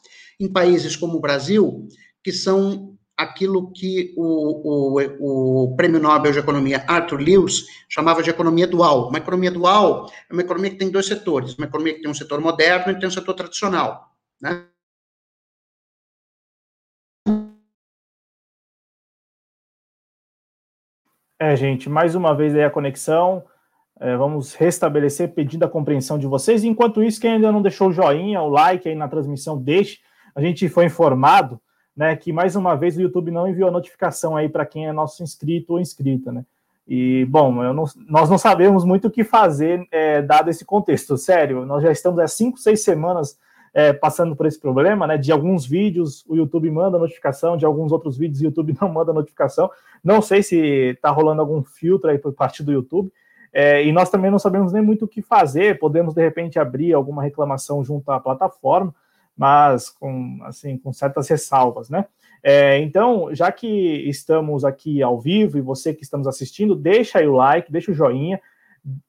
em 0.40 0.52
países 0.52 0.96
como 0.96 1.18
o 1.18 1.20
Brasil, 1.20 1.86
que 2.24 2.32
são 2.32 2.98
aquilo 3.16 3.70
que 3.72 4.12
o, 4.16 4.96
o, 4.96 5.66
o 5.66 5.76
Prêmio 5.76 6.00
Nobel 6.00 6.32
de 6.32 6.38
Economia 6.40 6.84
Arthur 6.88 7.20
Lewis 7.20 7.64
chamava 7.88 8.24
de 8.24 8.30
economia 8.30 8.66
dual. 8.66 9.08
Uma 9.08 9.18
economia 9.18 9.52
dual 9.52 10.10
é 10.28 10.32
uma 10.32 10.42
economia 10.42 10.70
que 10.70 10.78
tem 10.78 10.90
dois 10.90 11.06
setores, 11.06 11.54
uma 11.54 11.66
economia 11.66 11.94
que 11.94 12.00
tem 12.00 12.10
um 12.10 12.14
setor 12.14 12.40
moderno 12.40 12.90
e 12.90 12.98
tem 12.98 13.08
um 13.08 13.12
setor 13.12 13.34
tradicional. 13.34 14.10
Né? 14.40 14.66
É, 21.42 21.56
gente, 21.56 21.88
mais 21.88 22.14
uma 22.14 22.34
vez 22.34 22.54
aí 22.54 22.62
a 22.62 22.68
conexão. 22.68 23.42
É, 23.98 24.14
vamos 24.14 24.52
restabelecer 24.52 25.32
pedindo 25.32 25.64
a 25.64 25.68
compreensão 25.68 26.18
de 26.18 26.26
vocês. 26.26 26.64
Enquanto 26.64 27.02
isso, 27.02 27.18
quem 27.18 27.32
ainda 27.32 27.50
não 27.50 27.62
deixou 27.62 27.88
o 27.88 27.92
joinha, 27.92 28.42
o 28.42 28.50
like 28.50 28.86
aí 28.86 28.94
na 28.94 29.08
transmissão, 29.08 29.56
deixe. 29.56 30.00
A 30.34 30.42
gente 30.42 30.68
foi 30.68 30.84
informado 30.84 31.58
né, 31.96 32.14
que 32.14 32.30
mais 32.30 32.56
uma 32.56 32.74
vez 32.74 32.94
o 32.98 33.00
YouTube 33.00 33.30
não 33.30 33.48
enviou 33.48 33.70
a 33.70 33.72
notificação 33.72 34.36
aí 34.36 34.50
para 34.50 34.66
quem 34.66 34.86
é 34.86 34.92
nosso 34.92 35.22
inscrito 35.22 35.72
ou 35.72 35.80
inscrita, 35.80 36.30
né? 36.30 36.44
E, 36.86 37.24
bom, 37.24 37.50
não, 37.72 37.84
nós 38.06 38.28
não 38.28 38.36
sabemos 38.36 38.84
muito 38.84 39.08
o 39.08 39.10
que 39.10 39.24
fazer 39.24 39.86
é, 39.90 40.20
dado 40.20 40.50
esse 40.50 40.64
contexto, 40.64 41.16
sério. 41.16 41.64
Nós 41.64 41.82
já 41.82 41.90
estamos 41.90 42.18
há 42.18 42.28
cinco, 42.28 42.58
seis 42.58 42.84
semanas 42.84 43.38
é, 43.72 43.92
passando 43.92 44.34
por 44.34 44.46
esse 44.46 44.58
problema, 44.58 45.06
né? 45.06 45.16
De 45.16 45.30
alguns 45.30 45.66
vídeos 45.66 46.24
o 46.28 46.34
YouTube 46.34 46.70
manda 46.70 46.98
notificação, 46.98 47.56
de 47.56 47.64
alguns 47.64 47.92
outros 47.92 48.16
vídeos 48.16 48.40
o 48.40 48.44
YouTube 48.44 48.76
não 48.80 48.88
manda 48.88 49.12
notificação. 49.12 49.70
Não 50.02 50.20
sei 50.20 50.42
se 50.42 50.56
está 50.56 51.10
rolando 51.10 51.40
algum 51.40 51.62
filtro 51.62 52.10
aí 52.10 52.18
por 52.18 52.32
parte 52.32 52.62
do 52.62 52.72
YouTube. 52.72 53.12
É, 53.52 53.84
e 53.84 53.90
nós 53.92 54.10
também 54.10 54.30
não 54.30 54.38
sabemos 54.38 54.72
nem 54.72 54.82
muito 54.82 55.04
o 55.04 55.08
que 55.08 55.22
fazer. 55.22 55.78
Podemos 55.78 56.14
de 56.14 56.22
repente 56.22 56.58
abrir 56.58 56.92
alguma 56.92 57.22
reclamação 57.22 57.84
junto 57.84 58.10
à 58.10 58.20
plataforma, 58.20 58.94
mas 59.36 59.88
com 59.88 60.38
assim 60.42 60.78
com 60.78 60.92
certas 60.92 61.28
ressalvas, 61.28 61.90
né? 61.90 62.06
É, 62.42 62.78
então, 62.78 63.34
já 63.34 63.52
que 63.52 63.68
estamos 64.08 64.64
aqui 64.64 65.02
ao 65.02 65.20
vivo 65.20 65.58
e 65.58 65.60
você 65.60 65.92
que 65.92 66.02
estamos 66.02 66.26
assistindo, 66.26 66.74
deixa 66.74 67.18
aí 67.18 67.26
o 67.26 67.34
like, 67.34 67.70
deixa 67.70 67.90
o 67.90 67.94
joinha, 67.94 68.40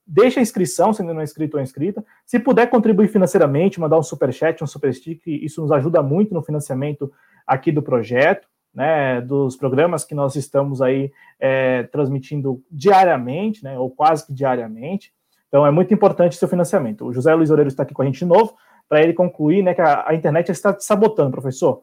Deixa 0.06 0.40
a 0.40 0.44
inscrição, 0.44 0.92
se 0.92 1.02
ainda 1.02 1.14
não 1.14 1.22
é 1.22 1.24
inscrito 1.24 1.58
ou 1.58 1.64
inscrita. 1.64 2.04
Se 2.26 2.40
puder 2.40 2.70
contribuir 2.70 3.08
financeiramente, 3.08 3.80
mandar 3.80 3.98
um 3.98 4.04
super 4.04 4.32
chat, 4.34 4.64
um 4.64 4.68
super 4.68 4.94
stick, 4.94 5.26
isso 5.26 5.62
nos 5.62 5.72
ajuda 5.72 6.02
muito 6.02 6.34
no 6.34 6.42
financiamento 6.42 7.12
aqui 7.48 7.72
do 7.72 7.82
projeto, 7.82 8.48
né, 8.74 9.22
dos 9.22 9.56
programas 9.56 10.04
que 10.04 10.16
nós 10.16 10.36
estamos 10.36 10.82
aí 10.82 11.12
é, 11.40 11.84
transmitindo 11.84 12.62
diariamente, 12.72 13.64
né, 13.64 13.78
ou 13.78 13.90
quase 13.90 14.26
que 14.26 14.34
diariamente. 14.34 15.14
Então 15.48 15.66
é 15.66 15.72
muito 15.72 15.94
importante 15.94 16.36
seu 16.36 16.48
financiamento. 16.48 17.06
O 17.06 17.14
José 17.14 17.34
Luiz 17.34 17.50
Oreiro 17.50 17.68
está 17.68 17.84
aqui 17.84 17.94
com 17.94 18.02
a 18.02 18.06
gente 18.06 18.20
de 18.20 18.26
novo, 18.26 18.56
para 18.88 19.02
ele 19.02 19.14
concluir, 19.14 19.62
né, 19.64 19.74
que 19.74 19.82
a, 19.82 20.10
a 20.10 20.16
internet 20.16 20.50
está 20.52 20.78
sabotando, 20.80 21.32
professor. 21.32 21.82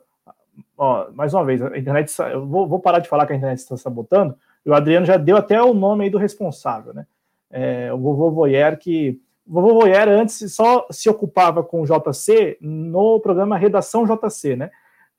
Ó, 0.76 1.10
mais 1.12 1.34
uma 1.34 1.44
vez, 1.44 1.60
a 1.62 1.76
internet, 1.78 2.12
eu 2.32 2.46
vou, 2.46 2.66
vou 2.68 2.80
parar 2.80 2.98
de 2.98 3.08
falar 3.08 3.26
que 3.26 3.32
a 3.32 3.36
internet 3.36 3.58
está 3.58 3.76
sabotando, 3.76 4.36
e 4.64 4.70
o 4.70 4.74
Adriano 4.74 5.06
já 5.06 5.16
deu 5.16 5.36
até 5.36 5.60
o 5.62 5.74
nome 5.74 6.04
aí 6.04 6.10
do 6.10 6.18
responsável, 6.18 6.92
né? 6.92 7.06
É, 7.50 7.92
o 7.92 7.98
vovô 7.98 8.30
Voyer, 8.30 8.78
que 8.78 9.20
o 9.46 9.52
vovô 9.52 9.80
Voyer 9.80 10.08
antes 10.08 10.54
só 10.54 10.86
se 10.90 11.08
ocupava 11.08 11.62
com 11.62 11.82
o 11.82 11.86
JC 11.86 12.58
no 12.60 13.20
programa 13.20 13.56
Redação 13.56 14.04
JC, 14.04 14.56
né? 14.56 14.70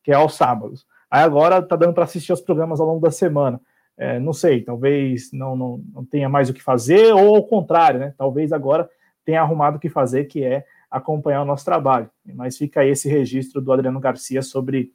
Que 0.04 0.12
é 0.12 0.16
aos 0.16 0.36
sábados. 0.36 0.86
Aí 1.10 1.24
agora 1.24 1.62
tá 1.62 1.76
dando 1.76 1.94
para 1.94 2.04
assistir 2.04 2.32
aos 2.32 2.42
programas 2.42 2.80
ao 2.80 2.88
longo 2.88 3.02
da 3.02 3.12
semana. 3.12 3.60
É, 3.98 4.20
não 4.20 4.32
sei, 4.32 4.62
talvez 4.62 5.32
não, 5.34 5.56
não, 5.56 5.84
não 5.94 6.06
tenha 6.06 6.30
mais 6.30 6.50
o 6.50 6.54
que 6.54 6.64
fazer, 6.64 7.14
ou 7.14 7.36
ao 7.36 7.44
contrário, 7.44 8.00
né? 8.00 8.14
Talvez 8.18 8.54
agora 8.54 8.90
tenha 9.26 9.42
arrumado 9.42 9.78
o 9.78 9.80
que 9.80 9.90
fazer, 9.90 10.26
que 10.26 10.44
é 10.44 10.64
acompanhar 10.90 11.42
o 11.42 11.46
nosso 11.46 11.66
trabalho. 11.66 12.10
Mas 12.26 12.58
fica 12.58 12.82
aí 12.82 12.90
esse 12.90 13.10
registro 13.10 13.62
do 13.62 13.74
Adriano 13.74 14.00
Garcia 14.00 14.42
sobre 14.42 14.94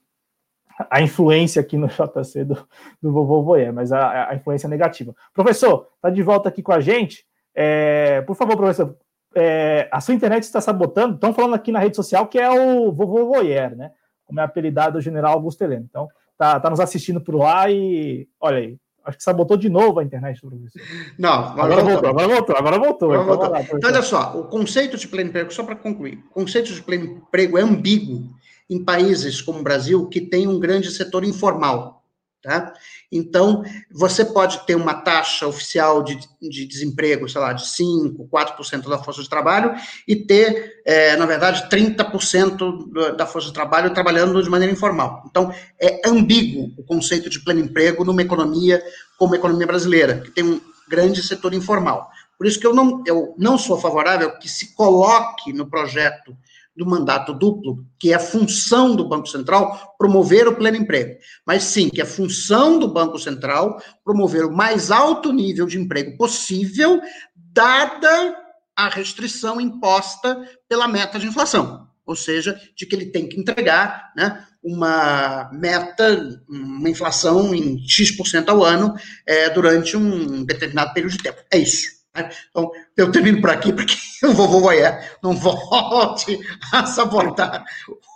a 0.90 1.00
influência 1.00 1.60
aqui 1.60 1.76
no 1.76 1.86
JC 1.88 2.44
do, 2.44 2.68
do 3.00 3.12
vovô 3.12 3.42
Voyer, 3.42 3.72
mas 3.72 3.92
a, 3.92 4.30
a 4.30 4.34
influência 4.34 4.68
negativa. 4.68 5.14
Professor, 5.32 5.88
está 5.96 6.10
de 6.10 6.22
volta 6.22 6.48
aqui 6.48 6.62
com 6.62 6.72
a 6.72 6.80
gente. 6.80 7.24
É, 7.54 8.20
por 8.22 8.34
favor, 8.34 8.56
professor, 8.56 8.96
é, 9.34 9.88
a 9.90 10.00
sua 10.00 10.14
internet 10.14 10.42
está 10.42 10.60
sabotando. 10.60 11.14
Estão 11.14 11.32
falando 11.32 11.54
aqui 11.54 11.70
na 11.70 11.78
rede 11.78 11.96
social 11.96 12.26
que 12.26 12.38
é 12.38 12.50
o 12.50 12.92
vovô 12.92 13.26
Voyer, 13.26 13.76
né? 13.76 13.90
Como 14.24 14.40
é 14.40 14.42
apelidado 14.42 14.98
o 14.98 15.02
general 15.02 15.34
Augusto 15.34 15.62
Heleno. 15.62 15.86
Então, 15.88 16.08
tá, 16.36 16.58
tá 16.58 16.70
nos 16.70 16.80
assistindo 16.80 17.20
por 17.20 17.36
lá 17.36 17.70
e 17.70 18.28
olha 18.40 18.58
aí. 18.58 18.76
Acho 19.04 19.18
que 19.18 19.24
sabotou 19.24 19.58
de 19.58 19.68
novo 19.68 20.00
a 20.00 20.02
internet 20.02 20.40
do 20.40 20.48
professor. 20.48 20.80
Não, 21.18 21.30
agora, 21.30 21.74
agora 21.74 21.82
voltou, 21.82 22.08
agora 22.08 22.28
voltou, 22.28 22.56
agora 22.56 22.78
voltou. 22.78 23.12
Agora 23.12 23.26
voltou. 23.26 23.50
Lá, 23.50 23.60
então, 23.60 23.90
olha 23.90 24.00
só, 24.00 24.40
o 24.40 24.44
conceito 24.44 24.96
de 24.96 25.06
pleno 25.06 25.28
emprego, 25.28 25.52
só 25.52 25.62
para 25.62 25.76
concluir, 25.76 26.24
o 26.30 26.32
conceito 26.32 26.72
de 26.72 26.82
pleno 26.82 27.04
emprego 27.04 27.58
é 27.58 27.60
ambíguo 27.60 28.34
em 28.68 28.82
países 28.82 29.40
como 29.40 29.60
o 29.60 29.62
Brasil, 29.62 30.08
que 30.08 30.20
tem 30.20 30.46
um 30.46 30.58
grande 30.58 30.90
setor 30.90 31.24
informal. 31.24 32.04
Tá? 32.44 32.74
Então, 33.10 33.64
você 33.90 34.22
pode 34.22 34.66
ter 34.66 34.74
uma 34.74 34.92
taxa 34.92 35.46
oficial 35.46 36.02
de, 36.02 36.18
de 36.42 36.66
desemprego, 36.66 37.26
sei 37.26 37.40
lá, 37.40 37.54
de 37.54 37.64
5%, 37.64 38.28
4% 38.28 38.86
da 38.86 38.98
força 38.98 39.22
de 39.22 39.30
trabalho 39.30 39.74
e 40.06 40.14
ter, 40.14 40.82
é, 40.84 41.16
na 41.16 41.24
verdade, 41.24 41.70
30% 41.70 43.16
da 43.16 43.24
força 43.24 43.48
de 43.48 43.54
trabalho 43.54 43.94
trabalhando 43.94 44.42
de 44.42 44.50
maneira 44.50 44.70
informal. 44.70 45.24
Então, 45.26 45.54
é 45.80 46.06
ambíguo 46.06 46.74
o 46.76 46.84
conceito 46.84 47.30
de 47.30 47.40
pleno 47.40 47.60
emprego 47.60 48.04
numa 48.04 48.20
economia 48.20 48.82
como 49.18 49.32
a 49.32 49.38
economia 49.38 49.66
brasileira, 49.66 50.20
que 50.20 50.30
tem 50.30 50.44
um 50.44 50.60
grande 50.86 51.22
setor 51.22 51.54
informal. 51.54 52.10
Por 52.36 52.46
isso 52.46 52.60
que 52.60 52.66
eu 52.66 52.74
não, 52.74 53.02
eu 53.06 53.34
não 53.38 53.56
sou 53.56 53.80
favorável 53.80 54.38
que 54.38 54.50
se 54.50 54.74
coloque 54.74 55.50
no 55.50 55.64
projeto 55.64 56.36
do 56.76 56.84
mandato 56.84 57.32
duplo, 57.32 57.84
que 57.98 58.12
é 58.12 58.16
a 58.16 58.20
função 58.20 58.96
do 58.96 59.08
Banco 59.08 59.28
Central 59.28 59.94
promover 59.98 60.48
o 60.48 60.56
pleno 60.56 60.76
emprego, 60.76 61.16
mas 61.46 61.64
sim 61.64 61.88
que 61.88 62.00
é 62.00 62.04
função 62.04 62.78
do 62.78 62.88
Banco 62.88 63.18
Central 63.18 63.80
promover 64.04 64.44
o 64.44 64.52
mais 64.52 64.90
alto 64.90 65.32
nível 65.32 65.66
de 65.66 65.78
emprego 65.78 66.16
possível, 66.16 67.00
dada 67.36 68.36
a 68.76 68.88
restrição 68.88 69.60
imposta 69.60 70.36
pela 70.68 70.88
meta 70.88 71.18
de 71.18 71.26
inflação, 71.26 71.86
ou 72.04 72.16
seja, 72.16 72.60
de 72.76 72.86
que 72.86 72.96
ele 72.96 73.06
tem 73.06 73.28
que 73.28 73.38
entregar 73.38 74.12
né, 74.16 74.44
uma 74.62 75.48
meta, 75.52 76.42
uma 76.48 76.88
inflação 76.88 77.54
em 77.54 77.78
X% 77.86 78.48
ao 78.48 78.64
ano 78.64 78.94
é, 79.24 79.48
durante 79.50 79.96
um 79.96 80.44
determinado 80.44 80.92
período 80.92 81.12
de 81.12 81.22
tempo. 81.22 81.40
É 81.52 81.58
isso. 81.58 81.93
Né? 82.14 82.30
Então, 82.50 82.70
eu 82.96 83.10
termino 83.10 83.40
por 83.40 83.50
aqui, 83.50 83.72
porque 83.72 83.94
o 84.24 84.32
vovô 84.32 84.60
Voyé 84.60 85.00
não 85.22 85.34
volte 85.34 86.38
a 86.72 86.86
sabotar 86.86 87.64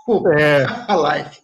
o, 0.07 0.29
é. 0.29 0.65
a 0.87 0.95
live. 0.95 1.37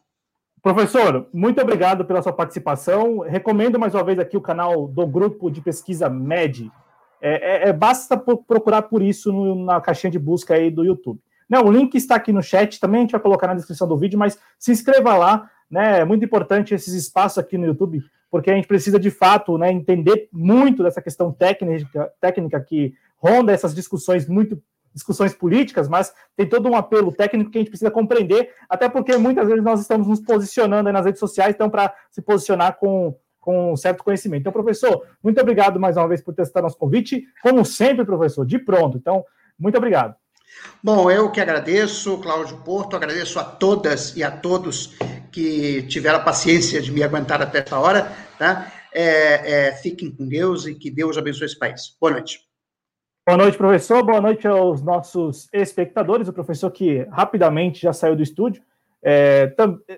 Professor, 0.62 1.28
muito 1.32 1.60
obrigado 1.60 2.04
pela 2.04 2.22
sua 2.22 2.32
participação. 2.32 3.18
Recomendo 3.18 3.78
mais 3.78 3.94
uma 3.94 4.04
vez 4.04 4.18
aqui 4.18 4.36
o 4.36 4.40
canal 4.40 4.88
do 4.88 5.06
grupo 5.06 5.50
de 5.50 5.60
pesquisa 5.60 6.08
MED. 6.08 6.72
É, 7.20 7.66
é, 7.66 7.68
é 7.68 7.72
basta 7.72 8.16
procurar 8.16 8.82
por 8.82 9.02
isso 9.02 9.30
no, 9.30 9.64
na 9.64 9.80
caixinha 9.80 10.10
de 10.10 10.18
busca 10.18 10.54
aí 10.54 10.70
do 10.70 10.84
YouTube. 10.84 11.20
Não, 11.48 11.66
o 11.66 11.70
link 11.70 11.94
está 11.94 12.14
aqui 12.14 12.32
no 12.32 12.42
chat, 12.42 12.80
também 12.80 13.00
a 13.00 13.02
gente 13.02 13.12
vai 13.12 13.20
colocar 13.20 13.46
na 13.46 13.54
descrição 13.54 13.86
do 13.86 13.98
vídeo, 13.98 14.18
mas 14.18 14.38
se 14.58 14.72
inscreva 14.72 15.14
lá, 15.14 15.50
né? 15.70 16.00
É 16.00 16.04
muito 16.04 16.24
importante 16.24 16.74
esses 16.74 16.94
espaços 16.94 17.36
aqui 17.36 17.58
no 17.58 17.66
YouTube 17.66 18.02
porque 18.34 18.50
a 18.50 18.54
gente 18.56 18.66
precisa 18.66 18.98
de 18.98 19.12
fato 19.12 19.56
né, 19.56 19.70
entender 19.70 20.28
muito 20.32 20.82
dessa 20.82 21.00
questão 21.00 21.30
técnica, 21.30 22.12
técnica 22.20 22.60
que 22.60 22.92
ronda 23.16 23.52
essas 23.52 23.72
discussões 23.72 24.26
muito 24.26 24.60
discussões 24.92 25.32
políticas, 25.32 25.88
mas 25.88 26.12
tem 26.36 26.48
todo 26.48 26.68
um 26.68 26.74
apelo 26.74 27.12
técnico 27.12 27.48
que 27.48 27.58
a 27.58 27.60
gente 27.60 27.70
precisa 27.70 27.92
compreender, 27.92 28.50
até 28.68 28.88
porque 28.88 29.16
muitas 29.16 29.46
vezes 29.46 29.62
nós 29.62 29.80
estamos 29.80 30.08
nos 30.08 30.18
posicionando 30.18 30.90
nas 30.90 31.06
redes 31.06 31.20
sociais, 31.20 31.54
então 31.54 31.70
para 31.70 31.94
se 32.10 32.20
posicionar 32.20 32.76
com 32.76 33.16
com 33.38 33.76
certo 33.76 34.02
conhecimento. 34.02 34.40
Então, 34.40 34.52
professor, 34.52 35.06
muito 35.22 35.40
obrigado 35.40 35.78
mais 35.78 35.96
uma 35.96 36.08
vez 36.08 36.20
por 36.20 36.34
testar 36.34 36.60
nosso 36.60 36.76
convite. 36.76 37.22
Como 37.40 37.64
sempre, 37.64 38.04
professor, 38.04 38.44
de 38.44 38.58
pronto. 38.58 38.96
Então, 38.96 39.22
muito 39.56 39.78
obrigado. 39.78 40.16
Bom, 40.82 41.10
eu 41.10 41.30
que 41.30 41.40
agradeço, 41.40 42.18
Cláudio 42.18 42.56
Porto, 42.58 42.96
agradeço 42.96 43.38
a 43.38 43.44
todas 43.44 44.16
e 44.16 44.22
a 44.22 44.30
todos 44.30 44.96
que 45.34 45.82
tiveram 45.88 46.18
a 46.18 46.22
paciência 46.22 46.80
de 46.80 46.92
me 46.92 47.02
aguentar 47.02 47.42
até 47.42 47.58
essa 47.58 47.76
hora, 47.78 48.12
tá? 48.38 48.72
É, 48.92 49.68
é, 49.68 49.72
fiquem 49.72 50.10
com 50.10 50.26
Deus 50.26 50.66
e 50.66 50.74
que 50.74 50.90
Deus 50.90 51.18
abençoe 51.18 51.46
esse 51.46 51.58
país. 51.58 51.96
Boa 52.00 52.12
noite. 52.12 52.40
Boa 53.26 53.38
noite, 53.38 53.56
professor. 53.56 54.04
Boa 54.04 54.20
noite 54.20 54.46
aos 54.46 54.82
nossos 54.82 55.48
espectadores. 55.52 56.28
O 56.28 56.32
professor 56.32 56.70
que 56.70 57.04
rapidamente 57.10 57.80
já 57.80 57.92
saiu 57.92 58.14
do 58.14 58.22
estúdio. 58.22 58.62
É, 59.02 59.54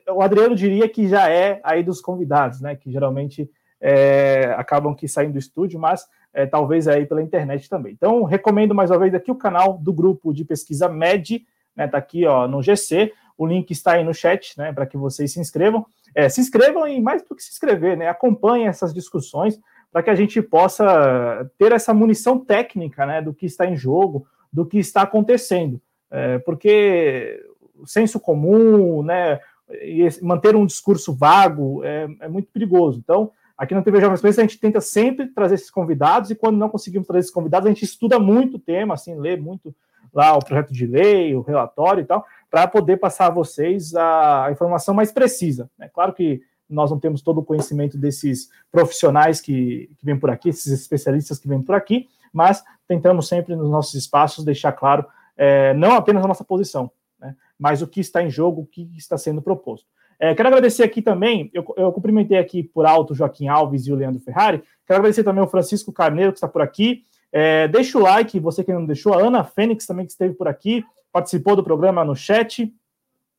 o 0.09 0.23
Adriano 0.23 0.55
diria 0.55 0.89
que 0.89 1.09
já 1.09 1.29
é 1.29 1.61
aí 1.65 1.83
dos 1.83 2.01
convidados, 2.01 2.61
né? 2.61 2.77
Que 2.77 2.91
geralmente 2.91 3.51
é, 3.81 4.55
acabam 4.57 4.95
que 4.95 5.09
saindo 5.09 5.33
do 5.33 5.39
estúdio, 5.39 5.79
mas 5.79 6.07
é, 6.33 6.47
talvez 6.47 6.87
aí 6.87 7.05
pela 7.05 7.23
internet 7.23 7.69
também. 7.69 7.93
Então, 7.93 8.23
recomendo 8.25 8.75
mais 8.75 8.91
uma 8.91 8.99
vez 8.99 9.15
aqui 9.15 9.31
o 9.31 9.37
canal 9.37 9.79
do 9.79 9.93
grupo 9.93 10.33
de 10.33 10.45
pesquisa 10.45 10.89
MED, 10.89 11.47
né? 11.75 11.87
Tá 11.87 11.99
aqui 11.99 12.27
ó, 12.27 12.47
no 12.47 12.63
GC. 12.63 13.13
O 13.37 13.47
link 13.47 13.71
está 13.71 13.93
aí 13.93 14.05
no 14.05 14.15
chat, 14.15 14.57
né, 14.59 14.73
para 14.73 14.87
que 14.87 14.97
vocês 14.97 15.33
se 15.33 15.41
inscrevam. 15.41 15.87
É, 16.15 16.29
se 16.29 16.41
inscrevam 16.41 16.89
e 16.89 17.01
mais 17.01 17.23
do 17.23 17.35
que 17.35 17.43
se 17.43 17.51
inscrever, 17.51 17.97
né, 17.97 18.09
acompanhem 18.09 18.67
essas 18.67 18.95
discussões 18.95 19.59
para 19.93 20.03
que 20.03 20.11
a 20.11 20.15
gente 20.15 20.41
possa 20.43 21.51
ter 21.59 21.73
essa 21.73 21.95
munição 21.95 22.39
técnica, 22.39 23.07
né, 23.07 23.23
do 23.23 23.33
que 23.33 23.47
está 23.47 23.67
em 23.67 23.77
jogo, 23.77 24.27
do 24.53 24.65
que 24.65 24.79
está 24.79 25.03
acontecendo, 25.03 25.81
é, 26.11 26.39
porque 26.39 27.43
o 27.75 27.87
senso 27.87 28.19
comum, 28.19 29.03
né, 29.03 29.39
e 29.83 30.09
manter 30.23 30.55
um 30.55 30.67
discurso 30.67 31.15
vago 31.15 31.83
é, 31.85 32.09
é 32.21 32.29
muito 32.29 32.49
perigoso. 32.53 32.99
Então, 33.03 33.31
aqui 33.57 33.75
na 33.75 33.83
TV 33.83 34.01
Jovens 34.01 34.21
Plays 34.21 34.39
a 34.39 34.43
gente 34.43 34.61
tenta 34.61 34.81
sempre 34.81 35.27
trazer 35.29 35.57
esses 35.57 35.71
convidados 35.71 36.31
e 36.31 36.35
quando 36.35 36.57
não 36.57 36.69
conseguimos 36.69 37.07
trazer 37.07 37.21
esses 37.21 37.33
convidados 37.33 37.67
a 37.67 37.71
gente 37.71 37.85
estuda 37.85 38.19
muito 38.19 38.57
o 38.57 38.61
tema, 38.61 38.95
assim, 38.95 39.19
lê 39.19 39.37
muito 39.37 39.75
lá 40.13 40.37
o 40.37 40.45
projeto 40.45 40.73
de 40.73 40.87
lei, 40.87 41.35
o 41.35 41.43
relatório 41.43 42.03
e 42.03 42.07
tal, 42.07 42.25
para 42.57 42.67
poder 42.67 42.97
passar 42.97 43.27
a 43.27 43.31
vocês 43.31 43.95
a, 43.95 44.49
informação 44.51 44.95
mais 44.95 45.13
precisa. 45.13 45.71
É 45.79 45.89
claro 45.89 46.15
que 46.15 46.41
nós 46.67 46.91
não 46.91 46.99
temos 46.99 47.21
todo 47.21 47.37
o 47.37 47.45
conhecimento 47.45 47.99
desses 47.99 48.49
profissionais 48.73 49.43
que, 49.43 49.91
que 49.99 50.07
vêm 50.07 50.19
por 50.19 50.31
aqui, 50.31 50.49
esses 50.49 50.73
especialistas 50.73 51.39
que 51.39 51.47
vêm 51.47 51.61
por 51.61 51.75
aqui, 51.75 52.09
mas 52.33 52.65
tentamos 52.89 53.29
sempre 53.29 53.55
nos 53.55 53.69
nossos 53.69 53.93
espaços 53.93 54.43
deixar 54.43 54.73
claro 54.73 55.05
é, 55.37 55.75
não 55.75 55.93
apenas 55.93 56.25
a 56.25 56.29
nossa 56.29 56.45
posição, 56.45 56.91
né, 57.21 57.37
mas 57.59 57.83
o 57.83 57.87
que 57.87 58.01
está 58.01 58.23
em 58.23 58.31
jogo, 58.31 58.63
o 58.63 58.67
que 58.67 58.91
está 58.97 59.19
sendo 59.19 59.43
proposto. 59.43 59.87
É, 60.19 60.35
quero 60.35 60.49
agradecer 60.49 60.83
aqui 60.83 61.03
também, 61.03 61.51
eu, 61.53 61.63
eu, 61.77 61.93
cumprimentei 61.93 62.39
aqui 62.39 62.63
por 62.63 62.87
alto 62.87 63.13
o 63.13 63.15
Joaquim 63.15 63.49
Alves 63.49 63.87
e 63.87 63.93
o 63.93 63.97
Leandro 63.97 64.23
Ferrari, 64.23 64.63
quero 64.87 65.01
agradecer 65.01 65.25
também 65.25 65.45
o 65.45 65.47
Francisco 65.47 65.93
Carneiro, 65.93 66.33
que 66.33 66.39
está 66.39 66.49
por 66.49 66.63
aqui, 66.63 67.03
é, 67.31 67.69
deixa 67.69 67.99
o 67.99 68.01
like, 68.01 68.41
você 68.41 68.65
que 68.65 68.73
não 68.73 68.87
deixou, 68.87 69.13
a 69.13 69.19
Ana 69.19 69.45
Fênix 69.45 69.85
também 69.85 70.07
que 70.07 70.13
esteve 70.13 70.33
por 70.33 70.49
aqui, 70.49 70.83
participou 71.17 71.57
do 71.57 71.65
programa 71.65 72.05
no 72.05 72.15
chat. 72.15 72.71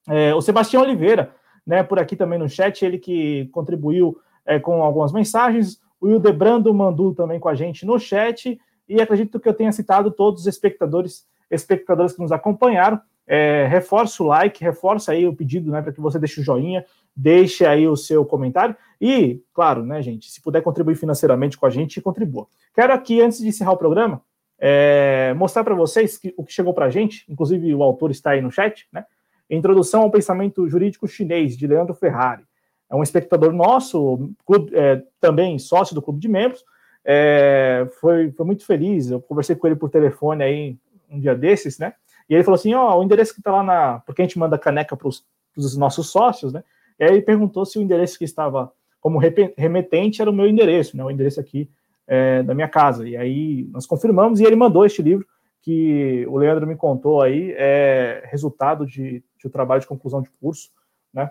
É, 0.10 0.34
o 0.34 0.42
Sebastião 0.42 0.82
Oliveira, 0.82 1.36
né, 1.64 1.84
por 1.84 2.00
aqui 2.00 2.16
também 2.16 2.40
no 2.40 2.50
chat, 2.50 2.84
ele 2.84 2.98
que 2.98 3.46
contribuiu 3.52 4.18
é, 4.48 4.58
com 4.58 4.82
algumas 4.82 5.14
mensagens. 5.14 5.80
O 6.02 6.08
Hildebrando 6.08 6.74
mandou 6.74 7.14
também 7.14 7.40
com 7.40 7.48
a 7.48 7.54
gente 7.54 7.86
no 7.86 8.00
chat. 8.00 8.60
E 8.90 9.00
acredito 9.00 9.40
que 9.40 9.48
eu 9.48 9.54
tenha 9.54 9.72
citado 9.72 10.10
todos 10.10 10.42
os 10.42 10.48
espectadores, 10.48 11.28
espectadores 11.52 12.14
que 12.14 12.22
nos 12.22 12.32
acompanharam. 12.32 13.00
É, 13.28 13.68
reforça 13.68 14.24
o 14.24 14.26
like, 14.26 14.64
reforça 14.64 15.12
aí 15.12 15.28
o 15.28 15.36
pedido 15.36 15.70
né, 15.70 15.80
para 15.80 15.92
que 15.92 16.02
você 16.02 16.18
deixe 16.18 16.42
o 16.42 16.44
joinha, 16.44 16.84
deixe 17.16 17.64
aí 17.64 17.88
o 17.88 17.96
seu 17.96 18.26
comentário. 18.26 18.76
E, 19.00 19.40
claro, 19.54 19.86
né, 19.86 20.02
gente, 20.02 20.32
se 20.32 20.42
puder 20.42 20.64
contribuir 20.64 20.96
financeiramente 20.96 21.60
com 21.60 21.68
a 21.68 21.70
gente, 21.70 22.02
contribua. 22.02 22.48
Quero 22.74 22.92
aqui, 22.92 23.22
antes 23.22 23.38
de 23.38 23.50
encerrar 23.50 23.74
o 23.74 23.78
programa, 23.78 24.24
é, 24.60 25.34
mostrar 25.36 25.64
para 25.64 25.76
vocês 25.76 26.18
que, 26.18 26.34
o 26.38 26.44
que 26.44 26.52
chegou 26.52 26.74
para 26.74 26.86
a 26.86 26.90
gente, 26.90 27.26
inclusive 27.30 27.74
o 27.74 27.84
autor 27.84 28.12
está 28.12 28.32
aí 28.32 28.42
no 28.42 28.52
chat, 28.52 28.88
né? 28.92 29.06
Introdução 29.50 30.02
ao 30.02 30.12
Pensamento 30.12 30.68
Jurídico 30.68 31.08
Chinês, 31.08 31.56
de 31.56 31.68
Leandro 31.68 31.94
Ferrari. 31.94 32.44
É 32.90 32.96
um 32.96 33.04
espectador 33.04 33.54
nosso, 33.54 34.32
clube, 34.46 34.72
é, 34.76 35.02
também 35.20 35.58
sócio 35.60 35.94
do 35.94 36.02
Clube 36.02 36.20
de 36.20 36.28
Membros, 36.28 36.64
é, 37.06 37.88
foi, 38.02 38.32
foi 38.32 38.46
muito 38.46 38.66
feliz. 38.66 39.10
Eu 39.10 39.22
conversei 39.22 39.56
com 39.56 39.68
ele 39.68 39.76
por 39.76 39.90
telefone 39.90 40.44
aí 40.44 40.78
um 41.10 41.20
dia 41.20 41.36
desses, 41.36 41.80
né? 41.80 41.94
E 42.30 42.34
ele 42.34 42.44
falou 42.44 42.56
assim: 42.56 42.74
Ó, 42.74 43.00
o 43.00 43.04
endereço 43.04 43.34
que 43.34 43.40
está 43.40 43.52
lá 43.52 43.64
na. 43.64 44.00
Porque 44.00 44.22
a 44.22 44.26
gente 44.26 44.38
manda 44.38 44.58
caneca 44.58 44.98
para 44.98 45.08
os 45.08 45.78
nossos 45.78 46.10
sócios, 46.10 46.52
né? 46.52 46.64
E 47.00 47.06
aí 47.06 47.12
ele 47.12 47.22
perguntou 47.22 47.66
se 47.66 47.80
o 47.80 47.82
endereço 47.82 48.18
que 48.18 48.26
estava 48.26 48.72
como 49.00 49.20
remetente 49.20 50.22
era 50.22 50.30
o 50.30 50.34
meu 50.34 50.48
endereço, 50.48 50.98
né? 50.98 51.04
O 51.04 51.12
endereço 51.12 51.40
aqui 51.40 51.70
é, 52.08 52.42
da 52.42 52.56
minha 52.56 52.68
casa. 52.68 53.08
E 53.08 53.18
aí 53.18 53.68
nós 53.72 53.86
confirmamos 53.86 54.40
e 54.40 54.46
ele 54.46 54.56
mandou 54.56 54.86
este 54.86 55.02
livro 55.02 55.28
que 55.62 56.26
o 56.30 56.38
Leandro 56.38 56.66
me 56.66 56.78
contou 56.78 57.22
aí, 57.22 57.54
é 57.58 58.24
resultado 58.26 58.86
de, 58.86 59.22
de 59.38 59.48
um 59.48 59.50
trabalho 59.50 59.82
de 59.82 59.88
conclusão 59.88 60.22
de 60.22 60.30
curso, 60.40 60.70
né? 61.14 61.30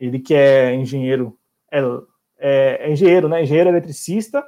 Ele 0.00 0.18
que 0.18 0.34
é 0.34 0.74
engenheiro, 0.74 1.38
é, 1.70 1.80
é, 2.38 2.88
é 2.88 2.92
engenheiro, 2.92 3.28
né? 3.28 3.42
Engenheiro 3.42 3.70
eletricista 3.70 4.44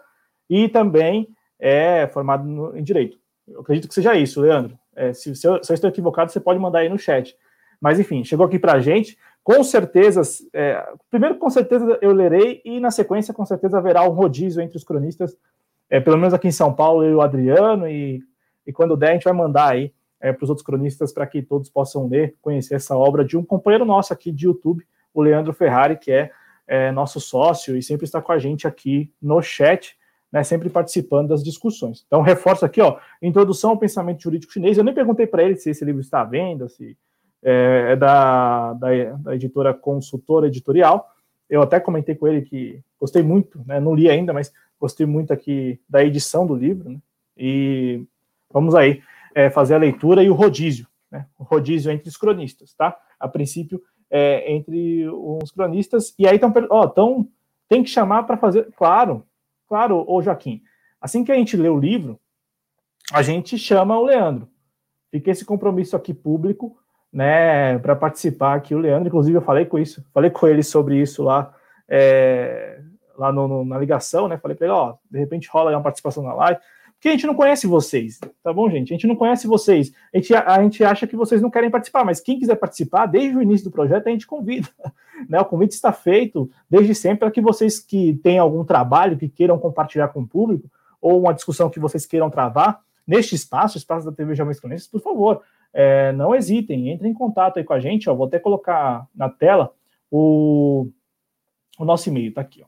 e 0.48 0.68
também 0.68 1.28
é 1.58 2.08
formado 2.08 2.44
no, 2.44 2.76
em 2.76 2.82
direito. 2.82 3.16
Eu 3.46 3.60
acredito 3.60 3.86
que 3.86 3.94
seja 3.94 4.16
isso, 4.16 4.40
Leandro. 4.40 4.76
É, 4.96 5.12
se, 5.12 5.36
se, 5.36 5.46
eu, 5.46 5.62
se 5.62 5.70
eu 5.70 5.74
estou 5.74 5.88
equivocado, 5.88 6.32
você 6.32 6.40
pode 6.40 6.58
mandar 6.58 6.80
aí 6.80 6.88
no 6.88 6.98
chat. 6.98 7.36
Mas 7.80 7.98
enfim, 8.00 8.24
chegou 8.24 8.44
aqui 8.44 8.58
para 8.58 8.72
a 8.72 8.80
gente. 8.80 9.16
Com 9.52 9.64
certeza, 9.64 10.22
é, 10.52 10.80
primeiro, 11.10 11.36
com 11.36 11.50
certeza 11.50 11.98
eu 12.00 12.12
lerei, 12.12 12.62
e 12.64 12.78
na 12.78 12.92
sequência, 12.92 13.34
com 13.34 13.44
certeza 13.44 13.78
haverá 13.78 14.04
um 14.04 14.12
rodízio 14.12 14.62
entre 14.62 14.76
os 14.76 14.84
cronistas, 14.84 15.36
é, 15.90 15.98
pelo 15.98 16.16
menos 16.16 16.32
aqui 16.32 16.46
em 16.46 16.52
São 16.52 16.72
Paulo, 16.72 17.02
eu 17.02 17.10
e 17.10 17.14
o 17.16 17.20
Adriano, 17.20 17.88
e, 17.88 18.22
e 18.64 18.72
quando 18.72 18.96
der, 18.96 19.08
a 19.08 19.12
gente 19.14 19.24
vai 19.24 19.32
mandar 19.32 19.72
aí 19.72 19.92
é, 20.20 20.32
para 20.32 20.44
os 20.44 20.50
outros 20.50 20.64
cronistas 20.64 21.12
para 21.12 21.26
que 21.26 21.42
todos 21.42 21.68
possam 21.68 22.06
ler, 22.06 22.36
conhecer 22.40 22.76
essa 22.76 22.96
obra 22.96 23.24
de 23.24 23.36
um 23.36 23.44
companheiro 23.44 23.84
nosso 23.84 24.12
aqui 24.12 24.30
de 24.30 24.46
YouTube, 24.46 24.86
o 25.12 25.20
Leandro 25.20 25.52
Ferrari, 25.52 25.96
que 25.96 26.12
é, 26.12 26.30
é 26.68 26.92
nosso 26.92 27.18
sócio 27.18 27.76
e 27.76 27.82
sempre 27.82 28.04
está 28.04 28.22
com 28.22 28.30
a 28.30 28.38
gente 28.38 28.68
aqui 28.68 29.12
no 29.20 29.42
chat, 29.42 29.96
né, 30.30 30.44
sempre 30.44 30.70
participando 30.70 31.30
das 31.30 31.42
discussões. 31.42 32.04
Então, 32.06 32.22
reforço 32.22 32.64
aqui, 32.64 32.80
ó, 32.80 32.98
Introdução 33.20 33.70
ao 33.70 33.78
Pensamento 33.78 34.22
Jurídico 34.22 34.52
Chinês. 34.52 34.78
Eu 34.78 34.84
nem 34.84 34.94
perguntei 34.94 35.26
para 35.26 35.42
ele 35.42 35.56
se 35.56 35.70
esse 35.70 35.84
livro 35.84 36.00
está 36.00 36.20
à 36.20 36.24
venda, 36.24 36.68
se 36.68 36.96
é, 37.42 37.92
é 37.92 37.96
da, 37.96 38.72
da, 38.74 38.88
da, 39.18 39.34
editora 39.34 39.72
Consultora 39.74 40.46
Editorial. 40.46 41.14
Eu 41.48 41.62
até 41.62 41.80
comentei 41.80 42.14
com 42.14 42.28
ele 42.28 42.42
que 42.42 42.82
gostei 42.98 43.22
muito, 43.22 43.62
né? 43.66 43.80
Não 43.80 43.94
li 43.94 44.08
ainda, 44.08 44.32
mas 44.32 44.52
gostei 44.78 45.06
muito 45.06 45.32
aqui 45.32 45.80
da 45.88 46.04
edição 46.04 46.46
do 46.46 46.54
livro, 46.54 46.90
né? 46.90 46.98
E 47.36 48.04
vamos 48.52 48.74
aí 48.74 49.02
é, 49.34 49.50
fazer 49.50 49.74
a 49.74 49.78
leitura 49.78 50.22
e 50.22 50.30
o 50.30 50.34
rodízio, 50.34 50.86
né? 51.10 51.26
O 51.38 51.44
rodízio 51.44 51.90
entre 51.90 52.08
os 52.08 52.16
cronistas, 52.16 52.74
tá? 52.74 52.96
A 53.18 53.26
princípio, 53.26 53.82
é, 54.10 54.52
entre 54.52 55.08
os 55.08 55.50
cronistas. 55.50 56.14
E 56.18 56.26
aí 56.26 56.34
estão, 56.34 56.52
ó, 56.70 56.86
tão, 56.86 57.28
tem 57.68 57.82
que 57.82 57.90
chamar 57.90 58.24
para 58.24 58.36
fazer. 58.36 58.70
Claro, 58.76 59.24
claro, 59.68 60.04
ô 60.06 60.20
Joaquim. 60.20 60.62
Assim 61.00 61.24
que 61.24 61.32
a 61.32 61.34
gente 61.34 61.56
lê 61.56 61.68
o 61.68 61.78
livro, 61.78 62.20
a 63.12 63.22
gente 63.22 63.56
chama 63.56 63.98
o 63.98 64.04
Leandro. 64.04 64.48
Fica 65.10 65.30
esse 65.30 65.44
compromisso 65.44 65.96
aqui 65.96 66.12
público, 66.12 66.76
né, 67.12 67.78
para 67.78 67.96
participar 67.96 68.54
aqui. 68.54 68.74
O 68.74 68.78
Leandro, 68.78 69.08
inclusive, 69.08 69.36
eu 69.36 69.42
falei 69.42 69.64
com 69.64 69.78
isso, 69.78 70.04
falei 70.12 70.30
com 70.30 70.46
ele 70.46 70.62
sobre 70.62 71.00
isso 71.00 71.22
lá, 71.22 71.52
é, 71.88 72.80
lá 73.16 73.32
no, 73.32 73.48
no, 73.48 73.64
na 73.64 73.78
ligação, 73.78 74.28
né? 74.28 74.38
Falei 74.38 74.56
para 74.56 74.66
ele, 74.66 74.74
ó, 74.74 74.94
de 75.10 75.18
repente 75.18 75.48
rola 75.50 75.70
uma 75.70 75.82
participação 75.82 76.22
na 76.22 76.34
live. 76.34 76.60
Porque 76.94 77.08
a 77.08 77.12
gente 77.12 77.26
não 77.26 77.34
conhece 77.34 77.66
vocês, 77.66 78.20
tá 78.42 78.52
bom, 78.52 78.68
gente? 78.68 78.92
A 78.92 78.94
gente 78.94 79.06
não 79.06 79.16
conhece 79.16 79.46
vocês. 79.46 79.90
A 80.12 80.18
gente, 80.18 80.34
a 80.34 80.62
gente 80.62 80.84
acha 80.84 81.06
que 81.06 81.16
vocês 81.16 81.40
não 81.40 81.48
querem 81.48 81.70
participar, 81.70 82.04
mas 82.04 82.20
quem 82.20 82.38
quiser 82.38 82.56
participar, 82.56 83.06
desde 83.06 83.38
o 83.38 83.42
início 83.42 83.64
do 83.64 83.70
projeto, 83.70 84.06
a 84.06 84.10
gente 84.10 84.26
convida. 84.26 84.68
Né? 85.28 85.38
O 85.38 85.44
convite 85.44 85.72
está 85.72 85.92
feito 85.92 86.50
desde 86.68 86.94
sempre 86.94 87.18
para 87.18 87.30
que 87.30 87.42
vocês 87.42 87.78
que 87.78 88.18
têm 88.22 88.38
algum 88.38 88.64
trabalho, 88.64 89.18
que 89.18 89.28
queiram 89.28 89.58
compartilhar 89.58 90.08
com 90.08 90.22
o 90.22 90.26
público, 90.26 90.66
ou 90.98 91.20
uma 91.20 91.34
discussão 91.34 91.68
que 91.68 91.78
vocês 91.78 92.06
queiram 92.06 92.30
travar, 92.30 92.80
neste 93.06 93.34
espaço, 93.34 93.76
espaço 93.76 94.06
da 94.06 94.12
TV 94.12 94.34
Jovens 94.34 94.58
Cronistas, 94.58 94.90
por 94.90 95.02
favor, 95.02 95.42
é, 95.72 96.12
não 96.12 96.34
hesitem, 96.34 96.90
entrem 96.90 97.12
em 97.12 97.14
contato 97.14 97.58
aí 97.58 97.64
com 97.64 97.72
a 97.72 97.80
gente, 97.80 98.10
ó, 98.10 98.14
vou 98.14 98.26
até 98.26 98.38
colocar 98.38 99.06
na 99.14 99.28
tela 99.28 99.72
o, 100.10 100.88
o 101.78 101.84
nosso 101.84 102.08
e-mail, 102.08 102.34
tá 102.34 102.40
aqui, 102.40 102.62
ó. 102.62 102.66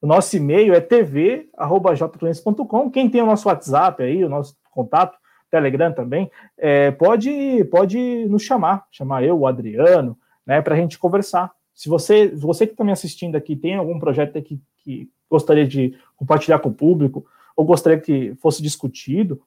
O 0.00 0.06
nosso 0.06 0.36
e-mail 0.36 0.72
é 0.74 0.80
tv.jclientes.com. 0.82 2.90
Quem 2.90 3.08
tem 3.08 3.22
o 3.22 3.26
nosso 3.26 3.48
WhatsApp 3.48 4.02
aí, 4.02 4.22
o 4.22 4.28
nosso 4.28 4.54
contato, 4.70 5.16
Telegram 5.50 5.94
também, 5.94 6.30
é, 6.58 6.90
pode, 6.90 7.64
pode 7.70 8.26
nos 8.26 8.42
chamar, 8.42 8.86
chamar 8.90 9.24
eu, 9.24 9.38
o 9.38 9.46
Adriano, 9.46 10.18
né, 10.44 10.60
para 10.60 10.74
a 10.74 10.76
gente 10.76 10.98
conversar. 10.98 11.50
Se 11.74 11.88
você, 11.88 12.28
você 12.28 12.66
que 12.66 12.74
está 12.74 12.84
me 12.84 12.92
assistindo 12.92 13.34
aqui 13.34 13.56
tem 13.56 13.76
algum 13.76 13.98
projeto 13.98 14.42
que, 14.42 14.60
que 14.78 15.08
gostaria 15.30 15.66
de 15.66 15.98
compartilhar 16.16 16.58
com 16.58 16.68
o 16.68 16.74
público, 16.74 17.24
ou 17.56 17.64
gostaria 17.64 17.98
que 17.98 18.34
fosse 18.42 18.62
discutido, 18.62 19.40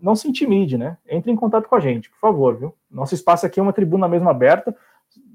não 0.00 0.14
se 0.14 0.28
intimide, 0.28 0.76
né? 0.78 0.96
Entre 1.08 1.30
em 1.30 1.36
contato 1.36 1.68
com 1.68 1.76
a 1.76 1.80
gente, 1.80 2.10
por 2.10 2.18
favor, 2.18 2.56
viu? 2.56 2.74
Nosso 2.90 3.14
espaço 3.14 3.46
aqui 3.46 3.60
é 3.60 3.62
uma 3.62 3.72
tribuna 3.72 4.08
mesmo 4.08 4.28
aberta. 4.28 4.74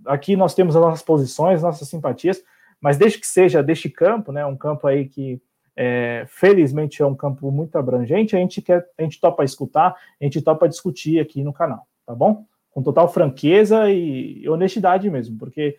Aqui 0.05 0.35
nós 0.35 0.53
temos 0.53 0.75
as 0.75 0.81
nossas 0.81 1.01
posições, 1.01 1.61
nossas 1.61 1.87
simpatias 1.87 2.43
mas 2.83 2.97
desde 2.97 3.17
que 3.17 3.25
seja 3.25 3.63
deste 3.63 3.89
campo, 3.89 4.33
né, 4.33 4.45
um 4.45 4.57
campo 4.57 4.85
aí 4.85 5.07
que 5.07 5.41
é, 5.73 6.25
felizmente 6.27 7.01
é 7.01 7.05
um 7.05 7.15
campo 7.15 7.49
muito 7.49 7.77
abrangente, 7.77 8.35
a 8.35 8.39
gente 8.39 8.61
quer, 8.61 8.85
a 8.97 9.01
gente 9.01 9.21
topa 9.21 9.45
escutar, 9.45 9.95
a 10.19 10.23
gente 10.23 10.41
topa 10.41 10.67
discutir 10.67 11.17
aqui 11.17 11.45
no 11.45 11.53
canal, 11.53 11.87
tá 12.05 12.13
bom? 12.13 12.45
Com 12.71 12.83
total 12.83 13.07
franqueza 13.07 13.89
e 13.89 14.45
honestidade 14.49 15.09
mesmo, 15.09 15.37
porque 15.37 15.77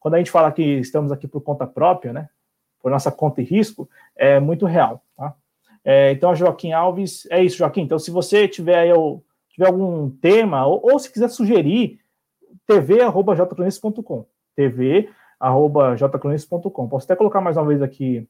quando 0.00 0.14
a 0.14 0.18
gente 0.18 0.30
fala 0.30 0.50
que 0.50 0.62
estamos 0.62 1.12
aqui 1.12 1.28
por 1.28 1.42
conta 1.42 1.66
própria, 1.66 2.14
né, 2.14 2.26
por 2.80 2.90
nossa 2.90 3.12
conta 3.12 3.42
e 3.42 3.44
risco, 3.44 3.86
é 4.16 4.40
muito 4.40 4.64
real, 4.64 5.04
tá? 5.14 5.34
É, 5.88 6.10
então, 6.10 6.34
Joaquim 6.34 6.72
Alves, 6.72 7.28
é 7.30 7.44
isso, 7.44 7.58
Joaquim. 7.58 7.82
Então, 7.82 7.96
se 7.96 8.10
você 8.10 8.48
tiver 8.48 8.92
tiver 9.48 9.68
algum 9.68 10.10
tema, 10.10 10.66
ou, 10.66 10.80
ou 10.82 10.98
se 10.98 11.10
quiser 11.12 11.28
sugerir, 11.28 12.00
tv.jcronistas.com, 12.66 14.26
tv 14.56 15.08
jcronistas.com. 15.96 16.88
Posso 16.88 17.04
até 17.04 17.14
colocar 17.14 17.40
mais 17.40 17.56
uma 17.56 17.66
vez 17.66 17.80
aqui 17.80 18.28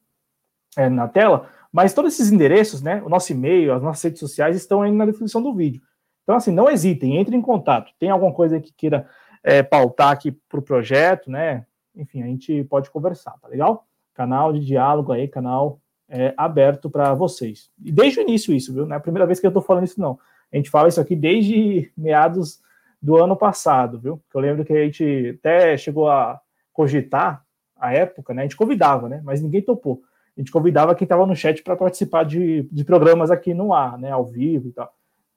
é, 0.77 0.87
na 0.87 1.07
tela, 1.07 1.49
mas 1.73 1.95
todos 1.95 2.13
esses 2.13 2.31
endereços, 2.31 2.83
né, 2.83 3.01
o 3.03 3.09
nosso 3.09 3.31
e-mail, 3.31 3.73
as 3.73 3.81
nossas 3.81 4.03
redes 4.03 4.19
sociais 4.19 4.55
estão 4.55 4.83
aí 4.83 4.91
na 4.91 5.07
descrição 5.07 5.41
do 5.41 5.55
vídeo. 5.55 5.81
Então, 6.23 6.35
assim, 6.35 6.51
não 6.51 6.69
hesitem, 6.69 7.17
entre 7.17 7.35
em 7.35 7.41
contato. 7.41 7.91
Tem 7.97 8.11
alguma 8.11 8.33
coisa 8.33 8.59
que 8.59 8.71
queira 8.71 9.09
é, 9.43 9.63
pautar 9.63 10.11
aqui 10.11 10.31
para 10.31 10.59
o 10.59 10.63
projeto, 10.63 11.31
né? 11.31 11.65
Enfim, 11.95 12.21
a 12.21 12.27
gente 12.27 12.63
pode 12.65 12.91
conversar, 12.91 13.31
tá 13.41 13.47
legal? 13.47 13.87
Canal 14.13 14.53
de 14.53 14.63
diálogo 14.63 15.11
aí, 15.11 15.27
canal 15.27 15.79
é, 16.09 16.33
aberto 16.37 16.89
para 16.89 17.13
vocês. 17.13 17.69
E 17.83 17.91
desde 17.91 18.19
o 18.19 18.23
início 18.23 18.53
isso, 18.53 18.73
viu? 18.73 18.85
Não 18.85 18.93
é 18.93 18.97
a 18.97 19.01
primeira 19.01 19.25
vez 19.25 19.39
que 19.39 19.45
eu 19.45 19.49
estou 19.49 19.61
falando 19.61 19.83
isso, 19.83 19.99
não. 19.99 20.19
A 20.51 20.55
gente 20.55 20.69
fala 20.69 20.87
isso 20.87 21.01
aqui 21.01 21.15
desde 21.15 21.91
meados 21.97 22.61
do 23.01 23.17
ano 23.17 23.35
passado, 23.35 23.99
viu? 23.99 24.21
Eu 24.33 24.41
lembro 24.41 24.65
que 24.65 24.73
a 24.73 24.83
gente 24.85 25.37
até 25.39 25.77
chegou 25.77 26.09
a 26.09 26.39
cogitar 26.71 27.43
a 27.75 27.93
época, 27.93 28.33
né? 28.33 28.41
A 28.41 28.45
gente 28.45 28.55
convidava, 28.55 29.09
né? 29.09 29.21
Mas 29.23 29.41
ninguém 29.41 29.61
topou. 29.61 30.01
A 30.35 30.39
gente 30.39 30.51
convidava 30.51 30.95
quem 30.95 31.05
estava 31.05 31.25
no 31.25 31.35
chat 31.35 31.61
para 31.63 31.75
participar 31.75 32.23
de, 32.23 32.63
de 32.71 32.83
programas 32.85 33.29
aqui 33.29 33.53
no 33.53 33.73
ar, 33.73 33.97
né? 33.97 34.11
Ao 34.11 34.25
vivo 34.25 34.69
e 34.69 34.71
tal. 34.71 34.91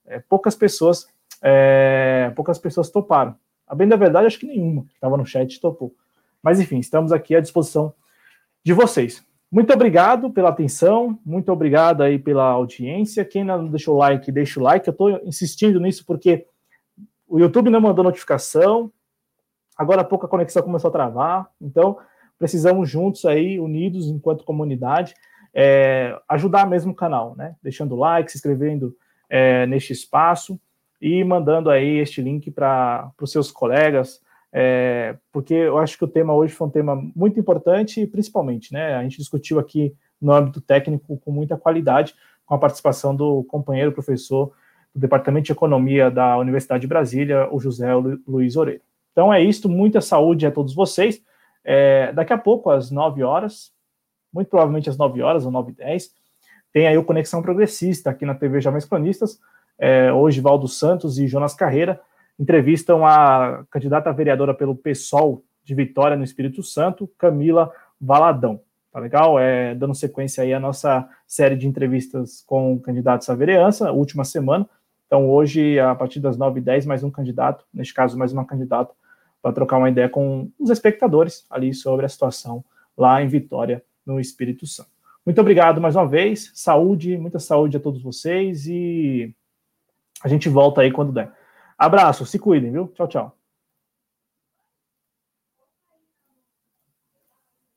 É, 0.05 0.19
poucas 0.19 0.55
pessoas, 0.55 1.07
é, 1.41 2.31
poucas 2.35 2.57
pessoas 2.57 2.89
toparam. 2.89 3.35
A 3.67 3.75
bem 3.75 3.87
da 3.87 3.95
verdade, 3.95 4.27
acho 4.27 4.39
que 4.39 4.47
nenhuma 4.47 4.83
que 4.85 4.93
estava 4.93 5.17
no 5.17 5.25
chat 5.25 5.59
topou. 5.59 5.93
Mas 6.41 6.59
enfim, 6.59 6.79
estamos 6.79 7.11
aqui 7.11 7.35
à 7.35 7.39
disposição 7.39 7.93
de 8.63 8.73
vocês. 8.73 9.23
Muito 9.51 9.73
obrigado 9.73 10.31
pela 10.31 10.49
atenção, 10.49 11.19
muito 11.25 11.51
obrigado 11.51 12.01
aí 12.01 12.17
pela 12.17 12.45
audiência. 12.45 13.25
Quem 13.25 13.43
não 13.43 13.67
deixou 13.67 13.95
o 13.95 13.97
like, 13.97 14.31
deixa 14.31 14.59
o 14.59 14.63
like. 14.63 14.87
Eu 14.87 14.91
estou 14.91 15.09
insistindo 15.25 15.79
nisso 15.79 16.05
porque 16.05 16.45
o 17.27 17.37
YouTube 17.37 17.69
não 17.69 17.81
mandou 17.81 18.03
notificação, 18.03 18.91
Agora 19.81 20.01
há 20.01 20.03
pouco 20.03 20.27
a 20.27 20.29
conexão 20.29 20.61
começou 20.61 20.89
a 20.89 20.91
travar, 20.91 21.49
então 21.59 21.97
precisamos 22.37 22.87
juntos 22.87 23.25
aí, 23.25 23.59
unidos 23.59 24.05
enquanto 24.05 24.43
comunidade, 24.43 25.15
é, 25.51 26.15
ajudar 26.29 26.67
mesmo 26.69 26.91
o 26.91 26.95
canal, 26.95 27.35
né? 27.35 27.55
Deixando 27.63 27.95
like, 27.95 28.31
se 28.31 28.37
inscrevendo 28.37 28.95
é, 29.27 29.65
neste 29.65 29.91
espaço 29.91 30.59
e 31.01 31.23
mandando 31.23 31.71
aí 31.71 31.97
este 31.97 32.21
link 32.21 32.51
para 32.51 33.11
os 33.19 33.31
seus 33.31 33.51
colegas, 33.51 34.21
é, 34.53 35.15
porque 35.31 35.53
eu 35.53 35.77
acho 35.77 35.97
que 35.97 36.03
o 36.03 36.07
tema 36.07 36.33
hoje 36.33 36.53
foi 36.53 36.67
um 36.67 36.71
tema 36.71 36.95
muito 37.15 37.39
importante, 37.39 38.05
principalmente, 38.05 38.73
né? 38.73 38.95
A 38.95 39.03
gente 39.03 39.17
discutiu 39.17 39.59
aqui 39.59 39.95
no 40.19 40.33
âmbito 40.33 40.59
técnico 40.59 41.17
com 41.17 41.31
muita 41.31 41.57
qualidade, 41.57 42.13
com 42.45 42.53
a 42.53 42.59
participação 42.59 43.15
do 43.15 43.43
companheiro 43.45 43.91
professor 43.91 44.51
do 44.93 44.99
Departamento 44.99 45.45
de 45.45 45.51
Economia 45.53 46.11
da 46.11 46.37
Universidade 46.37 46.81
de 46.81 46.87
Brasília, 46.87 47.47
o 47.49 47.59
José 47.59 47.87
Luiz 48.27 48.57
Oreiro. 48.57 48.81
Então 49.11 49.33
é 49.33 49.41
isso, 49.41 49.69
muita 49.69 50.01
saúde 50.01 50.45
a 50.45 50.51
todos 50.51 50.73
vocês. 50.73 51.21
É, 51.63 52.11
daqui 52.11 52.33
a 52.33 52.37
pouco, 52.37 52.69
às 52.69 52.91
9 52.91 53.23
horas, 53.23 53.71
muito 54.33 54.49
provavelmente 54.49 54.89
às 54.89 54.97
9 54.97 55.21
horas 55.21 55.45
ou 55.45 55.51
9 55.51 55.71
e 55.71 55.75
10, 55.75 56.11
tem 56.73 56.87
aí 56.87 56.97
o 56.97 57.03
Conexão 57.03 57.41
Progressista 57.41 58.09
aqui 58.09 58.25
na 58.25 58.35
TV 58.35 58.59
Jovens 58.59 58.85
Cronistas. 58.85 59.39
É, 59.77 60.11
hoje, 60.11 60.41
Valdo 60.41 60.67
Santos 60.67 61.19
e 61.19 61.27
Jonas 61.27 61.53
Carreira 61.53 62.01
entrevistam 62.41 63.05
a 63.05 63.63
candidata 63.69 64.11
vereadora 64.11 64.51
pelo 64.51 64.75
PSOL 64.75 65.43
de 65.63 65.75
Vitória 65.75 66.17
no 66.17 66.23
Espírito 66.23 66.63
Santo, 66.63 67.07
Camila 67.15 67.71
Valadão. 67.99 68.61
Tá 68.91 68.99
legal? 68.99 69.37
É, 69.37 69.75
dando 69.75 69.93
sequência 69.93 70.43
aí 70.43 70.51
a 70.51 70.59
nossa 70.59 71.07
série 71.27 71.55
de 71.55 71.67
entrevistas 71.67 72.43
com 72.47 72.79
candidatos 72.79 73.29
à 73.29 73.35
vereança, 73.35 73.91
última 73.91 74.23
semana. 74.23 74.67
Então, 75.05 75.29
hoje, 75.29 75.79
a 75.79 75.93
partir 75.93 76.19
das 76.19 76.35
9h10, 76.35 76.87
mais 76.87 77.03
um 77.03 77.11
candidato, 77.11 77.63
neste 77.71 77.93
caso, 77.93 78.17
mais 78.17 78.33
uma 78.33 78.43
candidata 78.43 78.91
para 79.39 79.53
trocar 79.53 79.77
uma 79.77 79.89
ideia 79.89 80.09
com 80.09 80.49
os 80.59 80.71
espectadores 80.71 81.45
ali 81.47 81.75
sobre 81.75 82.07
a 82.07 82.09
situação 82.09 82.65
lá 82.97 83.21
em 83.21 83.27
Vitória, 83.27 83.83
no 84.03 84.19
Espírito 84.19 84.65
Santo. 84.65 84.89
Muito 85.23 85.39
obrigado 85.39 85.79
mais 85.79 85.95
uma 85.95 86.07
vez, 86.07 86.51
saúde, 86.55 87.19
muita 87.19 87.37
saúde 87.37 87.77
a 87.77 87.79
todos 87.79 88.01
vocês 88.01 88.65
e 88.65 89.31
a 90.23 90.27
gente 90.27 90.49
volta 90.49 90.81
aí 90.81 90.91
quando 90.91 91.11
der. 91.11 91.31
Abraço, 91.81 92.27
se 92.27 92.37
cuidem, 92.37 92.71
viu? 92.71 92.87
Tchau, 92.89 93.07
tchau. 93.07 93.40